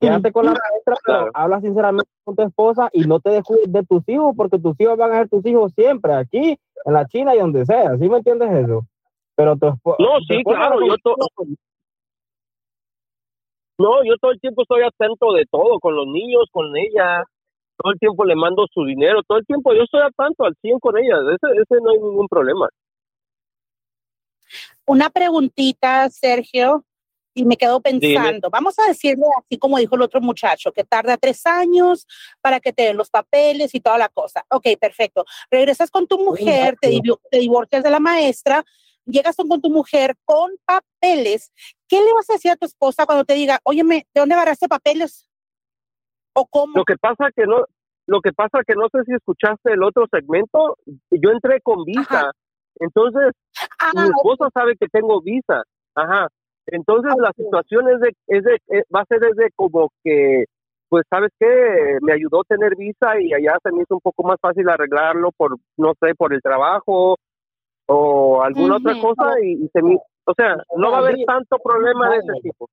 Quédate 0.06 0.32
con 0.32 0.44
la 0.46 0.52
maestra, 0.52 0.96
pero 1.04 1.18
Claro. 1.18 1.30
habla 1.34 1.60
sinceramente 1.60 2.10
con 2.24 2.36
tu 2.36 2.42
esposa 2.42 2.88
y 2.92 3.00
no 3.06 3.20
te 3.20 3.30
descuides 3.30 3.72
de 3.72 3.82
tus 3.84 4.08
hijos, 4.08 4.34
porque 4.36 4.58
tus 4.58 4.78
hijos 4.80 4.96
van 4.96 5.12
a 5.12 5.18
ser 5.18 5.28
tus 5.28 5.44
hijos 5.46 5.72
siempre, 5.74 6.12
aquí, 6.14 6.58
en 6.84 6.92
la 6.92 7.06
China 7.06 7.34
y 7.34 7.38
donde 7.38 7.64
sea. 7.66 7.96
¿Sí 7.98 8.08
me 8.08 8.18
entiendes 8.18 8.50
eso? 8.64 8.86
Pero 9.36 9.56
tu 9.56 9.68
esposa. 9.68 9.96
No, 10.00 10.20
sí, 10.28 10.42
claro, 10.44 10.78
yo 10.86 10.96
to- 10.98 11.16
No, 13.78 14.04
yo 14.04 14.14
todo 14.20 14.30
el 14.30 14.40
tiempo 14.40 14.62
estoy 14.62 14.82
atento 14.82 15.32
de 15.32 15.44
todo, 15.50 15.80
con 15.80 15.96
los 15.96 16.06
niños, 16.06 16.44
con 16.52 16.76
ella. 16.76 17.24
Todo 17.76 17.92
el 17.92 17.98
tiempo 17.98 18.24
le 18.24 18.36
mando 18.36 18.66
su 18.72 18.84
dinero, 18.84 19.22
todo 19.26 19.38
el 19.38 19.46
tiempo 19.46 19.74
yo 19.74 19.82
estoy 19.82 20.00
al 20.00 20.14
tanto, 20.14 20.44
al 20.44 20.54
100 20.60 20.78
con 20.78 20.96
ella. 20.96 21.16
Ese, 21.34 21.60
ese 21.60 21.82
no 21.82 21.90
hay 21.90 21.98
ningún 21.98 22.28
problema. 22.28 22.68
Una 24.86 25.10
preguntita, 25.10 26.08
Sergio, 26.10 26.84
y 27.34 27.44
me 27.44 27.56
quedo 27.56 27.80
pensando. 27.80 28.48
Vamos 28.50 28.78
a 28.78 28.86
decirle 28.86 29.24
así 29.38 29.58
como 29.58 29.78
dijo 29.78 29.96
el 29.96 30.02
otro 30.02 30.20
muchacho, 30.20 30.72
que 30.72 30.84
tarda 30.84 31.16
tres 31.16 31.44
años 31.46 32.06
para 32.40 32.60
que 32.60 32.72
te 32.72 32.84
den 32.84 32.96
los 32.96 33.10
papeles 33.10 33.74
y 33.74 33.80
toda 33.80 33.98
la 33.98 34.08
cosa. 34.08 34.44
Ok, 34.50 34.66
perfecto. 34.80 35.24
Regresas 35.50 35.90
con 35.90 36.06
tu 36.06 36.18
mujer, 36.18 36.76
te, 36.80 37.00
te 37.30 37.38
divorcias 37.38 37.82
de 37.82 37.90
la 37.90 38.00
maestra, 38.00 38.64
llegas 39.04 39.36
con 39.36 39.60
tu 39.60 39.70
mujer 39.70 40.16
con 40.24 40.52
papeles. 40.64 41.52
¿Qué 41.88 42.00
le 42.00 42.12
vas 42.12 42.30
a 42.30 42.34
decir 42.34 42.52
a 42.52 42.56
tu 42.56 42.66
esposa 42.66 43.04
cuando 43.06 43.24
te 43.24 43.34
diga, 43.34 43.60
óyeme, 43.64 44.06
¿de 44.14 44.20
dónde 44.20 44.34
agarraste 44.34 44.68
papeles? 44.68 45.28
¿O 46.34 46.46
cómo? 46.46 46.72
Lo 46.76 46.84
que 46.84 46.96
pasa 46.96 47.30
que 47.34 47.46
no, 47.46 47.64
lo 48.06 48.20
que 48.20 48.32
pasa 48.32 48.60
que 48.66 48.74
no 48.74 48.88
sé 48.90 49.04
si 49.04 49.12
escuchaste 49.14 49.72
el 49.72 49.82
otro 49.82 50.06
segmento, 50.10 50.76
yo 51.10 51.30
entré 51.30 51.60
con 51.60 51.84
visa. 51.84 52.32
Entonces, 52.80 53.32
Ah, 53.78 53.92
mi 53.94 54.08
esposa 54.08 54.48
sabe 54.52 54.76
que 54.76 54.88
tengo 54.88 55.20
visa. 55.20 55.62
Ajá. 55.94 56.28
Entonces 56.66 57.12
la 57.18 57.32
situación 57.36 57.88
es 57.90 58.00
de, 58.00 58.16
es 58.28 58.44
de, 58.44 58.54
eh, 58.68 58.82
va 58.94 59.00
a 59.00 59.06
ser 59.06 59.20
desde 59.20 59.50
como 59.54 59.90
que, 60.02 60.44
pues 60.88 61.04
sabes 61.10 61.30
qué, 61.38 61.98
me 62.00 62.12
ayudó 62.12 62.40
a 62.40 62.44
tener 62.44 62.76
visa 62.76 63.20
y 63.20 63.32
allá 63.34 63.56
se 63.62 63.70
me 63.72 63.82
hizo 63.82 63.94
un 63.94 64.00
poco 64.00 64.22
más 64.22 64.36
fácil 64.40 64.68
arreglarlo 64.68 65.30
por, 65.32 65.56
no 65.76 65.92
sé, 66.00 66.14
por 66.14 66.32
el 66.32 66.40
trabajo 66.42 67.16
o 67.86 68.42
alguna 68.42 68.76
otra 68.76 68.94
cosa 69.00 69.40
y, 69.42 69.64
y 69.64 69.68
se 69.72 69.82
me, 69.82 69.96
o 70.24 70.34
sea, 70.34 70.56
no 70.76 70.90
va 70.90 70.98
a 70.98 71.00
haber 71.00 71.16
tanto 71.26 71.58
problema 71.58 72.10
de 72.10 72.18
ese 72.18 72.32
tipo. 72.42 72.68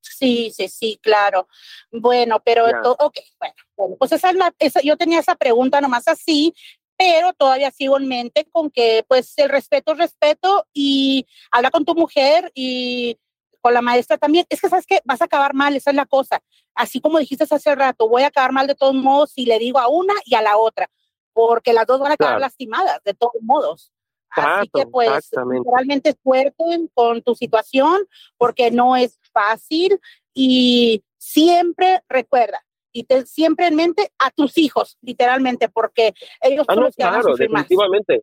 Sí, 0.00 0.50
sí, 0.54 0.68
sí, 0.68 0.98
claro. 1.02 1.48
Bueno, 1.90 2.40
pero, 2.44 2.66
to- 2.82 2.96
ok, 3.00 3.14
bueno, 3.40 3.54
bueno, 3.76 3.96
pues 3.98 4.12
esa 4.12 4.30
es 4.30 4.36
la, 4.36 4.52
esa, 4.58 4.80
yo 4.82 4.96
tenía 4.96 5.18
esa 5.18 5.34
pregunta 5.34 5.80
nomás 5.80 6.06
así, 6.06 6.54
pero 6.96 7.32
todavía 7.32 7.70
sigo 7.70 7.98
en 7.98 8.08
mente 8.08 8.46
con 8.50 8.70
que, 8.70 9.04
pues, 9.08 9.32
el 9.38 9.48
respeto 9.48 9.92
es 9.92 9.98
respeto 9.98 10.66
y 10.72 11.26
habla 11.50 11.70
con 11.70 11.84
tu 11.84 11.94
mujer 11.94 12.50
y 12.54 13.18
con 13.60 13.74
la 13.74 13.82
maestra 13.82 14.18
también. 14.18 14.46
Es 14.48 14.60
que, 14.60 14.68
¿sabes 14.68 14.86
qué? 14.86 15.00
Vas 15.04 15.20
a 15.22 15.24
acabar 15.24 15.54
mal, 15.54 15.74
esa 15.74 15.90
es 15.90 15.96
la 15.96 16.06
cosa. 16.06 16.40
Así 16.74 17.00
como 17.00 17.18
dijiste 17.18 17.44
hace 17.48 17.74
rato, 17.74 18.08
voy 18.08 18.22
a 18.22 18.28
acabar 18.28 18.52
mal 18.52 18.66
de 18.66 18.74
todos 18.74 18.94
modos 18.94 19.32
si 19.32 19.46
le 19.46 19.58
digo 19.58 19.78
a 19.78 19.88
una 19.88 20.14
y 20.24 20.34
a 20.34 20.42
la 20.42 20.56
otra, 20.56 20.90
porque 21.32 21.72
las 21.72 21.86
dos 21.86 22.00
van 22.00 22.12
a 22.12 22.16
quedar 22.16 22.30
Claro. 22.32 22.40
lastimadas 22.40 23.00
de 23.04 23.14
todos 23.14 23.34
modos. 23.42 23.90
Así 24.36 24.68
que 24.74 24.84
pues 24.86 25.30
realmente 25.64 26.12
fuerte 26.22 26.88
con 26.92 27.22
tu 27.22 27.36
situación 27.36 28.00
porque 28.36 28.72
no 28.72 28.96
es 28.96 29.20
fácil 29.32 30.00
y 30.34 31.04
siempre 31.18 32.02
recuerda 32.08 32.64
y 32.94 33.04
ten 33.04 33.26
siempre 33.26 33.66
en 33.66 33.74
mente 33.74 34.08
a 34.18 34.30
tus 34.30 34.56
hijos, 34.56 34.96
literalmente, 35.02 35.68
porque 35.68 36.14
ellos 36.40 36.64
Ah, 36.68 36.74
son 36.74 36.80
no, 36.82 36.86
los 36.86 36.96
que 36.96 37.04
van 37.04 37.14
a 37.16 37.20
claro, 37.20 37.28
más. 37.30 37.38
definitivamente. 37.38 38.22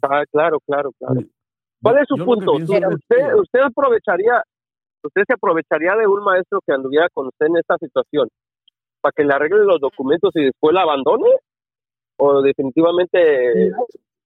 Ah, 0.00 0.24
claro, 0.32 0.58
claro, 0.66 0.90
claro. 0.98 1.20
¿Cuál 1.80 1.98
es 1.98 2.08
su 2.08 2.16
yo 2.16 2.24
punto? 2.24 2.52
Usted, 2.54 2.82
usted, 2.88 3.34
usted 3.34 3.60
aprovecharía, 3.60 4.42
usted 5.04 5.22
se 5.26 5.34
aprovecharía 5.34 5.94
de 5.96 6.06
un 6.06 6.24
maestro 6.24 6.60
que 6.66 6.72
anduviera 6.72 7.08
con 7.12 7.26
usted 7.28 7.46
en 7.46 7.56
esta 7.58 7.76
situación 7.78 8.28
para 9.00 9.12
que 9.12 9.24
le 9.24 9.34
arregle 9.34 9.64
los 9.64 9.78
documentos 9.80 10.30
y 10.36 10.44
después 10.44 10.72
la 10.74 10.82
abandone, 10.82 11.28
o 12.16 12.40
definitivamente, 12.40 13.72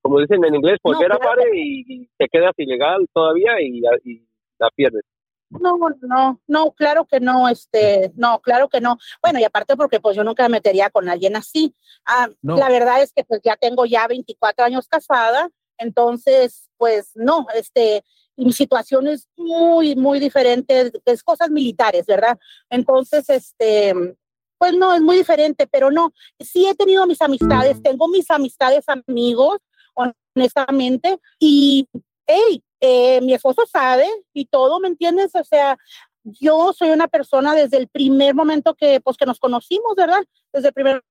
como 0.01 0.20
dicen 0.20 0.44
en 0.44 0.55
inglés, 0.55 0.78
No, 0.84 0.93
volver 0.93 1.12
a 1.12 1.18
claro. 1.18 1.40
pare 1.40 1.51
y, 1.55 1.84
y 1.88 2.09
te 2.16 2.28
quedas 2.28 2.52
ilegal 2.56 3.06
todavía 3.12 3.60
y, 3.60 3.80
y 4.05 4.28
la 4.59 4.70
pierdes. 4.70 5.02
No, 5.51 5.77
no, 6.01 6.40
no, 6.47 6.73
claro 6.73 7.05
que 7.06 7.20
no, 7.20 7.48
este, 7.48 8.12
no, 8.16 8.40
claro 8.40 8.68
que 8.68 8.81
no. 8.81 8.98
Bueno, 9.23 9.39
y 9.39 9.44
aparte 9.44 9.77
porque 9.77 10.01
pues 10.01 10.16
yo 10.16 10.24
nunca 10.24 10.43
me 10.44 10.56
metería 10.56 10.90
con 10.90 11.09
alguien 11.09 11.36
así. 11.36 11.74
Ah, 12.05 12.28
No. 12.43 12.56
La 12.56 12.68
verdad 12.68 13.02
es 13.02 13.12
que 13.12 13.24
pues 13.24 13.40
ya 13.44 13.56
tengo 13.56 13.86
ya 13.86 14.06
24 14.09 14.64
años 14.64 14.89
casada, 14.89 15.48
entonces 15.78 16.68
pues 16.77 17.12
no, 17.14 17.47
este, 17.55 18.05
mi 18.36 18.52
situación 18.52 19.06
es 19.09 19.28
muy, 19.36 19.97
muy 19.97 20.20
diferente, 20.20 20.93
es 21.05 21.23
cosas 21.23 21.51
militares, 21.51 22.06
¿verdad? 22.06 22.39
Entonces, 22.68 23.28
este, 23.31 23.94
pues 24.59 24.74
no, 24.74 24.94
es 24.94 25.01
muy 25.01 25.16
diferente, 25.16 25.66
pero 25.66 25.90
no, 25.90 26.12
sí 26.40 26.66
he 26.66 26.74
tenido 26.74 27.06
mis 27.06 27.20
amistades, 27.23 27.82
tengo 27.82 28.09
mis 28.09 28.31
amistades 28.31 28.85
amigos, 28.89 29.59
honestamente, 30.35 31.18
y, 31.39 31.89
hey, 32.27 32.62
eh, 32.80 33.20
mi 33.22 33.34
esposo 33.34 33.64
sabe 33.66 34.06
y 34.32 34.46
todo, 34.46 34.80
¿me 34.80 34.88
entiendes? 34.88 35.34
O 35.34 35.44
sea, 35.44 35.78
yo 36.24 36.72
soy 36.72 36.90
una 36.90 37.08
persona 37.08 37.54
desde 37.54 37.76
el 37.76 37.88
primer 37.88 38.34
momento 38.34 38.74
que, 38.74 39.00
pues, 39.00 39.16
que 39.16 39.26
nos 39.26 39.38
conocimos, 39.38 39.94
¿verdad? 39.96 40.24
Desde 40.52 40.68
el 40.68 40.74
primer 40.74 41.02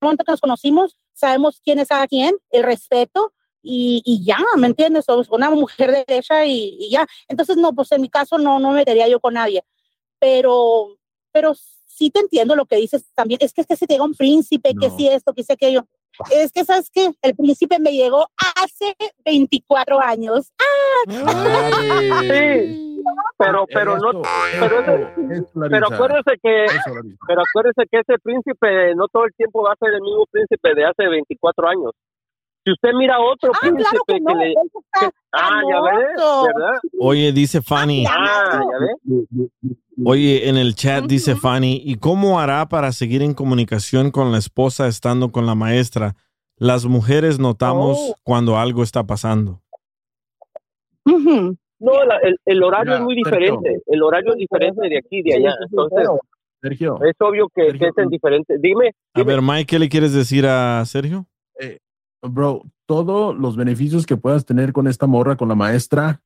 momento 0.00 0.24
que 0.24 0.32
nos 0.32 0.40
conocimos, 0.40 0.96
sabemos 1.12 1.60
quién 1.62 1.78
es 1.78 1.90
a 1.92 2.06
quién, 2.08 2.34
el 2.50 2.62
respeto, 2.62 3.32
y, 3.62 4.02
y 4.04 4.24
ya, 4.24 4.38
¿me 4.56 4.66
entiendes? 4.66 5.04
Somos 5.04 5.28
una 5.30 5.48
mujer 5.50 5.92
derecha 6.06 6.44
y, 6.46 6.76
y 6.80 6.90
ya. 6.90 7.06
Entonces, 7.28 7.56
no, 7.56 7.72
pues 7.72 7.92
en 7.92 8.00
mi 8.00 8.08
caso 8.08 8.36
no, 8.38 8.58
no 8.58 8.70
me 8.70 8.78
metería 8.78 9.06
yo 9.06 9.20
con 9.20 9.34
nadie. 9.34 9.62
Pero, 10.18 10.98
pero 11.30 11.52
sí 11.86 12.10
te 12.10 12.20
entiendo 12.20 12.56
lo 12.56 12.66
que 12.66 12.76
dices 12.76 13.04
también. 13.14 13.38
Es 13.40 13.52
que 13.52 13.60
es 13.60 13.66
que 13.68 13.76
se 13.76 13.86
te 13.86 13.94
llega 13.94 14.04
un 14.04 14.14
príncipe, 14.14 14.74
que 14.80 14.88
No. 14.88 14.96
sí 14.96 15.06
esto, 15.06 15.32
que 15.32 15.44
sé 15.44 15.52
aquello. 15.52 15.86
Es 16.30 16.52
que, 16.52 16.64
¿sabes 16.64 16.90
qué? 16.92 17.10
El 17.22 17.34
príncipe 17.34 17.78
me 17.78 17.90
llegó 17.92 18.26
hace 18.62 18.94
24 19.24 20.00
años. 20.00 20.52
Sí, 22.20 23.02
pero, 23.38 23.66
pero 23.74 23.96
no, 23.98 24.22
pero 24.60 24.78
ese- 24.80 25.08
pero 25.70 25.86
acuérdese 25.94 26.38
que, 26.42 26.66
pero 27.26 27.42
acuérdese 27.42 27.82
que 27.90 27.98
ese 28.00 28.18
príncipe 28.22 28.94
no 28.94 29.08
todo 29.08 29.24
el 29.24 29.34
tiempo 29.34 29.62
va 29.62 29.72
a 29.72 29.76
ser 29.76 29.94
el 29.94 30.00
mismo 30.02 30.24
príncipe 30.30 30.74
de 30.74 30.84
hace 30.84 31.08
24 31.08 31.68
años. 31.68 31.90
Si 32.64 32.70
usted 32.72 32.90
mira 32.96 33.18
otro 33.20 33.50
Ah, 33.54 33.58
príncipe 33.60 33.84
claro 33.90 34.04
que 34.06 34.20
no, 34.20 34.34
le... 34.36 34.54
que- 34.54 35.10
ah, 35.32 35.60
ya 35.68 35.80
ves. 35.82 36.80
Oye, 37.00 37.32
dice 37.32 37.60
Fanny. 37.60 38.04
Ah, 38.08 38.60
ya 38.62 38.78
ves. 38.86 39.50
Oye, 40.04 40.48
en 40.48 40.56
el 40.56 40.74
chat 40.74 41.04
dice 41.04 41.34
Fanny, 41.36 41.80
¿y 41.84 41.96
cómo 41.96 42.38
hará 42.40 42.66
para 42.68 42.92
seguir 42.92 43.22
en 43.22 43.34
comunicación 43.34 44.10
con 44.10 44.30
la 44.32 44.38
esposa 44.38 44.86
estando 44.86 45.32
con 45.32 45.44
la 45.46 45.54
maestra? 45.54 46.14
Las 46.56 46.86
mujeres 46.86 47.38
notamos 47.40 47.96
Oh. 48.00 48.14
cuando 48.22 48.56
algo 48.56 48.82
está 48.84 49.04
pasando. 49.04 49.60
No, 51.04 52.04
la- 52.04 52.18
el, 52.22 52.36
el 52.44 52.62
horario 52.62 52.92
Mira, 52.92 52.96
es 52.98 53.02
muy 53.02 53.14
Sergio. 53.24 53.38
diferente. 53.58 53.82
El 53.86 54.02
horario 54.02 54.32
es 54.32 54.38
diferente 54.38 54.88
de 54.88 54.98
aquí 54.98 55.18
y 55.18 55.22
de 55.22 55.34
allá. 55.34 55.54
Entonces, 55.68 56.08
Sergio. 56.60 56.98
es 57.04 57.14
obvio 57.18 57.48
que, 57.52 57.76
que 57.76 57.86
es 57.88 57.98
en 57.98 58.08
diferente. 58.08 58.54
Dime. 58.60 58.92
A 59.14 59.22
ver, 59.24 59.42
Mike, 59.42 59.66
¿qué 59.66 59.78
le 59.80 59.88
quieres 59.88 60.12
decir 60.12 60.46
a 60.46 60.84
Sergio? 60.86 61.26
Bro, 62.22 62.62
todos 62.86 63.36
los 63.36 63.56
beneficios 63.56 64.06
que 64.06 64.16
puedas 64.16 64.44
tener 64.44 64.72
con 64.72 64.86
esta 64.86 65.06
morra, 65.06 65.36
con 65.36 65.48
la 65.48 65.54
maestra, 65.54 66.22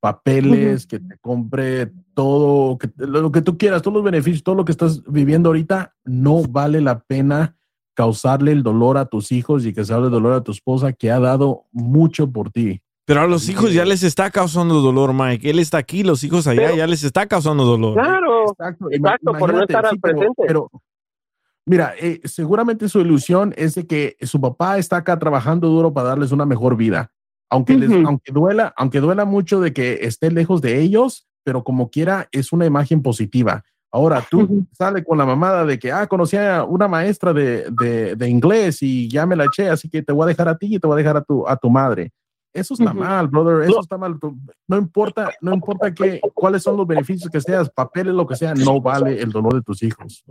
papeles, 0.00 0.86
que 0.86 0.98
te 0.98 1.16
compre 1.20 1.92
todo, 2.14 2.76
que, 2.78 2.90
lo 2.96 3.30
que 3.32 3.42
tú 3.42 3.56
quieras, 3.56 3.82
todos 3.82 3.94
los 3.94 4.04
beneficios, 4.04 4.42
todo 4.42 4.54
lo 4.56 4.64
que 4.64 4.72
estás 4.72 5.02
viviendo 5.06 5.48
ahorita, 5.50 5.94
no 6.04 6.42
vale 6.42 6.80
la 6.80 7.00
pena 7.00 7.56
causarle 7.94 8.52
el 8.52 8.62
dolor 8.62 8.96
a 8.98 9.06
tus 9.06 9.32
hijos 9.32 9.64
y 9.66 9.72
causarle 9.72 10.06
el 10.06 10.12
dolor 10.12 10.32
a 10.32 10.42
tu 10.42 10.50
esposa 10.52 10.92
que 10.92 11.10
ha 11.10 11.20
dado 11.20 11.64
mucho 11.72 12.30
por 12.30 12.50
ti. 12.50 12.80
Pero 13.04 13.20
a 13.20 13.26
los 13.26 13.48
hijos 13.48 13.72
ya 13.72 13.84
les 13.84 14.02
está 14.02 14.30
causando 14.30 14.80
dolor, 14.80 15.12
Mike. 15.12 15.50
Él 15.50 15.58
está 15.58 15.78
aquí, 15.78 16.02
los 16.02 16.22
hijos 16.24 16.46
allá 16.46 16.62
Pero- 16.66 16.76
ya 16.76 16.86
les 16.86 17.02
está 17.04 17.26
causando 17.26 17.64
dolor. 17.64 17.94
Claro, 17.94 18.44
exacto, 18.50 18.86
exacto, 18.90 19.32
por 19.34 19.52
no 19.52 19.62
estar 19.62 19.84
sí, 19.84 19.90
al 19.92 20.00
pero- 20.00 20.16
presente. 20.18 20.42
pero, 20.46 20.70
mira, 21.66 21.94
eh, 21.98 22.20
seguramente 22.24 22.88
su 22.88 23.00
ilusión 23.00 23.54
es 23.56 23.74
de 23.74 23.86
que 23.86 24.16
su 24.22 24.40
papá 24.40 24.78
está 24.78 24.98
acá 24.98 25.18
trabajando 25.18 25.68
duro 25.68 25.92
para 25.92 26.08
darles 26.08 26.32
una 26.32 26.46
mejor 26.46 26.76
vida. 26.76 27.12
Aunque, 27.50 27.76
les, 27.76 27.90
aunque, 28.06 28.32
duela, 28.32 28.72
aunque 28.76 29.00
duela 29.00 29.26
mucho 29.26 29.60
de 29.60 29.74
que 29.74 30.00
esté 30.02 30.30
lejos 30.30 30.62
de 30.62 30.80
ellos, 30.80 31.28
pero 31.44 31.62
como 31.64 31.90
quiera, 31.90 32.28
es 32.32 32.52
una 32.52 32.64
imagen 32.64 33.02
positiva. 33.02 33.62
Ahora 33.90 34.24
tú 34.30 34.66
sale 34.72 35.04
con 35.04 35.18
la 35.18 35.26
mamada 35.26 35.66
de 35.66 35.78
que, 35.78 35.92
ah, 35.92 36.06
conocí 36.06 36.34
a 36.38 36.64
una 36.64 36.88
maestra 36.88 37.34
de, 37.34 37.66
de, 37.70 38.16
de 38.16 38.28
inglés 38.28 38.82
y 38.82 39.06
ya 39.08 39.26
me 39.26 39.36
la 39.36 39.44
eché, 39.44 39.68
así 39.68 39.90
que 39.90 40.02
te 40.02 40.14
voy 40.14 40.24
a 40.24 40.28
dejar 40.28 40.48
a 40.48 40.56
ti 40.56 40.74
y 40.74 40.78
te 40.78 40.86
voy 40.86 40.94
a 40.94 41.02
dejar 41.02 41.18
a 41.18 41.22
tu, 41.22 41.46
a 41.46 41.56
tu 41.58 41.68
madre. 41.68 42.10
Eso 42.54 42.74
está 42.74 42.92
mal, 42.92 43.28
brother. 43.28 43.62
Eso 43.62 43.80
está 43.80 43.96
mal. 43.96 44.16
No 44.68 44.76
importa, 44.76 45.30
no 45.40 45.54
importa 45.54 45.92
qué, 45.94 46.20
cuáles 46.34 46.62
son 46.62 46.76
los 46.76 46.86
beneficios 46.86 47.30
que 47.30 47.40
seas, 47.40 47.70
papeles, 47.70 48.12
lo 48.14 48.26
que 48.26 48.36
sea, 48.36 48.52
no 48.54 48.80
vale 48.80 49.20
el 49.20 49.30
dolor 49.30 49.54
de 49.54 49.62
tus 49.62 49.82
hijos. 49.82 50.22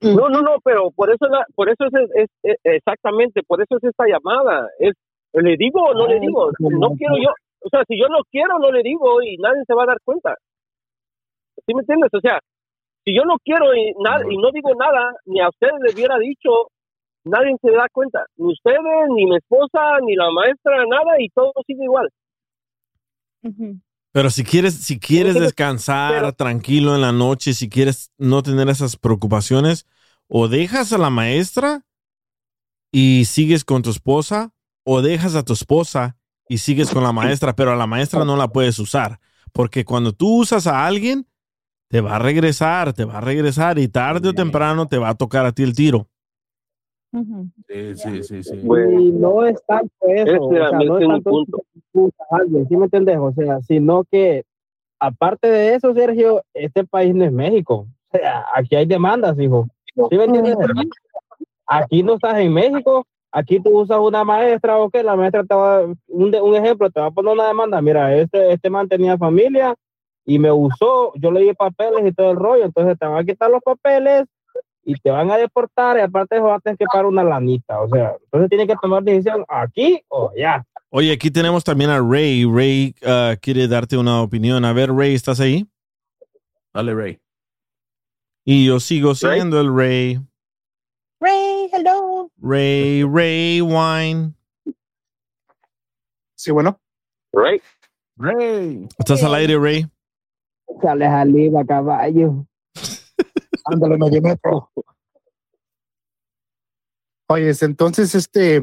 No, 0.00 0.28
no, 0.28 0.40
no, 0.42 0.56
pero 0.64 0.90
por 0.90 1.10
eso, 1.10 1.26
la- 1.26 1.46
por 1.54 1.68
eso 1.68 1.84
es, 1.84 1.92
es- 2.14 2.30
es- 2.42 2.58
exactamente, 2.64 3.42
por 3.42 3.60
eso 3.62 3.76
es 3.76 3.84
esta 3.84 4.04
llamada. 4.06 4.68
Es, 4.78 4.94
¿Le 5.34 5.56
digo 5.56 5.80
o 5.82 5.94
no 5.94 6.06
le 6.06 6.20
digo? 6.20 6.50
No 6.58 6.90
quiero 6.96 7.16
yo, 7.16 7.30
o 7.60 7.68
sea, 7.70 7.82
si 7.88 7.98
yo 7.98 8.08
no 8.08 8.18
quiero, 8.30 8.58
no 8.58 8.70
le 8.72 8.82
digo 8.82 9.22
y 9.22 9.36
nadie 9.38 9.62
se 9.66 9.74
va 9.74 9.84
a 9.84 9.86
dar 9.86 9.98
cuenta. 10.04 10.36
¿Sí 11.66 11.74
me 11.74 11.80
entiendes? 11.80 12.10
O 12.12 12.20
sea, 12.20 12.38
si 13.04 13.14
yo 13.16 13.24
no 13.24 13.36
quiero 13.44 13.74
y, 13.74 13.92
nada, 14.02 14.24
y 14.30 14.36
no 14.36 14.50
digo 14.52 14.70
nada, 14.74 15.12
ni 15.26 15.40
a 15.40 15.48
ustedes 15.48 15.74
les 15.82 15.94
hubiera 15.94 16.18
dicho, 16.18 16.68
nadie 17.24 17.56
se 17.60 17.70
da 17.70 17.86
cuenta. 17.92 18.24
Ni 18.36 18.52
ustedes, 18.52 18.78
ni 19.14 19.26
mi 19.26 19.36
esposa, 19.36 19.80
ni 20.04 20.14
la 20.14 20.30
maestra, 20.30 20.76
nada, 20.88 21.20
y 21.20 21.28
todo 21.30 21.52
sigue 21.66 21.84
igual. 21.84 22.08
Pero 24.12 24.30
si 24.30 24.44
quieres, 24.44 24.74
si 24.74 24.98
quieres 25.00 25.34
descansar 25.34 26.12
pero- 26.12 26.32
tranquilo 26.32 26.94
en 26.94 27.00
la 27.00 27.12
noche, 27.12 27.54
si 27.54 27.68
quieres 27.68 28.12
no 28.18 28.42
tener 28.42 28.68
esas 28.68 28.96
preocupaciones, 28.96 29.86
o 30.28 30.48
dejas 30.48 30.92
a 30.92 30.98
la 30.98 31.10
maestra 31.10 31.84
y 32.90 33.24
sigues 33.24 33.64
con 33.64 33.82
tu 33.82 33.90
esposa, 33.90 34.52
o 34.84 35.02
dejas 35.02 35.34
a 35.34 35.44
tu 35.44 35.52
esposa 35.52 36.16
y 36.48 36.58
sigues 36.58 36.90
con 36.90 37.02
la 37.02 37.12
maestra, 37.12 37.54
pero 37.54 37.72
a 37.72 37.76
la 37.76 37.86
maestra 37.86 38.24
no 38.24 38.36
la 38.36 38.48
puedes 38.48 38.78
usar, 38.78 39.18
porque 39.52 39.84
cuando 39.84 40.12
tú 40.12 40.40
usas 40.40 40.66
a 40.66 40.86
alguien, 40.86 41.26
te 41.88 42.00
va 42.00 42.16
a 42.16 42.18
regresar, 42.18 42.92
te 42.92 43.04
va 43.04 43.18
a 43.18 43.20
regresar 43.20 43.78
y 43.78 43.88
tarde 43.88 44.28
o 44.30 44.32
temprano 44.34 44.86
te 44.86 44.98
va 44.98 45.10
a 45.10 45.14
tocar 45.14 45.46
a 45.46 45.52
ti 45.52 45.62
el 45.62 45.74
tiro. 45.74 46.08
Sí, 47.68 47.94
sí, 47.96 48.22
sí, 48.22 48.42
sí. 48.42 48.56
Y 48.56 49.12
no 49.12 49.44
es 49.46 49.62
tanto 49.66 49.92
eso, 50.06 50.24
Ese 50.32 50.38
o 50.38 50.50
sea, 50.50 50.70
no 50.78 50.98
es 50.98 51.06
tanto 51.08 51.30
punto. 51.30 51.62
que 51.92 52.00
a 52.30 52.36
alguien, 52.36 52.68
¿sí 52.68 52.76
me 52.76 52.84
entiendes? 52.84 53.18
O 53.18 53.32
sea, 53.32 53.60
sino 53.62 54.04
que 54.10 54.44
aparte 54.98 55.48
de 55.48 55.74
eso, 55.74 55.92
Sergio, 55.94 56.42
este 56.54 56.84
país 56.84 57.14
no 57.14 57.24
es 57.24 57.32
México. 57.32 57.86
O 58.12 58.18
sea, 58.18 58.46
aquí 58.54 58.76
hay 58.76 58.86
demandas, 58.86 59.38
hijo. 59.38 59.66
¿Sí 60.10 60.16
me 60.16 60.24
entiendes? 60.24 60.56
Aquí 61.66 62.02
no 62.02 62.14
estás 62.14 62.38
en 62.38 62.52
México, 62.52 63.06
aquí 63.30 63.60
tú 63.60 63.80
usas 63.80 63.98
una 63.98 64.24
maestra 64.24 64.78
o 64.78 64.90
qué, 64.90 65.02
la 65.02 65.16
maestra 65.16 65.44
te 65.44 65.54
va, 65.54 65.82
un, 66.08 66.30
de- 66.30 66.40
un 66.40 66.54
ejemplo, 66.54 66.90
te 66.90 67.00
va 67.00 67.06
a 67.06 67.10
poner 67.10 67.32
una 67.34 67.46
demanda, 67.48 67.80
mira, 67.80 68.14
este, 68.16 68.52
este 68.52 68.68
man 68.68 68.88
tenía 68.88 69.16
familia 69.16 69.74
y 70.24 70.38
me 70.38 70.52
usó, 70.52 71.12
yo 71.14 71.30
le 71.30 71.40
di 71.40 71.52
papeles 71.54 72.04
y 72.06 72.12
todo 72.12 72.30
el 72.32 72.36
rollo, 72.36 72.64
entonces 72.64 72.98
te 72.98 73.06
van 73.06 73.18
a 73.18 73.24
quitar 73.24 73.50
los 73.50 73.62
papeles 73.62 74.24
y 74.84 74.94
te 74.94 75.10
van 75.10 75.30
a 75.30 75.36
deportar 75.36 75.98
y 75.98 76.00
aparte 76.00 76.34
de 76.34 76.40
eso 76.40 76.48
vas 76.48 76.58
a 76.58 76.60
tener 76.60 76.78
que 76.78 76.86
pagar 76.86 77.06
una 77.06 77.24
lanita, 77.24 77.80
o 77.80 77.88
sea, 77.88 78.16
entonces 78.24 78.48
tienes 78.48 78.66
que 78.66 78.76
tomar 78.80 79.02
decisión 79.02 79.44
aquí 79.48 80.02
o 80.08 80.30
allá. 80.30 80.64
Oye, 80.94 81.10
aquí 81.10 81.30
tenemos 81.30 81.64
también 81.64 81.88
a 81.88 82.00
Ray. 82.00 82.44
Ray 82.44 82.94
ah, 83.06 83.34
quiere 83.40 83.66
darte 83.66 83.96
una 83.96 84.20
opinión. 84.20 84.62
A 84.66 84.74
ver, 84.74 84.92
Ray, 84.92 85.14
¿estás 85.14 85.40
ahí? 85.40 85.66
Dale, 86.74 86.94
Ray. 86.94 87.18
Y 88.44 88.66
yo 88.66 88.78
sigo 88.78 89.14
siendo 89.14 89.58
el 89.58 89.74
Ray. 89.74 90.20
Ray, 91.18 91.70
hello. 91.72 92.30
Ray, 92.42 93.04
Ray 93.04 93.62
Wine. 93.62 94.34
Sí, 96.34 96.50
bueno. 96.50 96.78
Ray. 97.32 97.62
Ray. 98.18 98.86
¿Estás 98.98 99.22
al 99.22 99.34
aire, 99.36 99.58
Ray? 99.58 99.86
Sales 100.82 101.08
aliva, 101.08 101.64
caballo. 101.64 102.44
Ándale, 103.72 103.96
medio 103.96 104.20
metro. 104.22 104.70
Oye, 107.28 107.52
entonces, 107.62 108.14
este, 108.14 108.60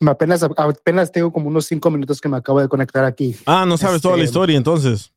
me 0.00 0.10
apenas, 0.10 0.42
apenas 0.42 1.12
tengo 1.12 1.30
como 1.32 1.48
unos 1.48 1.66
cinco 1.66 1.90
minutos 1.90 2.20
que 2.20 2.28
me 2.28 2.36
acabo 2.38 2.60
de 2.60 2.68
conectar 2.68 3.04
aquí. 3.04 3.36
Ah, 3.44 3.64
no 3.66 3.76
sabes 3.76 4.00
toda 4.00 4.16
la 4.16 4.22
Este, 4.24 4.30
historia 4.32 4.56
entonces. 4.56 5.12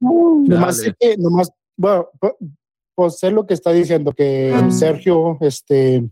Nomás 0.00 0.76
sé 0.78 0.94
que, 0.98 1.16
nomás, 1.16 1.50
bueno, 1.76 2.08
pu- 2.20 2.36
pues 2.94 3.18
sé 3.18 3.30
lo 3.30 3.46
que 3.46 3.54
está 3.54 3.72
diciendo, 3.72 4.12
que 4.12 4.68
Sergio, 4.70 5.38
este, 5.40 6.06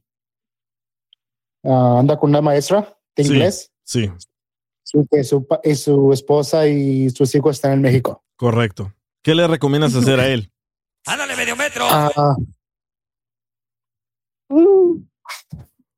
ah, 1.64 1.98
anda 1.98 2.18
con 2.18 2.30
una 2.30 2.40
maestra 2.40 2.96
de 3.16 3.24
Sí, 3.24 3.30
inglés, 3.32 3.70
Sí, 3.84 4.10
y 4.94 5.06
que 5.08 5.24
su, 5.24 5.46
y 5.64 5.74
su 5.74 6.12
esposa 6.12 6.66
y 6.66 7.10
sus 7.10 7.34
hijos 7.34 7.56
están 7.56 7.72
en 7.72 7.82
México. 7.82 8.22
correcto. 8.36 8.94
¿Qué 9.22 9.34
le 9.34 9.46
recomiendas 9.46 9.94
hacer 9.94 10.20
a 10.20 10.28
él? 10.28 10.50
¡Ándale, 11.08 11.36
medio 11.36 11.56
metro! 11.56 11.86
Ah, 11.88 12.36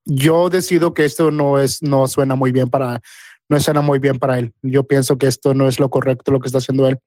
yo 0.05 0.51
decido 0.51 0.95
que 0.95 1.05
esto 1.05 1.31
no 1.31 1.59
es, 1.59 1.82
no 1.82 2.07
suena 2.09 2.35
muy 2.35 2.53
bien 2.53 2.69
para, 2.69 3.01
no 3.49 3.61
suena 3.61 3.81
muy 3.81 3.99
bien 3.99 4.19
para 4.19 4.39
él. 4.39 4.53
Yo 4.62 4.85
pienso 4.85 5.19
que 5.19 5.27
esto 5.27 5.55
no 5.55 5.69
es 5.69 5.78
lo 5.78 5.91
correcto 5.91 6.32
lo 6.32 6.41
que 6.41 6.49
está 6.49 6.59
haciendo 6.59 6.89
él. 6.89 6.99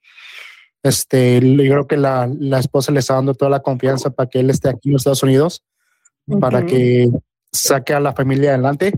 Este, 0.84 1.40
yo 1.42 1.72
creo 1.72 1.88
que 1.88 1.98
la, 1.98 2.30
la 2.40 2.60
esposa 2.60 2.92
le 2.92 3.00
está 3.00 3.16
dando 3.16 3.34
toda 3.34 3.50
la 3.50 3.62
confianza 3.62 4.10
para 4.10 4.30
que 4.30 4.40
él 4.40 4.50
esté 4.50 4.70
aquí 4.70 4.90
en 4.90 4.94
los 4.94 5.02
Estados 5.02 5.24
Unidos, 5.24 5.64
para 6.40 6.66
que 6.66 7.10
saque 7.52 7.94
a 7.94 8.00
la 8.00 8.14
familia 8.14 8.52
adelante. 8.52 8.94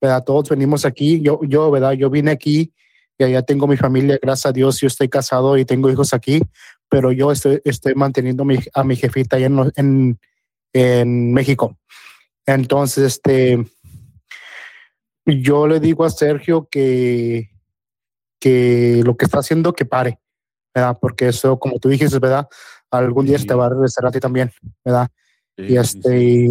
¿verdad? 0.00 0.24
Todos 0.24 0.48
venimos 0.48 0.84
aquí. 0.84 1.20
Yo, 1.20 1.40
yo, 1.44 1.70
¿verdad? 1.70 1.92
Yo 1.92 2.10
vine 2.10 2.32
aquí 2.32 2.72
y 3.18 3.24
allá 3.24 3.42
tengo 3.42 3.68
mi 3.68 3.76
familia, 3.76 4.18
gracias 4.20 4.46
a 4.46 4.52
Dios. 4.52 4.80
Yo 4.80 4.88
estoy 4.88 5.08
casado 5.08 5.56
y 5.56 5.64
tengo 5.64 5.88
hijos 5.90 6.12
aquí, 6.12 6.42
pero 6.92 7.10
yo 7.10 7.32
estoy, 7.32 7.58
estoy 7.64 7.94
manteniendo 7.94 8.44
mi- 8.44 8.58
a 8.74 8.84
mi 8.84 8.96
jefita 8.96 9.36
allá 9.36 9.46
en, 9.46 9.56
los- 9.56 9.72
en, 9.76 10.20
en 10.74 11.32
México. 11.32 11.78
Entonces, 12.44 13.04
este, 13.04 13.64
yo 15.24 15.66
le 15.66 15.80
digo 15.80 16.04
a 16.04 16.10
Sergio 16.10 16.68
que, 16.70 17.48
que 18.38 19.00
lo 19.06 19.16
que 19.16 19.24
está 19.24 19.38
haciendo, 19.38 19.72
que 19.72 19.86
pare, 19.86 20.18
¿verdad? 20.74 20.98
Porque 21.00 21.28
eso, 21.28 21.58
como 21.58 21.78
tú 21.78 21.88
dijiste, 21.88 22.18
¿verdad? 22.18 22.46
Algún 22.90 23.24
día 23.24 23.38
se 23.38 23.46
te 23.46 23.54
va 23.54 23.66
a 23.66 23.70
regresar 23.70 24.04
a 24.04 24.10
ti 24.10 24.20
también, 24.20 24.50
¿verdad? 24.84 25.08
y 25.72 25.76
este, 25.78 26.48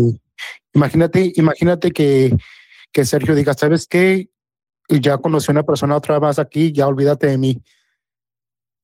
imagínate, 0.73 1.33
imagínate 1.35 1.91
que, 1.91 2.35
que 2.91 3.05
Sergio 3.05 3.35
diga, 3.35 3.53
¿sabes 3.53 3.85
qué? 3.85 4.31
Ya 4.89 5.19
conocí 5.19 5.51
a 5.51 5.53
una 5.53 5.63
persona 5.63 5.95
otra 5.95 6.17
vez 6.17 6.39
aquí, 6.39 6.71
ya 6.71 6.87
olvídate 6.87 7.27
de 7.27 7.37
mí. 7.37 7.61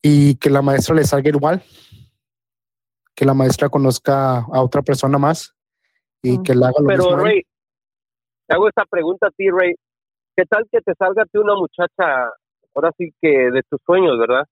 Y 0.09 0.35
que 0.37 0.49
la 0.49 0.61
maestra 0.61 0.95
le 0.95 1.03
salga 1.03 1.29
igual, 1.29 1.61
que 3.13 3.25
la 3.25 3.33
maestra 3.33 3.67
conozca 3.67 4.37
a 4.37 4.63
otra 4.63 4.81
persona 4.81 5.17
más 5.17 5.53
y 6.21 6.41
que 6.43 6.55
le 6.55 6.65
haga 6.65 6.79
lo 6.79 6.87
Pero, 6.87 7.03
mismo. 7.03 7.17
Ray, 7.17 7.41
te 8.47 8.55
hago 8.55 8.69
esta 8.69 8.85
pregunta 8.85 9.27
a 9.27 9.31
ti, 9.31 9.49
Ray. 9.49 9.75
¿Qué 10.33 10.45
tal 10.45 10.65
que 10.71 10.79
te 10.79 10.93
salga 10.97 11.23
a 11.23 11.25
ti 11.25 11.37
una 11.37 11.55
muchacha, 11.55 12.31
ahora 12.73 12.91
sí 12.97 13.09
que 13.21 13.51
de 13.51 13.63
tus 13.69 13.81
sueños, 13.85 14.17
verdad? 14.17 14.45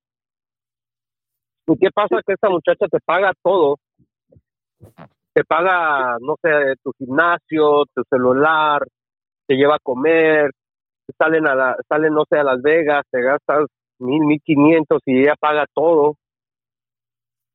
¿Y 1.67 1.77
qué 1.77 1.89
pasa 1.89 2.21
que 2.27 2.33
esta 2.33 2.49
muchacha 2.49 2.87
te 2.91 2.99
paga 3.05 3.31
todo? 3.41 3.77
Te 5.31 5.45
paga, 5.45 6.17
no 6.19 6.35
sé, 6.41 6.75
tu 6.83 6.91
gimnasio, 6.97 7.85
tu 7.93 8.03
celular, 8.09 8.85
te 9.47 9.55
lleva 9.55 9.75
a 9.75 9.81
comer, 9.81 10.51
salen 11.17 11.47
a 11.47 11.55
la, 11.55 11.77
salen, 11.87 12.13
no 12.13 12.25
sé, 12.29 12.39
a 12.39 12.43
Las 12.43 12.61
Vegas, 12.61 13.05
te 13.09 13.21
gastas 13.21 13.67
mil, 13.99 14.21
mil 14.25 14.41
quinientos 14.43 15.01
y 15.05 15.21
ella 15.21 15.35
paga 15.39 15.65
todo. 15.73 16.15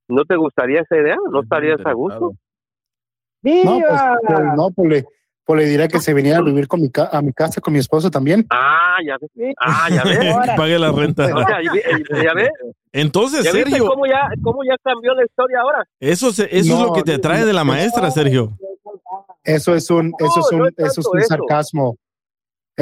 ¿No 0.09 0.25
te 0.25 0.37
gustaría 0.37 0.81
esa 0.81 0.97
idea? 0.97 1.17
¿No 1.31 1.43
estarías 1.43 1.79
a 1.85 1.93
gusto? 1.93 2.33
No, 3.43 3.79
pues, 3.81 4.01
pues, 4.27 4.41
no, 4.57 4.71
pues 4.75 4.89
le, 4.91 5.05
pues 5.45 5.61
le 5.61 5.67
diré 5.69 5.89
que 5.89 5.99
se 6.01 6.13
viniera 6.13 6.39
a 6.39 6.43
vivir 6.43 6.67
con 6.69 6.81
mi 6.81 6.91
ca- 6.91 7.09
a 7.13 7.23
mi 7.23 7.33
casa 7.33 7.61
con 7.61 7.73
mi 7.73 7.79
esposo 7.79 8.11
también. 8.11 8.45
Ah, 8.51 8.97
ya 9.07 9.17
ves. 9.21 9.55
Ah, 9.59 9.89
ya 9.89 10.03
ves. 10.03 10.19
Que 10.47 10.53
pague 10.57 10.79
la 10.79 10.93
renta. 10.93 11.25
O 11.25 11.39
sea, 11.47 11.59
¿ya, 11.63 12.23
ya 12.25 12.35
ves? 12.35 12.51
Entonces, 12.93 13.45
¿Ya 13.45 13.53
viste 13.53 13.71
Sergio, 13.71 13.87
cómo 13.89 14.05
ya, 14.07 14.29
cómo 14.43 14.65
ya 14.65 14.77
cambió 14.83 15.15
la 15.15 15.25
historia 15.25 15.61
ahora? 15.61 15.85
eso, 16.01 16.33
se- 16.33 16.49
eso 16.57 16.75
es 16.75 16.81
lo 16.81 16.93
que 16.93 17.03
te 17.03 17.15
atrae 17.15 17.45
de 17.45 17.53
la 17.53 17.65
maestra, 17.65 18.11
Sergio. 18.11 18.59
Eso 19.45 19.75
es 19.75 19.89
un, 19.91 20.13
eso 20.19 20.41
es 20.41 20.53
no 20.53 20.59
un, 20.65 20.67
es 20.69 20.75
eso 20.79 21.01
es 21.01 21.07
un 21.07 21.23
sarcasmo. 21.23 21.93
Eso 21.93 22.10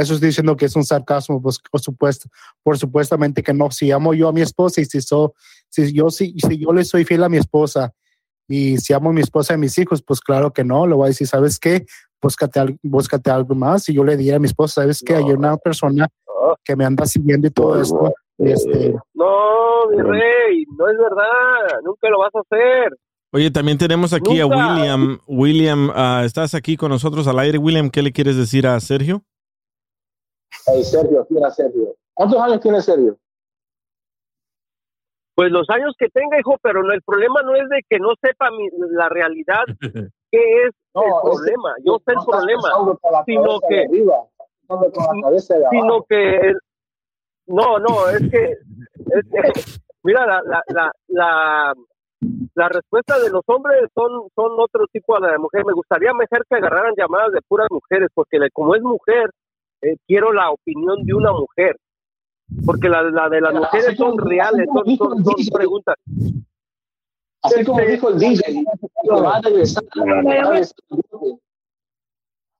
estoy 0.03 0.29
diciendo 0.29 0.57
que 0.57 0.67
es 0.67 0.77
un 0.77 0.85
sarcasmo, 0.85 1.41
pues, 1.41 1.59
por 1.71 1.81
supuesto, 1.81 2.29
por 2.63 2.79
supuestamente 2.79 3.43
que 3.43 3.53
no. 3.53 3.71
Si 3.71 3.91
amo 3.91 4.15
yo 4.15 4.29
a 4.29 4.33
mi 4.33 4.41
esposa 4.41 4.81
y 4.81 4.85
si, 4.85 5.01
so, 5.01 5.35
si 5.69 5.93
yo 5.93 6.11
si, 6.11 6.35
si 6.39 6.59
yo 6.59 6.73
le 6.73 6.85
soy 6.85 7.05
fiel 7.05 7.25
a 7.25 7.29
mi 7.29 7.39
esposa 7.39 7.93
y 8.49 8.79
si 8.79 8.93
amo 8.93 9.11
a 9.11 9.13
mi 9.13 9.21
esposa 9.21 9.53
y 9.53 9.57
a 9.57 9.59
mis 9.59 9.77
hijos, 9.79 10.03
pues 10.03 10.21
claro 10.21 10.53
que 10.53 10.65
no. 10.65 10.87
Le 10.87 10.95
voy 10.95 11.07
a 11.07 11.09
decir, 11.09 11.27
¿sabes 11.27 11.59
qué? 11.59 11.87
Búscate, 12.21 12.79
búscate 12.83 13.31
algo 13.31 13.55
más. 13.55 13.89
Y 13.89 13.95
yo 13.95 14.05
le 14.05 14.17
diría 14.17 14.37
a 14.37 14.39
mi 14.39 14.47
esposa, 14.47 14.83
¿sabes 14.83 15.03
qué? 15.05 15.17
Hay 15.17 15.25
una 15.25 15.57
persona 15.57 16.09
que 16.65 16.77
me 16.77 16.85
anda 16.85 17.07
siguiendo 17.07 17.47
y 17.47 17.51
todo 17.51 17.81
esto. 17.81 18.13
este, 18.39 18.95
No, 19.15 19.89
mi 19.91 20.03
rey, 20.03 20.65
no 20.77 20.89
es 20.89 20.99
verdad. 20.99 21.81
Nunca 21.85 22.09
lo 22.09 22.21
vas 22.21 22.35
a 22.35 22.41
hacer. 22.41 22.97
Oye, 23.31 23.51
también 23.51 23.77
tenemos 23.77 24.13
aquí 24.13 24.41
a. 24.41 24.47
William. 24.47 25.19
William, 25.27 25.91
ah, 25.95 26.23
¿estás 26.25 26.55
aquí 26.55 26.77
con 26.77 26.91
nosotros 26.91 27.27
al 27.27 27.39
aire? 27.39 27.59
William, 27.59 27.91
¿qué 27.91 28.03
le 28.03 28.13
quieres 28.13 28.37
decir 28.37 28.67
a 28.67 28.81
Sergio? 28.81 29.23
Hey, 30.67 30.83
Sergio, 30.85 31.25
¿quién 31.27 31.45
es 31.45 31.55
Sergio? 31.55 31.95
¿Cuántos 32.15 32.41
años 32.41 32.61
tiene 32.61 32.81
Sergio? 32.81 33.17
Pues 35.35 35.53
los 35.53 35.69
años 35.71 35.95
que 35.99 36.09
tenga, 36.09 36.39
hijo, 36.41 36.57
pero 36.63 36.83
no, 36.83 36.93
el 36.93 37.03
problema 37.03 37.43
no 37.43 37.55
es 37.55 37.69
de 37.69 37.81
que 37.89 37.99
no 38.01 38.11
sepa 38.21 38.51
mi- 38.51 38.69
la 38.91 39.09
realidad, 39.09 39.63
qué 40.33 40.63
es 40.65 40.75
No, 40.95 41.03
el 41.05 41.13
problema. 41.23 41.75
Yo 41.85 41.99
sé 42.05 42.13
el 42.13 42.17
no 42.17 42.25
problema, 42.25 42.69
sino 43.25 43.61
que, 43.69 43.87
sino 45.71 46.03
que, 46.09 46.53
no, 47.47 47.79
no, 47.79 48.09
es 48.11 48.31
que, 48.31 48.43
es 48.53 49.25
que, 49.31 49.79
mira, 50.03 50.27
la, 50.27 50.43
la, 50.45 50.63
la, 50.67 50.93
la, 51.07 51.75
la 52.57 52.69
respuesta 52.69 53.19
de 53.21 53.31
los 53.31 53.43
hombres 53.47 53.79
son, 53.95 54.29
son 54.35 54.53
otro 54.59 54.87
tipo 54.93 55.15
a 55.17 55.21
la 55.21 55.31
de 55.33 55.39
mujer. 55.39 55.65
Me 55.65 55.73
gustaría 55.73 56.13
mejor 56.15 56.45
que 56.51 56.57
agarraran 56.57 56.95
llamadas 56.97 57.31
de 57.31 57.41
puras 57.47 57.69
mujeres, 57.71 58.09
porque 58.13 58.41
le- 58.41 58.51
como 58.51 58.75
es 58.75 58.83
mujer, 58.83 59.31
eh, 59.83 59.97
quiero 60.07 60.33
la 60.33 60.51
opinión 60.51 61.05
de 61.05 61.15
una 61.15 61.33
mujer. 61.33 61.77
Porque 62.65 62.89
la, 62.89 63.03
la 63.03 63.29
de 63.29 63.41
las 63.43 63.55
mujeres 63.55 63.97
son 63.97 64.13
como- 64.17 64.25
reales, 64.29 64.67
son, 64.73 64.97
son, 64.97 65.25
son 65.25 65.47
preguntas. 65.53 65.95
Así 67.43 67.65
como 67.65 67.81
Este- 67.81 67.93
dijo 67.93 68.09
el 68.09 68.19
DJ, 68.19 68.43
que 69.03 69.11
va 69.11 69.37
a 69.37 69.41
regresar, 69.43 69.85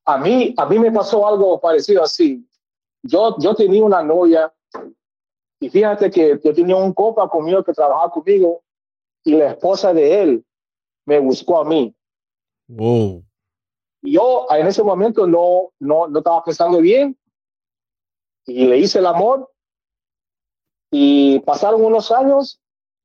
a 0.05 0.19
mí, 0.19 0.55
a 0.57 0.67
mí 0.67 0.79
me 0.79 0.91
pasó 0.93 1.27
algo 1.27 1.61
parecido 1.61 2.03
así. 2.03 2.47
Yo, 3.03 3.37
yo 3.39 3.55
tenía 3.55 3.85
una 3.85 4.03
novia 4.03 4.53
y 5.61 5.69
fíjate 5.69 6.11
que 6.11 6.39
yo 6.43 6.55
tenía 6.55 6.77
un 6.77 6.93
compa 6.93 7.29
conmigo 7.29 7.63
que 7.65 7.73
trabajaba 7.73 8.11
conmigo 8.11 8.63
y 9.25 9.33
la 9.37 9.51
esposa 9.51 9.93
de 9.93 10.23
él 10.23 10.45
me 11.07 11.19
buscó 11.19 11.61
a 11.61 11.65
mí. 11.65 11.95
Wow. 12.69 13.25
Y 14.03 14.13
yo 14.13 14.47
en 14.51 14.67
ese 14.67 14.83
momento 14.83 15.27
no, 15.27 15.73
no, 15.81 16.07
no 16.09 16.19
estaba 16.19 16.43
pensando 16.45 16.79
bien. 16.81 17.19
Y 18.47 18.67
le 18.67 18.79
hice 18.79 18.99
el 19.01 19.07
amor. 19.07 19.51
Y 20.91 21.41
pasaron 21.41 21.85
unos 21.85 22.11
años. 22.11 22.61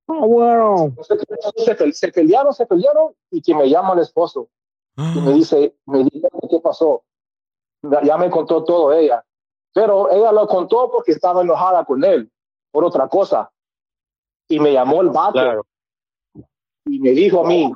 Ah, 0.07 0.25
bueno. 0.25 0.95
Se, 1.01 1.75
pe- 1.75 1.93
se 1.93 2.11
pelearon, 2.11 2.53
se 2.53 2.65
pelearon. 2.65 3.13
Y 3.31 3.41
que 3.41 3.53
me 3.55 3.69
llama 3.69 3.93
el 3.93 3.99
esposo. 3.99 4.49
Y 4.95 5.21
me 5.21 5.33
dice, 5.33 5.75
me 5.85 6.03
dice 6.03 6.27
qué 6.49 6.59
pasó. 6.59 7.03
Ya 8.03 8.15
me 8.17 8.29
contó 8.29 8.63
todo 8.63 8.93
ella, 8.93 9.25
pero 9.73 10.09
ella 10.11 10.31
lo 10.31 10.47
contó 10.47 10.89
porque 10.89 11.11
estaba 11.11 11.41
enojada 11.41 11.83
con 11.83 12.01
él 12.05 12.31
por 12.71 12.85
otra 12.85 13.09
cosa. 13.09 13.51
Y 14.47 14.59
me 14.59 14.71
llamó 14.71 15.01
el 15.01 15.09
vato. 15.09 15.65
Y 16.85 16.99
me 16.99 17.09
dijo 17.11 17.43
a 17.43 17.47
mí, 17.47 17.73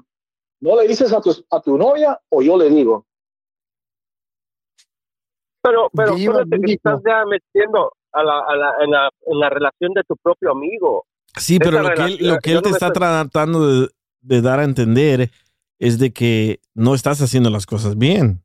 ¿no 0.62 0.76
le 0.76 0.88
dices 0.88 1.12
a 1.12 1.20
tu, 1.20 1.32
a 1.50 1.60
tu 1.60 1.76
novia 1.78 2.22
o 2.30 2.42
yo 2.42 2.56
le 2.56 2.70
digo? 2.70 3.07
Pero, 5.70 5.90
pero 5.94 6.16
Viva 6.16 6.44
que 6.50 6.60
te 6.60 6.74
estás 6.74 7.02
ya 7.06 7.24
metiendo 7.26 7.92
a 8.14 8.24
la, 8.24 8.40
a 8.40 8.56
la, 8.56 8.74
en, 8.84 8.92
la, 8.92 9.10
en 9.26 9.40
la 9.40 9.50
relación 9.50 9.94
de 9.94 10.04
tu 10.08 10.16
propio 10.18 10.52
amigo. 10.52 11.06
Sí, 11.38 11.60
pero 11.60 11.82
lo 11.82 11.90
que 11.90 11.94
él, 11.94 11.98
relación- 11.98 12.30
lo 12.30 12.38
que 12.40 12.50
yo 12.52 12.58
él 12.58 12.64
no 12.64 12.70
te 12.70 12.70
está 12.70 12.88
estoy- 12.88 13.00
tratando 13.02 13.68
de, 13.68 13.88
de 14.22 14.42
dar 14.42 14.60
a 14.60 14.64
entender 14.64 15.30
es 15.80 16.00
de 16.00 16.12
que 16.12 16.60
no 16.74 16.96
estás 16.96 17.22
haciendo 17.22 17.50
las 17.50 17.66
cosas 17.66 17.98
bien. 17.98 18.42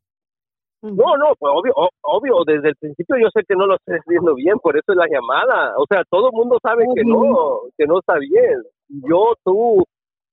No, 0.82 1.16
no, 1.16 1.26
pues 1.38 1.52
obvio, 1.54 1.72
obvio, 2.02 2.34
desde 2.44 2.70
el 2.70 2.76
principio 2.76 3.14
yo 3.16 3.28
sé 3.32 3.42
que 3.48 3.54
no 3.54 3.66
lo 3.66 3.76
estoy 3.76 3.98
haciendo 3.98 4.34
bien, 4.34 4.58
por 4.58 4.76
eso 4.76 4.90
es 4.90 4.96
la 4.96 5.06
llamada. 5.08 5.74
O 5.78 5.86
sea, 5.88 6.02
todo 6.10 6.26
el 6.30 6.32
mundo 6.36 6.58
sabe 6.60 6.84
que 6.94 7.04
no, 7.04 7.60
que 7.78 7.86
no 7.86 8.00
está 8.00 8.18
bien. 8.18 8.60
Yo, 8.88 9.32
tú, 9.44 9.84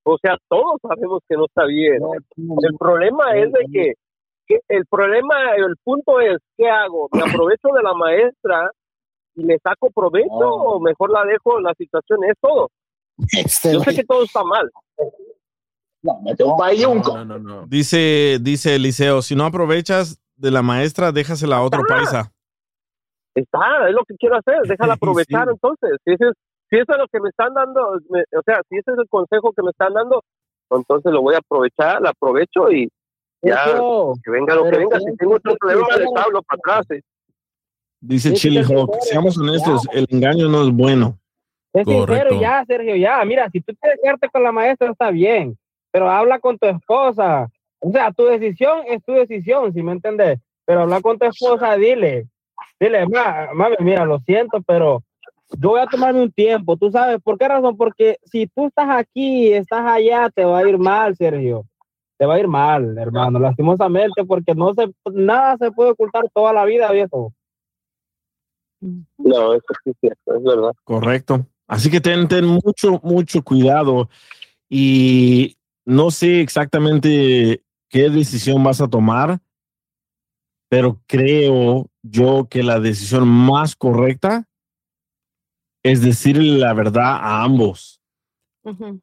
o 0.04 0.18
sea, 0.20 0.38
todos 0.50 0.80
sabemos 0.82 1.22
que 1.30 1.36
no 1.38 1.46
está 1.46 1.66
bien. 1.66 2.00
El 2.36 2.76
problema 2.80 3.38
es 3.38 3.52
de 3.54 3.60
que 3.72 3.94
el 4.68 4.86
problema, 4.88 5.36
el 5.56 5.76
punto 5.84 6.20
es, 6.20 6.38
¿qué 6.58 6.70
hago? 6.70 7.08
¿Me 7.12 7.22
aprovecho 7.22 7.68
de 7.70 7.84
la 7.84 7.94
maestra 7.94 8.72
y 9.36 9.44
le 9.44 9.58
saco 9.60 9.90
provecho 9.92 10.30
o 10.34 10.80
mejor 10.80 11.12
la 11.12 11.24
dejo 11.26 11.60
la 11.60 11.74
situación? 11.76 12.24
Es 12.24 12.36
todo. 12.42 12.70
Yo 13.74 13.80
sé 13.82 13.96
que 13.96 14.04
todo 14.06 14.24
está 14.24 14.44
mal. 14.44 14.70
Dice, 17.68 18.38
dice 18.42 18.76
Eliseo, 18.76 19.22
si 19.22 19.36
no 19.36 19.46
aprovechas 19.46 20.20
de 20.38 20.52
la 20.52 20.62
maestra, 20.62 21.12
déjasela 21.12 21.58
a 21.58 21.64
otro 21.64 21.82
paisa. 21.88 22.32
Está, 23.36 23.88
es 23.88 23.94
lo 23.94 24.04
que 24.06 24.16
quiero 24.16 24.38
hacer, 24.38 24.62
déjala 24.64 24.94
aprovechar 25.02 25.50
entonces. 25.50 25.92
Si, 26.06 26.14
ese 26.14 26.26
es, 26.30 26.34
si 26.70 26.78
eso 26.78 26.94
es 26.94 26.98
lo 26.98 27.08
que 27.12 27.20
me 27.20 27.30
están 27.30 27.54
dando, 27.54 28.00
me- 28.10 28.24
o 28.38 28.42
sea, 28.46 28.62
si 28.70 28.78
ese 28.78 28.92
es 28.92 28.98
el 28.98 29.08
consejo 29.10 29.52
que 29.54 29.62
me 29.62 29.72
están 29.72 29.94
dando, 29.94 30.24
entonces 30.72 31.12
lo 31.12 31.22
voy 31.22 31.36
a 31.36 31.40
aprovechar, 31.40 32.02
la 32.02 32.12
aprovecho 32.12 32.72
y 32.72 32.90
ya, 33.42 33.56
Eso. 33.66 34.14
que 34.24 34.32
venga 34.32 34.56
lo 34.56 34.64
que 34.66 34.78
venga. 34.78 35.00
Si 35.00 35.16
tengo 35.18 35.36
otro 35.36 35.56
problema, 35.58 35.88
les 35.98 36.08
hablo 36.16 36.42
para 36.44 36.82
atrás. 36.82 37.02
Dice 38.02 38.36
sí, 38.36 38.58
Hawk, 38.58 38.98
seamos 39.02 39.38
honestos, 39.38 39.88
el 39.92 40.08
engaño 40.10 40.48
no 40.48 40.64
es 40.64 40.72
bueno. 40.72 41.18
Es 41.74 41.86
sincero 41.86 42.40
ya, 42.42 42.66
Sergio, 42.66 42.96
ya. 42.96 43.24
Mira, 43.26 43.50
si 43.52 43.62
tú 43.62 43.74
quieres 43.80 44.00
quedarte 44.02 44.30
con 44.30 44.44
la 44.44 44.52
maestra, 44.52 44.90
está 44.90 45.12
bien, 45.12 45.58
pero 45.92 46.10
habla 46.10 46.40
con 46.40 46.58
tu 46.58 46.66
esposa. 46.68 47.48
O 47.80 47.92
sea, 47.92 48.12
tu 48.12 48.26
decisión 48.26 48.82
es 48.88 49.04
tu 49.04 49.14
decisión, 49.14 49.72
si 49.74 49.82
me 49.84 49.92
entiendes. 49.94 50.40
Pero 50.66 50.82
habla 50.82 51.02
con 51.02 51.18
tu 51.18 51.26
esposa, 51.26 51.76
dile, 51.76 52.26
dile, 52.80 53.06
"Ma- 53.08 53.50
mami, 53.54 53.76
mira, 53.80 54.06
lo 54.06 54.20
siento, 54.20 54.62
pero 54.66 55.04
yo 55.58 55.70
voy 55.70 55.82
a 55.82 55.88
tomarme 55.88 56.22
un 56.22 56.32
tiempo. 56.32 56.78
¿Tú 56.78 56.92
sabes 56.92 57.20
por 57.22 57.38
qué 57.38 57.48
razón? 57.48 57.76
Porque 57.76 58.18
si 58.24 58.48
tú 58.48 58.68
estás 58.68 58.88
aquí 58.90 59.48
y 59.50 59.54
estás 59.54 59.86
allá, 59.86 60.30
te 60.30 60.44
va 60.46 60.60
a 60.60 60.68
ir 60.70 60.78
mal, 60.78 61.16
Sergio. 61.16 61.66
Te 62.20 62.26
va 62.26 62.36
a 62.36 62.40
ir 62.40 62.50
mal, 62.50 62.98
hermano, 62.98 63.40
lastimosamente, 63.40 64.26
porque 64.26 64.54
no 64.54 64.74
se, 64.74 64.94
nada 65.14 65.56
se 65.58 65.72
puede 65.72 65.92
ocultar 65.92 66.30
toda 66.34 66.52
la 66.52 66.66
vida, 66.66 66.92
viejo. 66.92 67.34
No, 68.82 69.54
eso 69.54 69.66
sí 69.84 69.92
es 69.92 69.96
cierto, 70.02 70.36
es 70.36 70.44
verdad. 70.44 70.74
Correcto. 70.84 71.48
Así 71.66 71.90
que 71.90 72.02
ten, 72.02 72.28
ten 72.28 72.46
mucho, 72.46 73.00
mucho 73.04 73.42
cuidado 73.42 74.10
y 74.68 75.56
no 75.86 76.12
sé 76.12 76.42
exactamente 76.42 77.64
qué 77.88 78.10
decisión 78.10 78.62
vas 78.66 78.82
a 78.82 78.90
tomar, 78.90 79.40
pero 80.68 81.00
creo 81.08 81.88
yo 82.02 82.48
que 82.50 82.64
la 82.64 82.82
decisión 82.82 83.30
más 83.30 83.78
correcta 83.78 84.46
es 85.84 86.02
decirle 86.02 86.60
la 86.60 86.74
verdad 86.74 87.16
a 87.22 87.44
ambos. 87.44 88.02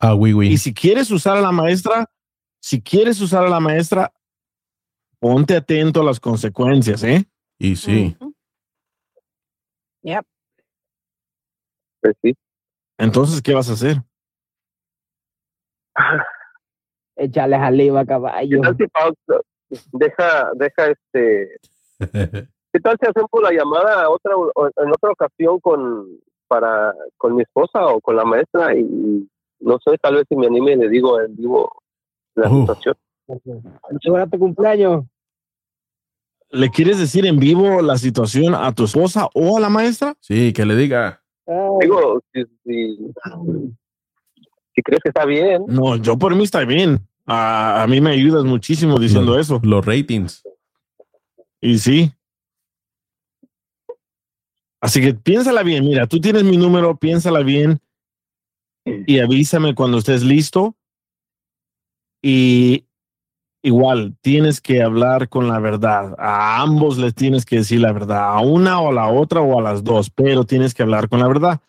Ah, 0.00 0.14
oui, 0.14 0.34
oui. 0.34 0.48
Y 0.48 0.58
si 0.58 0.74
quieres 0.74 1.10
usar 1.10 1.38
a 1.38 1.40
la 1.40 1.50
maestra, 1.50 2.10
si 2.66 2.82
quieres 2.82 3.20
usar 3.20 3.44
a 3.44 3.48
la 3.48 3.60
maestra, 3.60 4.12
ponte 5.20 5.54
atento 5.54 6.00
a 6.00 6.04
las 6.04 6.18
consecuencias, 6.18 7.04
¿eh? 7.04 7.24
Y 7.60 7.76
sí. 7.76 8.16
Yep. 10.02 10.24
Pues 12.00 12.16
sí. 12.22 12.34
Entonces, 12.98 13.40
¿qué 13.40 13.54
vas 13.54 13.70
a 13.70 13.74
hacer? 13.74 13.98
Échale 17.16 17.56
saliva, 17.56 18.04
caballo. 18.04 18.60
¿Qué 18.60 18.66
tal 18.66 18.76
si 18.76 18.86
pausa? 18.88 19.40
Deja, 19.92 20.50
deja 20.56 20.86
este. 20.90 21.58
¿Qué 22.72 22.80
tal 22.80 22.96
si 23.00 23.06
hacemos 23.06 23.30
la 23.42 23.52
llamada 23.52 24.10
otra, 24.10 24.36
o- 24.36 24.66
en 24.66 24.88
otra 24.90 25.10
ocasión 25.12 25.60
con, 25.60 26.18
para, 26.48 26.92
con 27.16 27.36
mi 27.36 27.42
esposa 27.42 27.86
o 27.86 28.00
con 28.00 28.16
la 28.16 28.24
maestra? 28.24 28.74
Y 28.74 29.28
no 29.60 29.78
sé, 29.84 29.96
tal 29.98 30.16
vez 30.16 30.24
si 30.28 30.34
me 30.34 30.48
anime 30.48 30.72
y 30.72 30.76
le 30.78 30.88
digo 30.88 31.20
en 31.20 31.36
vivo 31.36 31.70
la 32.36 32.48
situación. 32.48 32.94
¿Qué 34.00 34.10
hora 34.10 34.26
tu 34.26 34.38
cumpleaños? 34.38 35.04
¿Le 36.50 36.70
quieres 36.70 36.98
decir 36.98 37.26
en 37.26 37.38
vivo 37.38 37.82
la 37.82 37.98
situación 37.98 38.54
a 38.54 38.72
tu 38.72 38.84
esposa 38.84 39.28
o 39.34 39.56
a 39.56 39.60
la 39.60 39.68
maestra? 39.68 40.14
Sí, 40.20 40.52
que 40.52 40.64
le 40.64 40.76
diga. 40.76 41.22
Digo, 41.80 42.22
si, 42.32 42.44
si, 42.64 42.96
si 44.74 44.82
crees 44.82 45.00
que 45.02 45.08
está 45.08 45.24
bien. 45.24 45.64
No, 45.66 45.96
yo 45.96 46.16
por 46.16 46.34
mí 46.34 46.44
está 46.44 46.64
bien. 46.64 47.00
A, 47.26 47.82
a 47.82 47.86
mí 47.88 48.00
me 48.00 48.10
ayudas 48.10 48.44
muchísimo 48.44 48.98
diciendo 48.98 49.38
eso. 49.38 49.60
Los 49.64 49.84
ratings. 49.84 50.44
Y 51.60 51.78
sí. 51.78 52.12
Así 54.80 55.00
que 55.00 55.14
piénsala 55.14 55.64
bien. 55.64 55.84
Mira, 55.84 56.06
tú 56.06 56.20
tienes 56.20 56.44
mi 56.44 56.56
número, 56.56 56.96
piénsala 56.96 57.40
bien 57.40 57.80
y 58.84 59.18
avísame 59.18 59.74
cuando 59.74 59.98
estés 59.98 60.22
listo. 60.22 60.76
Y 62.22 62.86
igual, 63.62 64.16
tienes 64.20 64.60
que 64.60 64.82
hablar 64.82 65.28
con 65.28 65.48
la 65.48 65.58
verdad. 65.58 66.14
A 66.18 66.62
ambos 66.62 66.98
les 66.98 67.14
tienes 67.14 67.44
que 67.44 67.56
decir 67.56 67.80
la 67.80 67.92
verdad, 67.92 68.34
a 68.34 68.40
una 68.40 68.80
o 68.80 68.90
a 68.90 68.92
la 68.92 69.08
otra 69.08 69.40
o 69.40 69.58
a 69.58 69.62
las 69.62 69.82
dos, 69.82 70.10
pero 70.10 70.44
tienes 70.44 70.74
que 70.74 70.82
hablar 70.82 71.08
con 71.08 71.20
la 71.20 71.28
verdad. 71.28 71.60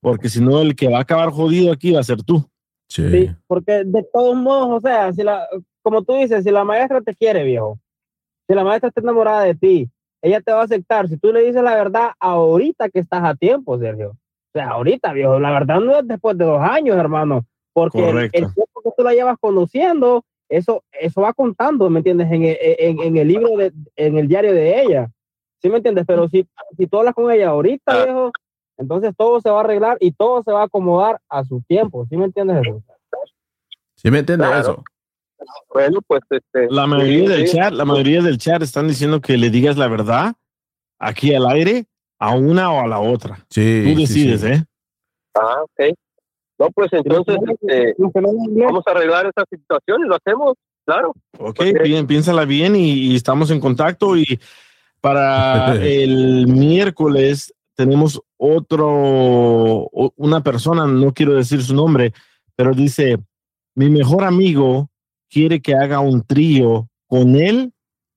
Porque 0.00 0.28
si 0.28 0.40
no, 0.40 0.60
el 0.60 0.74
que 0.74 0.88
va 0.88 0.98
a 0.98 1.02
acabar 1.02 1.30
jodido 1.30 1.72
aquí 1.72 1.92
va 1.92 2.00
a 2.00 2.04
ser 2.04 2.22
tú. 2.22 2.44
Sí, 2.88 3.30
porque 3.46 3.84
de 3.84 4.04
todos 4.12 4.36
modos, 4.36 4.68
o 4.70 4.80
sea, 4.80 5.12
si 5.12 5.22
la, 5.22 5.46
como 5.82 6.02
tú 6.02 6.14
dices, 6.14 6.44
si 6.44 6.50
la 6.50 6.64
maestra 6.64 7.00
te 7.00 7.14
quiere, 7.14 7.42
viejo, 7.44 7.78
si 8.46 8.54
la 8.54 8.64
maestra 8.64 8.88
está 8.88 9.00
enamorada 9.00 9.44
de 9.44 9.54
ti, 9.54 9.88
ella 10.22 10.40
te 10.40 10.52
va 10.52 10.60
a 10.60 10.64
aceptar. 10.64 11.08
Si 11.08 11.16
tú 11.16 11.32
le 11.32 11.42
dices 11.42 11.62
la 11.62 11.74
verdad 11.74 12.10
ahorita 12.20 12.90
que 12.90 13.00
estás 13.00 13.24
a 13.24 13.34
tiempo, 13.34 13.78
Sergio. 13.78 14.10
O 14.10 14.52
sea, 14.52 14.70
ahorita, 14.70 15.12
viejo, 15.12 15.40
la 15.40 15.50
verdad 15.50 15.80
no 15.80 15.98
es 15.98 16.06
después 16.06 16.36
de 16.36 16.44
dos 16.44 16.60
años, 16.60 16.96
hermano, 16.96 17.46
porque 17.72 18.30
el, 18.32 18.48
tiempo 18.82 18.90
que 18.96 19.02
tú 19.02 19.04
la 19.04 19.14
llevas 19.14 19.36
conociendo, 19.40 20.24
eso, 20.48 20.82
eso 20.92 21.20
va 21.22 21.32
contando, 21.32 21.88
¿me 21.88 22.00
entiendes? 22.00 22.30
En, 22.30 22.42
el- 22.44 22.56
en, 22.60 23.00
en 23.00 23.16
el 23.16 23.28
libro, 23.28 23.56
de, 23.56 23.72
en 23.96 24.18
el 24.18 24.28
diario 24.28 24.52
de 24.52 24.82
ella. 24.82 25.10
¿Sí 25.60 25.68
me 25.68 25.76
entiendes? 25.76 26.04
Pero 26.06 26.28
si, 26.28 26.46
si 26.76 26.86
tú 26.86 26.98
hablas 26.98 27.14
con 27.14 27.30
ella 27.30 27.48
ahorita, 27.50 28.04
viejo, 28.04 28.32
entonces 28.76 29.12
todo 29.16 29.40
se 29.40 29.48
va 29.48 29.58
a 29.58 29.60
arreglar 29.60 29.96
y 30.00 30.12
todo 30.12 30.42
se 30.42 30.50
va 30.52 30.62
a 30.62 30.64
acomodar 30.64 31.20
a 31.28 31.44
su 31.44 31.62
tiempo. 31.68 32.04
¿Sí 32.10 32.16
me 32.16 32.24
entiendes 32.24 32.66
eso? 32.66 32.82
¿Sí 33.94 34.10
me 34.10 34.18
entiendes 34.18 34.48
Claro. 34.48 34.60
eso? 34.62 34.84
Bueno, 35.72 36.00
pues 36.06 36.20
este. 36.30 36.68
La 36.70 36.86
mayoría 36.86 37.20
sí, 37.20 37.26
del 37.28 37.48
sí. 37.48 37.56
chat, 37.56 37.72
la 37.72 37.84
mayoría 37.84 38.22
del 38.22 38.38
chat 38.38 38.62
están 38.62 38.88
diciendo 38.88 39.20
que 39.20 39.36
le 39.36 39.50
digas 39.50 39.76
la 39.76 39.88
verdad 39.88 40.34
aquí 40.98 41.34
al 41.34 41.46
aire 41.46 41.86
a 42.18 42.34
una 42.34 42.72
o 42.72 42.80
a 42.80 42.86
la 42.88 43.00
otra. 43.00 43.44
Sí. 43.50 43.82
Tú 43.94 44.00
decides, 44.00 44.40
sí, 44.40 44.46
sí. 44.48 44.52
¿eh? 44.54 44.64
Ah, 45.34 45.62
ok. 45.62 45.94
No, 46.62 46.70
pues 46.70 46.92
entonces 46.92 47.38
este, 47.58 47.94
vamos 47.98 48.84
a 48.86 48.90
arreglar 48.92 49.26
esta 49.26 49.44
situación 49.50 50.02
y 50.04 50.08
lo 50.08 50.14
hacemos, 50.14 50.54
claro. 50.84 51.12
Ok, 51.40 51.60
bien, 51.82 52.06
piénsala 52.06 52.44
bien 52.44 52.76
y, 52.76 52.92
y 52.92 53.16
estamos 53.16 53.50
en 53.50 53.58
contacto. 53.58 54.16
Y 54.16 54.38
para 55.00 55.74
el 55.82 56.46
miércoles 56.46 57.52
tenemos 57.74 58.22
otro, 58.36 59.88
una 60.14 60.44
persona, 60.44 60.86
no 60.86 61.12
quiero 61.12 61.34
decir 61.34 61.64
su 61.64 61.74
nombre, 61.74 62.12
pero 62.54 62.74
dice, 62.74 63.18
mi 63.74 63.90
mejor 63.90 64.22
amigo 64.22 64.88
quiere 65.28 65.60
que 65.60 65.74
haga 65.74 65.98
un 65.98 66.22
trío 66.22 66.88
con 67.08 67.34
él 67.34 67.72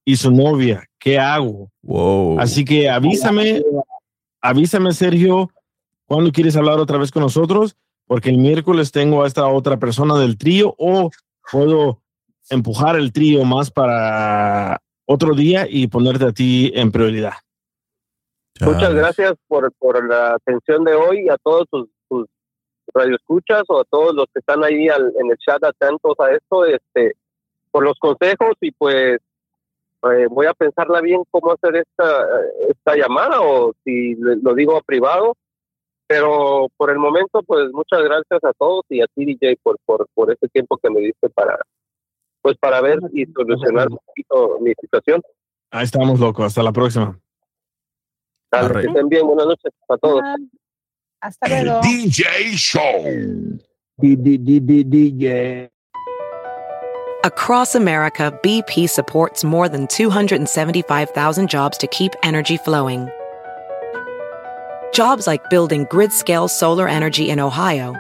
y 0.05 0.17
su 0.17 0.30
novia. 0.30 0.88
¿Qué 0.99 1.17
hago? 1.17 1.72
Wow. 1.81 2.39
Así 2.39 2.63
que 2.63 2.91
avísame, 2.91 3.63
avísame, 4.39 4.93
Sergio, 4.93 5.49
cuando 6.05 6.31
quieres 6.31 6.55
hablar 6.55 6.77
otra 6.80 6.99
vez 6.99 7.09
con 7.09 7.23
nosotros, 7.23 7.76
porque 8.07 8.30
el 8.30 8.38
miércoles 8.38 8.91
tengo 8.91 9.23
a 9.23 9.27
esta 9.27 9.48
otra 9.48 9.77
persona 9.77 10.15
del 10.19 10.38
trío 10.38 10.76
o 10.77 11.10
puedo 11.52 12.02
empujar 12.49 12.95
el 12.95 13.11
trío 13.11 13.44
más 13.44 13.72
para 13.72 14.80
otro 15.06 15.34
día 15.36 15.65
y 15.69 15.88
ponerte 15.88 16.26
a 16.26 16.32
ti 16.32 16.72
en 16.76 16.91
prioridad. 16.91 17.34
Muchas 18.61 18.94
gracias 18.94 19.34
por, 19.48 19.72
por 19.73 20.07
la 20.07 20.36
atención 20.36 20.84
de 20.84 20.94
hoy 20.94 21.26
y 21.26 21.30
a 21.30 21.38
todos 21.38 21.65
tus, 21.69 21.88
tus 22.10 22.27
radioescuchas 22.94 23.64
o 23.68 23.82
a 23.82 23.84
todos 23.86 24.15
los 24.15 24.26
que 24.34 24.40
están 24.40 24.64
ahí 24.64 24.88
al- 24.88 25.14
en 25.19 25.30
el 25.32 25.38
chat 25.38 25.61
atentos 25.64 26.14
a 26.19 26.32
esto, 26.32 26.65
este, 26.65 27.15
por 27.72 27.84
los 27.84 27.98
consejos 27.99 28.53
y 28.61 28.72
pues 28.72 29.19
eh, 30.11 30.27
voy 30.30 30.45
a 30.45 30.53
pensarla 30.53 31.02
bien 31.02 31.23
cómo 31.32 31.52
hacer 31.52 31.76
esta, 31.77 32.27
esta 32.69 32.95
llamada 32.95 33.41
o 33.41 33.73
si 33.84 34.15
lo 34.15 34.53
digo 34.53 34.77
a 34.77 34.82
privado. 34.82 35.36
Pero 36.07 36.68
por 36.77 36.91
el 36.91 36.99
momento, 36.99 37.41
pues 37.44 37.72
muchas 37.72 38.03
gracias 38.03 38.44
a 38.44 38.53
todos 38.53 38.84
y 38.90 39.02
a 39.02 39.07
ti, 39.15 39.26
DJ, 39.26 39.57
por, 39.64 39.77
por, 39.86 40.07
por 40.14 40.32
este 40.32 40.48
tiempo 40.49 40.77
que 40.77 40.90
me 40.90 40.99
diste 40.99 41.30
para, 41.30 41.57
pues 42.41 42.56
para 42.57 42.82
ver 42.82 42.99
y 43.11 43.26
solucionar 43.26 43.90
un 43.90 43.98
poquito 44.06 44.60
mi 44.61 44.73
situación. 44.80 45.22
Ahí 45.72 45.86
estamos, 45.86 46.19
loco. 46.19 46.44
Hasta 46.44 46.61
la 46.61 46.72
próxima. 46.72 47.19
Dale, 48.52 48.82
que 48.82 48.88
estén 48.88 49.10
bien. 49.10 49.26
Buenas 49.26 49.48
noches 49.48 49.73
a 49.90 49.98
todos. 49.98 50.22
Hasta 51.22 51.60
El 51.60 51.65
luego. 51.65 51.82
DJ 51.82 52.23
Show. 52.56 53.60
DJ. 53.98 55.69
Across 57.23 57.73
America, 57.73 58.32
BP 58.44 58.88
supports 58.88 59.44
more 59.44 59.68
than 59.68 59.88
275,000 59.88 61.49
jobs 61.49 61.77
to 61.80 61.88
keep 61.88 62.14
energy 62.22 62.57
flowing. 62.57 63.10
Jobs 64.95 65.27
like 65.27 65.49
building 65.49 65.85
grid 65.89 66.13
scale 66.13 66.47
solar 66.47 66.88
energy 66.88 67.30
in 67.30 67.38
Ohio 67.41 67.93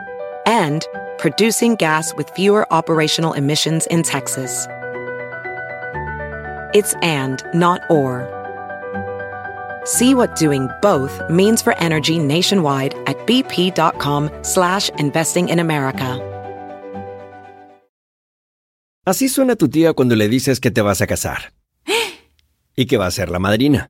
and 0.45 0.87
producing 1.17 1.75
gas 1.75 2.13
with 2.15 2.29
fewer 2.29 2.71
operational 2.71 3.33
emissions 3.33 3.85
in 3.87 4.01
Texas. 4.01 4.65
It's 6.73 6.93
and, 7.01 7.43
not 7.53 7.81
or. 7.89 8.23
See 9.83 10.15
what 10.15 10.37
doing 10.37 10.69
both 10.81 11.21
means 11.29 11.61
for 11.61 11.77
energy 11.79 12.17
nationwide 12.17 12.95
at 13.07 13.17
bp.com 13.27 14.29
slash 14.41 14.87
investing 14.97 15.49
in 15.49 15.59
America. 15.59 16.21
Así 19.05 19.27
suena 19.27 19.57
tu 19.57 19.67
tía 19.67 19.93
cuando 19.93 20.15
le 20.15 20.29
dices 20.29 20.61
que 20.61 20.71
te 20.71 20.81
vas 20.81 21.01
a 21.01 21.07
casar. 21.07 21.51
Y 22.77 22.85
que 22.85 22.97
va 22.97 23.07
a 23.07 23.11
ser 23.11 23.29
la 23.29 23.39
madrina. 23.39 23.89